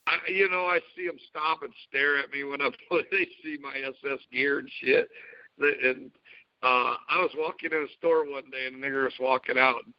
I, 0.08 0.18
you 0.28 0.50
know, 0.50 0.66
I 0.66 0.80
see 0.96 1.06
them 1.06 1.18
stop 1.30 1.64
and 1.64 1.74
stare 1.88 2.18
at 2.18 2.32
me 2.32 2.44
when 2.44 2.62
I 2.62 2.70
they 3.12 3.28
see 3.44 3.58
my 3.62 3.76
SS 3.78 4.20
gear 4.32 4.60
and 4.60 4.70
shit. 4.82 5.10
And 5.60 6.12
uh, 6.64 6.96
I 7.10 7.18
was 7.20 7.32
walking 7.38 7.72
in 7.72 7.84
a 7.84 7.98
store 7.98 8.30
one 8.30 8.50
day, 8.52 8.68
and 8.68 8.84
a 8.84 8.88
nigger 8.88 9.06
was 9.06 9.14
walking 9.20 9.58
out. 9.58 9.86
And 9.86 9.94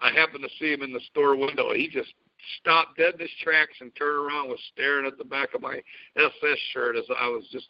I 0.00 0.10
happened 0.10 0.42
to 0.42 0.50
see 0.58 0.72
him 0.72 0.82
in 0.82 0.92
the 0.92 1.00
store 1.10 1.36
window. 1.36 1.72
He 1.74 1.88
just 1.88 2.12
stopped 2.60 2.98
dead 2.98 3.14
in 3.14 3.20
his 3.20 3.30
tracks 3.42 3.74
and 3.80 3.94
turned 3.96 4.16
around, 4.26 4.48
was 4.48 4.60
staring 4.72 5.06
at 5.06 5.18
the 5.18 5.24
back 5.24 5.54
of 5.54 5.62
my 5.62 5.80
SS 6.16 6.58
shirt 6.72 6.96
as 6.96 7.04
I 7.18 7.28
was 7.28 7.44
just, 7.50 7.68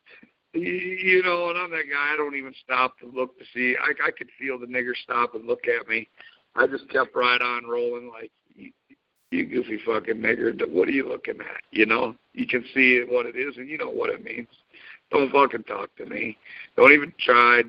you 0.54 1.22
know, 1.24 1.50
and 1.50 1.58
I'm 1.58 1.70
that 1.70 1.84
guy. 1.90 2.12
I 2.12 2.16
don't 2.16 2.36
even 2.36 2.54
stop 2.64 2.98
to 2.98 3.06
look 3.06 3.38
to 3.38 3.44
see. 3.54 3.76
I, 3.80 4.08
I 4.08 4.10
could 4.10 4.28
feel 4.38 4.58
the 4.58 4.66
nigger 4.66 4.92
stop 5.02 5.34
and 5.34 5.46
look 5.46 5.66
at 5.68 5.88
me. 5.88 6.08
I 6.54 6.66
just 6.66 6.88
kept 6.90 7.16
right 7.16 7.40
on 7.40 7.64
rolling 7.64 8.08
like, 8.08 8.30
you, 8.54 8.70
you 9.30 9.46
goofy 9.46 9.78
fucking 9.86 10.16
nigger. 10.16 10.52
What 10.70 10.88
are 10.88 10.92
you 10.92 11.08
looking 11.08 11.40
at? 11.40 11.62
You 11.70 11.86
know, 11.86 12.14
you 12.34 12.46
can 12.46 12.64
see 12.74 13.02
what 13.08 13.26
it 13.26 13.36
is, 13.36 13.56
and 13.56 13.68
you 13.68 13.78
know 13.78 13.90
what 13.90 14.10
it 14.10 14.22
means. 14.22 14.48
Don't 15.10 15.32
fucking 15.32 15.64
talk 15.64 15.94
to 15.96 16.06
me. 16.06 16.36
Don't 16.76 16.92
even 16.92 17.12
try. 17.18 17.62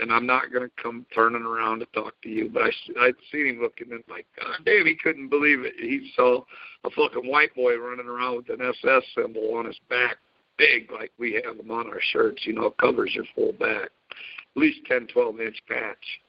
And 0.00 0.12
I'm 0.12 0.26
not 0.26 0.52
gonna 0.52 0.70
come 0.82 1.06
turning 1.14 1.42
around 1.42 1.80
to 1.80 1.86
talk 1.86 2.14
to 2.22 2.28
you. 2.28 2.48
But 2.48 2.62
I 2.62 2.70
I'd 3.00 3.14
seen 3.30 3.46
him 3.46 3.60
looking 3.60 3.92
and 3.92 4.04
like, 4.08 4.26
God 4.38 4.64
damn, 4.64 4.86
he 4.86 4.94
couldn't 4.94 5.28
believe 5.28 5.64
it. 5.64 5.74
He 5.78 6.12
saw 6.14 6.42
a 6.84 6.90
fucking 6.90 7.28
white 7.28 7.54
boy 7.54 7.76
running 7.76 8.06
around 8.06 8.36
with 8.36 8.50
an 8.50 8.66
SS 8.66 9.02
symbol 9.14 9.54
on 9.54 9.66
his 9.66 9.78
back, 9.88 10.16
big 10.58 10.90
like 10.90 11.12
we 11.18 11.40
have 11.44 11.56
them 11.56 11.70
on 11.70 11.88
our 11.88 12.00
shirts. 12.00 12.46
You 12.46 12.54
know, 12.54 12.66
it 12.66 12.78
covers 12.78 13.14
your 13.14 13.24
full 13.34 13.52
back, 13.52 13.90
at 14.10 14.56
least 14.56 14.80
10, 14.86 15.08
12 15.08 15.40
inch 15.40 15.62
patch 15.68 16.20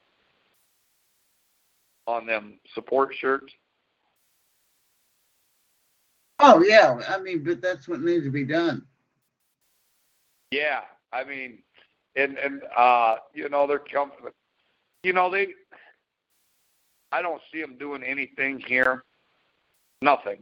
on 2.06 2.26
them 2.26 2.54
support 2.74 3.14
shirts. 3.20 3.52
Oh 6.40 6.62
yeah, 6.62 7.00
I 7.08 7.20
mean, 7.20 7.44
but 7.44 7.60
that's 7.60 7.88
what 7.88 8.00
needs 8.00 8.24
to 8.24 8.30
be 8.30 8.44
done. 8.44 8.84
Yeah, 10.50 10.80
I 11.12 11.24
mean, 11.24 11.58
and 12.18 12.36
and 12.38 12.62
uh, 12.76 13.16
you 13.32 13.48
know 13.48 13.66
they're 13.66 13.78
coming. 13.78 14.16
You 15.02 15.12
know 15.12 15.30
they 15.30 15.48
I 17.12 17.22
don't 17.22 17.40
see 17.52 17.60
them 17.60 17.76
doing 17.78 18.02
anything 18.02 18.60
here. 18.66 19.04
Nothing. 20.02 20.40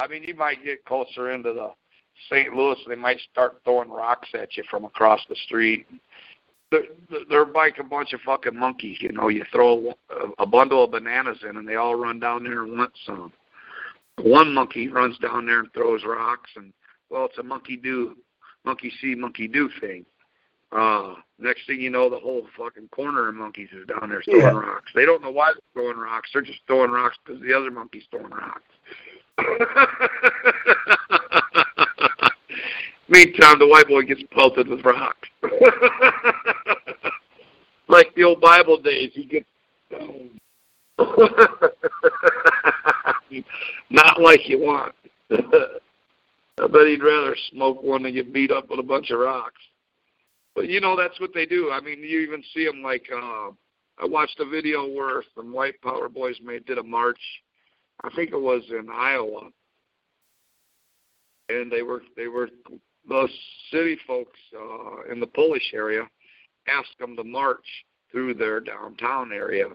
I 0.00 0.06
mean, 0.06 0.22
you 0.24 0.34
might 0.34 0.64
get 0.64 0.84
closer 0.84 1.30
into 1.30 1.52
the 1.52 1.70
St. 2.30 2.54
Louis, 2.54 2.76
they 2.86 2.94
might 2.94 3.18
start 3.30 3.60
throwing 3.64 3.90
rocks 3.90 4.28
at 4.34 4.56
you 4.56 4.64
from 4.70 4.84
across 4.84 5.20
the 5.28 5.36
street. 5.36 5.86
They're, 6.70 6.84
they're 7.28 7.46
like 7.46 7.78
a 7.78 7.84
bunch 7.84 8.12
of 8.12 8.20
fucking 8.20 8.56
monkeys, 8.56 8.98
you 9.00 9.12
know. 9.12 9.28
You 9.28 9.44
throw 9.52 9.94
a, 10.10 10.42
a 10.42 10.46
bundle 10.46 10.84
of 10.84 10.92
bananas 10.92 11.38
in, 11.48 11.56
and 11.56 11.68
they 11.68 11.76
all 11.76 11.94
run 11.94 12.20
down 12.20 12.44
there 12.44 12.62
and 12.62 12.78
want 12.78 12.92
some. 13.04 13.32
One 14.20 14.54
monkey 14.54 14.88
runs 14.88 15.18
down 15.18 15.46
there 15.46 15.60
and 15.60 15.72
throws 15.72 16.04
rocks, 16.04 16.50
and 16.56 16.72
well, 17.10 17.26
it's 17.26 17.38
a 17.38 17.42
monkey 17.42 17.76
do, 17.76 18.16
monkey 18.64 18.92
see, 19.00 19.14
monkey 19.14 19.46
do 19.48 19.70
thing. 19.80 20.04
Uh, 20.72 21.14
next 21.38 21.66
thing 21.66 21.80
you 21.80 21.90
know, 21.90 22.10
the 22.10 22.18
whole 22.18 22.48
fucking 22.56 22.88
corner 22.88 23.28
of 23.28 23.36
monkeys 23.36 23.68
is 23.72 23.86
down 23.86 24.08
there 24.08 24.22
throwing 24.22 24.40
yeah. 24.40 24.50
rocks. 24.50 24.90
They 24.94 25.04
don't 25.04 25.22
know 25.22 25.30
why 25.30 25.52
they're 25.52 25.60
throwing 25.72 25.98
rocks. 25.98 26.30
They're 26.32 26.42
just 26.42 26.60
throwing 26.66 26.90
rocks 26.90 27.16
because 27.24 27.40
the 27.42 27.54
other 27.54 27.70
monkey's 27.70 28.02
throwing 28.10 28.30
rocks. 28.30 28.62
Meantime, 33.08 33.58
the 33.58 33.68
white 33.68 33.86
boy 33.86 34.02
gets 34.02 34.22
pelted 34.32 34.66
with 34.66 34.84
rocks. 34.84 35.28
like 37.88 38.14
the 38.14 38.24
old 38.24 38.40
Bible 38.40 38.80
days, 38.80 39.10
he 39.14 39.24
gets 39.24 39.46
stoned. 39.88 40.40
Not 43.90 44.20
like 44.20 44.48
you 44.48 44.60
want. 44.60 44.94
I 46.58 46.66
bet 46.68 46.86
he'd 46.86 47.02
rather 47.02 47.36
smoke 47.50 47.82
one 47.82 48.04
than 48.04 48.14
get 48.14 48.32
beat 48.32 48.52
up 48.52 48.70
with 48.70 48.78
a 48.78 48.84
bunch 48.84 49.10
of 49.10 49.18
rocks. 49.18 49.60
But 50.54 50.68
you 50.68 50.80
know 50.80 50.96
that's 50.96 51.18
what 51.18 51.34
they 51.34 51.46
do. 51.46 51.70
I 51.72 51.80
mean, 51.80 51.98
you 51.98 52.20
even 52.20 52.42
see 52.54 52.64
them 52.64 52.82
like 52.82 53.04
uh, 53.12 53.50
I 53.98 54.06
watched 54.06 54.38
a 54.38 54.48
video 54.48 54.86
where 54.86 55.22
some 55.34 55.52
white 55.52 55.80
power 55.82 56.08
boys 56.08 56.36
made 56.42 56.64
did 56.66 56.78
a 56.78 56.82
march. 56.82 57.18
I 58.02 58.10
think 58.14 58.30
it 58.30 58.40
was 58.40 58.62
in 58.70 58.88
Iowa, 58.92 59.48
and 61.48 61.72
they 61.72 61.82
were 61.82 62.02
they 62.16 62.28
were 62.28 62.50
the 63.08 63.28
city 63.72 63.98
folks 64.06 64.38
uh, 64.56 65.12
in 65.12 65.18
the 65.18 65.26
Polish 65.26 65.72
area 65.74 66.02
asked 66.68 66.98
them 66.98 67.16
to 67.16 67.24
march 67.24 67.66
through 68.10 68.34
their 68.34 68.60
downtown 68.60 69.32
area 69.32 69.66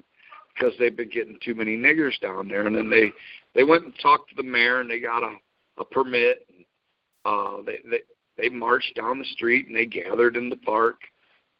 because 0.53 0.73
they've 0.79 0.95
been 0.95 1.09
getting 1.09 1.37
too 1.43 1.53
many 1.53 1.77
niggers 1.77 2.19
down 2.21 2.47
there. 2.47 2.65
And 2.65 2.75
then 2.75 2.89
they 2.89 3.11
they 3.53 3.63
went 3.63 3.83
and 3.83 3.93
talked 4.01 4.29
to 4.29 4.35
the 4.35 4.43
mayor 4.43 4.79
and 4.79 4.89
they 4.89 4.99
got 4.99 5.23
a 5.23 5.35
a 5.77 5.85
permit. 5.85 6.45
Uh, 7.25 7.57
they 7.65 7.79
they 7.89 7.99
they 8.37 8.49
marched 8.49 8.95
down 8.95 9.19
the 9.19 9.25
street 9.25 9.67
and 9.67 9.75
they 9.75 9.85
gathered 9.85 10.37
in 10.37 10.49
the 10.49 10.57
park. 10.57 10.97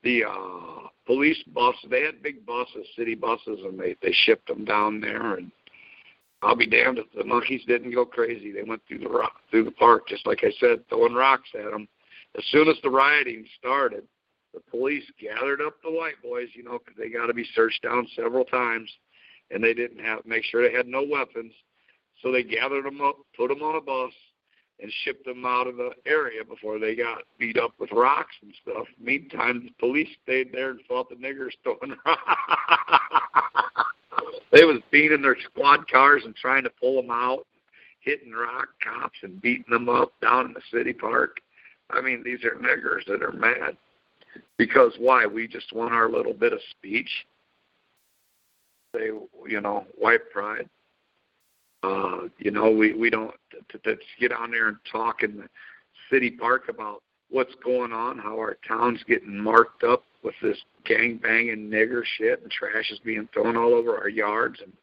The 0.04 0.24
uh, 0.24 0.88
police 1.06 1.42
bus 1.54 1.76
they 1.90 2.04
had 2.04 2.24
big 2.24 2.46
buses, 2.46 2.88
city 2.98 3.16
buses, 3.16 3.60
and 3.64 3.80
they 3.80 3.96
they 4.02 4.14
shipped 4.14 4.48
them 4.48 4.66
down 4.66 5.02
there 5.02 5.36
and 5.36 5.52
I'll 6.42 6.56
be 6.56 6.68
damned 6.68 7.00
if 7.00 7.06
the 7.16 7.24
monkeys 7.24 7.64
didn't 7.68 7.94
go 7.94 8.06
crazy. 8.06 8.52
They 8.52 8.64
went 8.64 8.82
through 8.88 9.00
the 9.00 9.10
rock, 9.10 9.34
through 9.52 9.66
the 9.66 9.72
park, 9.72 10.08
just 10.08 10.26
like 10.26 10.44
I 10.44 10.52
said, 10.60 10.88
throwing 10.88 11.14
rocks 11.14 11.50
at 11.54 11.72
them. 11.72 11.88
As 12.38 12.46
soon 12.52 12.70
as 12.70 12.78
the 12.82 12.90
rioting 12.90 13.46
started, 13.58 14.04
the 14.54 14.62
police 14.72 15.04
gathered 15.20 15.62
up 15.62 15.76
the 15.84 15.92
white 15.92 16.22
boys, 16.24 16.48
you 16.54 16.64
know, 16.64 16.80
because 16.80 16.98
they 16.98 17.10
got 17.10 17.28
to 17.28 17.34
be 17.34 17.46
searched 17.54 17.84
down 17.84 18.08
several 18.16 18.46
times, 18.46 18.90
and 19.52 19.64
they 19.64 19.74
didn't 19.74 20.00
have 20.00 20.26
make 20.26 20.44
sure 20.46 20.62
they 20.62 20.76
had 20.76 20.88
no 20.88 21.06
weapons. 21.10 21.54
So 22.22 22.32
they 22.32 22.44
gathered 22.44 22.86
them 22.86 23.02
up, 23.02 23.18
put 23.36 23.50
them 23.50 23.62
on 23.62 23.76
a 23.76 23.82
bus, 23.82 24.14
and 24.82 24.92
shipped 25.04 25.26
them 25.26 25.46
out 25.46 25.68
of 25.68 25.78
the 25.78 25.92
area 26.06 26.44
before 26.44 26.80
they 26.80 26.96
got 26.96 27.24
beat 27.38 27.58
up 27.58 27.74
with 27.80 27.92
rocks 27.92 28.36
and 28.42 28.54
stuff. 28.62 28.88
Meantime, 29.00 29.66
the 29.66 29.72
police 29.80 30.08
stayed 30.24 30.52
there 30.54 30.72
and 30.72 30.80
fought 30.88 31.10
the 31.10 31.16
niggers 31.16 31.52
throwing 31.64 31.96
rocks. 32.06 32.22
they 34.52 34.64
was 34.64 34.80
beating 34.92 35.22
their 35.22 35.38
squad 35.44 35.90
cars 35.90 36.24
and 36.26 36.36
trying 36.36 36.64
to 36.64 36.72
pull 36.80 37.02
them 37.02 37.12
out, 37.12 37.46
hitting 38.00 38.32
rock 38.32 38.70
cops 38.84 39.20
and 39.24 39.42
beating 39.42 39.66
them 39.70 39.90
up 39.90 40.14
down 40.22 40.48
in 40.48 40.54
the 40.54 40.62
city 40.72 40.94
park. 40.94 41.38
I 41.90 42.02
mean, 42.02 42.24
these 42.24 42.44
are 42.44 42.52
niggers 42.52 43.06
that 43.08 43.24
are 43.24 43.32
mad. 43.32 43.76
Because 44.58 44.94
why? 45.00 45.26
We 45.26 45.48
just 45.48 45.74
want 45.74 45.94
our 45.94 46.10
little 46.10 46.34
bit 46.34 46.54
of 46.54 46.60
speech. 46.70 47.10
They, 48.94 49.10
you 49.48 49.62
know, 49.62 49.86
white 49.98 50.30
pride. 50.32 50.70
Uh, 51.82 52.28
you 52.38 52.52
know, 52.52 52.70
we 52.70 52.94
we 52.94 53.10
don't 53.10 53.34
to, 53.72 53.78
to 53.80 53.98
get 54.20 54.32
down 54.32 54.52
there 54.52 54.68
and 54.68 54.78
talk 54.92 55.24
in 55.24 55.38
the 55.38 55.48
city 56.12 56.32
park 56.32 56.68
about 56.70 57.02
what's 57.30 57.54
going 57.64 57.94
on, 57.94 58.18
how 58.18 58.36
our 58.38 58.58
town's 58.68 59.04
getting 59.08 59.38
marked 59.38 59.84
up 59.84 60.04
with 60.24 60.36
this 60.42 60.58
gang 60.84 61.18
banging 61.18 61.70
nigger 61.70 62.04
shit 62.18 62.42
and 62.42 62.52
trash 62.52 62.92
is 62.92 63.00
being 63.00 63.30
thrown 63.34 63.56
all 63.56 63.74
over 63.74 63.98
our 63.98 64.10
yards. 64.10 64.60
And 64.62 64.74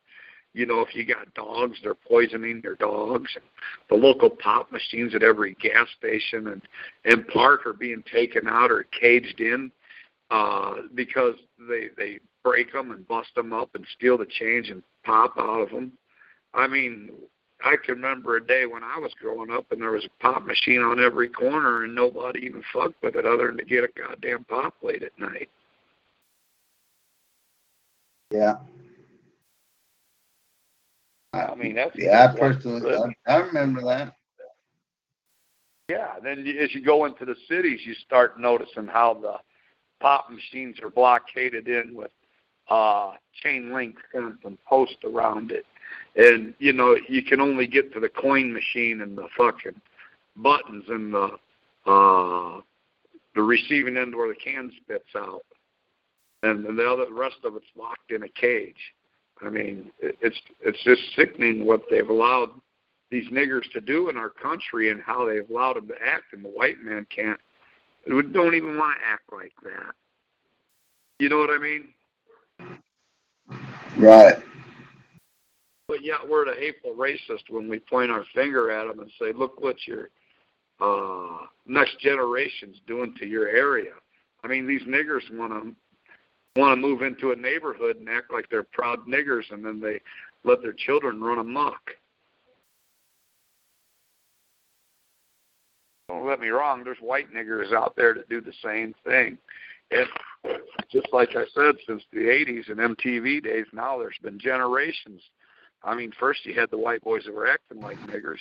you 0.54 0.64
know 0.64 0.80
if 0.80 0.94
you 0.94 1.04
got 1.04 1.32
dogs 1.34 1.78
they're 1.82 1.94
poisoning 1.94 2.60
their 2.62 2.76
dogs. 2.76 3.30
And 3.34 3.44
the 3.90 3.96
local 3.96 4.30
pop 4.30 4.72
machines 4.72 5.14
at 5.14 5.22
every 5.22 5.54
gas 5.60 5.88
station 5.98 6.48
and 6.48 6.62
and 7.04 7.28
park 7.28 7.66
are 7.66 7.74
being 7.74 8.02
taken 8.10 8.48
out 8.48 8.70
or 8.70 8.86
caged 8.98 9.40
in 9.40 9.70
uh 10.30 10.74
because 10.94 11.34
they 11.68 11.88
they 11.96 12.18
break 12.42 12.72
them 12.72 12.90
and 12.92 13.06
bust 13.06 13.28
them 13.36 13.52
up 13.52 13.70
and 13.74 13.84
steal 13.96 14.16
the 14.16 14.26
change 14.26 14.70
and 14.70 14.82
pop 15.04 15.34
out 15.38 15.60
of 15.60 15.70
them 15.70 15.92
i 16.56 16.66
mean 16.66 17.10
I 17.64 17.76
can 17.82 17.94
remember 17.94 18.36
a 18.36 18.46
day 18.46 18.66
when 18.66 18.82
I 18.82 18.98
was 18.98 19.12
growing 19.20 19.50
up 19.50 19.72
and 19.72 19.80
there 19.80 19.92
was 19.92 20.04
a 20.04 20.22
pop 20.22 20.44
machine 20.44 20.82
on 20.82 21.02
every 21.02 21.28
corner 21.28 21.84
and 21.84 21.94
nobody 21.94 22.40
even 22.40 22.62
fucked 22.72 23.02
with 23.02 23.16
it 23.16 23.24
other 23.24 23.48
than 23.48 23.56
to 23.58 23.64
get 23.64 23.84
a 23.84 23.88
goddamn 23.96 24.44
pop 24.44 24.74
late 24.82 25.02
at 25.02 25.18
night. 25.18 25.48
Yeah. 28.30 28.56
I 31.32 31.54
mean, 31.54 31.74
that's 31.74 31.96
yeah. 31.96 32.32
I 32.32 32.38
personally, 32.38 33.14
I, 33.26 33.32
I 33.32 33.36
remember 33.38 33.82
that. 33.82 34.14
Yeah. 35.88 36.14
Then 36.22 36.46
as 36.60 36.74
you 36.74 36.82
go 36.82 37.04
into 37.04 37.24
the 37.24 37.36
cities, 37.48 37.80
you 37.84 37.94
start 37.94 38.38
noticing 38.38 38.86
how 38.86 39.14
the 39.14 39.34
pop 40.00 40.30
machines 40.30 40.76
are 40.82 40.90
blockaded 40.90 41.68
in 41.68 41.94
with 41.94 42.10
uh, 42.68 43.12
chain 43.42 43.72
link 43.72 43.96
fence 44.12 44.38
and 44.44 44.58
post 44.64 44.96
around 45.04 45.52
it 45.52 45.64
and 46.16 46.54
you 46.58 46.72
know 46.72 46.96
you 47.08 47.22
can 47.22 47.40
only 47.40 47.66
get 47.66 47.92
to 47.92 48.00
the 48.00 48.08
coin 48.08 48.52
machine 48.52 49.02
and 49.02 49.16
the 49.16 49.28
fucking 49.36 49.80
buttons 50.36 50.84
and 50.88 51.12
the 51.12 51.28
uh 51.86 52.60
the 53.34 53.42
receiving 53.42 53.96
end 53.96 54.16
where 54.16 54.28
the 54.28 54.34
can 54.34 54.72
spits 54.82 55.14
out. 55.14 55.42
And, 56.42 56.64
the 56.64 56.90
other 56.90 57.04
the 57.04 57.12
rest 57.12 57.36
of 57.44 57.54
it's 57.54 57.66
locked 57.76 58.10
in 58.10 58.22
a 58.22 58.28
cage. 58.28 58.94
I 59.42 59.50
mean 59.50 59.90
it, 60.00 60.16
it's 60.20 60.38
it's 60.60 60.82
just 60.84 61.02
sickening 61.14 61.66
what 61.66 61.82
they've 61.90 62.08
allowed 62.08 62.50
these 63.10 63.28
niggers 63.30 63.70
to 63.72 63.80
do 63.80 64.08
in 64.08 64.16
our 64.16 64.30
country 64.30 64.90
and 64.90 65.00
how 65.00 65.26
they've 65.26 65.48
allowed 65.48 65.76
them 65.76 65.88
to 65.88 65.94
act. 66.04 66.32
And 66.32 66.44
the 66.44 66.48
white 66.48 66.80
man 66.82 67.06
can't 67.14 67.40
don't 68.08 68.54
even 68.54 68.78
want 68.78 68.98
to 68.98 69.06
act 69.06 69.32
like 69.32 69.52
that. 69.64 69.92
You 71.18 71.28
know 71.28 71.38
what 71.38 71.50
i 71.50 71.58
mean? 71.58 71.88
Right 73.98 74.42
but 75.88 76.04
yet 76.04 76.18
we're 76.28 76.44
the 76.44 76.58
hateful 76.58 76.94
racist 76.94 77.48
when 77.48 77.68
we 77.68 77.78
point 77.78 78.10
our 78.10 78.24
finger 78.34 78.70
at 78.70 78.88
them 78.88 79.00
and 79.00 79.10
say, 79.20 79.32
look 79.32 79.60
what 79.60 79.76
your 79.86 80.08
uh, 80.80 81.46
next 81.66 81.98
generation's 82.00 82.76
doing 82.86 83.14
to 83.18 83.26
your 83.26 83.48
area. 83.48 83.92
I 84.44 84.48
mean, 84.48 84.66
these 84.66 84.82
niggers 84.82 85.22
want 85.32 85.52
to 85.52 85.74
want 86.60 86.72
to 86.72 86.80
move 86.80 87.02
into 87.02 87.32
a 87.32 87.36
neighborhood 87.36 87.96
and 87.96 88.08
act 88.08 88.32
like 88.32 88.48
they're 88.48 88.66
proud 88.72 89.06
niggers, 89.06 89.42
and 89.50 89.64
then 89.64 89.78
they 89.78 90.00
let 90.44 90.62
their 90.62 90.72
children 90.72 91.20
run 91.20 91.38
amok. 91.38 91.90
Don't 96.08 96.26
get 96.26 96.40
me 96.40 96.48
wrong. 96.48 96.82
There's 96.82 96.98
white 96.98 97.32
niggers 97.34 97.74
out 97.74 97.94
there 97.96 98.14
that 98.14 98.28
do 98.28 98.40
the 98.40 98.54
same 98.64 98.94
thing. 99.04 99.36
And 99.90 100.06
just 100.90 101.08
like 101.12 101.30
I 101.30 101.44
said, 101.54 101.74
since 101.86 102.02
the 102.12 102.20
80s 102.20 102.70
and 102.70 102.96
MTV 102.96 103.44
days, 103.44 103.66
now 103.72 103.98
there's 103.98 104.18
been 104.22 104.38
generations 104.38 105.20
I 105.82 105.94
mean, 105.94 106.12
first 106.18 106.44
you 106.44 106.54
had 106.54 106.70
the 106.70 106.78
white 106.78 107.02
boys 107.02 107.24
that 107.24 107.34
were 107.34 107.46
acting 107.46 107.80
like 107.80 107.98
niggers, 108.00 108.40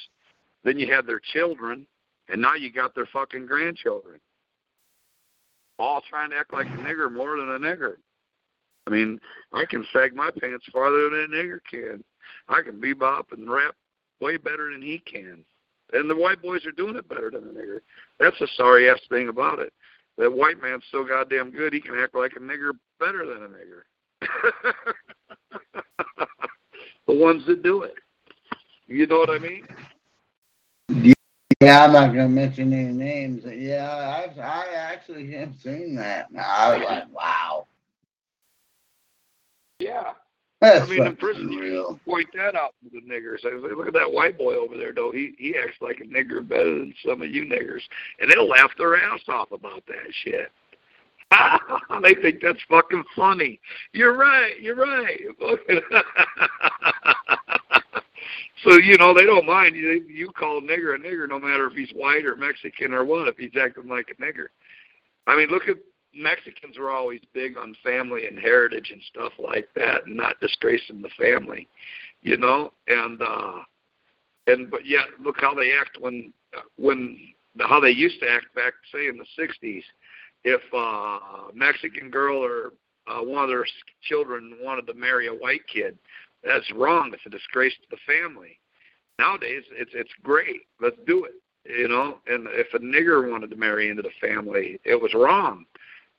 then 0.63 0.79
you 0.79 0.91
had 0.91 1.05
their 1.05 1.19
children, 1.19 1.85
and 2.29 2.41
now 2.41 2.55
you 2.55 2.71
got 2.71 2.95
their 2.95 3.07
fucking 3.13 3.45
grandchildren, 3.45 4.19
all 5.77 6.01
trying 6.09 6.31
to 6.31 6.37
act 6.37 6.53
like 6.53 6.67
a 6.67 6.69
nigger 6.69 7.11
more 7.11 7.37
than 7.37 7.49
a 7.49 7.59
nigger. 7.59 7.95
I 8.87 8.91
mean, 8.91 9.19
I 9.53 9.65
can 9.65 9.85
sag 9.91 10.15
my 10.15 10.29
pants 10.39 10.65
farther 10.71 11.09
than 11.09 11.23
a 11.23 11.35
nigger 11.35 11.59
can. 11.69 12.03
I 12.47 12.61
can 12.61 12.79
bebop 12.79 13.31
and 13.31 13.49
rap 13.49 13.75
way 14.19 14.37
better 14.37 14.71
than 14.71 14.81
he 14.81 14.99
can. 14.99 15.43
And 15.93 16.09
the 16.09 16.15
white 16.15 16.41
boys 16.41 16.65
are 16.65 16.71
doing 16.71 16.95
it 16.95 17.07
better 17.07 17.29
than 17.29 17.47
the 17.47 17.59
nigger. 17.59 17.79
That's 18.19 18.37
the 18.39 18.47
sorry 18.55 18.89
ass 18.89 18.99
thing 19.09 19.29
about 19.29 19.59
it. 19.59 19.71
That 20.17 20.31
white 20.31 20.61
man's 20.61 20.83
so 20.91 21.03
goddamn 21.03 21.51
good 21.51 21.73
he 21.73 21.81
can 21.81 21.97
act 21.97 22.15
like 22.15 22.33
a 22.35 22.39
nigger 22.39 22.71
better 22.99 23.25
than 23.25 23.43
a 23.43 23.47
nigger. 23.47 23.83
the 27.07 27.15
ones 27.15 27.45
that 27.45 27.63
do 27.63 27.83
it. 27.83 27.95
You 28.87 29.07
know 29.07 29.17
what 29.17 29.29
I 29.29 29.39
mean? 29.39 29.67
Yeah, 31.61 31.85
I'm 31.85 31.93
not 31.93 32.07
gonna 32.07 32.29
mention 32.29 32.73
any 32.73 32.93
names. 32.93 33.43
Yeah, 33.45 34.23
I've 34.23 34.37
I 34.37 34.65
actually 34.75 35.31
have 35.33 35.53
seen 35.63 35.95
that. 35.95 36.27
I 36.37 36.77
was 36.77 36.85
like, 36.85 37.15
wow. 37.15 37.67
Yeah. 39.79 40.13
That's 40.61 40.85
I 40.85 40.89
mean, 40.89 41.05
in 41.05 41.15
prison, 41.17 41.51
you 41.51 41.99
point 42.05 42.27
that 42.33 42.55
out 42.55 42.73
to 42.83 42.89
the 42.89 43.01
niggers. 43.01 43.45
I 43.45 43.53
was 43.53 43.63
like, 43.63 43.75
look 43.75 43.87
at 43.87 43.93
that 43.93 44.11
white 44.11 44.37
boy 44.37 44.55
over 44.55 44.77
there, 44.77 44.93
though. 44.93 45.11
He 45.11 45.35
he 45.37 45.55
acts 45.55 45.77
like 45.81 45.99
a 45.99 46.05
nigger 46.05 46.47
better 46.47 46.79
than 46.79 46.93
some 47.05 47.21
of 47.21 47.29
you 47.29 47.43
niggers, 47.45 47.81
and 48.19 48.31
they'll 48.31 48.47
laugh 48.47 48.71
their 48.77 48.95
ass 48.95 49.21
off 49.27 49.51
about 49.51 49.85
that 49.87 50.11
shit. 50.11 50.51
they 52.01 52.15
think 52.15 52.41
that's 52.41 52.61
fucking 52.69 53.03
funny. 53.15 53.59
You're 53.93 54.15
right. 54.15 54.59
You're 54.61 54.75
right. 54.75 55.19
so 58.63 58.73
you 58.77 58.97
know 58.97 59.13
they 59.13 59.25
don't 59.25 59.45
mind 59.45 59.75
you. 59.75 60.03
You 60.07 60.29
call 60.29 60.57
a 60.59 60.61
nigger 60.61 60.95
a 60.95 60.99
nigger, 60.99 61.27
no 61.27 61.39
matter 61.39 61.67
if 61.67 61.73
he's 61.73 61.91
white 61.91 62.25
or 62.25 62.35
Mexican 62.35 62.93
or 62.93 63.05
what. 63.05 63.27
If 63.27 63.37
he's 63.37 63.51
acting 63.59 63.87
like 63.87 64.07
a 64.11 64.15
nigger, 64.21 64.47
I 65.27 65.35
mean, 65.35 65.49
look 65.49 65.67
at 65.67 65.77
Mexicans 66.15 66.77
are 66.77 66.91
always 66.91 67.19
big 67.33 67.57
on 67.57 67.75
family 67.83 68.27
and 68.27 68.39
heritage 68.39 68.91
and 68.91 69.01
stuff 69.09 69.33
like 69.37 69.67
that, 69.75 70.05
and 70.05 70.15
not 70.15 70.39
disgracing 70.39 71.01
the 71.01 71.09
family, 71.19 71.67
you 72.21 72.37
know. 72.37 72.71
And 72.87 73.21
uh, 73.21 73.59
and 74.47 74.69
but 74.71 74.85
yet, 74.85 75.05
look 75.19 75.35
how 75.39 75.53
they 75.53 75.73
act 75.73 75.97
when 75.99 76.31
when 76.77 77.17
how 77.59 77.79
they 77.79 77.91
used 77.91 78.19
to 78.21 78.29
act 78.29 78.53
back, 78.55 78.73
say 78.93 79.07
in 79.07 79.17
the 79.17 79.25
'60s. 79.37 79.83
If 80.45 80.61
a 80.73 81.53
Mexican 81.53 82.09
girl 82.09 82.37
or 82.37 82.71
uh, 83.07 83.21
one 83.21 83.43
of 83.43 83.49
their 83.49 83.65
children 84.01 84.55
wanted 84.61 84.87
to 84.87 84.93
marry 84.93 85.27
a 85.27 85.33
white 85.33 85.67
kid, 85.71 85.97
that's 86.43 86.71
wrong. 86.71 87.11
It's 87.13 87.25
a 87.25 87.29
disgrace 87.29 87.73
to 87.73 87.87
the 87.91 87.97
family. 88.05 88.59
Nowadays, 89.19 89.63
it's 89.71 89.91
it's 89.93 90.11
great. 90.23 90.61
Let's 90.79 90.97
do 91.05 91.25
it. 91.25 91.33
You 91.65 91.87
know, 91.87 92.19
and 92.27 92.47
if 92.51 92.73
a 92.73 92.79
nigger 92.79 93.29
wanted 93.29 93.49
to 93.49 93.55
marry 93.55 93.89
into 93.89 94.03
the 94.03 94.11
family, 94.21 94.79
it 94.85 95.01
was 95.01 95.13
wrong 95.13 95.65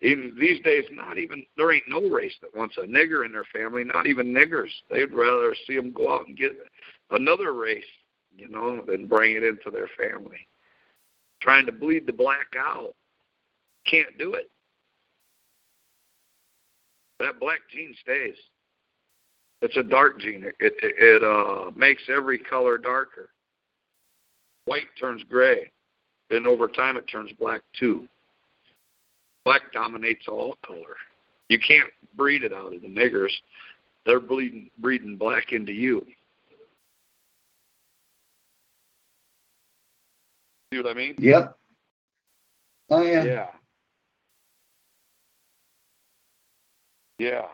even 0.03 0.36
these 0.39 0.62
days, 0.62 0.85
not 0.93 1.19
even 1.19 1.44
there 1.57 1.73
ain't 1.73 1.89
no 1.89 2.03
race 2.09 2.35
that 2.43 2.55
wants 2.55 2.77
a 2.77 2.82
nigger 2.82 3.24
in 3.24 3.32
their 3.32 3.47
family. 3.53 3.85
Not 3.85 4.07
even 4.07 4.32
niggers. 4.32 4.70
They'd 4.90 5.12
rather 5.12 5.55
see 5.66 5.77
them 5.77 5.93
go 5.93 6.15
out 6.15 6.27
and 6.27 6.36
get 6.36 6.53
another 7.11 7.55
race, 7.55 7.85
you 8.36 8.48
know, 8.48 8.82
than 8.86 9.07
bring 9.07 9.36
it 9.36 9.43
into 9.43 9.70
their 9.70 9.89
family. 9.98 10.47
Trying 11.40 11.66
to 11.66 11.73
bleed 11.73 12.07
the 12.07 12.12
black 12.12 12.55
out, 12.59 12.94
can't 13.90 14.16
do 14.18 14.34
it. 14.34 14.50
That 17.20 17.40
black 17.40 17.60
gene 17.72 17.94
stays. 18.00 18.36
It's 19.62 19.76
a 19.76 19.82
dark 19.82 20.20
gene. 20.20 20.44
It 20.44 20.54
it, 20.60 20.74
it 20.82 21.24
uh, 21.24 21.70
makes 21.74 22.02
every 22.08 22.38
color 22.38 22.76
darker. 22.76 23.30
White 24.66 24.88
turns 25.00 25.22
gray, 25.28 25.70
then 26.28 26.46
over 26.46 26.68
time 26.68 26.96
it 26.96 27.06
turns 27.08 27.32
black 27.38 27.62
too 27.78 28.08
black 29.46 29.72
dominates 29.72 30.26
all 30.28 30.58
color. 30.66 30.96
You 31.48 31.58
can't 31.60 31.88
breed 32.16 32.42
it 32.42 32.52
out 32.52 32.74
of 32.74 32.82
the 32.82 32.88
niggers. 32.88 33.30
They're 34.04 34.20
bleeding, 34.20 34.68
breeding 34.78 35.16
black 35.16 35.52
into 35.52 35.72
you. 35.72 36.04
See 40.72 40.80
what 40.80 40.90
I 40.90 40.94
mean? 40.94 41.14
Yep. 41.18 41.56
Oh 42.90 43.02
yeah. 43.02 43.24
Yeah. 43.24 43.46
Yeah. 47.18 47.47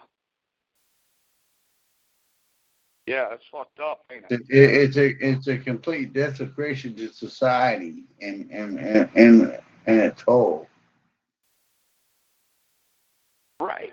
Yeah, 3.07 3.29
it's 3.33 3.45
fucked 3.51 3.81
up, 3.81 4.05
ain't 4.13 4.25
it? 4.25 4.33
It, 4.33 4.41
it, 4.51 4.71
it's 4.83 4.97
a 4.97 5.09
it's 5.27 5.49
a 5.49 5.59
complete 5.59 6.13
desecration 6.13 6.95
to 6.97 7.09
society 7.13 8.05
and 8.21 8.49
and 8.51 8.79
and 8.79 9.11
and, 9.17 9.59
and 9.87 10.01
a 10.01 10.11
toll. 10.13 10.69
Right. 13.61 13.91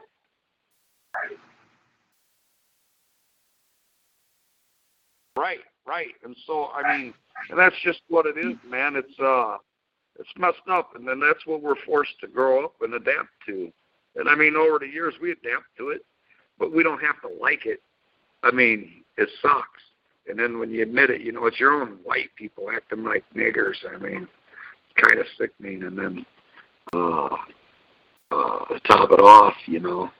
Right, 5.37 5.59
right. 5.87 6.13
And 6.23 6.35
so 6.45 6.67
I 6.75 6.97
mean 6.97 7.13
and 7.49 7.59
that's 7.59 7.75
just 7.83 8.01
what 8.09 8.25
it 8.27 8.37
is, 8.37 8.55
man. 8.69 8.95
It's 8.95 9.19
uh 9.19 9.57
it's 10.19 10.29
messed 10.37 10.67
up 10.69 10.95
and 10.95 11.07
then 11.07 11.19
that's 11.19 11.45
what 11.47 11.61
we're 11.63 11.75
forced 11.85 12.19
to 12.21 12.27
grow 12.27 12.65
up 12.65 12.75
and 12.81 12.93
adapt 12.93 13.29
to. 13.47 13.71
And 14.15 14.29
I 14.29 14.35
mean 14.35 14.55
over 14.55 14.79
the 14.79 14.87
years 14.87 15.13
we 15.21 15.31
adapt 15.31 15.65
to 15.77 15.89
it, 15.89 16.05
but 16.57 16.73
we 16.73 16.83
don't 16.83 17.01
have 17.01 17.21
to 17.21 17.29
like 17.41 17.65
it. 17.65 17.81
I 18.43 18.51
mean, 18.51 19.03
it 19.17 19.29
sucks. 19.41 19.81
And 20.27 20.37
then 20.39 20.59
when 20.59 20.69
you 20.71 20.83
admit 20.83 21.09
it, 21.09 21.21
you 21.21 21.31
know, 21.31 21.45
it's 21.47 21.59
your 21.59 21.81
own 21.81 21.97
white 22.03 22.29
people 22.35 22.69
acting 22.73 23.03
like 23.03 23.23
niggers. 23.35 23.75
I 23.91 23.97
mean, 23.97 24.27
kind 24.95 25.19
of 25.19 25.25
sickening. 25.37 25.83
And 25.83 25.97
then, 25.97 26.25
uh, 26.93 27.35
uh, 28.31 28.65
to 28.65 28.79
top 28.85 29.11
it 29.11 29.19
off, 29.19 29.55
you 29.65 29.79
know, 29.79 30.11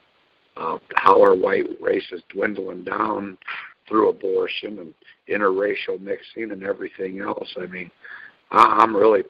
uh, 0.58 0.78
how 0.96 1.22
our 1.22 1.36
white 1.36 1.66
race 1.80 2.08
is 2.12 2.22
dwindling 2.30 2.84
down 2.84 3.38
through 3.88 4.10
abortion 4.10 4.80
and 4.80 4.94
interracial 5.30 6.00
mixing 6.00 6.52
and 6.52 6.64
everything 6.64 7.20
else. 7.22 7.50
I 7.58 7.68
mean, 7.68 7.92
I, 8.52 8.80
I'm 8.82 8.96
really 8.96 9.24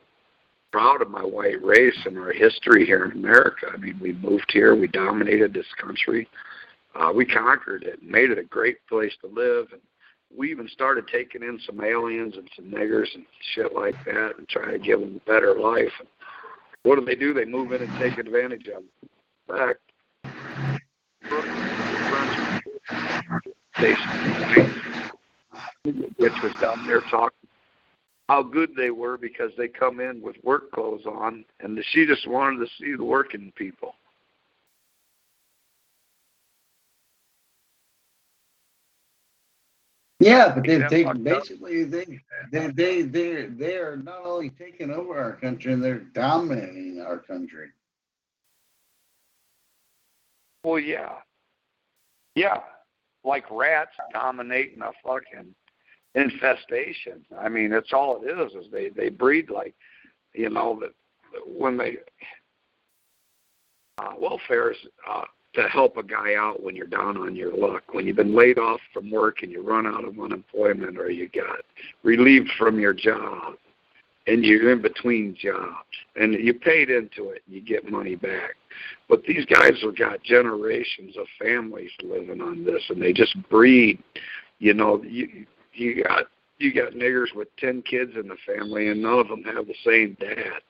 proud 0.71 1.01
of 1.01 1.09
my 1.09 1.23
white 1.23 1.63
race 1.63 1.97
and 2.05 2.17
our 2.17 2.31
history 2.31 2.85
here 2.85 3.05
in 3.05 3.11
America. 3.11 3.67
I 3.73 3.77
mean, 3.77 3.99
we 4.01 4.13
moved 4.13 4.51
here, 4.51 4.75
we 4.75 4.87
dominated 4.87 5.53
this 5.53 5.65
country, 5.81 6.27
uh, 6.95 7.11
we 7.13 7.25
conquered 7.25 7.83
it, 7.83 8.01
made 8.03 8.31
it 8.31 8.37
a 8.37 8.43
great 8.43 8.77
place 8.87 9.13
to 9.21 9.27
live, 9.27 9.67
and 9.71 9.81
we 10.35 10.51
even 10.51 10.67
started 10.67 11.07
taking 11.07 11.41
in 11.41 11.59
some 11.65 11.83
aliens 11.83 12.35
and 12.37 12.49
some 12.55 12.65
niggers 12.65 13.07
and 13.15 13.25
shit 13.53 13.73
like 13.73 13.95
that, 14.05 14.33
and 14.37 14.47
trying 14.47 14.71
to 14.71 14.79
give 14.79 14.99
them 14.99 15.19
a 15.25 15.29
better 15.29 15.59
life. 15.59 15.91
And 15.99 16.07
what 16.83 16.99
do 16.99 17.05
they 17.05 17.15
do? 17.15 17.33
They 17.33 17.45
move 17.45 17.71
in 17.71 17.81
and 17.81 17.99
take 17.99 18.17
advantage 18.17 18.67
of 18.67 18.83
them. 18.83 18.85
In 19.49 19.55
fact, 19.55 19.79
which 26.17 26.33
was 26.43 26.53
down 26.61 26.85
there 26.85 27.01
talking 27.09 27.38
how 28.29 28.43
good 28.43 28.69
they 28.77 28.91
were 28.91 29.17
because 29.17 29.49
they 29.57 29.67
come 29.67 29.99
in 29.99 30.21
with 30.21 30.35
work 30.43 30.71
clothes 30.71 31.01
on, 31.07 31.43
and 31.61 31.83
she 31.91 32.05
just 32.05 32.27
wanted 32.27 32.59
to 32.59 32.67
see 32.79 32.95
the 32.95 33.03
working 33.03 33.51
people. 33.55 33.95
Yeah, 40.19 40.53
but 40.53 40.63
they've 40.67 40.81
Yeah, 40.81 40.87
taken 40.89 41.23
basically 41.23 41.85
they 41.85 42.05
they 42.51 42.67
they 42.67 43.01
they 43.01 43.45
they 43.47 43.75
are 43.77 43.97
not 43.97 44.23
only 44.23 44.51
taking 44.51 44.91
over 44.91 45.17
our 45.17 45.33
country, 45.37 45.73
they're 45.73 46.01
dominating 46.13 47.03
our 47.03 47.17
country. 47.17 47.69
Well, 50.63 50.77
yeah, 50.77 51.13
yeah, 52.35 52.59
like 53.23 53.49
rats 53.49 53.95
dominating 54.13 54.83
a 54.83 54.91
fucking 55.03 55.55
infestation. 56.15 57.25
I 57.37 57.49
mean, 57.49 57.69
that's 57.69 57.93
all 57.93 58.21
it 58.23 58.27
is. 58.27 58.53
Is 58.53 58.71
they 58.71 58.89
they 58.89 59.09
breed 59.09 59.49
like, 59.49 59.75
you 60.33 60.49
know, 60.49 60.79
that 60.81 60.91
when 61.45 61.77
they 61.77 61.97
uh, 63.99 64.13
welfare 64.17 64.71
is 64.71 64.77
uh, 65.09 65.25
to 65.53 65.63
help 65.63 65.97
a 65.97 66.03
guy 66.03 66.35
out 66.35 66.61
when 66.61 66.75
you're 66.75 66.87
down 66.87 67.17
on 67.17 67.35
your 67.35 67.55
luck, 67.55 67.83
when 67.93 68.05
you've 68.05 68.15
been 68.15 68.35
laid 68.35 68.57
off 68.59 68.79
from 68.93 69.09
work 69.09 69.41
and 69.41 69.51
you 69.51 69.61
run 69.61 69.87
out 69.87 70.05
of 70.05 70.19
unemployment, 70.19 70.97
or 70.97 71.09
you 71.09 71.27
got 71.29 71.61
relieved 72.03 72.49
from 72.57 72.79
your 72.79 72.93
job, 72.93 73.55
and 74.27 74.45
you're 74.45 74.71
in 74.71 74.81
between 74.81 75.35
jobs, 75.35 75.87
and 76.15 76.33
you 76.33 76.53
paid 76.53 76.89
into 76.89 77.29
it, 77.29 77.41
and 77.47 77.55
you 77.55 77.61
get 77.61 77.89
money 77.89 78.15
back. 78.15 78.55
But 79.07 79.23
these 79.23 79.43
guys 79.45 79.81
have 79.81 79.97
got 79.97 80.23
generations 80.23 81.17
of 81.17 81.25
families 81.41 81.91
living 82.03 82.41
on 82.41 82.63
this, 82.63 82.83
and 82.89 83.01
they 83.01 83.11
just 83.11 83.35
breed. 83.49 84.01
You 84.59 84.75
know, 84.75 85.01
you 85.03 85.47
you 85.73 86.03
got 86.03 86.25
you 86.57 86.73
got 86.73 86.93
niggers 86.93 87.33
with 87.33 87.47
ten 87.57 87.81
kids 87.81 88.11
in 88.15 88.27
the 88.27 88.37
family, 88.45 88.89
and 88.89 89.01
none 89.01 89.19
of 89.19 89.27
them 89.27 89.43
have 89.43 89.67
the 89.67 89.75
same 89.85 90.17
dad. 90.19 90.61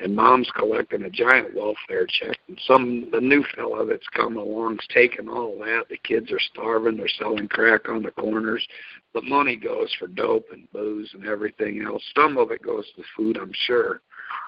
And 0.00 0.14
mom's 0.14 0.50
collecting 0.56 1.02
a 1.02 1.10
giant 1.10 1.56
welfare 1.56 2.06
check, 2.06 2.38
and 2.46 2.58
some 2.66 3.10
the 3.10 3.20
new 3.20 3.44
fella 3.56 3.84
that's 3.84 4.06
come 4.14 4.36
along's 4.36 4.86
taking 4.94 5.28
all 5.28 5.58
that. 5.58 5.86
The 5.90 5.98
kids 5.98 6.30
are 6.30 6.38
starving. 6.38 6.96
They're 6.96 7.08
selling 7.08 7.48
crack 7.48 7.88
on 7.88 8.02
the 8.02 8.12
corners. 8.12 8.66
The 9.12 9.22
money 9.22 9.56
goes 9.56 9.92
for 9.98 10.06
dope 10.06 10.46
and 10.52 10.70
booze 10.72 11.10
and 11.14 11.26
everything 11.26 11.82
else. 11.84 12.02
Some 12.16 12.38
of 12.38 12.52
it 12.52 12.62
goes 12.62 12.86
to 12.96 13.02
food, 13.16 13.38
I'm 13.38 13.52
sure, 13.66 14.00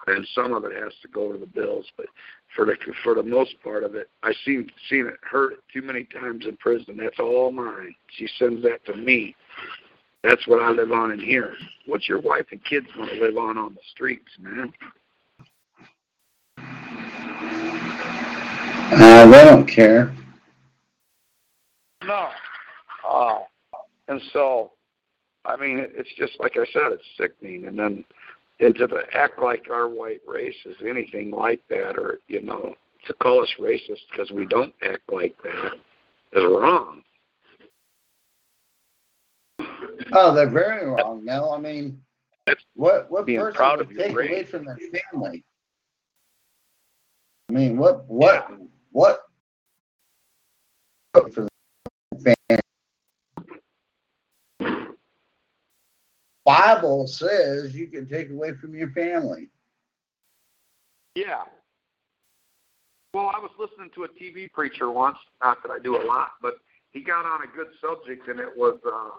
and 0.06 0.26
some 0.34 0.52
of 0.52 0.64
it 0.64 0.72
has 0.80 0.92
to 1.02 1.08
go 1.08 1.32
to 1.32 1.38
the 1.38 1.46
bills. 1.46 1.86
But 1.96 2.06
for 2.54 2.64
the 2.66 2.76
for 3.04 3.14
the 3.14 3.22
most 3.22 3.54
part 3.62 3.84
of 3.84 3.94
it, 3.94 4.10
I 4.22 4.32
seen 4.44 4.70
seen 4.88 5.06
it 5.06 5.16
heard 5.22 5.52
it 5.52 5.60
too 5.72 5.82
many 5.82 6.04
times 6.04 6.46
in 6.46 6.56
prison. 6.56 6.96
That's 6.96 7.18
all 7.18 7.52
mine. 7.52 7.94
She 8.16 8.28
sends 8.38 8.62
that 8.64 8.84
to 8.86 8.96
me. 8.96 9.34
That's 10.22 10.46
what 10.46 10.62
I 10.62 10.70
live 10.70 10.92
on 10.92 11.12
in 11.12 11.20
here. 11.20 11.54
What's 11.86 12.08
your 12.08 12.20
wife 12.20 12.46
and 12.50 12.62
kids 12.64 12.86
want 12.98 13.10
to 13.10 13.20
live 13.20 13.36
on 13.38 13.56
on 13.56 13.74
the 13.74 13.80
streets, 13.90 14.30
man? 14.38 14.72
Uh, 18.92 19.26
they 19.30 19.44
don't 19.44 19.66
care. 19.66 20.14
No. 22.04 22.28
Uh, 23.08 23.38
and 24.08 24.20
so, 24.32 24.72
I 25.44 25.56
mean, 25.56 25.78
it- 25.78 25.92
it's 25.94 26.12
just 26.14 26.38
like 26.40 26.56
I 26.56 26.66
said, 26.66 26.92
it's 26.92 27.04
sickening. 27.16 27.66
And 27.66 27.78
then, 27.78 28.04
and 28.60 28.74
to 28.74 28.88
act 29.14 29.38
like 29.40 29.68
our 29.70 29.88
white 29.88 30.20
race 30.26 30.56
is 30.66 30.76
anything 30.86 31.30
like 31.30 31.60
that, 31.68 31.98
or 31.98 32.20
you 32.28 32.42
know, 32.42 32.74
to 33.06 33.14
call 33.14 33.42
us 33.42 33.48
racist 33.58 34.00
because 34.10 34.30
we 34.30 34.46
don't 34.46 34.74
act 34.82 35.02
like 35.10 35.34
that, 35.42 35.72
is 36.32 36.44
wrong. 36.44 37.02
Oh, 40.12 40.34
they're 40.34 40.50
very 40.50 40.86
wrong. 40.86 41.24
Now, 41.24 41.52
I 41.52 41.58
mean, 41.58 42.00
That's 42.46 42.62
what 42.74 43.10
what 43.10 43.26
being 43.26 43.40
person 43.40 43.56
proud 43.56 43.78
would 43.78 43.90
of 43.90 43.96
take 43.96 44.12
away 44.12 44.44
from 44.44 44.64
their 44.64 44.78
family? 45.12 45.44
I 47.48 47.52
mean, 47.52 47.76
what 47.78 48.06
what 48.06 48.50
what 48.92 49.20
for 51.14 51.48
the 52.12 52.36
family? 52.48 52.60
Bible 56.50 57.06
says 57.06 57.74
you 57.74 57.86
can 57.86 58.08
take 58.08 58.30
away 58.30 58.54
from 58.60 58.74
your 58.74 58.90
family. 58.90 59.48
Yeah. 61.14 61.44
Well, 63.14 63.30
I 63.34 63.38
was 63.38 63.50
listening 63.58 63.90
to 63.94 64.04
a 64.04 64.08
TV 64.08 64.50
preacher 64.50 64.90
once. 64.90 65.18
Not 65.42 65.62
that 65.62 65.70
I 65.70 65.78
do 65.78 65.96
a 65.96 66.04
lot, 66.04 66.32
but 66.42 66.54
he 66.92 67.02
got 67.02 67.24
on 67.24 67.42
a 67.42 67.46
good 67.46 67.68
subject, 67.80 68.26
and 68.28 68.40
it 68.40 68.48
was 68.56 68.78
uh, 68.84 69.10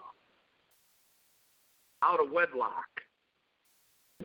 out 2.06 2.22
of 2.22 2.32
wedlock. 2.32 2.86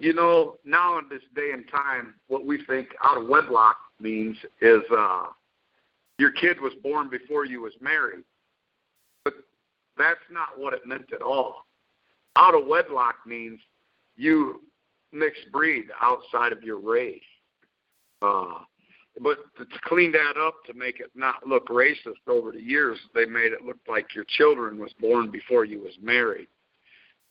You 0.00 0.12
know, 0.12 0.56
now 0.64 0.98
in 0.98 1.08
this 1.08 1.22
day 1.34 1.52
and 1.52 1.64
time, 1.70 2.14
what 2.26 2.44
we 2.44 2.64
think 2.64 2.88
out 3.04 3.18
of 3.18 3.28
wedlock 3.28 3.76
means 4.00 4.36
is 4.60 4.82
uh, 4.96 5.26
your 6.18 6.32
kid 6.32 6.60
was 6.60 6.72
born 6.82 7.08
before 7.08 7.44
you 7.44 7.62
was 7.62 7.74
married. 7.80 8.24
But 9.24 9.34
that's 9.96 10.18
not 10.30 10.58
what 10.58 10.74
it 10.74 10.86
meant 10.86 11.12
at 11.12 11.22
all. 11.22 11.65
Out 12.36 12.54
of 12.54 12.66
wedlock 12.66 13.16
means 13.26 13.60
you 14.16 14.60
mixed 15.12 15.50
breed 15.52 15.86
outside 16.02 16.52
of 16.52 16.62
your 16.62 16.78
race. 16.78 17.20
Uh, 18.22 18.58
but 19.22 19.38
to 19.58 19.66
clean 19.84 20.12
that 20.12 20.34
up 20.38 20.56
to 20.66 20.74
make 20.74 21.00
it 21.00 21.10
not 21.14 21.46
look 21.46 21.68
racist 21.68 22.26
over 22.28 22.52
the 22.52 22.60
years, 22.60 22.98
they 23.14 23.24
made 23.24 23.52
it 23.52 23.64
look 23.64 23.78
like 23.88 24.14
your 24.14 24.26
children 24.28 24.78
was 24.78 24.92
born 25.00 25.30
before 25.30 25.64
you 25.64 25.80
was 25.80 25.94
married. 26.02 26.48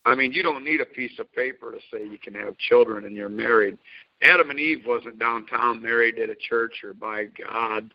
I 0.05 0.15
mean, 0.15 0.31
you 0.31 0.43
don't 0.43 0.63
need 0.63 0.81
a 0.81 0.85
piece 0.85 1.17
of 1.19 1.31
paper 1.33 1.71
to 1.71 1.79
say 1.91 2.03
you 2.03 2.19
can 2.19 2.33
have 2.35 2.57
children 2.57 3.05
and 3.05 3.15
you're 3.15 3.29
married. 3.29 3.77
Adam 4.21 4.49
and 4.49 4.59
Eve 4.59 4.83
wasn't 4.85 5.19
downtown 5.19 5.81
married 5.81 6.19
at 6.19 6.29
a 6.29 6.35
church 6.35 6.83
or 6.83 6.93
by 6.93 7.25
God, 7.25 7.93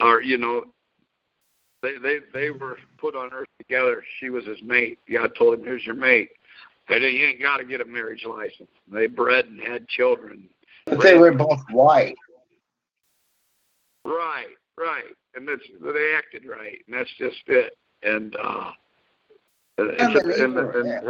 or 0.00 0.22
you 0.22 0.38
know, 0.38 0.64
they 1.82 1.98
they 1.98 2.18
they 2.32 2.50
were 2.50 2.78
put 2.98 3.14
on 3.16 3.32
earth 3.32 3.48
together. 3.58 4.02
She 4.20 4.30
was 4.30 4.44
his 4.46 4.62
mate. 4.62 4.98
God 5.10 5.32
told 5.36 5.58
him, 5.58 5.64
"Here's 5.64 5.84
your 5.84 5.96
mate." 5.96 6.30
They 6.88 6.98
didn't, 6.98 7.14
you 7.14 7.26
ain't 7.26 7.40
got 7.40 7.58
to 7.58 7.64
get 7.64 7.80
a 7.80 7.84
marriage 7.84 8.24
license. 8.28 8.68
They 8.90 9.06
bred 9.06 9.46
and 9.46 9.60
had 9.60 9.88
children. 9.88 10.48
But 10.86 11.00
they 11.00 11.16
were 11.16 11.32
both 11.32 11.60
white. 11.70 12.16
Right, 14.04 14.48
right, 14.76 15.04
and 15.34 15.46
that's 15.46 15.62
they 15.80 16.14
acted 16.16 16.44
right, 16.44 16.78
and 16.86 16.96
that's 16.96 17.10
just 17.18 17.36
it. 17.46 17.76
And 18.02 18.34
uh, 18.36 18.72
and, 19.78 19.90
and 19.90 20.56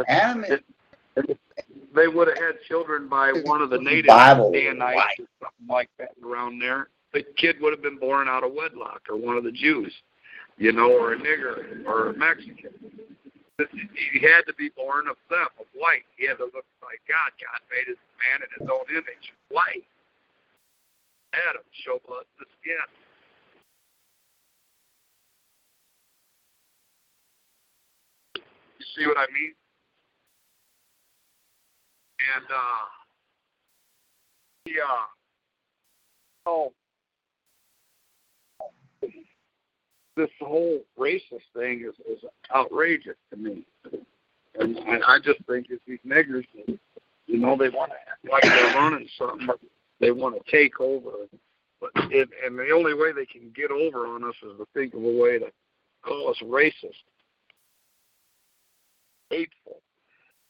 and, 0.07 0.45
and, 0.45 1.37
they 1.95 2.07
would 2.07 2.27
have 2.27 2.37
had 2.37 2.55
children 2.67 3.07
by 3.07 3.31
one 3.45 3.61
of 3.61 3.69
the 3.69 3.79
natives, 3.79 4.07
Bible, 4.07 4.51
Danites 4.51 4.95
right. 4.95 5.19
or 5.19 5.27
something 5.41 5.67
like 5.67 5.89
that 5.97 6.11
around 6.23 6.59
there. 6.59 6.89
The 7.13 7.23
kid 7.37 7.57
would 7.61 7.73
have 7.73 7.81
been 7.81 7.97
born 7.97 8.27
out 8.27 8.43
of 8.43 8.53
wedlock, 8.53 9.01
or 9.09 9.17
one 9.17 9.37
of 9.37 9.43
the 9.43 9.51
Jews, 9.51 9.93
you 10.57 10.71
know, 10.71 10.91
or 10.91 11.13
a 11.13 11.17
nigger, 11.17 11.85
or 11.85 12.09
a 12.09 12.17
Mexican. 12.17 12.71
He 13.57 14.19
had 14.19 14.41
to 14.47 14.53
be 14.57 14.69
born 14.75 15.07
of 15.07 15.15
them, 15.29 15.47
of 15.59 15.65
white. 15.75 16.05
He 16.17 16.27
had 16.27 16.37
to 16.37 16.45
look 16.45 16.65
like 16.81 16.99
God. 17.07 17.31
God 17.39 17.61
made 17.69 17.87
his 17.87 17.97
man 18.17 18.41
in 18.41 18.49
his 18.59 18.69
own 18.69 18.85
image, 18.89 19.33
white. 19.49 19.85
Adam, 21.49 21.63
show 21.85 21.99
blood 22.07 22.25
the 22.39 22.45
skin. 22.61 22.75
You 28.79 28.85
see 28.95 29.07
what 29.07 29.17
I 29.17 29.25
mean? 29.33 29.53
And 32.35 32.45
uh 32.45 32.85
yeah. 34.65 35.05
Oh 36.45 36.73
this 40.15 40.29
whole 40.39 40.81
racist 40.97 41.47
thing 41.55 41.85
is, 41.87 41.95
is 42.07 42.23
outrageous 42.55 43.15
to 43.31 43.37
me. 43.37 43.63
And 44.59 44.77
I, 44.79 45.15
I 45.15 45.19
just 45.19 45.39
think 45.47 45.67
it's 45.69 45.81
these 45.87 45.99
niggers 46.07 46.45
you 47.27 47.37
know, 47.39 47.57
they 47.57 47.69
want 47.69 47.91
to 47.91 47.97
act 47.97 48.25
like 48.31 48.43
they're 48.43 48.75
running 48.75 49.07
something. 49.17 49.47
They 49.99 50.11
want 50.11 50.35
to 50.35 50.51
take 50.51 50.79
over. 50.79 51.09
But 51.79 51.91
it, 52.11 52.29
and 52.45 52.57
the 52.57 52.71
only 52.71 52.93
way 52.93 53.11
they 53.11 53.25
can 53.25 53.51
get 53.55 53.71
over 53.71 54.07
on 54.07 54.23
us 54.23 54.35
is 54.43 54.57
to 54.57 54.67
think 54.73 54.93
of 54.93 55.03
a 55.03 55.11
way 55.19 55.39
to 55.39 55.47
call 56.03 56.29
us 56.29 56.37
racist, 56.43 57.01
hateful. 59.29 59.77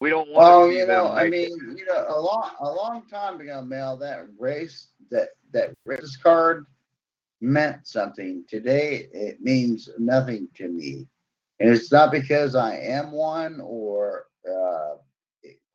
We 0.00 0.10
don't 0.10 0.28
want 0.30 0.38
Well, 0.38 0.62
to 0.66 0.68
be 0.68 0.76
you 0.76 0.86
know. 0.86 1.08
I 1.08 1.28
mean, 1.30 1.50
you 1.76 1.86
know, 1.86 2.04
a 2.08 2.20
long 2.20 2.50
a 2.60 2.66
long 2.70 3.02
time 3.10 3.40
ago, 3.40 3.62
Mel, 3.62 3.96
that 3.98 4.26
race 4.38 4.88
that 5.10 5.30
that 5.52 5.70
race 5.86 6.18
card 6.22 6.66
meant 7.40 7.86
something. 7.86 8.44
Today, 8.48 9.08
it 9.12 9.40
means 9.40 9.88
nothing 9.98 10.48
to 10.56 10.68
me, 10.68 11.06
and 11.60 11.70
it's 11.70 11.92
not 11.92 12.10
because 12.10 12.54
I 12.54 12.76
am 12.76 13.12
one 13.12 13.60
or 13.60 14.26
uh, 14.48 14.96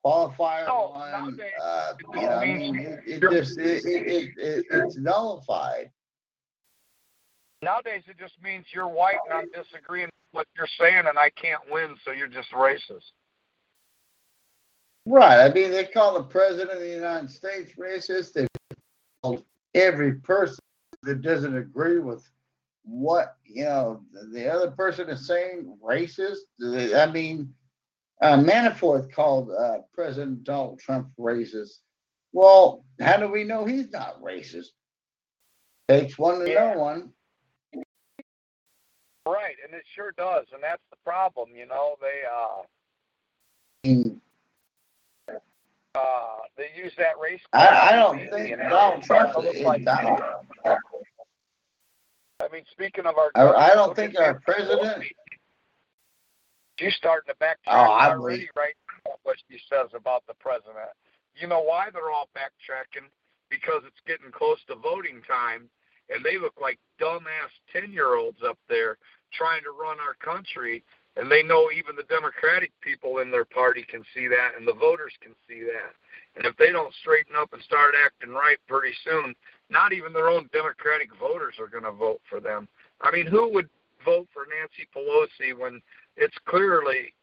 qualifier 0.06 0.68
No, 0.68 0.91
one. 0.94 1.40
Uh, 1.61 1.94
you 2.15 2.22
know, 2.22 2.30
I 2.30 2.45
mean, 2.45 2.76
it, 2.76 2.99
it 3.06 3.31
just 3.31 3.57
it, 3.57 3.86
it, 3.86 4.07
it, 4.07 4.30
it, 4.38 4.65
it's 4.69 4.98
nullified. 4.98 5.91
Nowadays, 7.61 8.03
it 8.07 8.18
just 8.18 8.41
means 8.41 8.65
you're 8.73 8.88
white 8.88 9.18
and 9.30 9.38
I'm 9.38 9.64
disagreeing 9.64 10.06
with 10.06 10.14
what 10.31 10.48
you're 10.56 10.68
saying, 10.80 11.06
and 11.07 11.19
I 11.19 11.30
can't 11.31 11.61
win, 11.69 11.95
so 12.06 12.11
you're 12.11 12.27
just 12.27 12.52
racist. 12.52 13.11
Right. 15.06 15.44
I 15.44 15.52
mean, 15.52 15.72
they 15.72 15.86
call 15.86 16.14
the 16.14 16.23
president 16.23 16.72
of 16.72 16.80
the 16.80 16.90
United 16.90 17.31
States 17.31 17.73
racist. 17.77 18.34
They 18.34 18.48
call 19.23 19.44
every 19.73 20.15
person 20.15 20.60
that 21.03 21.21
doesn't 21.21 21.55
agree 21.57 21.99
with 21.99 22.30
what 22.84 23.35
you 23.45 23.63
know 23.65 24.01
the 24.34 24.51
other 24.51 24.71
person 24.71 25.09
is 25.09 25.27
saying 25.27 25.77
racist. 25.84 26.38
I 26.95 27.09
mean, 27.11 27.53
uh, 28.21 28.38
Manafort 28.38 29.11
called 29.11 29.51
uh, 29.51 29.80
President 29.93 30.43
Donald 30.43 30.80
Trump 30.80 31.09
racist. 31.19 31.80
Well, 32.31 32.84
how 32.99 33.17
do 33.17 33.27
we 33.27 33.43
know 33.43 33.65
he's 33.65 33.89
not 33.91 34.21
racist? 34.21 34.67
Takes 35.88 36.17
one 36.17 36.39
to 36.39 36.49
Yeah. 36.49 36.73
know 36.73 36.80
one. 36.80 37.13
Right, 39.26 39.55
and 39.63 39.73
it 39.76 39.84
sure 39.95 40.11
does, 40.17 40.45
and 40.53 40.63
that's 40.63 40.81
the 40.89 40.97
problem. 41.05 41.49
You 41.55 41.67
know, 41.67 41.95
they 42.01 42.21
uh 42.31 42.63
I, 45.27 45.35
uh 45.95 46.38
they 46.57 46.69
use 46.76 46.93
that 46.97 47.17
race. 47.21 47.41
I, 47.53 47.89
I 47.91 47.95
don't 47.95 48.17
think 48.31 48.57
Donald 48.57 49.03
Trump 49.03 49.34
is 49.45 49.61
like- 49.61 49.85
Donald. 49.85 50.21
I 52.41 52.48
mean, 52.52 52.64
speaking 52.72 53.06
of 53.06 53.16
our, 53.18 53.32
I, 53.36 53.72
I 53.72 53.76
don't 53.76 53.95
think 53.95 54.18
our 54.18 54.40
president. 54.40 55.03
She's 56.78 56.95
starting 56.95 57.28
to 57.28 57.36
backtrack 57.44 57.56
Oh, 57.68 57.91
already, 57.91 58.49
right? 58.56 58.74
What 59.24 59.36
she 59.49 59.60
says 59.70 59.90
about 59.94 60.24
the 60.28 60.34
president. 60.36 60.78
You 61.36 61.48
know 61.48 61.61
why 61.61 61.90
they're 61.91 62.11
all 62.11 62.30
backtracking? 62.36 63.07
Because 63.49 63.82
it's 63.86 63.99
getting 64.07 64.32
close 64.32 64.60
to 64.68 64.76
voting 64.76 65.22
time, 65.28 65.70
and 66.10 66.24
they 66.24 66.38
look 66.38 66.53
like 66.61 66.80
dumbass 67.02 67.52
ten-year-olds 67.74 68.40
up 68.48 68.57
there 68.70 68.98
trying 69.34 69.64
to 69.64 69.72
run 69.72 69.98
our 69.99 70.16
country. 70.24 70.84
And 71.18 71.30
they 71.30 71.44
know 71.44 71.70
even 71.76 71.98
the 71.98 72.03
Democratic 72.03 72.72
people 72.80 73.18
in 73.18 73.30
their 73.30 73.44
party 73.44 73.84
can 73.84 74.03
see 74.14 74.28
that, 74.30 74.52
and 74.57 74.66
the 74.66 74.74
voters 74.74 75.11
can 75.22 75.34
see 75.49 75.61
that. 75.64 75.91
And 76.35 76.45
if 76.45 76.56
they 76.57 76.72
don't 76.72 76.93
straighten 76.93 77.35
up 77.35 77.51
and 77.53 77.61
start 77.64 77.95
acting 78.06 78.30
right 78.30 78.57
pretty 78.68 78.95
soon, 79.03 79.35
not 79.69 79.93
even 79.93 80.14
their 80.14 80.30
own 80.30 80.49
Democratic 80.53 81.10
voters 81.19 81.56
are 81.60 81.68
going 81.68 81.84
to 81.84 81.91
vote 81.91 82.22
for 82.30 82.39
them. 82.39 82.68
I 83.01 83.11
mean, 83.11 83.26
who 83.26 83.51
would 83.53 83.69
vote 84.06 84.27
for 84.34 84.45
Nancy 84.47 84.88
Pelosi 84.95 85.57
when 85.57 85.81
it's 86.15 86.38
clearly 86.45 87.14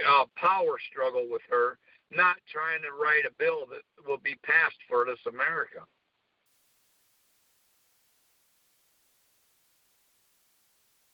a 0.00 0.24
power 0.38 0.76
struggle 0.90 1.26
with 1.30 1.42
her, 1.50 1.78
not 2.10 2.36
trying 2.50 2.82
to 2.82 2.90
write 3.00 3.24
a 3.26 3.34
bill 3.38 3.66
that 3.70 3.82
will 4.08 4.18
be 4.18 4.36
passed 4.44 4.78
for 4.88 5.04
this 5.04 5.20
America? 5.28 5.80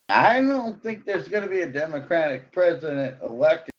I 0.09 0.41
don't 0.41 0.83
think 0.83 1.05
there's 1.05 1.29
going 1.29 1.45
to 1.45 1.49
be 1.49 1.61
a 1.61 1.71
Democratic 1.71 2.51
president 2.53 3.17
elected. 3.23 3.71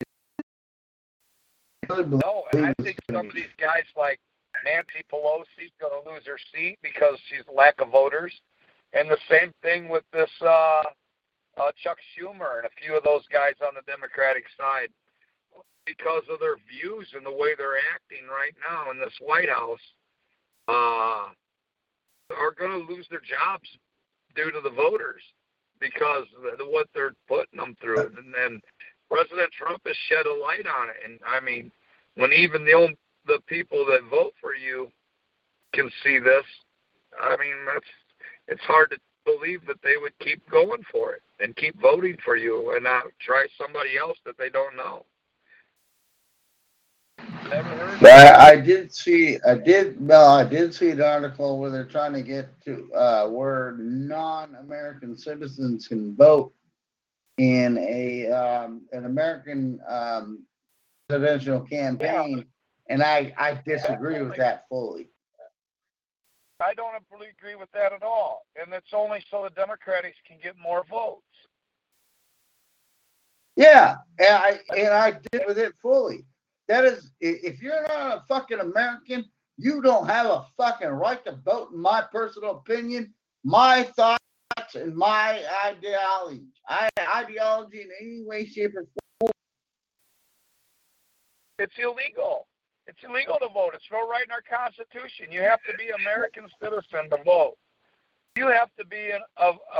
No, 1.90 2.44
and 2.54 2.66
I 2.66 2.74
think 2.82 2.98
some 3.12 3.28
of 3.28 3.34
these 3.34 3.52
guys 3.60 3.84
like 3.98 4.20
Nancy 4.64 5.04
Pelosi's 5.12 5.74
going 5.80 6.04
to 6.04 6.10
lose 6.10 6.26
her 6.26 6.38
seat 6.54 6.78
because 6.82 7.18
she's 7.28 7.44
lack 7.54 7.82
of 7.82 7.90
voters, 7.90 8.34
and 8.94 9.10
the 9.10 9.18
same 9.30 9.52
thing 9.62 9.90
with 9.90 10.04
this 10.14 10.30
uh, 10.42 10.84
uh, 11.58 11.72
Chuck 11.84 11.98
Schumer 12.14 12.58
and 12.58 12.66
a 12.66 12.82
few 12.82 12.96
of 12.96 13.04
those 13.04 13.24
guys 13.32 13.56
on 13.66 13.74
the 13.76 13.82
Democratic 13.92 14.46
side 14.58 14.90
because 15.86 16.24
of 16.32 16.40
their 16.40 16.58
views 16.70 17.08
and 17.16 17.26
the 17.26 17.32
way 17.32 17.56
they're 17.58 17.82
acting 17.94 18.28
right 18.30 18.54
now 18.70 18.92
in 18.92 19.00
this 19.00 19.14
White 19.20 19.50
House 19.50 19.82
uh, 20.68 21.28
are 22.30 22.54
going 22.58 22.72
to 22.72 22.94
lose 22.94 23.08
their 23.10 23.22
jobs 23.22 23.68
due 24.36 24.52
to 24.52 24.62
the 24.62 24.70
voters. 24.70 25.24
because 25.82 26.28
of 26.62 26.68
what 26.70 26.88
they're 26.94 27.16
putting 27.28 27.60
them 27.60 27.76
through. 27.82 28.14
And 28.18 28.32
then 28.34 28.62
President 29.12 29.52
Trump 29.52 29.82
has 29.86 29.96
shed 30.08 30.26
a 30.26 30.34
light 30.34 30.66
on 30.66 30.88
it. 30.90 30.96
And 31.04 31.20
I 31.28 31.42
mean, 31.42 31.70
when 32.16 32.32
even 32.32 32.64
the 32.64 32.74
own, 32.74 32.96
the 33.28 33.40
people 33.46 33.86
that 33.88 34.10
vote 34.10 34.34
for 34.40 34.56
you 34.56 34.90
can 35.74 35.92
see 36.02 36.18
this, 36.18 36.46
I 37.22 37.36
mean, 37.38 37.56
that's 37.66 37.86
it's 38.48 38.64
hard 38.64 38.92
to 38.92 38.98
believe 39.26 39.66
that 39.68 39.82
they 39.84 39.98
would 40.02 40.18
keep 40.20 40.50
going 40.50 40.82
for 40.92 41.14
it 41.14 41.22
and 41.42 41.56
keep 41.58 41.80
voting 41.82 42.18
for 42.24 42.38
you 42.38 42.74
and 42.74 42.84
not 42.86 43.04
try 43.20 43.46
somebody 43.60 43.98
else 43.98 44.18
that 44.26 44.38
they 44.38 44.50
don't 44.50 44.76
know. 44.78 45.06
Never 47.50 47.70
heard. 47.70 48.06
I, 48.06 48.52
I 48.52 48.56
did 48.56 48.94
see, 48.94 49.38
I 49.46 49.56
did, 49.56 50.02
no, 50.02 50.22
I 50.22 50.44
did 50.44 50.74
see 50.74 50.90
an 50.90 51.02
article 51.02 51.60
where 51.60 51.70
they're 51.70 51.86
trying 51.86 52.14
to 52.14 52.22
get 52.22 52.50
to, 52.66 52.92
uh, 52.94 53.28
where 53.28 53.76
non-American 53.78 55.18
citizens 55.18 55.88
can 55.88 56.16
vote 56.16 56.54
in 57.42 57.78
a, 57.80 58.32
um, 58.32 58.84
an 58.92 59.06
American, 59.06 59.80
um, 59.88 60.46
presidential 61.10 61.62
campaign. 61.62 62.46
And 62.88 63.02
I, 63.02 63.34
I 63.36 63.60
disagree 63.66 64.22
with 64.22 64.38
that 64.38 64.66
fully. 64.70 65.10
I 66.60 66.76
don't 66.76 66.94
agree 66.96 67.56
with 67.56 67.72
that 67.72 67.94
at 67.94 68.04
all. 68.04 68.46
And 68.56 68.72
it's 68.74 68.94
only 68.94 69.24
so 69.32 69.44
the 69.44 69.50
Democrats 69.50 70.16
can 70.28 70.38
get 70.44 70.54
more 70.62 70.84
votes. 70.88 71.24
Yeah, 73.56 73.96
and 74.20 74.30
I, 74.30 74.60
and 74.78 74.94
I 74.94 75.18
did 75.32 75.42
with 75.48 75.58
it 75.58 75.74
fully. 75.82 76.26
That 76.68 76.86
is, 76.86 77.12
if 77.20 77.62
you're 77.62 77.82
not 77.88 78.18
a 78.18 78.24
fucking 78.30 78.60
American, 78.60 79.26
you 79.58 79.82
don't 79.82 80.08
have 80.08 80.28
a 80.28 80.46
fucking 80.58 80.90
right 80.90 81.24
to 81.26 81.34
vote, 81.44 81.72
in 81.74 81.80
my 81.80 82.04
personal 82.12 82.58
opinion, 82.58 83.14
my 83.44 83.84
thoughts 83.96 84.24
and 84.76 84.96
my 84.96 85.42
ideology. 85.66 86.44
I, 86.68 86.90
ideology 87.16 87.82
in 87.82 87.90
any 88.02 88.24
way, 88.24 88.46
shape, 88.46 88.76
or 88.76 88.86
form. 89.20 89.32
It's 91.60 91.74
illegal. 91.78 92.48
It's 92.88 93.00
illegal 93.08 93.38
to 93.40 93.48
vote. 93.54 93.72
It's 93.76 93.86
no 93.92 94.08
right 94.08 94.26
in 94.26 94.32
our 94.32 94.42
Constitution. 94.42 95.28
You 95.32 95.42
have 95.42 95.60
to 95.70 95.78
be 95.78 95.90
an 95.90 96.02
American 96.02 96.48
citizen 96.62 97.10
to 97.12 97.24
vote. 97.24 97.56
You 98.36 98.48
have 98.48 98.70
to 98.80 98.86
be 98.86 99.12
an 99.12 99.22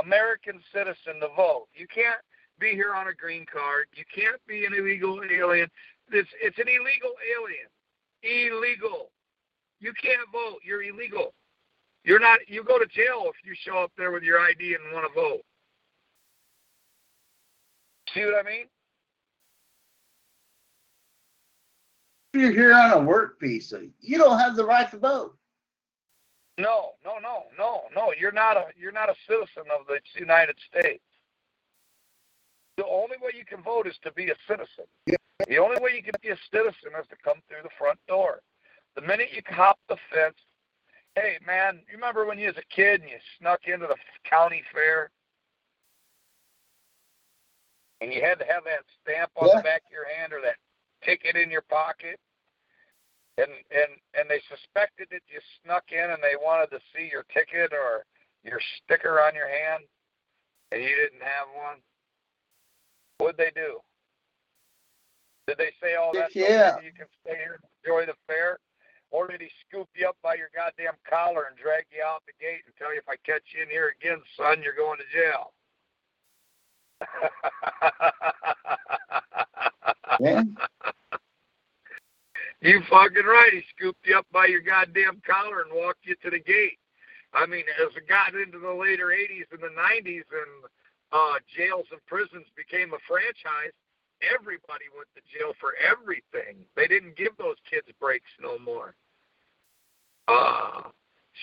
American 0.04 0.60
citizen 0.72 1.20
to 1.20 1.28
vote. 1.36 1.66
You 1.74 1.86
can't 1.88 2.20
be 2.60 2.72
here 2.72 2.94
on 2.94 3.08
a 3.08 3.14
green 3.14 3.46
card. 3.50 3.86
You 3.94 4.04
can't 4.14 4.40
be 4.46 4.64
an 4.64 4.74
illegal 4.74 5.20
alien. 5.24 5.68
It's 6.10 6.30
it's 6.40 6.58
an 6.58 6.68
illegal 6.68 7.12
alien. 7.36 7.68
Illegal. 8.22 9.10
You 9.80 9.92
can't 10.00 10.20
vote. 10.32 10.60
You're 10.64 10.82
illegal. 10.82 11.34
You're 12.04 12.20
not. 12.20 12.40
You 12.48 12.64
go 12.64 12.78
to 12.78 12.86
jail 12.86 13.24
if 13.26 13.36
you 13.44 13.54
show 13.54 13.78
up 13.78 13.92
there 13.96 14.10
with 14.10 14.22
your 14.22 14.40
ID 14.40 14.74
and 14.74 14.92
want 14.92 15.06
to 15.06 15.14
vote. 15.20 15.42
See 18.14 18.24
what 18.24 18.34
I 18.34 18.48
mean? 18.48 18.66
You're 22.34 22.52
here 22.52 22.74
on 22.74 22.92
a 22.92 23.00
work 23.00 23.38
visa. 23.40 23.82
You 24.00 24.18
don't 24.18 24.38
have 24.38 24.56
the 24.56 24.64
right 24.64 24.90
to 24.90 24.98
vote. 24.98 25.36
No, 26.58 26.92
no, 27.04 27.18
no, 27.22 27.44
no, 27.58 27.82
no. 27.94 28.12
You're 28.18 28.32
not 28.32 28.56
a 28.56 28.66
you're 28.76 28.92
not 28.92 29.08
a 29.08 29.14
citizen 29.28 29.64
of 29.78 29.86
the 29.86 30.00
United 30.18 30.56
States. 30.70 31.02
The 32.76 32.86
only 32.86 33.16
way 33.22 33.32
you 33.36 33.44
can 33.44 33.62
vote 33.62 33.86
is 33.86 33.96
to 34.02 34.12
be 34.12 34.30
a 34.30 34.34
citizen. 34.48 34.84
The 35.48 35.58
only 35.58 35.76
way 35.80 35.90
you 35.96 36.02
can 36.02 36.14
be 36.22 36.28
a 36.30 36.38
citizen 36.52 36.92
is 37.00 37.06
to 37.08 37.16
come 37.22 37.40
through 37.48 37.62
the 37.62 37.74
front 37.78 37.98
door. 38.08 38.40
The 38.96 39.02
minute 39.02 39.28
you 39.34 39.42
hop 39.46 39.78
the 39.88 39.96
fence, 40.12 40.36
hey 41.14 41.38
man, 41.46 41.80
you 41.88 41.94
remember 41.94 42.24
when 42.24 42.38
you 42.38 42.46
was 42.48 42.56
a 42.56 42.74
kid 42.74 43.00
and 43.02 43.10
you 43.10 43.16
snuck 43.38 43.60
into 43.66 43.86
the 43.86 43.96
county 44.28 44.62
fair 44.72 45.10
and 48.00 48.12
you 48.12 48.20
had 48.20 48.38
to 48.38 48.44
have 48.46 48.64
that 48.64 48.84
stamp 49.02 49.30
on 49.36 49.48
Yeah. 49.48 49.56
the 49.58 49.62
back 49.62 49.82
of 49.86 49.92
your 49.92 50.06
hand 50.08 50.32
or 50.32 50.40
that 50.42 50.56
ticket 51.02 51.36
in 51.36 51.50
your 51.50 51.62
pocket? 51.62 52.18
and 53.38 53.48
and 53.70 53.96
and 54.12 54.28
they 54.28 54.42
suspected 54.50 55.08
that 55.10 55.22
you 55.32 55.40
snuck 55.64 55.84
in 55.90 56.10
and 56.10 56.22
they 56.22 56.36
wanted 56.36 56.68
to 56.70 56.78
see 56.94 57.08
your 57.10 57.24
ticket 57.32 57.72
or 57.72 58.04
your 58.44 58.60
sticker 58.76 59.22
on 59.22 59.34
your 59.34 59.48
hand 59.48 59.82
and 60.70 60.82
you 60.82 60.94
didn't 60.94 61.22
have 61.22 61.48
one 61.56 61.78
what'd 63.16 63.38
they 63.38 63.50
do 63.54 63.80
did 65.46 65.56
they 65.56 65.72
say 65.80 65.96
oh 65.98 66.10
that's 66.12 66.36
Yeah. 66.36 66.76
okay, 66.76 66.84
you 66.84 66.92
can 66.92 67.06
stay 67.24 67.38
here 67.38 67.56
and 67.56 67.64
enjoy 67.82 68.04
the 68.04 68.14
fair 68.26 68.58
or 69.12 69.28
did 69.28 69.40
he 69.40 69.50
scoop 69.68 69.88
you 69.94 70.08
up 70.08 70.16
by 70.24 70.34
your 70.34 70.50
goddamn 70.56 70.98
collar 71.08 71.46
and 71.46 71.56
drag 71.56 71.84
you 71.94 72.02
out 72.02 72.24
the 72.26 72.34
gate 72.42 72.66
and 72.66 72.74
tell 72.74 72.90
you 72.92 72.98
if 72.98 73.08
i 73.08 73.16
catch 73.22 73.44
you 73.54 73.62
in 73.62 73.70
here 73.70 73.94
again 74.00 74.18
son 74.36 74.58
you're 74.64 74.74
going 74.74 74.98
to 74.98 75.06
jail 75.14 75.52
Yeah. 80.20 80.42
You 82.60 82.80
fucking 82.88 83.26
right. 83.26 83.50
He 83.52 83.62
scooped 83.74 84.06
you 84.06 84.16
up 84.16 84.26
by 84.32 84.46
your 84.46 84.60
goddamn 84.60 85.20
collar 85.26 85.62
and 85.62 85.72
walked 85.74 86.06
you 86.06 86.14
to 86.22 86.30
the 86.30 86.38
gate. 86.38 86.78
I 87.34 87.44
mean, 87.46 87.64
as 87.82 87.96
it 87.96 88.06
got 88.08 88.34
into 88.34 88.60
the 88.60 88.72
later 88.72 89.06
80s 89.10 89.50
and 89.50 89.60
the 89.60 89.74
90s 89.74 90.28
and 90.30 90.52
uh, 91.10 91.38
jails 91.56 91.86
and 91.90 91.98
prisons 92.06 92.46
became 92.54 92.94
a 92.94 93.02
franchise, 93.08 93.74
everybody 94.22 94.86
went 94.94 95.08
to 95.16 95.22
jail 95.26 95.54
for 95.58 95.74
everything. 95.82 96.62
They 96.76 96.86
didn't 96.86 97.16
give 97.16 97.36
those 97.36 97.56
kids 97.68 97.88
breaks 97.98 98.30
no 98.40 98.58
more. 98.60 98.94
Uh, 100.32 100.82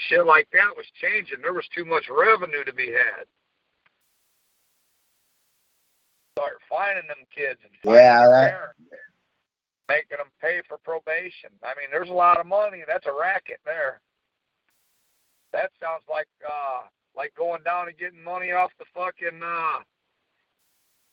shit 0.08 0.26
like 0.26 0.48
that 0.54 0.76
was 0.76 0.86
changing. 1.02 1.42
There 1.42 1.54
was 1.54 1.68
too 1.76 1.86
much 1.86 2.06
revenue 2.10 2.64
to 2.64 2.74
be 2.74 2.88
had. 2.88 3.26
Start 6.38 6.58
finding 6.70 7.08
them 7.08 7.26
kids 7.36 7.60
and 7.64 7.72
finding 7.84 8.02
Yeah, 8.02 8.28
that- 8.28 8.52
parents 8.52 8.80
making 9.90 10.18
them 10.18 10.32
pay 10.40 10.62
for 10.68 10.78
probation. 10.78 11.50
I 11.64 11.74
mean, 11.76 11.90
there's 11.92 12.10
a 12.10 12.14
lot 12.14 12.40
of 12.40 12.46
money. 12.46 12.84
That's 12.88 13.08
a 13.08 13.12
racket 13.14 13.60
there. 13.66 14.00
That 15.52 15.72
sounds 15.82 16.04
like 16.10 16.28
uh 16.48 16.82
like 17.16 17.34
going 17.36 17.64
down 17.64 17.88
and 17.88 17.98
getting 17.98 18.24
money 18.24 18.52
off 18.52 18.72
the 18.78 18.86
fucking 18.94 19.42
uh 19.44 19.80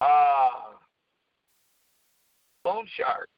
uh 0.05 0.49
loan 2.67 2.87
shark. 2.97 3.31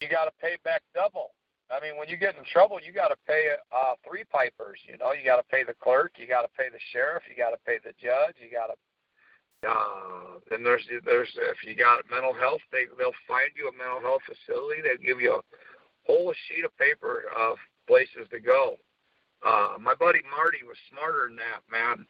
You 0.00 0.08
got 0.08 0.26
to 0.26 0.34
pay 0.40 0.56
back 0.64 0.82
double. 0.94 1.32
I 1.70 1.82
mean, 1.82 1.98
when 1.98 2.08
you 2.08 2.16
get 2.16 2.36
in 2.36 2.44
trouble, 2.44 2.78
you 2.78 2.92
got 2.92 3.08
to 3.08 3.18
pay 3.26 3.50
uh 3.74 3.94
three 4.06 4.24
pipers. 4.30 4.78
You 4.86 4.98
know, 4.98 5.12
you 5.12 5.24
got 5.24 5.42
to 5.42 5.46
pay 5.50 5.64
the 5.64 5.74
clerk, 5.74 6.14
you 6.16 6.28
got 6.28 6.42
to 6.42 6.52
pay 6.56 6.68
the 6.70 6.78
sheriff, 6.92 7.24
you 7.26 7.34
got 7.34 7.50
to 7.50 7.60
pay 7.66 7.78
the 7.82 7.96
judge, 7.98 8.38
you 8.38 8.52
got 8.52 8.68
to 8.68 8.76
uh, 9.66 10.38
then 10.50 10.62
there's 10.62 10.84
there's 11.04 11.30
if 11.34 11.58
you 11.64 11.74
got 11.74 12.04
mental 12.10 12.34
health, 12.34 12.60
they 12.70 12.84
they'll 12.98 13.16
find 13.26 13.50
you 13.56 13.68
a 13.72 13.74
mental 13.76 14.00
health 14.00 14.22
facility. 14.28 14.82
They'll 14.82 15.00
give 15.00 15.20
you 15.20 15.40
a 15.40 15.42
whole 16.04 16.34
sheet 16.46 16.64
of 16.64 16.76
paper 16.76 17.24
of 17.32 17.56
places 17.88 18.28
to 18.30 18.40
go. 18.40 18.76
Uh, 19.44 19.76
my 19.80 19.94
buddy 19.94 20.20
Marty 20.30 20.60
was 20.66 20.76
smarter 20.92 21.28
than 21.28 21.36
that, 21.36 21.64
man. 21.70 22.06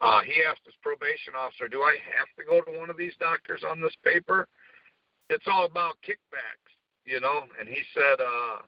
Uh, 0.00 0.20
he 0.24 0.42
asked 0.42 0.64
his 0.64 0.76
probation 0.82 1.34
officer, 1.36 1.68
"Do 1.68 1.82
I 1.82 1.96
have 2.18 2.28
to 2.36 2.44
go 2.44 2.60
to 2.60 2.78
one 2.78 2.90
of 2.90 2.96
these 2.96 3.14
doctors 3.20 3.62
on 3.64 3.80
this 3.80 3.94
paper?" 4.04 4.48
It's 5.30 5.46
all 5.46 5.64
about 5.64 5.96
kickbacks, 6.02 6.74
you 7.04 7.20
know. 7.20 7.44
And 7.58 7.68
he 7.68 7.82
said, 7.94 8.20
uh, 8.20 8.62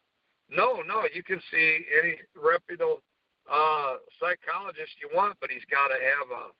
"No, 0.50 0.82
no, 0.82 1.04
you 1.12 1.22
can 1.22 1.40
see 1.50 1.84
any 2.02 2.16
reputable 2.36 3.02
uh, 3.50 3.96
psychologist 4.20 4.92
you 5.00 5.10
want, 5.14 5.36
but 5.40 5.50
he's 5.50 5.66
got 5.70 5.88
to 5.88 5.94
have 5.94 6.28
a 6.30 6.50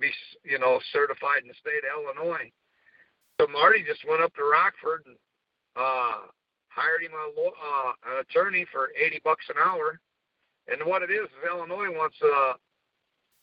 be 0.00 0.10
you 0.44 0.58
know 0.58 0.80
certified 0.92 1.42
in 1.42 1.48
the 1.48 1.60
state 1.60 1.84
of 1.84 1.92
Illinois. 1.92 2.50
So 3.40 3.46
Marty 3.48 3.84
just 3.84 4.04
went 4.08 4.22
up 4.22 4.34
to 4.34 4.44
Rockford 4.44 5.04
and 5.06 5.16
uh, 5.76 6.28
hired 6.68 7.02
him 7.02 7.12
a 7.12 7.28
uh, 7.40 7.92
an 8.08 8.24
attorney 8.24 8.66
for 8.72 8.90
eighty 8.96 9.20
bucks 9.22 9.44
an 9.48 9.56
hour. 9.60 10.00
And 10.68 10.86
what 10.88 11.02
it 11.02 11.10
is 11.10 11.28
is 11.28 11.44
Illinois 11.44 11.90
wants 11.90 12.16
uh 12.22 12.54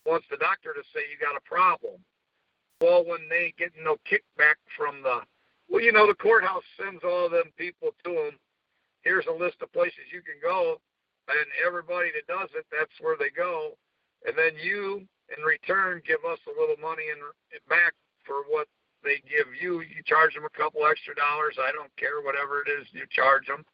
wants 0.06 0.26
the 0.30 0.36
doctor 0.36 0.72
to 0.72 0.82
say 0.94 1.00
you 1.10 1.18
got 1.20 1.36
a 1.36 1.48
problem. 1.48 2.00
Well, 2.80 3.04
when 3.04 3.28
they 3.28 3.52
get 3.58 3.72
no 3.82 3.96
kickback 4.06 4.54
from 4.76 5.02
the 5.02 5.20
well, 5.68 5.82
you 5.82 5.92
know 5.92 6.06
the 6.06 6.14
courthouse 6.14 6.64
sends 6.80 7.04
all 7.04 7.28
them 7.28 7.52
people 7.56 7.92
to 8.04 8.10
them. 8.12 8.36
Here's 9.02 9.26
a 9.26 9.32
list 9.32 9.60
of 9.62 9.72
places 9.72 10.10
you 10.12 10.22
can 10.22 10.40
go, 10.42 10.80
and 11.28 11.46
everybody 11.64 12.08
that 12.16 12.26
does 12.26 12.48
it, 12.56 12.66
that's 12.72 12.96
where 13.00 13.16
they 13.16 13.30
go. 13.30 13.76
And 14.26 14.36
then 14.36 14.56
you 14.58 15.06
in 15.36 15.44
return 15.44 16.02
give 16.06 16.24
us 16.24 16.40
a 16.48 16.58
little 16.58 16.80
money 16.80 17.04
in 17.12 17.20
back 17.68 17.92
for 18.24 18.48
what 18.48 18.66
they 19.04 19.20
give 19.28 19.46
you. 19.60 19.80
You 19.80 20.02
charge 20.04 20.34
them 20.34 20.44
a 20.48 20.58
couple 20.58 20.84
extra 20.88 21.14
dollars. 21.14 21.56
I 21.60 21.70
don't 21.72 21.94
care 21.96 22.24
whatever 22.24 22.64
it 22.64 22.68
is 22.68 22.88
you 22.92 23.04
charge 23.12 23.46
them. 23.46 23.64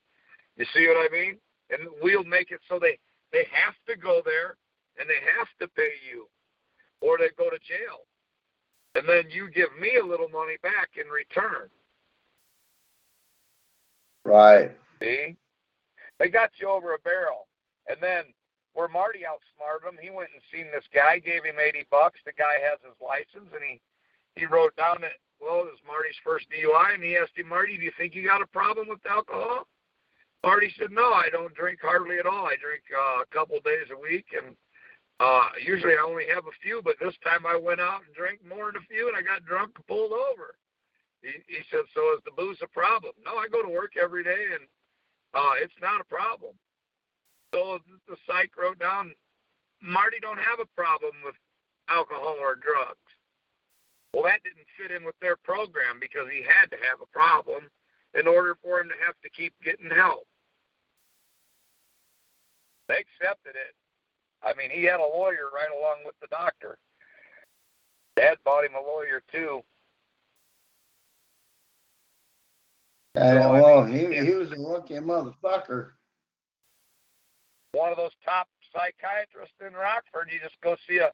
You 0.56 0.66
see 0.74 0.86
what 0.86 0.98
I 0.98 1.08
mean? 1.10 1.38
And 1.70 1.88
we'll 2.02 2.26
make 2.26 2.50
it 2.50 2.60
so 2.68 2.78
they 2.78 2.98
they 3.32 3.46
have 3.50 3.74
to 3.88 3.96
go 3.96 4.20
there 4.24 4.58
and 4.98 5.08
they 5.08 5.18
have 5.38 5.50
to 5.58 5.66
pay 5.74 5.98
you, 6.06 6.28
or 7.00 7.18
they 7.18 7.30
go 7.36 7.50
to 7.50 7.58
jail. 7.62 8.06
And 8.94 9.08
then 9.08 9.26
you 9.30 9.50
give 9.50 9.74
me 9.80 9.98
a 9.98 10.06
little 10.06 10.28
money 10.28 10.54
back 10.62 10.94
in 10.94 11.10
return. 11.10 11.66
Right. 14.24 14.72
See? 15.00 15.36
They 16.18 16.28
got 16.28 16.50
you 16.60 16.68
over 16.68 16.94
a 16.94 16.98
barrel. 16.98 17.48
And 17.88 17.98
then 18.00 18.24
where 18.74 18.88
Marty 18.88 19.22
outsmarted 19.24 19.86
him. 19.86 19.98
He 20.00 20.10
went 20.10 20.30
and 20.34 20.42
seen 20.50 20.66
this 20.72 20.84
guy, 20.92 21.18
gave 21.18 21.44
him 21.44 21.62
eighty 21.62 21.86
bucks. 21.90 22.18
The 22.26 22.34
guy 22.34 22.58
has 22.58 22.78
his 22.82 22.98
license, 22.98 23.50
and 23.54 23.62
he 23.62 23.80
he 24.34 24.46
wrote 24.46 24.74
down 24.76 24.98
that 25.00 25.18
well, 25.40 25.60
it 25.60 25.76
was 25.76 25.86
Marty's 25.86 26.18
first 26.24 26.46
DUI, 26.48 26.94
and 26.94 27.02
he 27.02 27.16
asked 27.16 27.36
him, 27.36 27.48
Marty, 27.48 27.76
do 27.76 27.84
you 27.84 27.92
think 27.98 28.14
you 28.14 28.24
got 28.26 28.42
a 28.42 28.46
problem 28.46 28.88
with 28.88 29.04
alcohol? 29.04 29.66
Marty 30.42 30.72
said, 30.78 30.90
No, 30.90 31.12
I 31.12 31.28
don't 31.30 31.54
drink 31.54 31.80
hardly 31.82 32.18
at 32.18 32.26
all. 32.26 32.46
I 32.46 32.56
drink 32.56 32.84
uh, 32.92 33.22
a 33.22 33.28
couple 33.32 33.58
days 33.64 33.88
a 33.92 33.98
week, 33.98 34.26
and 34.32 34.56
uh, 35.20 35.48
usually 35.64 35.94
I 35.94 36.04
only 36.04 36.24
have 36.32 36.46
a 36.46 36.58
few, 36.62 36.82
but 36.84 36.96
this 37.00 37.14
time 37.24 37.46
I 37.46 37.56
went 37.56 37.80
out 37.80 38.02
and 38.06 38.14
drank 38.14 38.40
more 38.46 38.72
than 38.72 38.82
a 38.82 38.86
few, 38.88 39.08
and 39.08 39.16
I 39.16 39.22
got 39.22 39.44
drunk 39.44 39.72
and 39.76 39.86
pulled 39.86 40.12
over. 40.12 40.54
He, 41.24 41.40
he 41.48 41.60
said, 41.72 41.88
So 41.96 42.12
is 42.12 42.20
the 42.24 42.36
booze 42.36 42.60
a 42.60 42.68
problem? 42.68 43.16
No, 43.24 43.40
I 43.40 43.48
go 43.48 43.64
to 43.64 43.72
work 43.72 43.96
every 43.96 44.22
day, 44.22 44.52
and 44.52 44.68
uh, 45.32 45.56
it's 45.56 45.80
not 45.80 46.00
a 46.00 46.04
problem. 46.04 46.52
So 47.52 47.78
the 48.08 48.16
psych 48.28 48.52
wrote 48.60 48.78
down, 48.78 49.14
Marty 49.80 50.20
don't 50.20 50.38
have 50.38 50.60
a 50.60 50.68
problem 50.76 51.12
with 51.24 51.34
alcohol 51.88 52.36
or 52.40 52.56
drugs. 52.56 53.00
Well, 54.12 54.24
that 54.24 54.44
didn't 54.44 54.68
fit 54.76 54.94
in 54.94 55.04
with 55.04 55.18
their 55.20 55.36
program 55.36 55.98
because 55.98 56.28
he 56.30 56.44
had 56.44 56.70
to 56.70 56.78
have 56.84 57.00
a 57.00 57.10
problem 57.10 57.66
in 58.14 58.28
order 58.28 58.56
for 58.62 58.80
him 58.80 58.88
to 58.88 58.98
have 59.04 59.16
to 59.22 59.30
keep 59.30 59.52
getting 59.64 59.90
help. 59.90 60.26
They 62.88 63.00
accepted 63.00 63.56
it. 63.56 63.74
I 64.42 64.52
mean, 64.54 64.70
he 64.70 64.84
had 64.84 65.00
a 65.00 65.14
lawyer 65.16 65.48
right 65.54 65.72
along 65.72 66.04
with 66.04 66.14
the 66.20 66.28
doctor. 66.28 66.76
Dad 68.16 68.38
bought 68.44 68.64
him 68.64 68.76
a 68.78 68.86
lawyer 68.86 69.22
too. 69.32 69.62
Yeah, 73.14 73.42
So, 73.42 73.52
I 73.54 73.60
well, 73.60 73.84
mean, 73.84 74.12
he, 74.12 74.26
he 74.26 74.34
was 74.34 74.50
a 74.50 74.56
lucky 74.56 74.94
motherfucker. 74.94 75.90
One 77.72 77.90
of 77.90 77.96
those 77.96 78.12
top 78.24 78.48
psychiatrists 78.72 79.54
in 79.64 79.72
Rockford, 79.74 80.30
you 80.32 80.40
just 80.40 80.60
go 80.62 80.76
see 80.88 80.98
a 80.98 81.10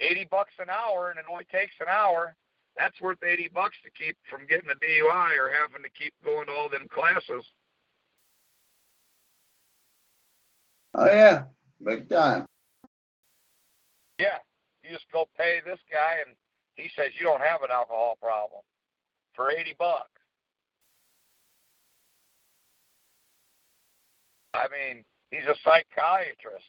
eighty 0.00 0.26
bucks 0.30 0.52
an 0.58 0.68
hour 0.68 1.10
and 1.10 1.18
it 1.18 1.24
only 1.30 1.44
takes 1.44 1.74
an 1.80 1.86
hour. 1.88 2.34
That's 2.76 3.00
worth 3.00 3.22
eighty 3.22 3.50
bucks 3.52 3.76
to 3.84 3.90
keep 3.90 4.16
from 4.30 4.46
getting 4.46 4.70
a 4.70 4.74
DUI 4.74 5.38
or 5.38 5.50
having 5.50 5.82
to 5.82 5.90
keep 5.90 6.12
going 6.24 6.46
to 6.46 6.52
all 6.52 6.68
them 6.68 6.86
classes. 6.88 7.44
Oh 10.94 11.06
yeah, 11.06 11.44
big 11.82 12.08
time. 12.08 12.46
Yeah. 14.18 14.38
You 14.84 14.90
just 14.90 15.06
go 15.12 15.28
pay 15.38 15.60
this 15.64 15.78
guy 15.90 16.16
and 16.26 16.34
he 16.74 16.90
says 16.96 17.12
you 17.18 17.24
don't 17.24 17.40
have 17.40 17.62
an 17.62 17.70
alcohol 17.70 18.18
problem 18.20 18.62
for 19.34 19.50
eighty 19.50 19.74
bucks. 19.78 20.11
I 24.54 24.66
mean, 24.68 25.04
he's 25.30 25.46
a 25.48 25.54
psychiatrist. 25.64 26.66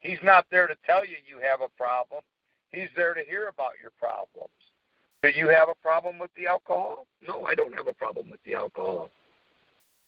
He's 0.00 0.18
not 0.22 0.46
there 0.50 0.66
to 0.66 0.76
tell 0.86 1.04
you 1.04 1.16
you 1.26 1.38
have 1.42 1.60
a 1.60 1.68
problem. 1.76 2.22
He's 2.72 2.88
there 2.96 3.14
to 3.14 3.22
hear 3.28 3.48
about 3.48 3.72
your 3.80 3.92
problems. 3.98 4.50
Do 5.22 5.30
you 5.34 5.48
have 5.48 5.68
a 5.68 5.74
problem 5.82 6.18
with 6.18 6.30
the 6.36 6.46
alcohol? 6.46 7.06
No, 7.26 7.44
I 7.44 7.54
don't 7.54 7.74
have 7.74 7.88
a 7.88 7.94
problem 7.94 8.30
with 8.30 8.42
the 8.44 8.54
alcohol. 8.54 9.10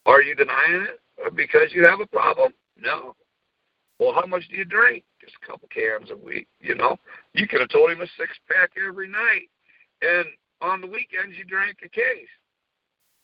Are 0.06 0.22
you 0.22 0.34
denying 0.34 0.86
it 0.88 1.00
because 1.34 1.72
you 1.72 1.86
have 1.86 2.00
a 2.00 2.06
problem? 2.06 2.52
No. 2.80 3.14
Well, 3.98 4.14
how 4.14 4.26
much 4.26 4.48
do 4.48 4.56
you 4.56 4.64
drink? 4.64 5.04
Just 5.20 5.34
a 5.42 5.46
couple 5.46 5.68
cans 5.68 6.10
a 6.10 6.16
week, 6.16 6.46
you 6.60 6.74
know? 6.74 6.96
You 7.34 7.48
could 7.48 7.60
have 7.60 7.70
told 7.70 7.90
him 7.90 8.00
a 8.00 8.06
six 8.18 8.32
pack 8.48 8.70
every 8.78 9.08
night. 9.08 9.48
And 10.02 10.26
on 10.60 10.80
the 10.80 10.86
weekends, 10.86 11.36
you 11.36 11.44
drank 11.44 11.78
a 11.84 11.88
case. 11.88 12.30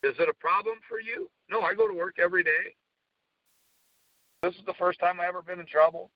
Is 0.02 0.14
it 0.18 0.28
a 0.28 0.34
problem 0.34 0.76
for 0.88 1.00
you? 1.00 1.30
No, 1.48 1.60
I 1.60 1.74
go 1.74 1.86
to 1.86 1.94
work 1.94 2.16
every 2.18 2.42
day. 2.42 2.74
This 4.44 4.56
is 4.56 4.64
the 4.66 4.74
first 4.74 5.00
time 5.00 5.20
I 5.20 5.26
ever 5.26 5.40
been 5.40 5.58
in 5.58 5.64
trouble. 5.64 6.10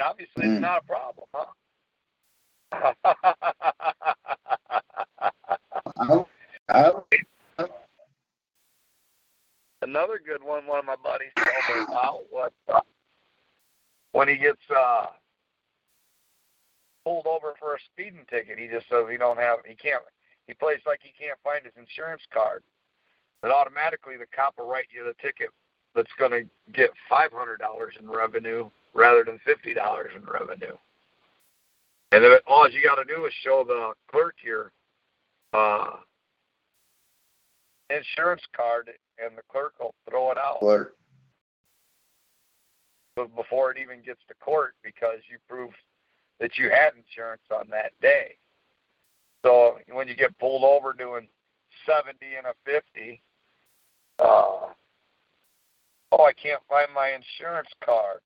Obviously, 0.00 0.46
Mm. 0.46 0.52
it's 0.54 0.62
not 0.62 0.84
a 0.84 0.86
problem, 0.86 1.26
huh? 1.34 2.94
I, 5.90 6.22
I, 7.58 7.68
Another 9.82 10.20
good 10.24 10.42
one, 10.44 10.66
one 10.66 10.78
of 10.78 10.84
my 10.84 10.94
buddies 10.94 11.32
told 11.34 11.76
me 11.76 11.82
about 11.88 12.32
was 12.32 12.52
uh, 12.68 12.80
when 14.12 14.28
he 14.28 14.36
gets 14.36 14.62
uh, 14.70 15.06
pulled 17.04 17.26
over 17.26 17.54
for 17.58 17.74
a 17.74 17.80
speeding 17.80 18.24
ticket. 18.30 18.60
He 18.60 18.68
just 18.68 18.88
says 18.88 19.06
he 19.10 19.16
don't 19.16 19.38
have, 19.38 19.58
he 19.66 19.74
can't, 19.74 20.04
he 20.46 20.54
plays 20.54 20.80
like 20.86 21.00
he 21.02 21.12
can't 21.18 21.38
find 21.42 21.64
his 21.64 21.74
insurance 21.76 22.22
card. 22.32 22.62
But 23.42 23.50
automatically, 23.52 24.16
the 24.16 24.26
cop 24.34 24.54
will 24.58 24.66
write 24.66 24.86
you 24.92 25.04
the 25.04 25.14
ticket 25.22 25.50
that's 25.94 26.10
going 26.18 26.30
to 26.32 26.72
get 26.72 26.90
five 27.08 27.32
hundred 27.32 27.58
dollars 27.58 27.94
in 28.00 28.08
revenue 28.08 28.68
rather 28.94 29.24
than 29.24 29.38
fifty 29.44 29.74
dollars 29.74 30.10
in 30.16 30.22
revenue. 30.24 30.76
And 32.12 32.24
then 32.24 32.32
all 32.46 32.68
you 32.68 32.82
got 32.82 32.96
to 32.96 33.04
do 33.04 33.26
is 33.26 33.32
show 33.44 33.64
the 33.66 33.92
clerk 34.10 34.36
your 34.42 34.72
uh, 35.52 35.96
insurance 37.90 38.42
card, 38.56 38.90
and 39.22 39.36
the 39.36 39.42
clerk 39.50 39.74
will 39.78 39.94
throw 40.08 40.30
it 40.30 40.38
out 40.38 40.58
clerk. 40.60 40.94
before 43.36 43.70
it 43.70 43.78
even 43.78 44.02
gets 44.02 44.20
to 44.28 44.34
court 44.40 44.74
because 44.82 45.18
you 45.30 45.38
proved 45.48 45.76
that 46.40 46.56
you 46.56 46.70
had 46.70 46.92
insurance 46.96 47.42
on 47.52 47.68
that 47.70 47.92
day. 48.00 48.36
So 49.44 49.78
when 49.90 50.08
you 50.08 50.14
get 50.14 50.36
pulled 50.38 50.64
over 50.64 50.92
doing 50.92 51.28
70 51.86 52.16
and 52.36 52.46
a 52.46 52.54
50, 52.64 53.20
uh, 54.18 54.72
oh, 56.12 56.24
I 56.24 56.32
can't 56.32 56.62
find 56.68 56.88
my 56.94 57.08
insurance 57.08 57.68
card. 57.84 58.20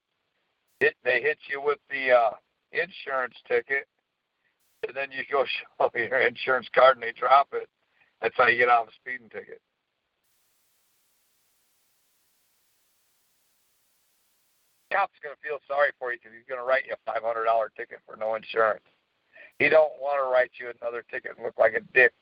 It, 0.80 0.94
they 1.04 1.20
hit 1.20 1.38
you 1.48 1.62
with 1.62 1.78
the 1.90 2.10
uh, 2.10 2.30
insurance 2.72 3.34
ticket, 3.46 3.86
and 4.86 4.96
then 4.96 5.08
you 5.10 5.24
go 5.30 5.44
show 5.78 5.90
your 5.94 6.20
insurance 6.20 6.68
card 6.74 6.96
and 6.96 7.02
they 7.02 7.12
drop 7.12 7.48
it. 7.52 7.68
That's 8.20 8.34
how 8.36 8.46
you 8.46 8.58
get 8.58 8.68
out 8.68 8.82
of 8.82 8.88
a 8.88 8.92
speeding 9.00 9.28
ticket. 9.28 9.60
cop's 14.92 15.16
going 15.24 15.34
to 15.34 15.40
feel 15.40 15.56
sorry 15.64 15.90
for 15.98 16.12
you 16.12 16.20
because 16.20 16.36
he's 16.36 16.44
going 16.44 16.60
to 16.60 16.68
write 16.68 16.84
you 16.84 16.92
a 16.92 17.00
five 17.08 17.24
hundred 17.24 17.48
dollar 17.48 17.72
ticket 17.72 17.98
for 18.04 18.20
no 18.20 18.36
insurance. 18.36 18.84
He 19.58 19.72
don't 19.72 19.96
want 19.96 20.20
to 20.20 20.28
write 20.28 20.52
you 20.60 20.68
another 20.68 21.02
ticket 21.08 21.32
and 21.36 21.44
look 21.44 21.56
like 21.56 21.72
a 21.72 21.80
dick 21.96 22.12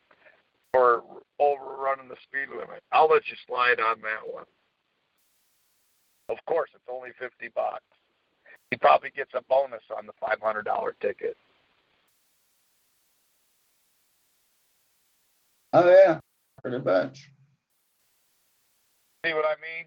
for 0.72 1.02
overrunning 1.38 2.08
the 2.08 2.16
speed 2.22 2.48
limit. 2.50 2.82
I'll 2.92 3.08
let 3.08 3.28
you 3.28 3.36
slide 3.46 3.80
on 3.80 4.00
that 4.02 4.32
one. 4.32 4.44
Of 6.28 6.38
course, 6.46 6.70
it's 6.74 6.84
only 6.90 7.10
fifty 7.18 7.48
bucks. 7.54 7.82
He 8.70 8.76
probably 8.76 9.10
gets 9.10 9.32
a 9.34 9.42
bonus 9.48 9.82
on 9.96 10.06
the 10.06 10.12
five 10.20 10.38
hundred 10.40 10.64
dollar 10.64 10.94
ticket. 11.00 11.36
Oh 15.72 15.88
yeah, 15.88 16.20
pretty 16.62 16.78
much. 16.78 17.30
See 19.24 19.34
what 19.34 19.44
I 19.44 19.54
mean? 19.60 19.86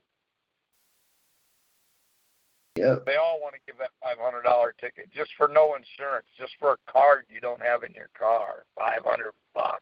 Yep. 2.76 3.06
They 3.06 3.16
all 3.16 3.40
want 3.42 3.54
to 3.54 3.62
give 3.66 3.78
that 3.80 3.92
five 4.02 4.18
hundred 4.20 4.44
dollar 4.44 4.74
ticket 4.80 5.10
just 5.14 5.32
for 5.38 5.48
no 5.48 5.76
insurance, 5.76 6.28
just 6.38 6.54
for 6.60 6.74
a 6.74 6.92
card 6.92 7.26
you 7.30 7.40
don't 7.40 7.62
have 7.62 7.84
in 7.84 7.94
your 7.94 8.10
car. 8.18 8.66
Five 8.78 9.04
hundred 9.06 9.32
bucks. 9.54 9.82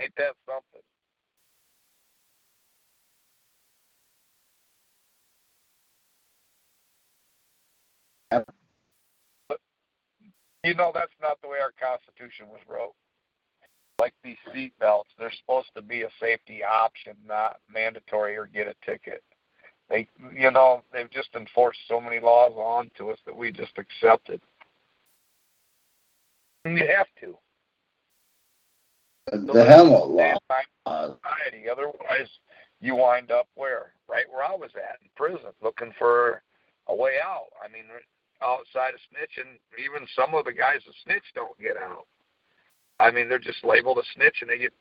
Ain't 0.00 0.14
that 0.16 0.34
something? 0.46 0.80
But, 9.48 9.58
you 10.64 10.74
know 10.74 10.90
that's 10.94 11.12
not 11.20 11.40
the 11.42 11.48
way 11.48 11.58
our 11.58 11.72
Constitution 11.78 12.48
was 12.48 12.60
wrote 12.68 12.94
like 14.02 14.14
these 14.24 14.36
seat 14.52 14.72
belts, 14.80 15.10
they're 15.16 15.32
supposed 15.38 15.68
to 15.76 15.80
be 15.80 16.02
a 16.02 16.08
safety 16.20 16.60
option, 16.64 17.14
not 17.24 17.58
mandatory 17.72 18.36
or 18.36 18.46
get 18.46 18.66
a 18.66 18.74
ticket. 18.84 19.22
They, 19.88 20.08
you 20.36 20.50
know, 20.50 20.82
they've 20.92 21.10
just 21.10 21.28
enforced 21.36 21.78
so 21.86 22.00
many 22.00 22.18
laws 22.18 22.52
onto 22.56 23.10
us 23.10 23.18
that 23.26 23.36
we 23.36 23.52
just 23.52 23.78
accepted. 23.78 24.40
And 26.64 26.76
you 26.76 26.84
have 26.96 27.06
to. 27.20 27.36
The, 29.30 29.38
the 29.38 29.64
helmet 29.64 30.08
law. 30.08 30.16
Stand 30.16 30.38
by 30.48 30.62
Uh, 30.86 31.14
society. 31.22 31.68
Otherwise, 31.70 32.28
you 32.80 32.96
wind 32.96 33.30
up 33.30 33.46
where? 33.54 33.92
Right 34.08 34.24
where 34.30 34.44
I 34.44 34.54
was 34.54 34.70
at 34.74 34.98
in 35.02 35.08
prison, 35.16 35.52
looking 35.62 35.92
for 35.98 36.42
a 36.88 36.94
way 36.94 37.12
out. 37.24 37.46
I 37.64 37.68
mean, 37.72 37.84
outside 38.42 38.94
of 38.94 39.00
snitching, 39.10 39.58
even 39.78 40.06
some 40.16 40.34
of 40.34 40.44
the 40.44 40.52
guys 40.52 40.80
that 40.86 40.94
snitch 41.04 41.24
don't 41.34 41.58
get 41.60 41.76
out. 41.76 42.06
I 42.98 43.10
mean, 43.10 43.28
they're 43.28 43.38
just 43.38 43.64
labeled 43.64 43.98
a 43.98 44.02
snitch 44.14 44.38
and 44.40 44.50
they 44.50 44.58
get 44.58 44.72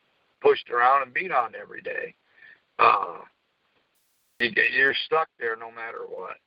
pushed 0.41 0.69
around 0.69 1.03
and 1.03 1.13
beat 1.13 1.31
on 1.31 1.53
every 1.59 1.81
day. 1.81 2.13
Uh, 2.79 3.19
you 4.39 4.51
get, 4.51 4.71
you're 4.73 4.95
stuck 5.05 5.29
there 5.39 5.55
no 5.55 5.71
matter 5.71 6.01
what. 6.07 6.37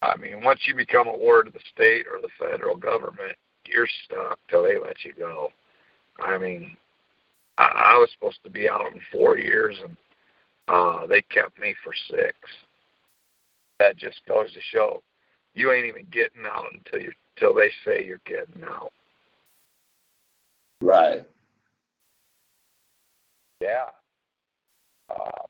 I 0.00 0.16
mean, 0.16 0.44
once 0.44 0.60
you 0.66 0.74
become 0.76 1.08
a 1.08 1.16
ward 1.16 1.48
of 1.48 1.52
the 1.52 1.60
state 1.74 2.06
or 2.06 2.20
the 2.20 2.28
federal 2.38 2.76
government, 2.76 3.36
you're 3.66 3.88
stuck 4.04 4.38
till 4.48 4.62
they 4.62 4.78
let 4.78 5.04
you 5.04 5.12
go. 5.12 5.50
I 6.20 6.38
mean, 6.38 6.76
I, 7.58 7.94
I 7.94 7.98
was 7.98 8.08
supposed 8.12 8.42
to 8.44 8.50
be 8.50 8.68
out 8.68 8.92
in 8.92 9.00
four 9.12 9.36
years, 9.36 9.76
and 9.84 9.96
uh, 10.68 11.06
they 11.06 11.22
kept 11.22 11.58
me 11.60 11.74
for 11.84 11.92
six. 12.10 12.36
That 13.78 13.96
just 13.96 14.20
goes 14.26 14.52
to 14.54 14.60
show 14.72 15.02
you 15.54 15.72
ain't 15.72 15.86
even 15.86 16.06
getting 16.10 16.44
out 16.46 16.64
until 16.72 17.00
you 17.00 17.12
until 17.36 17.54
they 17.54 17.70
say 17.84 18.04
you're 18.04 18.20
getting 18.26 18.64
out. 18.64 18.92
Right. 20.80 21.24
Yeah. 23.60 23.86
Uh, 25.10 25.42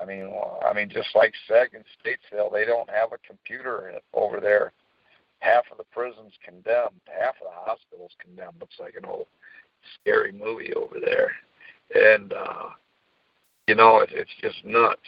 I 0.00 0.04
mean, 0.04 0.32
I 0.64 0.72
mean, 0.72 0.88
just 0.88 1.08
like 1.14 1.34
Seg 1.50 1.74
and 1.74 1.84
Statesville, 2.00 2.52
they 2.52 2.64
don't 2.64 2.88
have 2.90 3.12
a 3.12 3.26
computer 3.26 3.88
in 3.88 3.96
it 3.96 4.04
over 4.14 4.40
there. 4.40 4.72
Half 5.40 5.64
of 5.70 5.78
the 5.78 5.84
prisons 5.92 6.32
condemned, 6.44 7.00
half 7.06 7.36
of 7.40 7.46
the 7.46 7.70
hospitals 7.70 8.12
condemned. 8.20 8.54
Looks 8.60 8.80
like 8.80 8.94
an 8.96 9.04
old 9.04 9.26
scary 10.00 10.32
movie 10.32 10.72
over 10.74 10.96
there, 11.00 11.32
and 11.94 12.32
uh, 12.32 12.70
you 13.66 13.74
know, 13.74 14.00
it, 14.00 14.10
it's 14.12 14.30
just 14.40 14.64
nuts. 14.64 15.00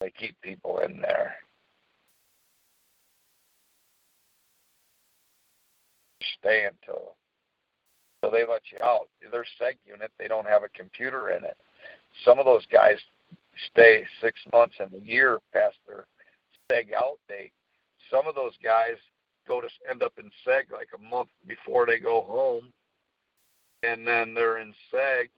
They 0.00 0.10
keep 0.10 0.40
people 0.42 0.78
in 0.78 1.00
there. 1.00 1.36
Stay 6.40 6.64
until 6.64 7.14
so 8.24 8.30
they 8.30 8.44
let 8.46 8.62
you 8.70 8.78
out. 8.84 9.08
Their 9.30 9.44
seg 9.60 9.74
unit, 9.84 10.10
they 10.18 10.28
don't 10.28 10.46
have 10.46 10.62
a 10.62 10.68
computer 10.68 11.30
in 11.30 11.44
it. 11.44 11.56
Some 12.24 12.38
of 12.38 12.44
those 12.44 12.64
guys 12.66 12.98
stay 13.70 14.04
six 14.20 14.40
months 14.52 14.76
and 14.78 14.92
a 14.94 15.04
year 15.04 15.40
past 15.52 15.76
their 15.86 16.06
seg 16.70 16.92
out 16.92 17.18
date. 17.28 17.52
Some 18.10 18.26
of 18.26 18.34
those 18.34 18.54
guys 18.62 18.96
go 19.46 19.60
to 19.60 19.68
end 19.90 20.02
up 20.02 20.12
in 20.18 20.30
seg 20.46 20.70
like 20.72 20.88
a 20.94 21.10
month 21.10 21.28
before 21.46 21.86
they 21.86 21.98
go 21.98 22.22
home, 22.22 22.72
and 23.82 24.06
then 24.06 24.34
they're 24.34 24.58
in 24.58 24.74
seg, 24.92 25.28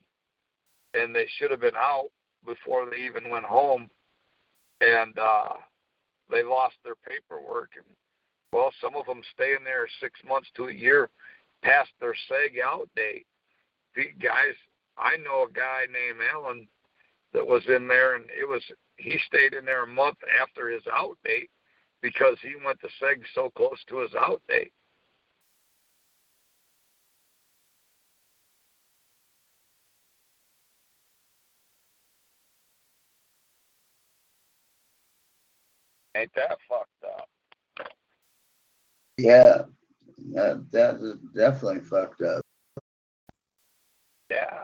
and 0.93 1.15
they 1.15 1.27
should 1.37 1.51
have 1.51 1.61
been 1.61 1.75
out 1.75 2.09
before 2.45 2.89
they 2.89 2.97
even 2.97 3.29
went 3.29 3.45
home, 3.45 3.89
and 4.81 5.17
uh, 5.17 5.53
they 6.29 6.43
lost 6.43 6.75
their 6.83 6.95
paperwork. 7.07 7.71
And 7.75 7.85
well, 8.51 8.71
some 8.81 8.95
of 8.95 9.05
them 9.05 9.21
stay 9.33 9.53
in 9.57 9.63
there 9.63 9.87
six 9.99 10.19
months 10.27 10.49
to 10.55 10.67
a 10.67 10.73
year 10.73 11.09
past 11.63 11.89
their 11.99 12.13
seg 12.29 12.61
out 12.63 12.89
date. 12.95 13.25
The 13.95 14.05
guys, 14.21 14.55
I 14.97 15.17
know 15.17 15.47
a 15.49 15.51
guy 15.51 15.85
named 15.91 16.19
Alan 16.33 16.67
that 17.33 17.45
was 17.45 17.63
in 17.67 17.87
there, 17.87 18.15
and 18.15 18.25
it 18.25 18.47
was 18.47 18.63
he 18.97 19.19
stayed 19.27 19.53
in 19.53 19.65
there 19.65 19.83
a 19.83 19.87
month 19.87 20.17
after 20.41 20.69
his 20.69 20.83
out 20.93 21.17
date 21.25 21.49
because 22.01 22.37
he 22.41 22.53
went 22.65 22.79
to 22.81 22.87
seg 23.01 23.23
so 23.33 23.49
close 23.55 23.83
to 23.87 23.99
his 23.99 24.13
out 24.15 24.41
date. 24.47 24.71
Ain't 36.15 36.31
that 36.35 36.57
fucked 36.69 36.89
up? 37.05 37.27
Yeah. 39.17 39.63
That 40.33 40.65
that 40.71 40.95
is 40.95 41.17
definitely 41.35 41.81
fucked 41.81 42.21
up. 42.21 42.41
Yeah. 44.29 44.63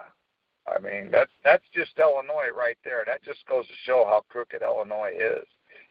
I 0.67 0.79
mean 0.79 1.09
that's 1.11 1.31
that's 1.43 1.65
just 1.73 1.99
Illinois 1.99 2.49
right 2.55 2.77
there. 2.85 3.03
That 3.05 3.23
just 3.23 3.45
goes 3.47 3.67
to 3.67 3.73
show 3.83 4.05
how 4.07 4.23
crooked 4.29 4.61
Illinois 4.61 5.11
is. 5.19 5.45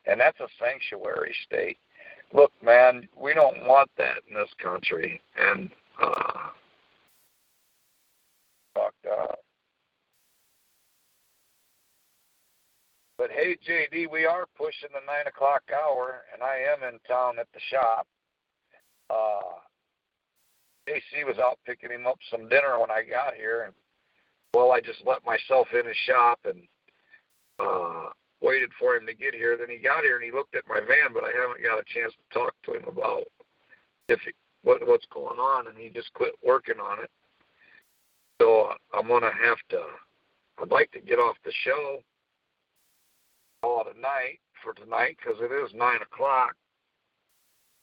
And 0.06 0.20
that's 0.20 0.40
a 0.40 0.48
sanctuary 0.58 1.34
state. 1.44 1.78
Look, 2.32 2.52
man, 2.62 3.08
we 3.16 3.34
don't 3.34 3.66
want 3.66 3.90
that 3.98 4.18
in 4.28 4.34
this 4.34 4.50
country. 4.62 5.20
And 5.36 5.70
uh 6.00 6.50
fucked 8.74 9.06
up. 9.06 9.38
But 13.18 13.30
hey, 13.30 13.56
JD, 13.68 14.10
we 14.10 14.24
are 14.24 14.46
pushing 14.56 14.88
the 14.94 15.04
nine 15.06 15.26
o'clock 15.26 15.62
hour, 15.70 16.22
and 16.32 16.42
I 16.42 16.56
am 16.72 16.82
in 16.88 16.98
town 17.06 17.38
at 17.38 17.48
the 17.52 17.60
shop. 17.70 18.06
Uh, 19.10 19.60
AC 20.86 21.24
was 21.26 21.36
out 21.38 21.58
picking 21.66 21.90
him 21.90 22.06
up 22.06 22.18
some 22.30 22.48
dinner 22.48 22.80
when 22.80 22.90
I 22.90 23.02
got 23.02 23.34
here, 23.34 23.64
and 23.64 23.74
well, 24.54 24.72
I 24.72 24.80
just 24.80 25.02
let 25.04 25.24
myself 25.24 25.68
in 25.78 25.86
his 25.86 25.96
shop 26.06 26.40
and 26.44 26.62
uh, 27.58 28.08
waited 28.40 28.70
for 28.78 28.96
him 28.96 29.06
to 29.06 29.14
get 29.14 29.34
here. 29.34 29.56
Then 29.56 29.68
he 29.68 29.76
got 29.76 30.04
here 30.04 30.16
and 30.16 30.24
he 30.24 30.32
looked 30.32 30.54
at 30.54 30.68
my 30.68 30.80
van, 30.80 31.12
but 31.12 31.24
I 31.24 31.32
haven't 31.34 31.62
got 31.62 31.78
a 31.78 31.84
chance 31.84 32.12
to 32.12 32.38
talk 32.38 32.54
to 32.64 32.74
him 32.74 32.84
about 32.88 33.24
if 34.08 34.20
he, 34.20 34.32
what 34.62 34.86
what's 34.86 35.06
going 35.12 35.38
on, 35.38 35.66
and 35.68 35.76
he 35.76 35.88
just 35.88 36.12
quit 36.14 36.32
working 36.44 36.80
on 36.80 37.02
it. 37.02 37.10
So 38.40 38.62
uh, 38.62 38.74
I'm 38.94 39.08
gonna 39.08 39.32
have 39.32 39.58
to. 39.70 39.82
I'd 40.60 40.70
like 40.70 40.90
to 40.92 41.00
get 41.00 41.18
off 41.18 41.36
the 41.44 41.52
show 41.64 42.00
all 43.62 43.82
it 43.82 43.96
a 43.96 44.00
night 44.00 44.40
for 44.62 44.72
tonight 44.74 45.16
because 45.18 45.40
it 45.40 45.52
is 45.52 45.72
nine 45.74 46.00
o'clock, 46.02 46.54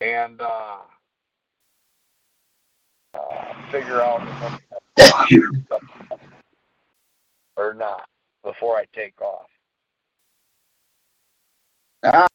and 0.02 0.42
uh, 0.42 0.78
uh, 3.14 3.72
figure 3.72 4.02
out 4.02 4.28
if 4.98 5.44
something 5.70 6.18
or 7.58 7.74
not 7.74 8.08
before 8.44 8.78
I 8.78 8.86
take 8.94 9.20
off. 9.22 9.48
Ah, 12.04 12.28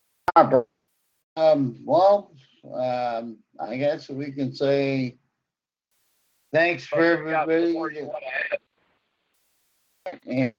um, 1.36 1.76
well, 1.84 2.32
um, 2.74 3.38
I 3.60 3.76
guess 3.76 4.08
we 4.08 4.32
can 4.32 4.52
say 4.54 5.16
thanks 6.52 6.84
for 6.86 6.96
But 6.96 7.02
you 7.02 7.30
got 7.30 7.44
some 7.46 7.50
everybody. 7.52 7.72
more 7.72 7.90
you 7.92 8.04
wanna? 8.06 8.26
And- 10.26 10.54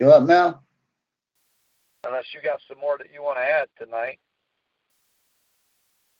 You 0.00 0.10
up, 0.10 0.24
Mel? 0.24 0.62
Unless 2.06 2.34
you 2.34 2.42
got 2.42 2.60
some 2.68 2.78
more 2.80 2.98
that 2.98 3.12
you 3.12 3.22
want 3.22 3.38
to 3.38 3.42
add 3.42 3.68
tonight. 3.78 4.18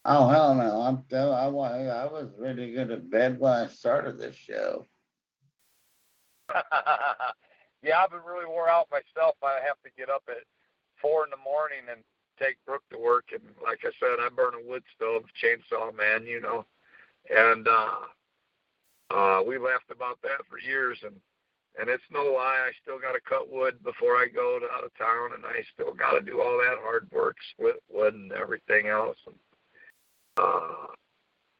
Oh 0.06 0.28
hell 0.28 0.54
no! 0.54 0.82
I'm 0.82 1.04
I, 1.12 1.48
wa- 1.48 1.68
I 1.68 2.06
was 2.06 2.30
really 2.38 2.72
good 2.72 2.90
at 2.90 3.10
bed 3.10 3.40
when 3.40 3.52
I 3.52 3.66
started 3.68 4.18
this 4.18 4.36
show. 4.36 4.86
yeah, 7.84 8.00
I've 8.02 8.10
been 8.10 8.24
really 8.26 8.46
wore 8.46 8.68
out 8.68 8.88
myself. 8.90 9.36
I 9.42 9.60
have 9.66 9.80
to 9.84 9.90
get 9.96 10.08
up 10.08 10.24
at 10.28 10.42
four 11.00 11.24
in 11.24 11.30
the 11.30 11.44
morning 11.44 11.84
and 11.90 12.00
take 12.40 12.56
Brooke 12.66 12.88
to 12.90 12.98
work. 12.98 13.26
And 13.32 13.42
like 13.62 13.80
I 13.84 13.92
said, 14.00 14.18
I 14.20 14.28
burn 14.34 14.54
a 14.54 14.68
wood 14.68 14.82
stove, 14.96 15.24
chainsaw 15.36 15.94
man, 15.94 16.26
you 16.26 16.40
know. 16.40 16.64
And 17.30 17.68
uh, 17.68 18.08
uh, 19.10 19.42
we 19.46 19.58
laughed 19.58 19.90
about 19.90 20.18
that 20.22 20.42
for 20.48 20.58
years. 20.58 20.98
And 21.04 21.14
and 21.78 21.88
it's 21.90 22.04
no 22.10 22.22
lie, 22.22 22.68
I 22.68 22.72
still 22.82 23.00
got 23.00 23.12
to 23.12 23.20
cut 23.28 23.50
wood 23.50 23.82
before 23.82 24.14
I 24.14 24.28
go 24.32 24.60
to 24.60 24.66
out 24.70 24.84
of 24.84 24.96
town, 24.96 25.34
and 25.34 25.44
I 25.44 25.64
still 25.74 25.92
got 25.92 26.12
to 26.12 26.20
do 26.20 26.40
all 26.40 26.56
that 26.58 26.78
hard 26.80 27.08
work, 27.10 27.34
split 27.50 27.82
wood 27.92 28.14
and 28.14 28.30
everything 28.30 28.86
else. 28.86 29.18
And 29.26 29.34
uh, 30.36 30.86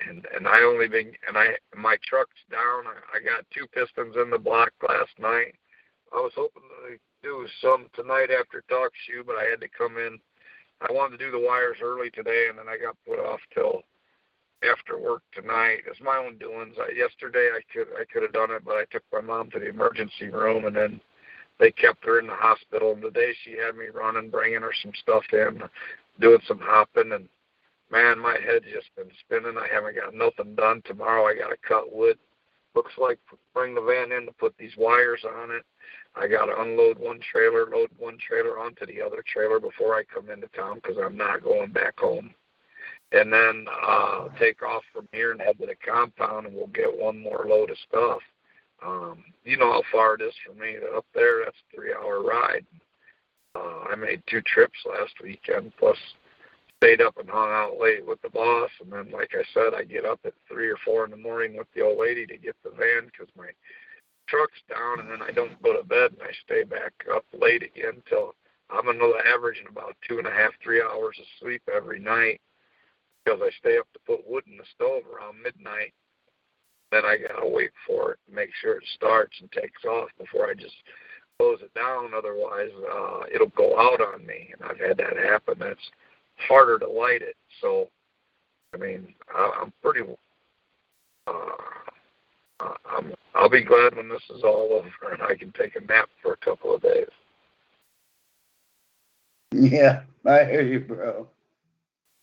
and 0.08 0.26
and 0.34 0.46
I 0.46 0.62
only 0.62 0.88
been 0.88 1.12
and 1.26 1.36
I 1.36 1.56
my 1.76 1.96
truck's 2.06 2.40
down. 2.50 2.86
I, 2.86 3.18
I 3.18 3.20
got 3.22 3.44
two 3.52 3.66
pistons 3.74 4.16
in 4.16 4.30
the 4.30 4.38
block 4.38 4.72
last 4.88 5.18
night. 5.18 5.54
I 6.14 6.20
was 6.20 6.32
hoping 6.36 6.62
to 6.62 6.96
do 7.22 7.46
some 7.60 7.86
tonight 7.94 8.30
after 8.30 8.62
talk 8.68 8.92
shoe, 9.06 9.24
but 9.26 9.36
I 9.36 9.44
had 9.44 9.60
to 9.60 9.68
come 9.68 9.98
in. 9.98 10.18
I 10.80 10.92
wanted 10.92 11.18
to 11.18 11.24
do 11.24 11.32
the 11.32 11.44
wires 11.44 11.78
early 11.82 12.10
today, 12.10 12.46
and 12.48 12.58
then 12.58 12.68
I 12.68 12.78
got 12.78 12.96
put 13.06 13.18
off 13.18 13.40
till 13.52 13.82
after 14.62 14.98
work 14.98 15.22
tonight. 15.34 15.82
It's 15.86 16.00
my 16.00 16.16
own 16.16 16.38
doings. 16.38 16.76
I, 16.78 16.92
yesterday 16.96 17.50
I 17.54 17.60
could 17.72 17.88
I 18.00 18.04
could 18.04 18.22
have 18.22 18.32
done 18.32 18.50
it, 18.50 18.64
but 18.64 18.76
I 18.76 18.84
took 18.90 19.02
my 19.12 19.20
mom 19.20 19.50
to 19.50 19.58
the 19.58 19.68
emergency 19.68 20.28
room, 20.28 20.66
and 20.66 20.76
then 20.76 21.00
they 21.58 21.72
kept 21.72 22.04
her 22.04 22.20
in 22.20 22.26
the 22.26 22.34
hospital. 22.34 22.92
And 22.92 23.02
today 23.02 23.34
she 23.44 23.52
had 23.52 23.76
me 23.76 23.86
running, 23.92 24.30
bringing 24.30 24.62
her 24.62 24.74
some 24.82 24.92
stuff 25.00 25.24
in, 25.32 25.62
doing 26.20 26.40
some 26.46 26.60
hopping, 26.60 27.12
and 27.12 27.28
man, 27.90 28.18
my 28.18 28.36
head's 28.44 28.66
just 28.72 28.94
been 28.96 29.10
spinning. 29.20 29.58
I 29.58 29.72
haven't 29.72 29.96
got 29.96 30.14
nothing 30.14 30.54
done. 30.54 30.82
Tomorrow 30.84 31.26
I 31.26 31.34
got 31.34 31.48
to 31.48 31.56
cut 31.66 31.94
wood. 31.94 32.18
Looks 32.74 32.92
like 32.98 33.18
bring 33.54 33.74
the 33.74 33.80
van 33.80 34.12
in 34.12 34.26
to 34.26 34.32
put 34.32 34.56
these 34.58 34.76
wires 34.76 35.24
on 35.24 35.50
it. 35.50 35.64
I 36.16 36.28
got 36.28 36.46
to 36.46 36.60
unload 36.60 36.98
one 36.98 37.20
trailer, 37.20 37.66
load 37.66 37.90
one 37.98 38.18
trailer 38.18 38.58
onto 38.58 38.86
the 38.86 39.00
other 39.00 39.24
trailer 39.26 39.58
before 39.58 39.94
I 39.94 40.04
come 40.04 40.30
into 40.30 40.48
town 40.48 40.76
because 40.76 40.96
I'm 41.02 41.16
not 41.16 41.42
going 41.42 41.72
back 41.72 41.98
home. 41.98 42.34
And 43.12 43.32
then 43.32 43.66
uh, 43.86 44.28
take 44.38 44.62
off 44.62 44.82
from 44.92 45.08
here 45.12 45.32
and 45.32 45.40
head 45.40 45.58
to 45.58 45.66
the 45.66 45.76
compound, 45.86 46.46
and 46.46 46.54
we'll 46.54 46.66
get 46.68 46.98
one 46.98 47.20
more 47.20 47.46
load 47.48 47.70
of 47.70 47.76
stuff. 47.88 48.20
Um, 48.84 49.24
you 49.44 49.56
know 49.56 49.72
how 49.72 49.82
far 49.92 50.14
it 50.14 50.20
is 50.20 50.34
for 50.44 50.54
me 50.60 50.76
up 50.96 51.06
there. 51.14 51.44
That's 51.44 51.56
a 51.56 51.76
three-hour 51.76 52.22
ride. 52.22 52.66
Uh, 53.54 53.84
I 53.90 53.94
made 53.94 54.22
two 54.28 54.42
trips 54.42 54.78
last 54.84 55.14
weekend, 55.22 55.72
plus 55.78 55.96
stayed 56.78 57.00
up 57.00 57.16
and 57.18 57.28
hung 57.28 57.50
out 57.50 57.78
late 57.80 58.04
with 58.06 58.20
the 58.22 58.30
boss. 58.30 58.70
And 58.82 58.92
then, 58.92 59.10
like 59.10 59.30
I 59.34 59.44
said, 59.54 59.74
I 59.74 59.84
get 59.84 60.04
up 60.04 60.20
at 60.24 60.34
three 60.48 60.68
or 60.68 60.76
four 60.84 61.04
in 61.04 61.10
the 61.10 61.16
morning 61.16 61.56
with 61.56 61.66
the 61.74 61.82
old 61.82 61.98
lady 61.98 62.26
to 62.26 62.36
get 62.36 62.56
the 62.62 62.70
van 62.70 63.06
because 63.06 63.28
my 63.36 63.48
truck's 64.28 64.60
down, 64.68 65.00
and 65.00 65.10
then 65.10 65.22
I 65.22 65.32
don't 65.32 65.60
go 65.62 65.76
to 65.76 65.86
bed 65.86 66.12
and 66.12 66.22
I 66.22 66.32
stay 66.44 66.64
back 66.64 66.92
up 67.14 67.24
late 67.32 67.62
again 67.62 68.02
till 68.08 68.34
I'm 68.70 68.88
another 68.88 69.20
averaging 69.26 69.66
about 69.68 69.96
two 70.08 70.18
and 70.18 70.26
a 70.26 70.30
half, 70.30 70.52
three 70.62 70.82
hours 70.82 71.16
of 71.18 71.26
sleep 71.40 71.62
every 71.74 72.00
night. 72.00 72.40
because 73.24 73.40
I 73.42 73.50
stay 73.58 73.78
up 73.78 73.86
to 73.92 73.98
put 74.06 74.28
wood 74.28 74.44
in 74.46 74.56
the 74.56 74.64
stove 74.74 75.02
around 75.06 75.42
midnight. 75.42 75.92
Then 76.90 77.04
I 77.04 77.16
gotta 77.16 77.48
wait 77.48 77.70
for 77.86 78.12
it 78.12 78.18
make 78.32 78.50
sure 78.60 78.76
it 78.76 78.84
starts 78.94 79.36
and 79.40 79.50
takes 79.52 79.84
off 79.84 80.08
before 80.18 80.48
I 80.48 80.54
just 80.54 80.74
close 81.38 81.58
it 81.62 81.72
down. 81.74 82.12
Otherwise, 82.16 82.70
uh, 82.90 83.20
it'll 83.32 83.48
go 83.48 83.78
out 83.78 84.00
on 84.00 84.24
me, 84.26 84.52
and 84.52 84.62
I've 84.68 84.78
had 84.78 84.96
that 84.98 85.16
happen. 85.16 85.56
It's 85.62 85.90
harder 86.36 86.78
to 86.78 86.88
light 86.88 87.22
it. 87.22 87.36
So, 87.60 87.88
I 88.74 88.78
mean, 88.78 89.14
I, 89.34 89.60
I'm 89.62 89.72
pretty. 89.82 90.04
Uh, 91.26 91.32
I'm, 92.60 93.14
I'll 93.34 93.48
be 93.48 93.62
glad 93.62 93.96
when 93.96 94.08
this 94.08 94.22
is 94.30 94.42
all 94.42 94.72
over 94.72 95.12
and 95.12 95.22
I 95.22 95.34
can 95.34 95.52
take 95.52 95.76
a 95.76 95.80
nap 95.80 96.08
for 96.22 96.32
a 96.32 96.36
couple 96.36 96.74
of 96.74 96.82
days. 96.82 97.08
Yeah, 99.52 100.02
I 100.26 100.44
hear 100.44 100.62
you, 100.62 100.80
bro. 100.80 101.28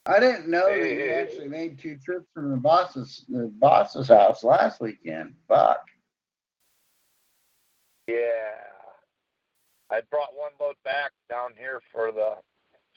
I 0.06 0.20
didn't 0.20 0.50
know 0.50 0.68
that 0.68 0.78
you 0.78 0.84
hey, 0.84 1.14
actually 1.14 1.48
made 1.48 1.80
two 1.80 1.98
trips 2.04 2.26
from 2.34 2.50
the 2.50 2.58
boss's 2.58 3.24
the 3.30 3.52
boss's 3.60 4.08
house 4.08 4.44
last 4.44 4.82
weekend. 4.82 5.36
Fuck. 5.48 5.86
Yeah. 8.08 8.16
I 9.92 10.02
brought 10.10 10.36
one 10.36 10.52
load 10.60 10.76
back 10.84 11.12
down 11.30 11.52
here 11.58 11.82
for 11.92 12.12
the 12.12 12.36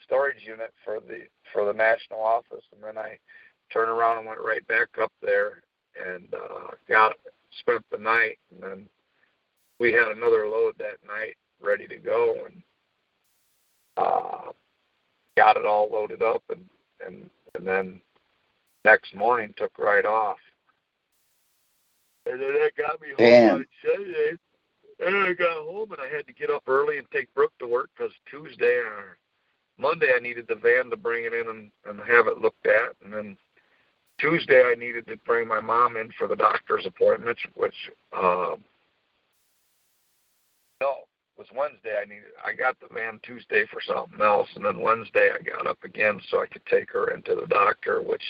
storage 0.05 0.43
unit 0.45 0.73
for 0.83 0.99
the 0.99 1.21
for 1.51 1.65
the 1.65 1.73
national 1.73 2.21
office 2.21 2.63
and 2.73 2.83
then 2.83 2.97
I 2.97 3.17
turned 3.71 3.89
around 3.89 4.19
and 4.19 4.27
went 4.27 4.39
right 4.39 4.65
back 4.67 4.89
up 5.01 5.11
there 5.21 5.63
and 6.05 6.27
uh 6.33 6.71
got 6.87 7.13
spent 7.59 7.83
the 7.91 7.97
night 7.97 8.37
and 8.51 8.63
then 8.63 8.85
we 9.79 9.91
had 9.91 10.07
another 10.09 10.47
load 10.47 10.75
that 10.77 10.97
night 11.07 11.35
ready 11.61 11.87
to 11.87 11.97
go 11.97 12.35
and 12.45 12.61
uh 13.97 14.51
got 15.37 15.57
it 15.57 15.65
all 15.65 15.89
loaded 15.91 16.21
up 16.21 16.43
and 16.49 16.65
and 17.05 17.29
and 17.55 17.67
then 17.67 18.01
next 18.85 19.15
morning 19.15 19.53
took 19.57 19.77
right 19.77 20.05
off. 20.05 20.37
And 22.25 22.39
then 22.39 22.53
that 22.53 22.71
got 22.77 23.01
me 23.01 23.09
home 23.09 23.17
Damn. 23.17 23.55
on 23.55 23.65
Sunday. 23.83 24.37
And 25.05 25.17
I 25.17 25.33
got 25.33 25.57
home 25.63 25.91
and 25.91 25.99
I 25.99 26.15
had 26.15 26.25
to 26.27 26.33
get 26.33 26.49
up 26.49 26.63
early 26.67 26.99
and 26.99 27.07
take 27.11 27.33
Brooke 27.33 27.51
to 27.59 27.67
work 27.67 27.89
because 27.97 28.13
Tuesday 28.29 28.75
or 28.77 29.17
Monday 29.77 30.11
I 30.15 30.19
needed 30.19 30.45
the 30.47 30.55
van 30.55 30.89
to 30.89 30.97
bring 30.97 31.25
it 31.25 31.33
in 31.33 31.47
and, 31.49 31.71
and 31.85 31.99
have 32.07 32.27
it 32.27 32.39
looked 32.39 32.65
at. 32.65 32.95
And 33.03 33.13
then 33.13 33.37
Tuesday 34.19 34.63
I 34.63 34.75
needed 34.75 35.07
to 35.07 35.17
bring 35.25 35.47
my 35.47 35.59
mom 35.59 35.97
in 35.97 36.09
for 36.17 36.27
the 36.27 36.35
doctor's 36.35 36.85
appointment, 36.85 37.37
which 37.55 37.75
um, 38.15 38.63
no, 40.81 40.91
it 40.91 41.39
was 41.39 41.47
Wednesday. 41.55 41.95
I 42.01 42.05
needed. 42.05 42.23
I 42.45 42.53
got 42.53 42.79
the 42.79 42.93
van 42.93 43.19
Tuesday 43.23 43.65
for 43.71 43.81
something 43.81 44.21
else, 44.21 44.49
and 44.55 44.63
then 44.63 44.79
Wednesday 44.79 45.29
I 45.33 45.41
got 45.43 45.67
up 45.67 45.83
again 45.83 46.19
so 46.29 46.41
I 46.41 46.47
could 46.47 46.65
take 46.65 46.91
her 46.91 47.11
into 47.11 47.35
the 47.35 47.47
doctor, 47.47 48.01
which 48.01 48.23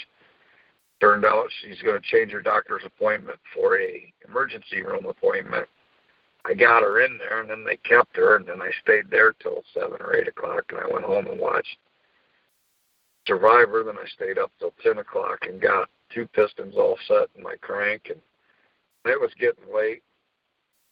turned 0.99 1.25
out 1.25 1.47
she's 1.61 1.81
going 1.81 1.99
to 1.99 2.07
change 2.07 2.31
her 2.31 2.41
doctor's 2.41 2.83
appointment 2.85 3.39
for 3.53 3.79
a 3.79 4.11
emergency 4.27 4.81
room 4.81 5.05
appointment. 5.05 5.67
I 6.47 6.53
got 6.53 6.83
her 6.83 7.01
in 7.03 7.17
there, 7.17 7.41
and 7.41 7.49
then 7.49 7.63
they 7.65 7.77
kept 7.77 8.15
her, 8.17 8.35
and 8.35 8.45
then 8.45 8.61
I 8.61 8.69
stayed 8.81 9.09
there 9.09 9.33
till 9.33 9.63
seven 9.73 9.97
or 9.99 10.15
eight 10.15 10.27
o'clock, 10.27 10.65
and 10.69 10.79
I 10.79 10.87
went 10.91 11.05
home 11.05 11.27
and 11.27 11.39
watched 11.39 11.77
Survivor. 13.25 13.83
Then 13.83 13.97
I 13.97 14.07
stayed 14.07 14.37
up 14.37 14.51
till 14.59 14.73
ten 14.83 14.99
o'clock 14.99 15.39
and 15.47 15.59
got 15.59 15.89
two 16.13 16.27
pistons 16.27 16.75
all 16.77 16.97
set 17.07 17.29
in 17.35 17.43
my 17.43 17.55
crank, 17.61 18.11
and 18.11 18.21
it 19.05 19.19
was 19.19 19.31
getting 19.39 19.73
late. 19.73 20.03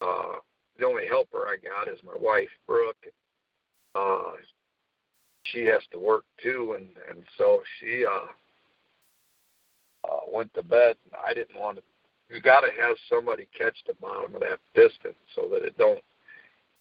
Uh, 0.00 0.40
the 0.78 0.86
only 0.86 1.06
helper 1.06 1.46
I 1.46 1.56
got 1.56 1.92
is 1.92 2.00
my 2.04 2.16
wife, 2.20 2.50
Brooke. 2.66 3.06
Uh, 3.94 4.32
she 5.44 5.64
has 5.66 5.82
to 5.92 5.98
work 5.98 6.24
too, 6.42 6.74
and 6.76 6.88
and 7.08 7.22
so 7.38 7.62
she 7.78 8.04
uh, 8.04 8.26
uh, 10.08 10.20
went 10.32 10.52
to 10.54 10.62
bed. 10.64 10.96
And 11.04 11.20
I 11.24 11.32
didn't 11.32 11.60
want 11.60 11.76
to. 11.76 11.82
You 12.34 12.40
got 12.40 12.62
to 12.62 12.70
have 12.82 12.96
somebody 13.08 13.46
catch 13.56 13.76
the 13.86 13.94
bottom 13.94 14.34
of 14.34 14.40
that 14.40 14.58
piston 14.74 15.14
so 15.36 15.48
that 15.52 15.64
it 15.64 15.78
don't, 15.78 16.00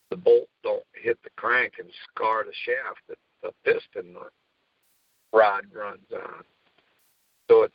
the 0.10 0.18
bolt 0.18 0.50
don't 0.64 0.84
hit 0.96 1.20
the 1.24 1.30
crank 1.36 1.74
and 1.78 1.90
scar 2.10 2.44
the 2.44 2.52
shaft 2.66 3.02
that 3.08 3.20
the 3.44 3.52
piston 3.64 4.16
rod 5.32 5.66
runs 5.72 6.08
on. 6.12 6.44
So 7.48 7.64
it, 7.64 7.72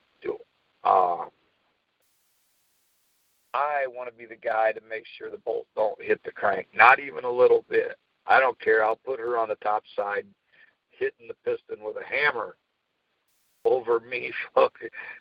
uh, 0.82 1.26
I 3.54 3.86
want 3.86 4.10
to 4.10 4.18
be 4.18 4.26
the 4.26 4.34
guy 4.34 4.72
to 4.72 4.80
make 4.90 5.04
sure 5.16 5.30
the 5.30 5.38
bolt 5.38 5.66
don't 5.76 6.02
hit 6.02 6.20
the 6.24 6.32
crank, 6.32 6.66
not 6.74 6.98
even 6.98 7.24
a 7.24 7.30
little 7.30 7.64
bit. 7.70 7.96
I 8.26 8.40
don't 8.40 8.58
care. 8.60 8.84
I'll 8.84 8.96
put 8.96 9.20
her 9.20 9.38
on 9.38 9.48
the 9.48 9.56
top 9.56 9.84
side, 9.94 10.26
hitting 10.90 11.28
the 11.28 11.34
piston 11.44 11.84
with 11.84 11.96
a 11.96 12.04
hammer 12.04 12.56
over 13.64 14.00
me, 14.00 14.32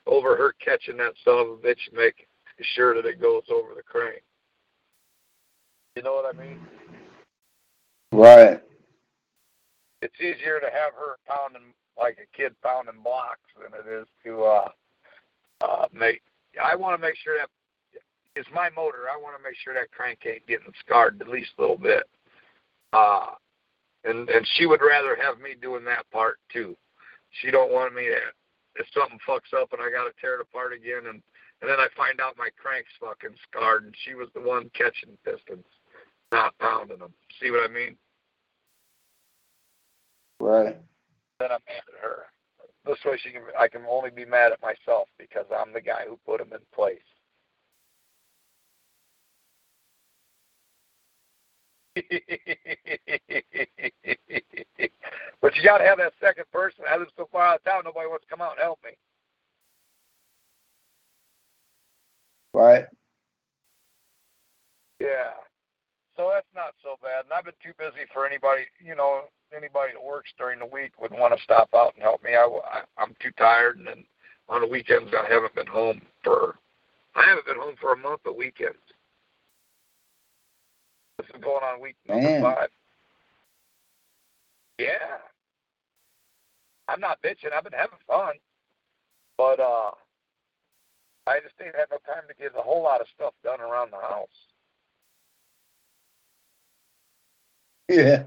over 0.07 0.37
her 0.37 0.53
catching 0.63 0.97
that 0.97 1.13
son 1.23 1.37
of 1.37 1.47
a 1.49 1.55
bitch, 1.57 1.93
making 1.93 2.25
sure 2.75 2.95
that 2.95 3.05
it 3.05 3.21
goes 3.21 3.43
over 3.49 3.73
the 3.75 3.83
crank. 3.83 4.21
You 5.95 6.03
know 6.03 6.13
what 6.13 6.33
I 6.33 6.37
mean? 6.37 6.59
Right. 8.11 8.61
It's 10.01 10.19
easier 10.19 10.59
to 10.59 10.67
have 10.67 10.93
her 10.93 11.17
pounding 11.27 11.73
like 11.99 12.17
a 12.21 12.37
kid 12.37 12.53
pounding 12.63 13.01
blocks 13.03 13.39
than 13.59 13.73
it 13.73 14.01
is 14.01 14.07
to 14.23 14.43
uh, 14.43 14.69
uh, 15.61 15.85
make. 15.91 16.21
I 16.63 16.75
want 16.75 16.99
to 16.99 17.01
make 17.01 17.15
sure 17.23 17.37
that 17.37 17.49
it's 18.35 18.47
my 18.53 18.69
motor. 18.69 19.09
I 19.11 19.19
want 19.19 19.35
to 19.37 19.43
make 19.43 19.57
sure 19.63 19.73
that 19.73 19.91
crank 19.91 20.19
ain't 20.25 20.45
getting 20.47 20.71
scarred 20.85 21.19
at 21.21 21.27
least 21.27 21.51
a 21.57 21.61
little 21.61 21.77
bit. 21.77 22.03
Uh, 22.93 23.33
and 24.03 24.29
and 24.29 24.47
she 24.55 24.65
would 24.65 24.81
rather 24.81 25.15
have 25.15 25.39
me 25.39 25.55
doing 25.59 25.83
that 25.85 26.09
part 26.11 26.37
too. 26.53 26.77
She 27.41 27.51
don't 27.51 27.71
want 27.71 27.95
me 27.95 28.03
to. 28.03 28.19
If 28.79 28.85
something 28.93 29.17
fucks 29.27 29.59
up 29.59 29.73
and 29.73 29.81
I 29.81 29.89
got 29.89 30.05
to 30.05 30.13
tear 30.21 30.35
it 30.35 30.41
apart 30.41 30.71
again, 30.71 31.09
and 31.09 31.21
and 31.61 31.69
then 31.69 31.79
I 31.79 31.87
find 31.95 32.21
out 32.21 32.37
my 32.37 32.49
crank's 32.61 32.89
fucking 32.99 33.35
scarred, 33.49 33.85
and 33.85 33.95
she 34.05 34.13
was 34.13 34.29
the 34.33 34.41
one 34.41 34.69
catching 34.73 35.17
pistons, 35.25 35.65
not 36.31 36.57
pounding 36.59 36.99
them. 36.99 37.13
See 37.41 37.51
what 37.51 37.69
I 37.69 37.73
mean? 37.73 37.97
Right. 40.39 40.77
Then 41.39 41.51
I'm 41.51 41.61
mad 41.67 41.83
at 41.87 42.01
her. 42.01 42.25
This 42.85 42.97
way, 43.05 43.17
she 43.21 43.31
can. 43.31 43.41
I 43.59 43.67
can 43.67 43.81
only 43.89 44.11
be 44.11 44.23
mad 44.23 44.51
at 44.51 44.61
myself 44.61 45.09
because 45.17 45.45
I'm 45.51 45.73
the 45.73 45.81
guy 45.81 46.05
who 46.07 46.17
put 46.25 46.39
them 46.39 46.53
in 46.53 46.59
place. 46.73 46.99
but 55.41 55.55
you 55.55 55.63
got 55.63 55.79
to 55.79 55.83
have 55.83 55.97
that 55.97 56.13
second 56.21 56.45
person. 56.51 56.85
I 56.89 56.97
live 56.97 57.07
so 57.17 57.27
far 57.31 57.47
out 57.47 57.55
of 57.55 57.63
town, 57.63 57.81
nobody 57.85 58.07
wants 58.07 58.25
to 58.25 58.29
come 58.29 58.41
out 58.41 58.51
and 58.51 58.61
help 58.61 58.79
me. 58.85 58.91
Right. 62.57 62.85
Yeah. 64.99 65.37
So 66.15 66.31
that's 66.33 66.47
not 66.55 66.73
so 66.81 66.95
bad. 67.03 67.25
And 67.25 67.33
I've 67.33 67.45
been 67.45 67.53
too 67.63 67.73
busy 67.77 68.07
for 68.11 68.25
anybody, 68.25 68.63
you 68.83 68.95
know, 68.95 69.25
anybody 69.55 69.93
that 69.93 70.03
works 70.03 70.31
during 70.39 70.57
the 70.57 70.65
week 70.65 70.99
would 70.99 71.11
want 71.11 71.37
to 71.37 71.43
stop 71.43 71.69
out 71.75 71.93
and 71.93 72.01
help 72.01 72.23
me. 72.23 72.31
I, 72.33 72.41
I, 72.41 72.81
I'm 72.97 73.13
too 73.21 73.29
tired, 73.37 73.77
and 73.77 73.85
then 73.85 74.03
on 74.49 74.61
the 74.61 74.67
weekends 74.67 75.13
I 75.13 75.31
haven't 75.31 75.53
been 75.53 75.67
home 75.67 76.01
for. 76.23 76.55
I 77.15 77.25
haven't 77.27 77.45
been 77.45 77.57
home 77.57 77.75
for 77.79 77.93
a 77.93 77.97
month 77.97 78.21
of 78.25 78.35
weekends. 78.35 78.81
This 81.19 81.27
is 81.27 81.43
going 81.43 81.63
on 81.63 81.79
week 81.79 81.95
number 82.07 82.27
Man. 82.27 82.41
five. 82.41 82.69
Yeah. 84.79 85.21
I'm 86.87 86.99
not 86.99 87.21
bitching. 87.21 87.53
I've 87.55 87.63
been 87.63 87.73
having 87.73 87.99
fun, 88.07 88.33
but 89.37 89.59
uh, 89.59 89.91
I 91.27 91.39
just 91.41 91.55
ain't 91.61 91.75
had 91.75 91.87
no 91.91 91.97
time 92.05 92.23
to 92.29 92.33
get 92.35 92.53
a 92.57 92.61
whole 92.61 92.83
lot 92.83 93.01
of 93.01 93.07
stuff 93.15 93.33
done 93.43 93.59
around 93.61 93.91
the 93.91 93.97
house. 93.97 94.27
Yeah. 97.89 98.23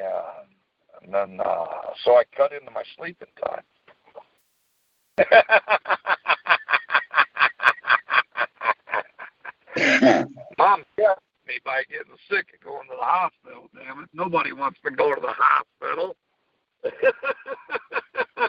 Yeah. 0.00 0.22
And 1.02 1.12
then, 1.14 1.40
uh, 1.44 1.64
so 2.04 2.12
I 2.16 2.24
cut 2.36 2.52
into 2.52 2.70
my 2.70 2.82
sleeping 2.96 3.28
time. 3.44 3.62
Mom 10.58 10.84
kept 10.98 11.20
me 11.46 11.54
by 11.64 11.82
getting 11.90 12.12
sick 12.30 12.46
and 12.52 12.60
going 12.64 12.86
to 12.88 12.94
the 12.98 13.04
hospital, 13.04 13.68
damn 13.74 14.02
it. 14.04 14.08
Nobody 14.12 14.52
wants 14.52 14.78
to 14.84 14.90
go 14.90 15.14
to 15.14 15.20
the 15.20 15.32
hospital. 15.34 16.16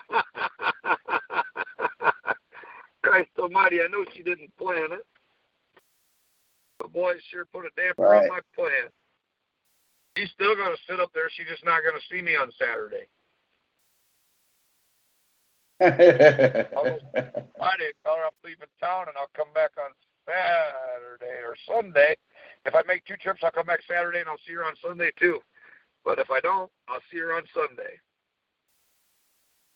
Christ 3.10 3.30
almighty, 3.40 3.82
I 3.82 3.88
know 3.88 4.06
she 4.16 4.22
didn't 4.22 4.56
plan 4.56 4.94
it. 4.94 5.02
But 6.78 6.94
boy, 6.94 7.12
it 7.18 7.24
sure 7.32 7.46
put 7.46 7.66
a 7.66 7.70
damper 7.76 8.04
Right. 8.04 8.22
on 8.24 8.28
my 8.30 8.40
plan. 8.56 8.90
She's 10.16 10.30
still 10.32 10.56
going 10.56 10.76
to 10.76 10.82
sit 10.88 11.00
up 11.00 11.12
there. 11.14 11.28
She's 11.32 11.48
just 11.48 11.66
not 11.66 11.82
going 11.82 11.96
to 12.00 12.06
see 12.08 12.22
me 12.22 12.36
on 12.36 12.52
Saturday. 12.60 13.08
I'll 15.82 17.00
Friday, 17.58 17.92
tell 18.06 18.16
her 18.16 18.26
I'm 18.30 18.38
leaving 18.44 18.68
town 18.80 19.08
and 19.08 19.18
I'll 19.18 19.32
come 19.36 19.52
back 19.56 19.72
on 19.82 19.90
Saturday 20.28 21.42
or 21.42 21.56
Sunday. 21.66 22.16
If 22.66 22.76
I 22.76 22.84
make 22.86 23.06
two 23.06 23.18
trips, 23.18 23.42
I'll 23.44 23.52
come 23.52 23.66
back 23.66 23.80
Saturday 23.88 24.20
and 24.20 24.30
I'll 24.30 24.38
see 24.46 24.54
her 24.54 24.66
on 24.66 24.76
Sunday 24.86 25.12
too. 25.20 25.40
But 26.06 26.20
if 26.20 26.30
I 26.30 26.40
don't, 26.42 26.70
I'll 26.88 27.02
see 27.12 27.18
her 27.20 27.34
on 27.34 27.44
Sunday. 27.54 27.98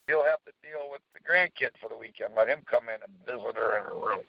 He'll 0.07 0.23
have 0.25 0.43
to 0.45 0.51
deal 0.61 0.89
with 0.91 1.01
the 1.13 1.19
grandkid 1.19 1.71
for 1.79 1.89
the 1.89 1.97
weekend. 1.97 2.33
Let 2.35 2.47
him 2.49 2.59
come 2.65 2.83
in 2.89 2.95
and 2.95 3.25
visit 3.25 3.55
her 3.55 3.77
in 3.77 3.83
her 3.85 3.95
room. 3.95 4.25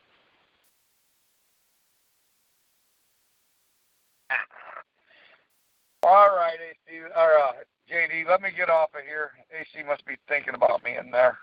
All 6.02 6.36
right, 6.36 6.58
AC 6.60 6.98
or 7.16 7.38
uh, 7.38 7.52
JD, 7.90 8.28
let 8.28 8.42
me 8.42 8.50
get 8.54 8.68
off 8.68 8.90
of 8.94 9.02
here. 9.06 9.32
AC 9.58 9.84
must 9.86 10.04
be 10.04 10.16
thinking 10.28 10.54
about 10.54 10.84
me 10.84 10.96
in 10.96 11.10
there. 11.10 11.38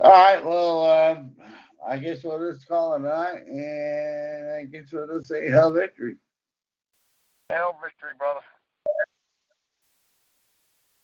All 0.00 0.10
right, 0.10 0.44
well, 0.44 0.84
uh, 0.84 1.16
I 1.86 1.98
guess 1.98 2.22
we'll 2.24 2.52
just 2.52 2.66
call 2.68 2.94
it 2.94 3.00
night, 3.00 3.46
and 3.46 4.52
I 4.52 4.64
guess 4.64 4.92
we'll 4.92 5.08
just 5.18 5.28
say 5.28 5.50
hell 5.50 5.72
victory. 5.72 6.16
Hell 7.50 7.76
victory, 7.82 8.10
brother. 8.18 8.40